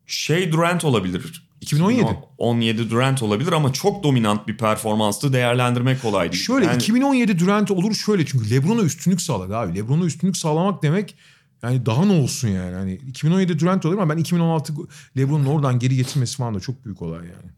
şey 0.07 0.53
Durant 0.53 0.84
olabilir. 0.84 1.49
2017. 1.61 2.07
17 2.38 2.90
Durant 2.90 3.22
olabilir 3.22 3.53
ama 3.53 3.72
çok 3.72 4.05
dominant 4.05 4.49
bir 4.49 4.57
performanstı 4.57 5.32
değerlendirmek 5.32 6.03
kolay 6.03 6.32
değil. 6.32 6.42
Şöyle 6.42 6.66
Yani 6.66 6.76
2017 6.76 7.38
Durant 7.38 7.70
olur 7.70 7.94
şöyle 7.94 8.26
çünkü 8.26 8.51
LeBron'a 8.51 8.82
üstünlük 8.82 9.20
sağladı 9.22 9.57
abi. 9.57 9.74
LeBron'a 9.78 10.05
üstünlük 10.05 10.36
sağlamak 10.36 10.82
demek 10.82 11.14
yani 11.62 11.86
daha 11.86 12.04
ne 12.04 12.12
olsun 12.12 12.48
yani. 12.48 12.74
Hani 12.74 12.94
2017 12.94 13.59
Durant 13.59 13.86
olur 13.86 13.98
ama 13.98 14.14
ben 14.14 14.20
2016 14.20 14.72
LeBron'un 15.16 15.46
oradan 15.46 15.78
geri 15.78 15.96
getirmesi 15.96 16.36
falan 16.36 16.54
da 16.54 16.61
çok 16.61 16.84
büyük 16.84 17.02
olay 17.02 17.18
yani. 17.18 17.50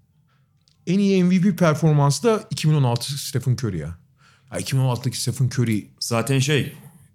En 0.87 0.99
iyi 0.99 1.25
MVP 1.25 1.59
performansı 1.59 2.23
da 2.23 2.45
2016 2.51 3.19
Stephen 3.19 3.53
Curry 3.53 3.79
ya. 3.79 3.99
ya 4.53 4.59
2016'daki 4.59 5.21
Stephen 5.21 5.47
Curry 5.47 5.87
zaten 6.01 6.39
şey 6.39 6.73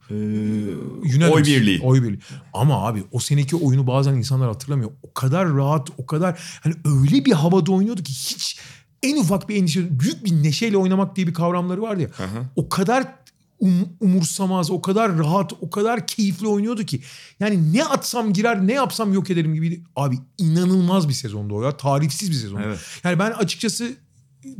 e, 0.09 0.13
Unanimous. 0.13 1.35
oy 1.35 1.43
birliği. 1.43 1.81
Oy 1.81 2.03
birliği. 2.03 2.19
Ama 2.53 2.87
abi 2.87 3.03
o 3.11 3.19
seneki 3.19 3.55
oyunu 3.55 3.87
bazen 3.87 4.13
insanlar 4.13 4.47
hatırlamıyor. 4.47 4.91
O 5.03 5.13
kadar 5.13 5.53
rahat, 5.53 5.89
o 5.97 6.05
kadar 6.05 6.59
hani 6.61 6.73
öyle 6.85 7.25
bir 7.25 7.31
havada 7.31 7.71
oynuyordu 7.71 8.03
ki 8.03 8.13
hiç 8.13 8.59
en 9.03 9.17
ufak 9.17 9.49
bir 9.49 9.55
endişe, 9.55 9.99
büyük 9.99 10.25
bir 10.25 10.43
neşeyle 10.43 10.77
oynamak 10.77 11.15
diye 11.15 11.27
bir 11.27 11.33
kavramları 11.33 11.81
vardı 11.81 12.01
ya. 12.01 12.09
Aha. 12.25 12.43
O 12.55 12.69
kadar 12.69 13.15
um- 13.59 13.89
umursamaz, 13.99 14.71
o 14.71 14.81
kadar 14.81 15.17
rahat, 15.17 15.53
o 15.61 15.69
kadar 15.69 16.07
keyifli 16.07 16.47
oynuyordu 16.47 16.83
ki. 16.83 17.01
Yani 17.39 17.73
ne 17.73 17.85
atsam 17.85 18.33
girer, 18.33 18.67
ne 18.67 18.73
yapsam 18.73 19.13
yok 19.13 19.29
ederim 19.29 19.53
gibi. 19.53 19.83
Abi 19.95 20.15
inanılmaz 20.37 21.09
bir 21.09 21.13
sezondu 21.13 21.55
o 21.55 21.63
ya. 21.63 21.77
Tarifsiz 21.77 22.29
bir 22.29 22.35
sezon. 22.35 22.61
Evet. 22.61 22.79
Yani 23.03 23.19
ben 23.19 23.31
açıkçası 23.31 23.95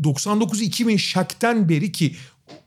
99-2000 0.02 0.98
Shaq'ten 0.98 1.70
beri 1.70 1.92
ki 1.92 2.16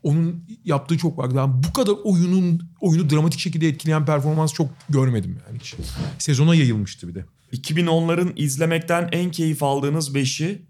onun 0.02 0.44
yaptığı 0.64 0.98
çok 0.98 1.18
var. 1.18 1.36
Ben 1.36 1.62
bu 1.62 1.72
kadar 1.72 1.92
oyunun 2.04 2.62
oyunu 2.80 3.10
dramatik 3.10 3.40
şekilde 3.40 3.68
etkileyen 3.68 4.06
performans 4.06 4.52
çok 4.52 4.68
görmedim 4.88 5.38
yani 5.46 5.58
hiç. 5.58 5.74
Sezona 6.18 6.54
yayılmıştı 6.54 7.08
bir 7.08 7.14
de. 7.14 7.24
2010'ların 7.52 8.32
izlemekten 8.36 9.08
en 9.12 9.30
keyif 9.30 9.62
aldığınız 9.62 10.14
beşi 10.14 10.62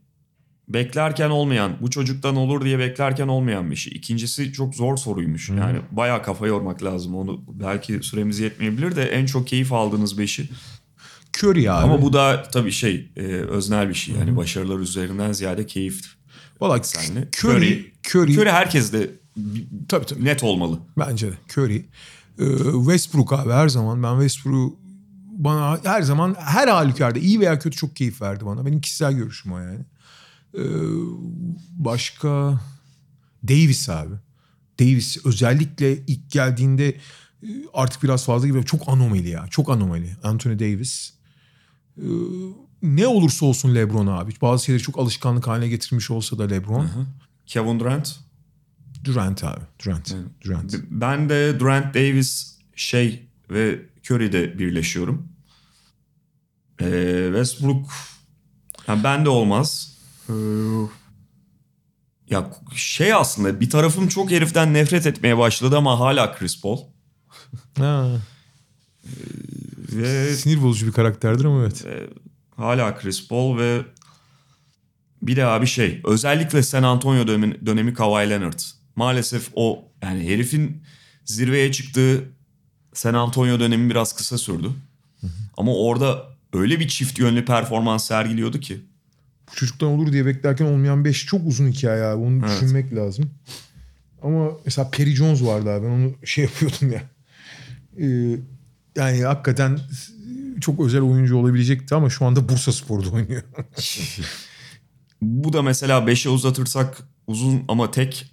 beklerken 0.69 1.31
olmayan, 1.31 1.73
bu 1.81 1.91
çocuktan 1.91 2.37
olur 2.37 2.65
diye 2.65 2.79
beklerken 2.79 3.29
olmayan 3.29 3.71
beşi. 3.71 3.91
İkincisi 3.91 4.53
çok 4.53 4.75
zor 4.75 4.97
soruymuş. 4.97 5.49
Yani 5.49 5.79
bayağı 5.91 6.23
kafa 6.23 6.47
yormak 6.47 6.83
lazım. 6.83 7.15
Onu 7.15 7.45
belki 7.49 8.03
süremiz 8.03 8.39
yetmeyebilir 8.39 8.97
de 8.97 9.03
en 9.03 9.27
çok 9.27 9.47
keyif 9.47 9.73
aldığınız 9.73 10.19
beşi. 10.19 10.49
Curry 11.39 11.71
abi. 11.71 11.85
Ama 11.85 12.03
bu 12.03 12.13
da 12.13 12.43
tabii 12.43 12.73
şey 12.73 13.11
e, 13.17 13.23
öznel 13.23 13.89
bir 13.89 13.95
şey. 13.95 14.15
Yani 14.15 14.37
başarılar 14.37 14.79
üzerinden 14.79 15.33
ziyade 15.33 15.67
keyif. 15.67 16.05
Valla 16.61 16.83
senle. 16.83 17.29
Curry, 17.45 17.93
Curry, 18.15 18.39
Curry 18.39 18.51
herkes 18.51 18.93
de 18.93 19.11
tabii 19.89 20.07
tabii. 20.07 20.25
net 20.25 20.45
olmalı. 20.45 20.79
Bence 20.99 21.31
de 21.31 21.35
Curry. 21.57 21.85
Ee, 22.39 22.45
Westbrook 22.73 23.33
abi 23.33 23.53
her 23.53 23.69
zaman 23.69 24.03
ben 24.03 24.21
Westbrook 24.21 24.79
bana 25.39 25.81
her 25.85 26.03
zaman 26.03 26.37
her 26.39 26.69
halükarda 26.69 27.19
iyi 27.19 27.41
veya 27.41 27.59
kötü 27.59 27.77
çok 27.77 27.97
keyif 27.97 28.23
verdi 28.23 28.47
bana. 28.47 28.67
Benim 28.67 28.81
kişisel 28.81 29.13
görüşüm 29.13 29.53
o 29.53 29.59
yani. 29.59 29.81
Ee, 30.59 30.63
başka 31.73 32.61
Davis 33.49 33.89
abi. 33.89 34.15
Davis 34.81 35.27
özellikle 35.27 35.99
ilk 36.07 36.31
geldiğinde 36.31 36.89
e, 37.43 37.49
artık 37.75 38.03
biraz 38.03 38.25
fazla 38.25 38.47
gibi 38.47 38.65
çok 38.65 38.89
anomali 38.89 39.29
ya. 39.29 39.47
Çok 39.51 39.71
anomali. 39.71 40.17
Anthony 40.23 40.59
Davis. 40.59 41.13
Ee, 41.99 42.03
ne 42.83 43.07
olursa 43.07 43.47
olsun 43.47 43.75
LeBron 43.75 44.07
abi. 44.07 44.33
Bazı 44.43 44.65
şeyleri 44.65 44.83
çok 44.83 44.99
alışkanlık 44.99 45.47
haline 45.47 45.69
getirmiş 45.69 46.11
olsa 46.11 46.39
da 46.39 46.45
LeBron. 46.45 46.91
Kevin 47.47 47.81
Durant. 47.81 48.21
Durant 49.05 49.45
abi. 49.45 49.65
Durant. 49.85 50.15
Durant. 50.45 50.75
Ben 50.91 51.29
de 51.29 51.61
Durant 51.61 51.95
Davis 51.95 52.59
şey 52.77 53.29
ve 53.51 53.81
Curry'de 54.11 54.59
birleşiyorum. 54.59 55.29
Ee, 56.81 57.25
Westbrook 57.27 57.91
yani 58.89 59.05
ben 59.05 59.25
de 59.25 59.29
olmaz. 59.29 59.98
Ee, 60.29 60.33
ya 62.31 62.51
şey 62.75 63.15
aslında 63.15 63.61
bir 63.61 63.71
tarafım 63.71 64.09
çok 64.09 64.31
heriften 64.31 64.75
nefret 64.75 65.07
etmeye 65.07 65.39
başladı 65.39 65.77
ama 65.77 66.01
hala 66.01 66.35
Chris 66.35 66.61
Paul. 66.61 66.79
Ha. 67.79 68.11
Ve 69.93 70.35
Sinir 70.35 70.63
bozucu 70.63 70.87
bir 70.87 70.93
karakterdir 70.93 71.45
ama 71.45 71.63
evet. 71.63 71.85
hala 72.57 72.99
Chris 72.99 73.29
Paul 73.29 73.59
ve 73.59 73.83
bir 75.23 75.37
de 75.37 75.45
abi 75.45 75.67
şey 75.67 76.01
özellikle 76.05 76.63
San 76.63 76.83
Antonio 76.83 77.27
dönemi, 77.27 77.67
dönemi 77.67 77.95
Kawhi 77.95 78.31
Leonard. 78.31 78.61
Maalesef 78.97 79.51
o 79.55 79.85
yani 80.03 80.29
herifin 80.29 80.83
zirveye 81.25 81.73
çıktığı 81.73 82.25
San 82.93 83.15
Antonio 83.15 83.61
dönemi 83.61 83.91
biraz 83.91 84.17
kısa 84.17 84.39
sürdü. 84.39 84.71
Ama 85.57 85.75
orada 85.75 86.27
öyle 86.53 86.81
bir 86.81 86.89
çift 86.89 87.19
yönlü 87.19 87.45
performans 87.45 88.07
sergiliyordu 88.07 88.61
ki. 88.61 88.81
Bu 89.51 89.57
çocuktan 89.57 89.89
olur 89.89 90.13
diye 90.13 90.27
beklerken 90.27 90.65
olmayan 90.65 91.05
5 91.05 91.27
çok 91.27 91.47
uzun 91.47 91.69
hikaye 91.69 92.03
abi. 92.05 92.23
Onu 92.23 92.39
Evet. 92.47 92.51
düşünmek 92.57 92.95
lazım. 92.95 93.31
Ama 94.23 94.51
mesela 94.65 94.91
Perry 94.91 95.11
Jones 95.11 95.43
vardı 95.43 95.71
abi. 95.71 95.87
Ben 95.87 95.91
onu 95.91 96.13
şey 96.25 96.45
yapıyordum 96.45 96.93
ya. 96.93 97.03
Ee, 98.01 98.37
yani 98.97 99.23
hakikaten 99.23 99.79
çok 100.61 100.81
özel 100.81 101.01
oyuncu 101.01 101.37
olabilecekti 101.37 101.95
ama 101.95 102.11
şu 102.11 102.25
anda 102.25 102.49
Bursa 102.49 102.73
Spor'da 102.73 103.11
oynuyor. 103.11 103.43
Bu 105.23 105.53
da 105.53 105.63
mesela 105.63 105.99
5'e 105.99 106.31
uzatırsak 106.31 107.03
uzun 107.27 107.65
ama 107.69 107.91
tek 107.91 108.31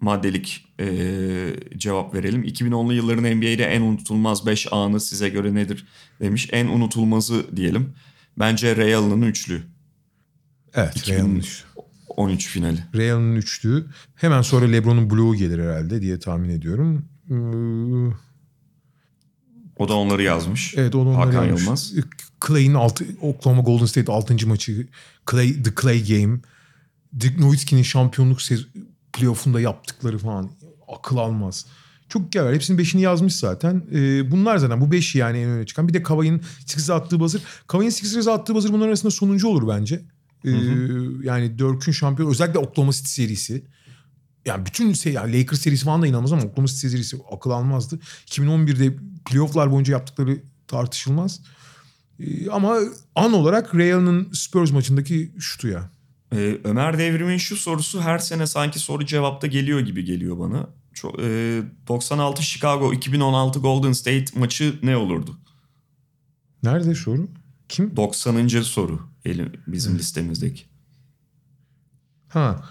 maddelik 0.00 0.64
eee, 0.78 1.56
cevap 1.76 2.14
verelim. 2.14 2.44
2010'lu 2.44 2.92
yılların 2.94 3.24
NBA'de 3.36 3.64
en 3.64 3.80
unutulmaz 3.80 4.46
5 4.46 4.72
anı 4.72 5.00
size 5.00 5.28
göre 5.28 5.54
nedir 5.54 5.86
demiş. 6.20 6.48
En 6.52 6.66
unutulmazı 6.66 7.56
diyelim. 7.56 7.92
Bence 8.38 8.76
Ray 8.76 8.94
Allen'ın 8.94 9.22
üçlü. 9.22 9.62
Evet. 10.74 10.96
2000 10.96 11.16
Real'ın 11.16 11.36
üç- 11.36 11.64
13 12.08 12.48
finali. 12.48 12.84
Real'ın 12.94 13.36
üçlü. 13.36 13.86
Hemen 14.14 14.42
sonra 14.42 14.66
LeBron'un 14.66 15.10
bloğu 15.10 15.34
gelir 15.34 15.58
herhalde 15.58 16.00
diye 16.00 16.18
tahmin 16.18 16.48
ediyorum. 16.48 17.04
Ee, 17.30 17.34
O 19.76 19.88
da 19.88 19.94
onları 19.94 20.22
yazmış. 20.22 20.74
Evet 20.76 20.94
onu 20.94 21.08
onları 21.10 21.26
Hakan 21.26 21.44
yapmış. 21.44 21.62
Yılmaz. 21.62 21.92
Clay'in 22.46 22.74
altı, 22.74 23.04
Oklahoma 23.20 23.62
Golden 23.62 23.86
State 23.86 24.12
6. 24.12 24.46
maçı. 24.48 24.86
Clay, 25.30 25.62
The 25.62 25.70
Clay 25.82 26.04
Game. 26.08 26.38
Dirk 27.20 27.38
Nowitzki'nin 27.38 27.82
şampiyonluk 27.82 28.38
playoff'unda 29.12 29.60
yaptıkları 29.60 30.18
falan. 30.18 30.50
Akıl 30.88 31.16
almaz. 31.16 31.66
Çok 32.08 32.36
var. 32.36 32.54
Hepsinin 32.54 32.78
beşini 32.78 33.02
yazmış 33.02 33.34
zaten. 33.34 33.82
Ee, 33.92 34.30
bunlar 34.30 34.56
zaten 34.58 34.80
bu 34.80 34.92
beşi 34.92 35.18
yani 35.18 35.38
en 35.38 35.48
öne 35.48 35.66
çıkan. 35.66 35.88
Bir 35.88 35.94
de 35.94 36.02
Kavay'ın 36.02 36.40
Sixers'a 36.58 36.94
attığı 36.94 37.20
buzzer. 37.20 37.40
Kavay'ın 37.66 37.90
Sixers'a 37.90 38.32
attığı 38.32 38.54
buzzer 38.54 38.72
bunların 38.72 38.88
arasında 38.88 39.10
sonuncu 39.10 39.48
olur 39.48 39.68
bence. 39.68 40.02
Ee, 40.44 40.50
yani 41.22 41.58
Dirk'ün 41.58 41.92
şampiyon 41.92 42.30
özellikle 42.30 42.58
Oklahoma 42.58 42.92
City 42.92 43.08
serisi. 43.08 43.64
Yani 44.46 44.66
bütün 44.66 44.92
şey, 44.92 45.12
yani 45.12 45.40
Lakers 45.40 45.60
serisi 45.60 45.84
falan 45.84 46.02
da 46.02 46.06
inanılmaz 46.06 46.32
ama 46.32 46.42
Oklahoma 46.42 46.68
City 46.68 46.88
serisi 46.88 47.16
akıl 47.32 47.50
almazdı. 47.50 47.98
2011'de 48.26 48.96
playofflar 49.30 49.70
boyunca 49.70 49.92
yaptıkları 49.92 50.42
tartışılmaz. 50.68 51.40
Ee, 52.20 52.50
ama 52.50 52.78
an 53.14 53.32
olarak 53.32 53.74
Real'ın 53.74 54.32
Spurs 54.32 54.70
maçındaki 54.70 55.32
şutu 55.38 55.68
ya. 55.68 55.90
Ee, 56.32 56.58
Ömer 56.64 56.98
Devrim'in 56.98 57.38
şu 57.38 57.56
sorusu 57.56 58.00
her 58.00 58.18
sene 58.18 58.46
sanki 58.46 58.78
soru 58.78 59.06
cevapta 59.06 59.46
geliyor 59.46 59.80
gibi 59.80 60.04
geliyor 60.04 60.38
bana. 60.38 60.66
Çok, 60.94 61.20
e, 61.20 61.62
96 61.88 62.42
Chicago 62.42 62.92
2016 62.92 63.58
Golden 63.58 63.92
State 63.92 64.24
maçı 64.34 64.78
ne 64.82 64.96
olurdu? 64.96 65.38
Nerede 66.62 66.94
soru? 66.94 67.28
Kim? 67.68 67.96
90. 67.96 68.62
soru 68.62 69.09
elim, 69.24 69.52
bizim 69.66 69.98
listemizdeki. 69.98 70.64
Ha. 72.28 72.64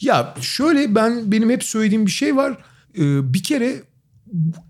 Ya 0.00 0.34
şöyle 0.40 0.94
ben 0.94 1.32
benim 1.32 1.50
hep 1.50 1.64
söylediğim 1.64 2.06
bir 2.06 2.10
şey 2.10 2.36
var. 2.36 2.58
Ee, 2.98 3.34
bir 3.34 3.42
kere 3.42 3.82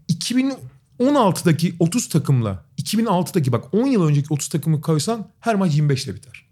2016'daki 0.09 1.75
30 1.79 2.09
takımla 2.09 2.65
2006'daki 2.79 3.53
bak 3.53 3.75
10 3.75 3.87
yıl 3.87 4.09
önceki 4.09 4.27
30 4.31 4.49
takımı 4.49 4.81
koysan 4.81 5.29
her 5.41 5.55
maç 5.55 5.75
25 5.75 6.05
ile 6.05 6.15
biter. 6.15 6.45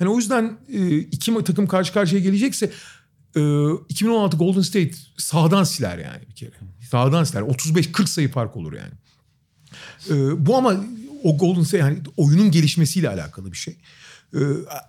Yani 0.00 0.10
o 0.10 0.16
yüzden 0.16 0.58
e, 0.72 0.98
iki 0.98 1.44
takım 1.44 1.66
karşı 1.66 1.92
karşıya 1.92 2.20
gelecekse 2.20 2.70
e, 3.36 3.40
2016 3.88 4.36
Golden 4.36 4.60
State 4.60 4.92
sağdan 5.16 5.64
siler 5.64 5.98
yani 5.98 6.28
bir 6.28 6.34
kere. 6.34 6.52
Sağdan 6.90 7.24
siler. 7.24 7.42
35-40 7.42 8.06
sayı 8.06 8.30
fark 8.30 8.56
olur 8.56 8.72
yani. 8.72 8.92
E, 10.10 10.46
bu 10.46 10.56
ama 10.56 10.84
o 11.22 11.38
Golden 11.38 11.62
State 11.62 11.84
yani 11.84 11.98
oyunun 12.16 12.50
gelişmesiyle 12.50 13.08
alakalı 13.08 13.52
bir 13.52 13.56
şey. 13.56 13.76
Ee, 14.36 14.40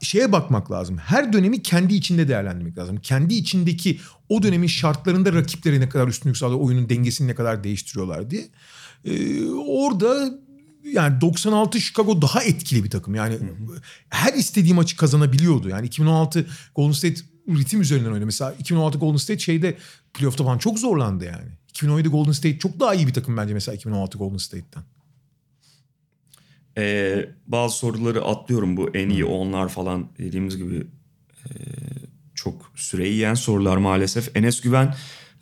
şeye 0.02 0.32
bakmak 0.32 0.72
lazım. 0.72 0.98
Her 0.98 1.34
dönemi 1.34 1.62
kendi 1.62 1.96
içinde 1.96 2.28
değerlendirmek 2.28 2.78
lazım. 2.78 2.98
Kendi 2.98 3.34
içindeki 3.34 4.00
o 4.30 4.44
dönemin 4.44 4.68
şartlarında 4.68 5.34
rakipleri 5.34 5.80
ne 5.80 5.90
kadar 5.90 6.08
üstünlük 6.08 6.38
sağlıyor, 6.38 6.62
oyunun 6.62 6.90
dengesini 6.90 7.28
ne 7.28 7.36
kadar 7.36 7.64
değiştiriyorlar 7.64 8.32
diye. 8.32 8.48
Ee, 9.06 9.46
orada 9.52 10.40
yani 10.84 11.22
96 11.22 11.80
Chicago 11.80 12.22
daha 12.22 12.44
etkili 12.44 12.84
bir 12.84 12.90
takım. 12.90 13.16
Yani 13.16 13.40
her 14.10 14.34
istediği 14.34 14.74
maçı 14.74 14.98
kazanabiliyordu. 14.98 15.70
Yani 15.70 15.88
2016 15.88 16.46
Golden 16.76 16.92
State 16.92 17.22
ritim 17.50 17.82
üzerinden 17.82 18.12
oynadı. 18.12 18.26
Mesela 18.26 18.54
2016 18.60 18.98
Golden 18.98 19.18
State 19.18 19.40
şeyde 19.40 19.78
playoff'ta 20.14 20.44
falan 20.44 20.58
çok 20.58 20.80
zorlandı 20.80 21.26
yani. 21.26 21.52
2017 21.70 22.10
Golden 22.10 22.32
State 22.32 22.60
çok 22.60 22.80
daha 22.80 22.96
iyi 22.96 23.08
bir 23.08 23.14
takım 23.14 23.38
bence 23.38 23.54
mesela 23.54 23.76
2016 23.76 24.18
Golden 24.18 24.38
State'ten. 24.38 24.84
Ee, 26.78 27.26
bazı 27.48 27.78
soruları 27.78 28.24
atlıyorum 28.26 28.78
bu 28.78 28.90
en 28.94 29.10
iyi 29.10 29.26
onlar 29.26 29.70
falan 29.70 30.08
dediğimiz 30.18 30.58
gibi 30.58 30.76
e, 31.46 31.50
çok 32.36 32.72
süre 32.76 33.08
yiyen 33.08 33.34
sorular 33.34 33.78
maalesef. 33.78 34.38
Enes 34.38 34.62
Güven 34.62 34.96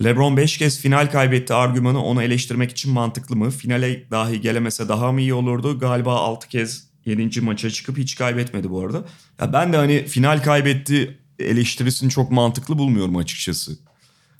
LeBron 0.04 0.38
5 0.38 0.58
kez 0.58 0.80
final 0.80 1.12
kaybetti 1.12 1.54
argümanı 1.54 2.04
onu 2.04 2.24
eleştirmek 2.24 2.72
için 2.72 2.94
mantıklı 2.94 3.36
mı? 3.36 3.50
Finale 3.50 4.12
dahi 4.12 4.42
gelemese 4.42 4.90
daha 4.90 5.12
mı 5.12 5.22
iyi 5.22 5.34
olurdu? 5.34 5.80
Galiba 5.80 6.16
6 6.16 6.48
kez 6.48 6.90
7. 7.06 7.42
maça 7.42 7.70
çıkıp 7.70 7.98
hiç 7.98 8.16
kaybetmedi 8.16 8.70
bu 8.70 8.82
arada. 8.86 9.06
Ya 9.42 9.54
ben 9.54 9.74
de 9.74 9.78
hani 9.78 10.06
final 10.06 10.44
kaybetti 10.44 11.18
eleştirisini 11.40 12.10
çok 12.10 12.32
mantıklı 12.32 12.78
bulmuyorum 12.78 13.16
açıkçası. 13.16 13.78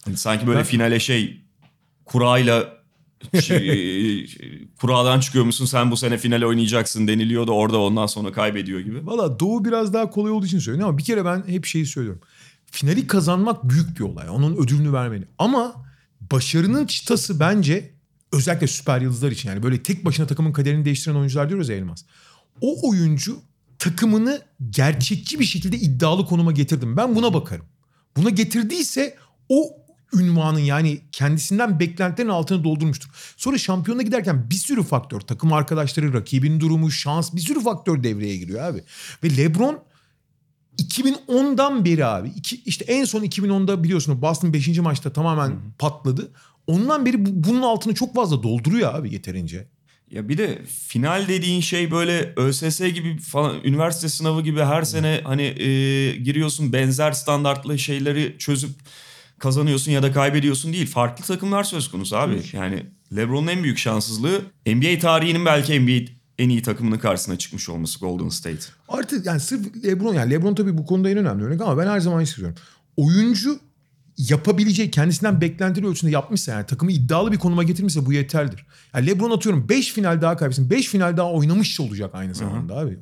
Hani 0.06 0.18
sanki 0.18 0.48
böyle 0.48 0.60
Ben- 0.60 0.66
finale 0.66 1.00
şey 1.00 1.42
kurayla 2.06 2.74
şey, 3.42 4.36
kuradan 4.82 5.20
çıkıyor 5.20 5.46
musun 5.46 5.66
sen 5.66 5.92
bu 5.92 5.98
sene 5.98 6.18
final 6.18 6.42
oynayacaksın 6.42 7.08
deniliyor 7.08 7.48
da 7.48 7.52
orada 7.52 7.80
ondan 7.80 8.06
sonra 8.06 8.32
kaybediyor 8.32 8.80
gibi. 8.80 9.06
Valla 9.06 9.40
Doğu 9.40 9.66
biraz 9.66 9.94
daha 9.94 10.10
kolay 10.10 10.32
olduğu 10.32 10.46
için 10.46 10.60
söylüyorum 10.60 10.90
ama 10.90 10.98
bir 10.98 11.04
kere 11.04 11.26
ben 11.26 11.44
hep 11.48 11.66
şeyi 11.66 11.86
söylüyorum. 11.86 12.22
Finali 12.72 13.08
kazanmak 13.08 13.70
büyük 13.70 14.00
bir 14.00 14.04
olay. 14.04 14.30
Onun 14.30 14.56
ödülünü 14.56 14.94
vermeli. 14.94 15.28
Ama 15.38 15.86
başarının 16.32 16.86
çıtası 16.86 17.40
bence 17.40 17.92
özellikle 18.34 18.68
süper 18.68 19.02
yıldızlar 19.02 19.32
için 19.32 19.50
yani 19.50 19.64
böyle 19.64 19.84
tek 19.84 20.06
başına 20.06 20.28
takımın 20.28 20.54
kaderini 20.54 20.86
değiştiren 20.86 21.16
oyuncular 21.16 21.50
diyoruz 21.50 21.70
ya 21.70 21.76
Elmas. 21.76 22.04
O 22.62 22.90
oyuncu 22.90 23.40
takımını 23.80 24.42
gerçekçi 24.70 25.40
bir 25.40 25.46
şekilde 25.46 25.78
iddialı 25.78 26.26
konuma 26.26 26.52
getirdim. 26.52 26.98
Ben 26.98 27.16
buna 27.16 27.34
bakarım. 27.34 27.66
Buna 28.18 28.30
getirdiyse 28.30 29.16
o 29.50 29.85
ünvanın 30.20 30.60
yani 30.60 31.02
kendisinden 31.12 31.80
beklentilerin 31.80 32.30
altını 32.30 32.64
doldurmuştur. 32.64 33.10
Sonra 33.38 33.58
şampiyona 33.58 34.02
giderken 34.02 34.50
bir 34.50 34.56
sürü 34.56 34.84
faktör, 34.84 35.20
takım 35.20 35.54
arkadaşları, 35.54 36.14
rakibin 36.14 36.60
durumu, 36.60 36.92
şans 36.92 37.34
bir 37.36 37.42
sürü 37.42 37.64
faktör 37.64 38.04
devreye 38.04 38.38
giriyor 38.38 38.62
abi. 38.64 38.84
Ve 39.24 39.38
LeBron 39.38 39.80
2010'dan 40.78 41.86
beri 41.86 42.06
abi 42.06 42.30
iki, 42.36 42.62
işte 42.66 42.86
en 42.86 43.06
son 43.06 43.24
2010'da 43.24 43.84
biliyorsun 43.84 44.22
Boston 44.22 44.54
5. 44.54 44.80
maçta 44.80 45.14
tamamen 45.14 45.54
patladı. 45.80 46.32
Ondan 46.68 47.06
beri 47.06 47.26
bu- 47.26 47.50
bunun 47.50 47.62
altını 47.62 47.94
çok 47.96 48.16
fazla 48.16 48.44
dolduruyor 48.44 48.94
abi 48.96 49.14
yeterince. 49.14 49.68
Ya 50.12 50.30
bir 50.30 50.38
de 50.38 50.62
final 50.88 51.28
dediğin 51.28 51.62
şey 51.62 51.92
böyle 51.92 52.34
ÖSS 52.38 52.80
gibi 52.80 53.18
falan 53.18 53.56
üniversite 53.64 54.10
sınavı 54.10 54.42
gibi 54.42 54.60
her 54.62 54.84
sene 54.84 55.22
hani 55.24 55.42
e, 55.44 56.16
giriyorsun 56.16 56.74
benzer 56.74 57.12
standartlı 57.12 57.80
şeyleri 57.80 58.36
çözüp 58.40 58.72
kazanıyorsun 59.40 59.92
ya 59.92 60.04
da 60.04 60.12
kaybediyorsun 60.12 60.74
değil. 60.74 60.88
Farklı 60.88 61.26
takımlar 61.26 61.64
söz 61.64 61.92
konusu 61.92 62.18
abi. 62.18 62.42
Yani 62.54 62.86
LeBron'un 63.16 63.48
en 63.48 63.64
büyük 63.64 63.78
şanssızlığı 63.78 64.42
NBA 64.68 65.00
tarihinin 65.00 65.46
belki 65.46 65.80
NBA 65.80 66.12
en 66.38 66.50
iyi 66.50 66.62
takımının 66.62 66.98
karşısına 66.98 67.38
çıkmış 67.38 67.70
olması 67.70 68.00
Golden 68.00 68.30
State. 68.30 68.66
Artık 68.88 69.26
yani 69.26 69.40
sırf 69.40 69.86
LeBron 69.86 70.14
yani 70.14 70.32
LeBron 70.32 70.56
tabii 70.56 70.78
bu 70.78 70.86
konuda 70.86 71.10
en 71.10 71.18
önemli 71.18 71.44
örnek 71.44 71.62
ama 71.62 71.78
ben 71.78 71.88
her 71.88 72.00
zaman 72.00 72.24
istiyorum. 72.24 72.56
Oyuncu 72.98 73.60
yapabileceği 74.18 74.92
kendisinden 74.92 75.42
beklentileri 75.42 75.88
ölçüsünde 75.88 76.12
yapmışsa 76.12 76.52
yani 76.52 76.66
takımı 76.66 76.92
iddialı 76.92 77.32
bir 77.32 77.38
konuma 77.38 77.64
getirmişse 77.64 78.06
bu 78.06 78.14
yeterlidir. 78.14 78.66
Yani 78.94 79.08
LeBron 79.08 79.32
atıyorum 79.32 79.70
5 79.70 79.94
final 79.94 80.22
daha 80.22 80.38
kaybetsin. 80.38 80.70
5 80.70 80.88
final 80.88 81.18
daha 81.18 81.32
oynamış 81.32 81.80
olacak 81.80 82.12
aynı 82.14 82.36
zamanda 82.36 82.78
abi. 82.78 83.00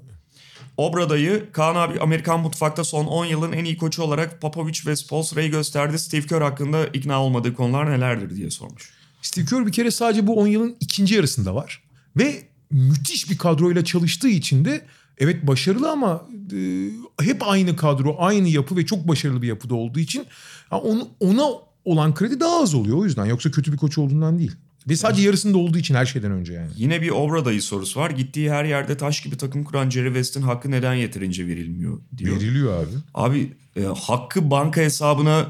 Obrada'yı 0.78 1.52
Kaan 1.52 1.76
abi 1.76 2.00
Amerikan 2.00 2.40
mutfakta 2.40 2.84
son 2.84 3.06
10 3.06 3.26
yılın 3.26 3.52
en 3.52 3.66
iyi 3.66 3.78
koçu 3.78 4.04
olarak 4.04 4.42
Popovich 4.42 4.88
ve 4.88 4.96
Spolstra'yı 4.96 5.52
gösterdi. 5.52 6.00
Steve 6.00 6.22
Kerr 6.22 6.42
hakkında 6.42 6.88
ikna 6.88 7.24
olmadığı 7.24 7.54
konular 7.54 7.92
nelerdir 7.92 8.36
diye 8.36 8.52
sormuş. 8.52 8.94
Steve 9.22 9.46
Kerr 9.46 9.68
bir 9.68 9.72
kere 9.72 9.92
sadece 9.92 10.28
bu 10.28 10.40
10 10.40 10.48
yılın 10.48 10.76
ikinci 10.80 11.16
yarısında 11.16 11.56
var. 11.56 11.84
Ve 12.18 12.44
müthiş 12.72 13.30
bir 13.30 13.38
kadroyla 13.38 13.84
çalıştığı 13.84 14.30
için 14.30 14.66
de 14.66 14.86
evet 15.18 15.48
başarılı 15.48 15.92
ama 15.92 16.28
e, 16.54 16.90
hep 17.22 17.48
aynı 17.48 17.76
kadro, 17.76 18.16
aynı 18.20 18.50
yapı 18.50 18.78
ve 18.78 18.86
çok 18.86 19.08
başarılı 19.08 19.42
bir 19.42 19.48
yapıda 19.48 19.76
olduğu 19.76 20.00
için 20.00 20.26
ya 20.72 20.78
onu, 20.78 21.08
ona 21.20 21.44
olan 21.86 22.14
kredi 22.14 22.40
daha 22.40 22.62
az 22.62 22.74
oluyor 22.74 22.98
o 22.98 23.06
yüzden. 23.06 23.26
Yoksa 23.26 23.52
kötü 23.52 23.72
bir 23.72 23.78
koç 23.78 23.98
olduğundan 23.98 24.40
değil. 24.40 24.52
Ve 24.90 24.96
sadece 24.96 25.22
yarısında 25.22 25.58
olduğu 25.58 25.78
için 25.78 25.96
her 25.96 26.06
şeyden 26.06 26.32
önce 26.32 26.54
yani. 26.54 26.72
Yine 26.78 27.02
bir 27.02 27.10
obra 27.10 27.46
dayı 27.46 27.62
sorusu 27.62 28.00
var. 28.00 28.10
Gittiği 28.10 28.52
her 28.52 28.66
yerde 28.66 28.98
taş 28.98 29.22
gibi 29.22 29.38
takım 29.38 29.64
kuran 29.64 29.90
Jerry 29.90 30.08
West'in 30.08 30.42
hakkı 30.42 30.72
neden 30.72 30.94
yeterince 30.94 31.48
verilmiyor 31.48 32.00
diyor. 32.18 32.36
Veriliyor 32.36 32.84
abi. 32.84 32.90
Abi 33.14 33.54
e, 33.76 33.84
hakkı 33.84 34.52
banka 34.52 34.82
hesabına 34.82 35.48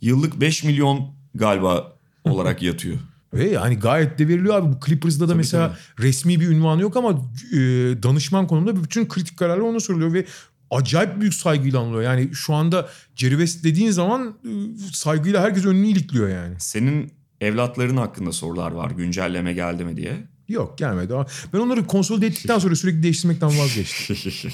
yıllık 0.00 0.40
5 0.40 0.64
milyon 0.64 1.10
galiba 1.34 1.96
olarak 2.24 2.62
yatıyor. 2.62 2.98
Ve 3.34 3.50
yani 3.50 3.78
gayet 3.78 4.18
de 4.18 4.28
veriliyor 4.28 4.54
abi. 4.54 4.72
Bu 4.72 4.86
Clippers'da 4.86 5.28
da 5.28 5.34
mesela 5.34 5.78
resmi 5.98 6.40
bir 6.40 6.48
ünvanı 6.48 6.82
yok 6.82 6.96
ama 6.96 7.10
e, 7.52 7.56
danışman 8.02 8.46
konumunda 8.46 8.84
bütün 8.84 9.08
kritik 9.08 9.38
kararlar 9.38 9.62
ona 9.62 9.80
soruluyor 9.80 10.12
ve 10.12 10.24
acayip 10.70 11.20
büyük 11.20 11.34
saygıyla 11.34 11.80
anılıyor. 11.80 12.02
Yani 12.02 12.34
şu 12.34 12.54
anda 12.54 12.88
Jerry 13.16 13.30
West 13.30 13.64
dediğin 13.64 13.90
zaman 13.90 14.34
e, 14.44 14.50
saygıyla 14.92 15.42
herkes 15.42 15.64
önünü 15.64 15.86
ilikliyor 15.86 16.28
yani. 16.28 16.54
Senin 16.58 17.12
evlatların 17.42 17.96
hakkında 17.96 18.32
sorular 18.32 18.72
var 18.72 18.90
güncelleme 18.90 19.52
geldi 19.52 19.84
mi 19.84 19.96
diye. 19.96 20.26
Yok 20.48 20.78
gelmedi 20.78 21.14
ben 21.52 21.58
onları 21.58 21.86
konsolide 21.86 22.26
ettikten 22.26 22.58
sonra 22.58 22.76
sürekli 22.76 23.02
değiştirmekten 23.02 23.58
vazgeçtim. 23.58 24.16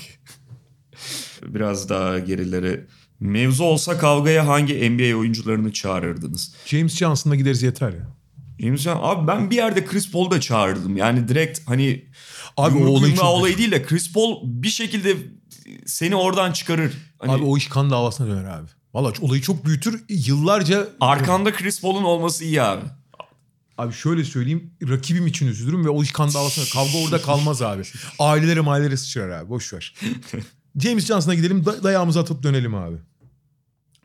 Biraz 1.43 1.89
daha 1.89 2.19
gerilere. 2.19 2.87
Mevzu 3.21 3.65
olsa 3.65 3.99
kavgaya 3.99 4.47
hangi 4.47 4.91
NBA 4.91 5.17
oyuncularını 5.19 5.73
çağırırdınız? 5.73 6.55
James 6.67 6.97
Johnson'la 6.97 7.37
gideriz 7.37 7.63
yeter 7.63 7.93
ya. 7.93 8.17
James 8.61 8.87
Harden- 8.87 9.01
abi 9.03 9.27
ben 9.27 9.51
bir 9.51 9.57
yerde 9.57 9.85
Chris 9.85 10.13
Paul'u 10.13 10.31
da 10.31 10.41
çağırırdım. 10.41 10.97
Yani 10.97 11.29
direkt 11.29 11.61
hani 11.69 12.05
Abi 12.57 12.79
o 12.79 12.87
olayı 12.87 13.15
çok- 13.15 13.25
olayı 13.25 13.59
değil 13.59 13.71
de 13.71 13.83
Chris 13.83 14.13
Paul 14.13 14.41
bir 14.45 14.69
şekilde 14.69 15.17
seni 15.87 16.17
oradan 16.17 16.53
çıkarır. 16.53 16.93
Hani 17.19 17.33
Abi 17.33 17.45
o 17.45 17.57
iş 17.57 17.69
kan 17.69 17.91
davasına 17.91 18.27
döner 18.27 18.45
abi. 18.45 18.69
Valla 18.95 19.13
olayı 19.21 19.43
çok 19.43 19.67
büyütür. 19.67 20.05
Yıllarca 20.09 20.89
arkanda 21.01 21.53
Chris 21.53 21.81
Paul'un 21.81 22.05
olması 22.05 22.45
iyi 22.45 22.63
abi. 22.63 22.85
Abi 23.79 23.93
şöyle 23.93 24.25
söyleyeyim 24.25 24.71
rakibim 24.89 25.27
için 25.27 25.47
üzülürüm 25.47 25.85
ve 25.85 25.89
o 25.89 26.03
iş 26.03 26.13
kan 26.13 26.35
davasına 26.35 26.65
kavga 26.73 26.99
orada 27.05 27.23
kalmaz 27.23 27.63
abi. 27.63 27.83
Ailelere 28.19 28.61
maillere 28.61 28.97
sıçrar 28.97 29.29
abi 29.29 29.49
boş 29.51 29.73
ver. 29.73 29.95
James 30.83 31.07
Johnson'a 31.07 31.35
gidelim 31.35 31.67
da- 31.67 31.83
dayağımızı 31.83 32.21
atıp 32.21 32.43
dönelim 32.43 32.75
abi. 32.75 32.97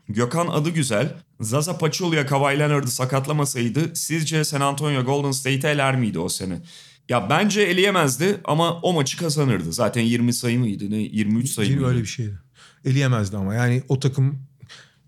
Gökhan 0.08 0.46
adı 0.46 0.70
güzel. 0.70 1.14
Zaza 1.40 1.78
Pachulia 1.78 2.26
Kawhi 2.26 2.58
Leonard'ı 2.58 2.90
sakatlamasaydı 2.90 3.96
sizce 3.96 4.44
San 4.44 4.60
Antonio 4.60 5.04
Golden 5.04 5.30
State'e 5.30 5.70
eler 5.70 5.96
miydi 5.96 6.18
o 6.18 6.28
sene? 6.28 6.62
Ya 7.08 7.30
bence 7.30 7.62
eleyemezdi 7.62 8.40
ama 8.44 8.80
o 8.80 8.92
maçı 8.92 9.16
kazanırdı. 9.18 9.72
Zaten 9.72 10.00
20 10.02 10.32
sayı 10.32 10.58
mıydı 10.58 10.90
ne 10.90 10.96
23 10.96 11.50
sayı 11.50 11.74
mıydı? 11.76 11.88
öyle 11.88 12.00
bir 12.00 12.06
şeydi. 12.06 12.38
Eleyemezdi 12.84 13.36
ama 13.36 13.54
yani 13.54 13.82
o 13.88 14.00
takım 14.00 14.38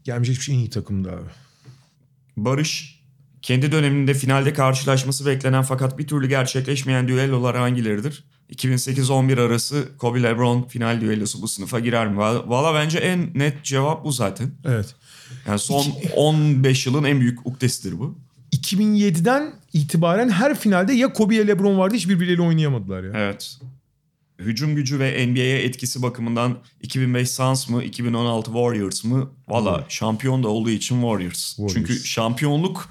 gelmiş 0.06 0.28
hiçbir 0.28 0.42
şey 0.42 0.54
en 0.54 0.58
iyi 0.58 0.70
takımdı 0.70 1.10
abi. 1.10 1.30
Barış 2.36 3.00
kendi 3.42 3.72
döneminde 3.72 4.14
finalde 4.14 4.52
karşılaşması 4.52 5.26
beklenen 5.26 5.62
fakat 5.62 5.98
bir 5.98 6.06
türlü 6.06 6.28
gerçekleşmeyen 6.28 7.08
düellolar 7.08 7.56
hangileridir? 7.56 8.24
2008-11 8.52 9.40
arası 9.40 9.88
Kobe 9.98 10.22
LeBron 10.22 10.62
final 10.62 11.00
düellosu 11.00 11.42
bu 11.42 11.48
sınıfa 11.48 11.80
girer 11.80 12.08
mi? 12.08 12.18
Valla 12.18 12.74
bence 12.74 12.98
en 12.98 13.30
net 13.34 13.64
cevap 13.64 14.04
bu 14.04 14.12
zaten. 14.12 14.50
Evet. 14.64 14.94
Yani 15.46 15.58
son 15.58 15.84
15 16.16 16.86
yılın 16.86 17.04
en 17.04 17.20
büyük 17.20 17.46
uktesidir 17.46 17.98
bu. 17.98 18.18
2007'den 18.56 19.52
itibaren 19.72 20.28
her 20.28 20.58
finalde 20.58 20.92
ya 20.92 21.12
Kobe 21.12 21.34
ya 21.34 21.44
LeBron 21.44 21.78
vardı 21.78 21.94
hiçbirbirleriyle 21.94 22.42
oynayamadılar 22.42 23.04
ya. 23.04 23.10
Evet. 23.14 23.58
Hücum 24.38 24.74
gücü 24.74 24.98
ve 24.98 25.26
NBA'ye 25.26 25.62
etkisi 25.62 26.02
bakımından 26.02 26.58
2005 26.82 27.30
Suns 27.30 27.68
mı 27.68 27.84
2016 27.84 28.46
Warriors 28.46 29.04
mı? 29.04 29.30
Valla 29.48 29.84
şampiyon 29.88 30.42
da 30.42 30.48
olduğu 30.48 30.70
için 30.70 30.94
Warriors. 30.94 31.48
Warriors. 31.48 31.74
Çünkü 31.74 32.04
şampiyonluk 32.04 32.88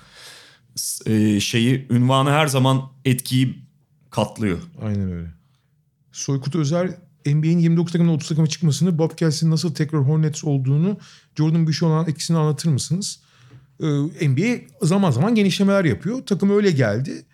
e, 1.06 1.40
şeyi 1.40 1.88
ünvanı 1.90 2.30
her 2.30 2.48
zaman 2.48 2.82
etkiyi 3.06 3.60
katlıyor. 4.10 4.60
Aynen 4.82 5.12
öyle. 5.12 5.28
Soykut 6.12 6.56
Özer 6.56 6.90
NBA'in 7.26 7.60
29 7.60 7.92
takımdan 7.94 8.14
30 8.16 8.30
takıma 8.30 8.48
çıkmasını, 8.48 8.98
Bob 8.98 9.18
Kelsey'nin 9.18 9.54
nasıl 9.54 9.74
tekrar 9.74 10.02
Hornets 10.02 10.44
olduğunu, 10.44 10.98
Jordan 11.38 11.68
Bishop 11.68 11.90
olan 11.90 12.10
etkisini 12.10 12.38
anlatır 12.38 12.70
mısınız? 12.70 13.20
Ee, 13.82 14.30
NBA 14.30 14.62
zaman 14.82 15.12
zaman 15.12 15.36
genişlemeler 15.36 15.86
yapıyor. 15.86 16.26
Takım 16.26 16.50
öyle 16.50 16.72
geldi. 16.72 17.26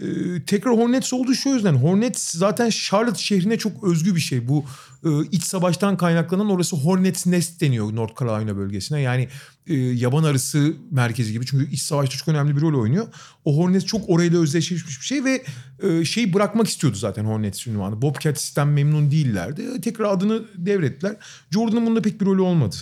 Ee, 0.00 0.44
tekrar 0.46 0.76
Hornets 0.76 1.12
oldu 1.12 1.34
şu 1.34 1.48
yüzden. 1.48 1.74
Hornets 1.74 2.34
zaten 2.34 2.70
Charlotte 2.70 3.18
şehrine 3.18 3.58
çok 3.58 3.84
özgü 3.84 4.14
bir 4.14 4.20
şey. 4.20 4.48
Bu 4.48 4.64
e, 5.04 5.08
iç 5.32 5.44
savaştan 5.44 5.96
kaynaklanan 5.96 6.50
orası 6.50 6.76
Hornets 6.76 7.26
Nest 7.26 7.60
deniyor 7.60 7.96
North 7.96 8.20
Carolina 8.20 8.56
bölgesine. 8.56 9.00
Yani 9.00 9.28
e, 9.66 9.74
yaban 9.74 10.24
arısı 10.24 10.74
merkezi 10.90 11.32
gibi. 11.32 11.46
Çünkü 11.46 11.70
iç 11.70 11.82
savaşta 11.82 12.16
çok 12.16 12.28
önemli 12.28 12.56
bir 12.56 12.60
rol 12.60 12.80
oynuyor. 12.80 13.06
O 13.44 13.56
Hornets 13.56 13.84
çok 13.84 14.08
orayla 14.08 14.40
özdeşleşmiş 14.40 15.00
bir 15.00 15.04
şey 15.04 15.24
ve 15.24 15.44
e, 15.82 16.04
şeyi 16.04 16.34
bırakmak 16.34 16.68
istiyordu 16.68 16.96
zaten 16.96 17.24
Hornets 17.24 17.66
ünvanı. 17.66 18.02
Bobcat 18.02 18.40
sistem 18.40 18.72
memnun 18.72 19.10
değillerdi. 19.10 19.62
E, 19.76 19.80
Tekrar 19.80 20.04
adını 20.04 20.42
devrettiler. 20.56 21.16
Jordan'ın 21.50 21.86
bunda 21.86 22.02
pek 22.02 22.20
bir 22.20 22.26
rolü 22.26 22.40
olmadı. 22.40 22.76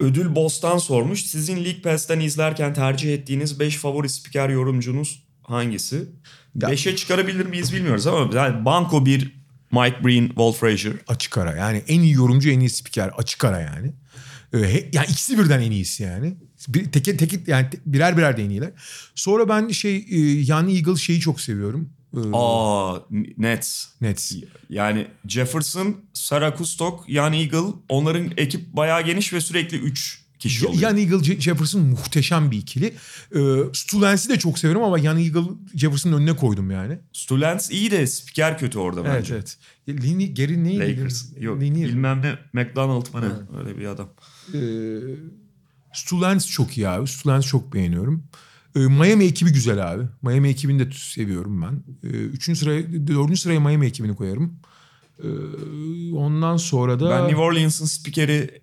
Ödül 0.00 0.34
Bostan 0.34 0.78
sormuş. 0.78 1.26
Sizin 1.26 1.56
League 1.56 1.82
Pass'ten 1.82 2.20
izlerken 2.20 2.74
tercih 2.74 3.14
ettiğiniz 3.14 3.60
5 3.60 3.76
favori 3.76 4.08
spiker 4.08 4.48
yorumcunuz 4.48 5.29
hangisi? 5.50 5.96
Ya- 6.62 6.68
5'e 6.70 6.96
çıkarabilir 6.96 7.46
miyiz 7.46 7.72
bilmiyoruz 7.74 8.06
ama 8.06 8.36
yani 8.36 8.64
Banko 8.64 9.06
1, 9.06 9.40
Mike 9.72 10.04
Breen, 10.04 10.26
Walt 10.28 10.56
Frazier. 10.56 10.92
Açık 11.08 11.38
ara 11.38 11.56
yani 11.56 11.82
en 11.88 12.00
iyi 12.00 12.12
yorumcu 12.14 12.50
en 12.50 12.60
iyi 12.60 12.70
spiker 12.70 13.08
açık 13.18 13.44
ara 13.44 13.60
yani. 13.60 13.92
Ee, 14.54 14.58
yani 14.92 15.06
ikisi 15.08 15.38
birden 15.38 15.60
en 15.60 15.70
iyisi 15.70 16.02
yani. 16.02 16.34
Bir, 16.68 16.92
teke, 16.92 17.16
teke, 17.16 17.40
yani 17.46 17.70
te- 17.70 17.80
birer 17.86 18.16
birer 18.16 18.36
de 18.36 18.44
en 18.44 18.50
iyiler. 18.50 18.70
Sonra 19.14 19.48
ben 19.48 19.68
şey 19.68 19.96
e, 19.96 20.16
yani 20.40 20.76
Eagle 20.76 20.96
şeyi 20.96 21.20
çok 21.20 21.40
seviyorum. 21.40 21.88
Ee, 22.16 22.18
Aa, 22.32 22.98
Nets. 23.38 23.86
Nets. 24.00 24.32
Yani 24.70 25.06
Jefferson, 25.28 25.96
Sarah 26.12 26.56
Kustok, 26.56 27.04
Yan 27.08 27.32
Eagle 27.32 27.72
onların 27.88 28.30
ekip 28.36 28.72
bayağı 28.72 29.02
geniş 29.04 29.32
ve 29.32 29.40
sürekli 29.40 29.76
3 29.76 30.22
kişi 30.40 30.66
oluyor. 30.66 30.82
Yan 30.82 30.96
Eagle 30.96 31.16
Je- 31.16 31.40
Jefferson 31.40 31.82
muhteşem 31.82 32.50
bir 32.50 32.58
ikili. 32.58 32.86
Ee, 33.34 33.56
Stu 33.72 34.02
Lance'i 34.02 34.28
de 34.34 34.38
çok 34.38 34.58
severim 34.58 34.82
ama 34.82 34.98
Yan 34.98 35.18
Eagle 35.18 35.42
Jefferson'ın 35.74 36.16
önüne 36.16 36.36
koydum 36.36 36.70
yani. 36.70 36.98
Stulens 37.12 37.70
iyi 37.70 37.90
de 37.90 38.06
spiker 38.06 38.58
kötü 38.58 38.78
orada 38.78 39.00
Evet 39.00 39.12
bence. 39.16 39.34
evet. 39.34 39.58
Lini, 39.88 40.34
Gary 40.34 40.64
neydi? 40.64 40.78
Lakers. 40.98 41.24
Yok 41.40 41.60
Linier. 41.60 41.88
bilmem 41.88 42.22
ne 42.22 42.38
McDonald 42.62 43.14
mı 43.14 43.20
ne 43.20 43.58
öyle 43.58 43.78
bir 43.78 43.86
adam. 43.86 44.08
Ee, 44.54 44.58
Stu 45.92 46.20
Lance 46.20 46.46
çok 46.46 46.76
iyi 46.78 46.88
abi. 46.88 47.06
Stu 47.08 47.28
Lance 47.28 47.48
çok 47.48 47.74
beğeniyorum. 47.74 48.24
Ee, 48.76 48.78
Miami 48.78 49.24
ekibi 49.24 49.52
güzel 49.52 49.92
abi. 49.92 50.02
Miami 50.22 50.48
ekibini 50.48 50.86
de 50.86 50.92
seviyorum 50.94 51.62
ben. 51.62 51.82
Ee, 52.04 52.12
üçüncü 52.12 52.60
sıraya, 52.60 52.82
dördüncü 53.06 53.40
sıraya 53.40 53.60
Miami 53.60 53.86
ekibini 53.86 54.16
koyarım. 54.16 54.58
Ee, 55.24 55.28
ondan 56.14 56.56
sonra 56.56 57.00
da 57.00 57.10
Ben 57.10 57.24
New 57.28 57.40
Orleans'ın 57.42 57.86
spikeri 57.86 58.60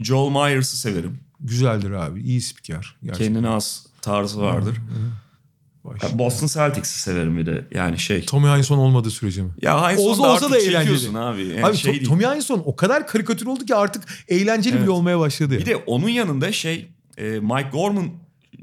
Joel 0.00 0.30
Myers'ı 0.32 0.76
severim. 0.76 1.20
güzeldir 1.40 1.90
abi. 1.90 2.22
İyi 2.22 2.40
spiker. 2.40 2.96
Gerçekten. 3.02 3.26
Kendine 3.26 3.48
az 3.48 3.86
tarzı 4.02 4.40
vardır. 4.40 4.76
Ya 6.02 6.18
Boston 6.18 6.46
Celtics'i 6.46 6.98
severim 7.00 7.36
bir 7.38 7.46
de. 7.46 7.64
Yani 7.74 7.98
şey. 7.98 8.24
Tommy 8.26 8.48
Heinsohn 8.48 8.78
olmadığı 8.78 9.10
sürece 9.10 9.42
mi? 9.42 9.50
Ya 9.62 9.88
Heinsohn 9.88 10.08
Olsa 10.08 10.22
da 10.22 10.32
olsa 10.32 10.50
da 10.50 10.58
eğlenceli. 10.58 11.18
abi. 11.18 11.42
Yani 11.46 11.66
abi 11.66 11.76
şey 11.76 11.92
To-. 11.96 12.04
Tommy 12.04 12.24
Heinsohn 12.24 12.62
o 12.64 12.76
kadar 12.76 13.06
karikatür 13.06 13.46
oldu 13.46 13.64
ki 13.66 13.74
artık 13.74 14.04
eğlenceli 14.28 14.72
Evet. 14.74 14.82
bile 14.82 14.90
olmaya 14.90 15.18
başladı. 15.18 15.58
Bir 15.58 15.66
de 15.66 15.76
onun 15.76 16.08
yanında 16.08 16.52
şey 16.52 16.88
e, 17.18 17.24
Mike 17.30 17.68
Gorman 17.72 18.10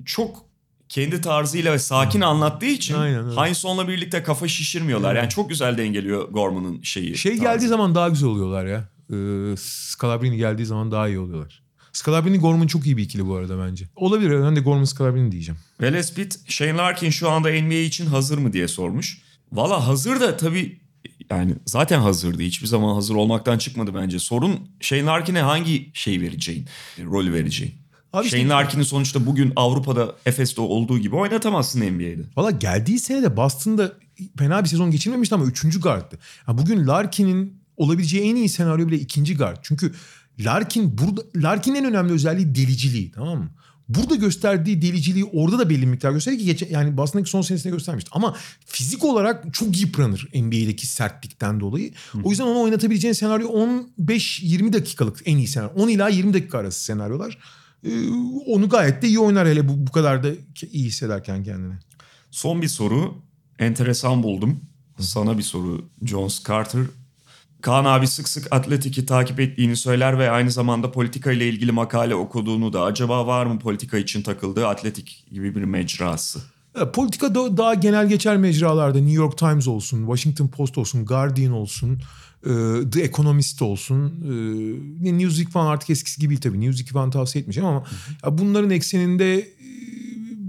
çok 0.06 0.46
kendi 0.90 1.22
tarzıyla 1.22 1.74
ve 1.74 1.80
sakin 1.80 2.22
anlattığı 2.22 2.66
için 2.66 2.94
Aynen, 2.96 3.24
evet. 3.24 3.38
Heinsohn'la 3.38 3.88
birlikte 3.88 4.24
kafa 4.24 4.48
şişirmiyorlar. 4.48 5.16
Yani 5.16 5.30
çok 5.30 5.50
güzel 5.50 5.78
dengeliyor 5.78 6.30
Gorman'ın 6.30 6.82
şeyi. 6.82 7.18
Şey 7.18 7.32
tarzı. 7.32 7.44
geldiği 7.44 7.68
zaman 7.68 7.96
daha 7.96 8.10
güzel 8.10 8.30
oluyorlar 8.30 8.66
ya. 8.66 8.90
Ee, 9.12 9.56
Scalabrini 9.58 10.38
geldiği 10.38 10.66
zaman 10.66 10.92
daha 10.92 11.08
iyi 11.08 11.20
oluyorlar. 11.20 11.64
Scalabrini 11.94 12.38
Gorman 12.40 12.68
çok 12.68 12.86
iyi 12.86 12.98
bir 12.98 13.04
ikili 13.04 13.28
bu 13.28 13.36
arada 13.36 13.66
bence. 13.68 13.86
Olabilir. 13.96 14.44
Ben 14.44 14.56
de 14.56 14.60
Gorman 14.60 14.84
Scalabrini 14.84 15.32
diyeceğim. 15.32 15.60
Veles 15.82 16.14
Pitt, 16.14 16.40
Shane 16.52 16.74
Larkin 16.78 17.10
şu 17.10 17.30
anda 17.30 17.50
NBA 17.50 17.74
için 17.74 18.06
hazır 18.06 18.38
mı 18.38 18.54
diye 18.54 18.68
sormuş. 18.68 19.22
Valla 19.52 19.88
hazır 19.88 20.20
da 20.20 20.38
tabii 20.38 20.82
yani 21.30 21.56
zaten 21.66 22.00
hazırdı. 22.00 22.42
Hiçbir 22.42 22.68
zaman 22.68 22.94
hazır 22.96 23.16
olmaktan 23.16 23.58
çıkmadı 23.58 23.92
bence. 23.96 24.20
Sorun 24.20 24.60
Shane 24.80 25.04
Larkin'e 25.06 25.42
hangi 25.42 25.92
şey 25.94 26.22
vereceğin, 26.22 26.66
rolü 27.06 27.34
vereceğin. 27.34 27.74
Abi 28.14 28.26
işte- 28.26 28.38
Shane 28.38 28.50
Larkin'i 28.50 28.86
sonuçta 28.86 29.26
bugün 29.26 29.54
Avrupa'da 29.56 30.16
Efes'te 30.26 30.62
olduğu 30.62 31.00
gibi 31.00 31.16
oynatamazsın 31.16 31.82
NBA'de. 31.82 32.22
Valla 32.38 32.52
geldiği 32.52 33.00
sene 33.00 33.24
de 33.24 33.38
Boston'da 33.38 33.94
fena 34.38 34.64
bir 34.64 34.70
sezon 34.70 34.92
geçirmemişti 34.92 35.36
ama 35.36 35.46
üçüncü 35.46 35.82
guardtı. 35.82 36.20
Ha, 36.46 36.58
bugün 36.58 36.88
Larkin'in 36.88 37.61
olabileceği 37.82 38.32
en 38.32 38.36
iyi 38.36 38.50
senaryo 38.50 38.88
bile 38.88 38.96
ikinci 38.96 39.38
guard. 39.38 39.58
Çünkü 39.62 39.94
Larkin 40.40 40.98
burada 40.98 41.22
Larkin'in 41.36 41.76
en 41.76 41.86
önemli 41.86 42.14
özelliği 42.14 42.56
deliciliği 42.56 43.12
tamam 43.12 43.40
mı? 43.40 43.50
Burada 43.90 44.16
gösterdiği 44.16 44.82
deliciliği 44.82 45.26
orada 45.26 45.60
da 45.60 45.70
belli 45.70 45.86
miktar 45.86 46.12
gösteriyor 46.12 46.40
ki 46.40 46.46
geçen, 46.46 46.70
yani 46.70 46.98
Boston'daki 46.98 47.30
son 47.30 47.42
senesinde 47.42 47.74
göstermişti. 47.74 48.12
Ama 48.14 48.36
fizik 48.66 49.04
olarak 49.04 49.54
çok 49.54 49.82
yıpranır 49.82 50.30
NBA'deki 50.36 50.88
sertlikten 50.88 51.60
dolayı. 51.60 51.92
O 52.24 52.30
yüzden 52.30 52.44
onu 52.44 52.62
oynatabileceğin 52.62 53.14
senaryo 53.14 53.48
15-20 54.00 54.74
dakikalık 54.74 55.22
en 55.26 55.38
iyi 55.38 55.48
senaryo. 55.48 55.74
10 55.76 55.88
ila 55.88 56.10
20 56.10 56.34
dakika 56.34 56.58
arası 56.58 56.84
senaryolar. 56.84 57.38
Ee, 57.86 58.10
onu 58.48 58.70
gayet 58.70 59.02
de 59.02 59.08
iyi 59.08 59.20
oynar 59.20 59.48
hele 59.48 59.68
bu, 59.68 59.88
bu 59.88 59.92
kadar 59.92 60.24
da 60.24 60.30
iyi 60.72 60.86
hissederken 60.86 61.44
kendini. 61.44 61.74
Son 62.32 62.62
bir 62.62 62.68
soru. 62.68 63.24
Enteresan 63.60 64.24
buldum. 64.24 64.62
Sana 65.00 65.38
bir 65.38 65.44
soru 65.44 65.90
Jones 66.04 66.44
Carter. 66.48 66.82
Kaan 67.62 67.86
abi 67.86 68.08
sık 68.08 68.30
sık 68.30 68.48
Atletik'i 68.52 69.06
takip 69.06 69.40
ettiğini 69.40 69.76
söyler 69.76 70.20
ve 70.20 70.30
aynı 70.30 70.52
zamanda 70.52 70.92
politika 70.92 71.32
ile 71.32 71.50
ilgili 71.50 71.72
makale 71.72 72.16
okuduğunu 72.16 72.74
da. 72.74 72.84
Acaba 72.84 73.28
var 73.28 73.46
mı 73.46 73.60
politika 73.60 73.98
için 73.98 74.22
takıldığı 74.22 74.68
Atletik 74.68 75.26
gibi 75.32 75.56
bir 75.56 75.64
mecrası? 75.64 76.40
Ya, 76.80 76.92
politika 76.92 77.36
da, 77.36 77.58
daha 77.58 77.74
genel 77.74 78.10
geçer 78.10 78.38
mecralarda 78.38 78.98
New 78.98 79.14
York 79.14 79.38
Times 79.38 79.68
olsun, 79.68 80.00
Washington 80.00 80.48
Post 80.48 80.78
olsun, 80.78 81.06
Guardian 81.06 81.52
olsun, 81.52 82.02
e, 82.46 82.50
The 82.92 83.02
Economist 83.02 83.62
olsun. 83.62 84.14
E, 85.04 85.18
Newsweek 85.18 85.50
falan 85.50 85.68
artık 85.68 85.90
eskisi 85.90 86.22
gibi 86.22 86.30
değil 86.30 86.42
tabii. 86.42 86.62
Newsweek'i 86.62 86.94
falan 86.94 87.12
tavsiye 87.12 87.42
etmeyeceğim 87.42 87.70
ama 87.70 87.84
bunların 88.38 88.70
ekseninde 88.70 89.40
e, 89.40 89.46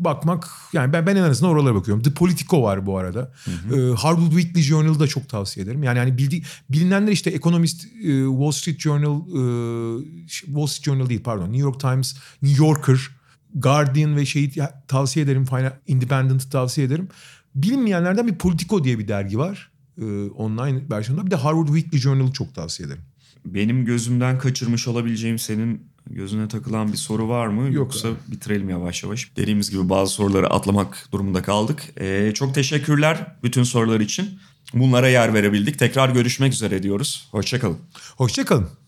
bakmak 0.05 0.49
yani 0.73 0.93
ben 0.93 1.07
ben 1.07 1.17
en 1.17 1.23
azından 1.23 1.53
oralara 1.53 1.75
bakıyorum. 1.75 2.03
The 2.03 2.11
Politico 2.11 2.63
var 2.63 2.87
bu 2.87 2.99
arada. 2.99 3.33
E, 3.47 3.95
Harvard 3.95 4.31
Weekly 4.31 4.63
Journal'ı 4.63 5.01
da 5.01 5.07
çok 5.07 5.29
tavsiye 5.29 5.65
ederim. 5.65 5.83
Yani 5.83 5.99
hani 5.99 6.19
bildi, 6.19 6.43
bilinenler 6.71 7.13
işte 7.13 7.31
Economist, 7.31 7.85
e, 7.85 8.25
Wall 8.25 8.51
Street 8.51 8.81
Journal, 8.81 9.21
e, 9.21 10.05
Wall 10.29 10.67
Street 10.67 10.85
Journal 10.85 11.09
değil 11.09 11.23
pardon, 11.23 11.45
New 11.45 11.61
York 11.61 11.81
Times, 11.81 12.17
New 12.43 12.65
Yorker, 12.65 13.11
Guardian 13.55 14.17
ve 14.17 14.27
şeyi 14.27 14.53
tavsiye 14.89 15.25
ederim. 15.25 15.47
Independent'ı 15.87 16.51
tavsiye 16.51 16.87
ederim. 16.87 17.09
Bilinmeyenlerden 17.55 18.27
bir 18.27 18.35
Politico 18.35 18.85
diye 18.85 18.99
bir 18.99 19.09
dergi 19.09 19.39
var. 19.39 19.71
E, 19.99 20.05
online 20.31 20.83
versiyonda. 20.91 21.27
Bir 21.27 21.31
de 21.31 21.37
Harvard 21.37 21.67
Weekly 21.67 21.99
Journal'ı 21.99 22.33
çok 22.33 22.55
tavsiye 22.55 22.87
ederim. 22.87 23.03
Benim 23.47 23.85
gözümden 23.85 24.39
kaçırmış 24.39 24.89
olabileceğim 24.89 25.39
senin 25.39 25.92
gözüne 26.11 26.49
takılan 26.49 26.93
bir 26.93 26.97
soru 26.97 27.29
var 27.29 27.47
mı? 27.47 27.65
Yok 27.65 27.75
Yoksa 27.75 28.09
bitirelim 28.29 28.71
yavaş 28.71 29.03
yavaş. 29.03 29.37
Dediğimiz 29.37 29.71
gibi 29.71 29.89
bazı 29.89 30.13
soruları 30.13 30.51
atlamak 30.51 31.09
durumunda 31.13 31.43
kaldık. 31.43 31.83
Ee, 32.01 32.33
çok 32.35 32.55
teşekkürler 32.55 33.27
bütün 33.43 33.63
sorular 33.63 34.01
için. 34.01 34.39
Bunlara 34.75 35.09
yer 35.09 35.35
verebildik. 35.35 35.79
Tekrar 35.79 36.09
görüşmek 36.09 36.53
üzere 36.53 36.83
diyoruz. 36.83 37.29
Hoşçakalın. 37.31 37.79
Hoşçakalın. 38.17 38.82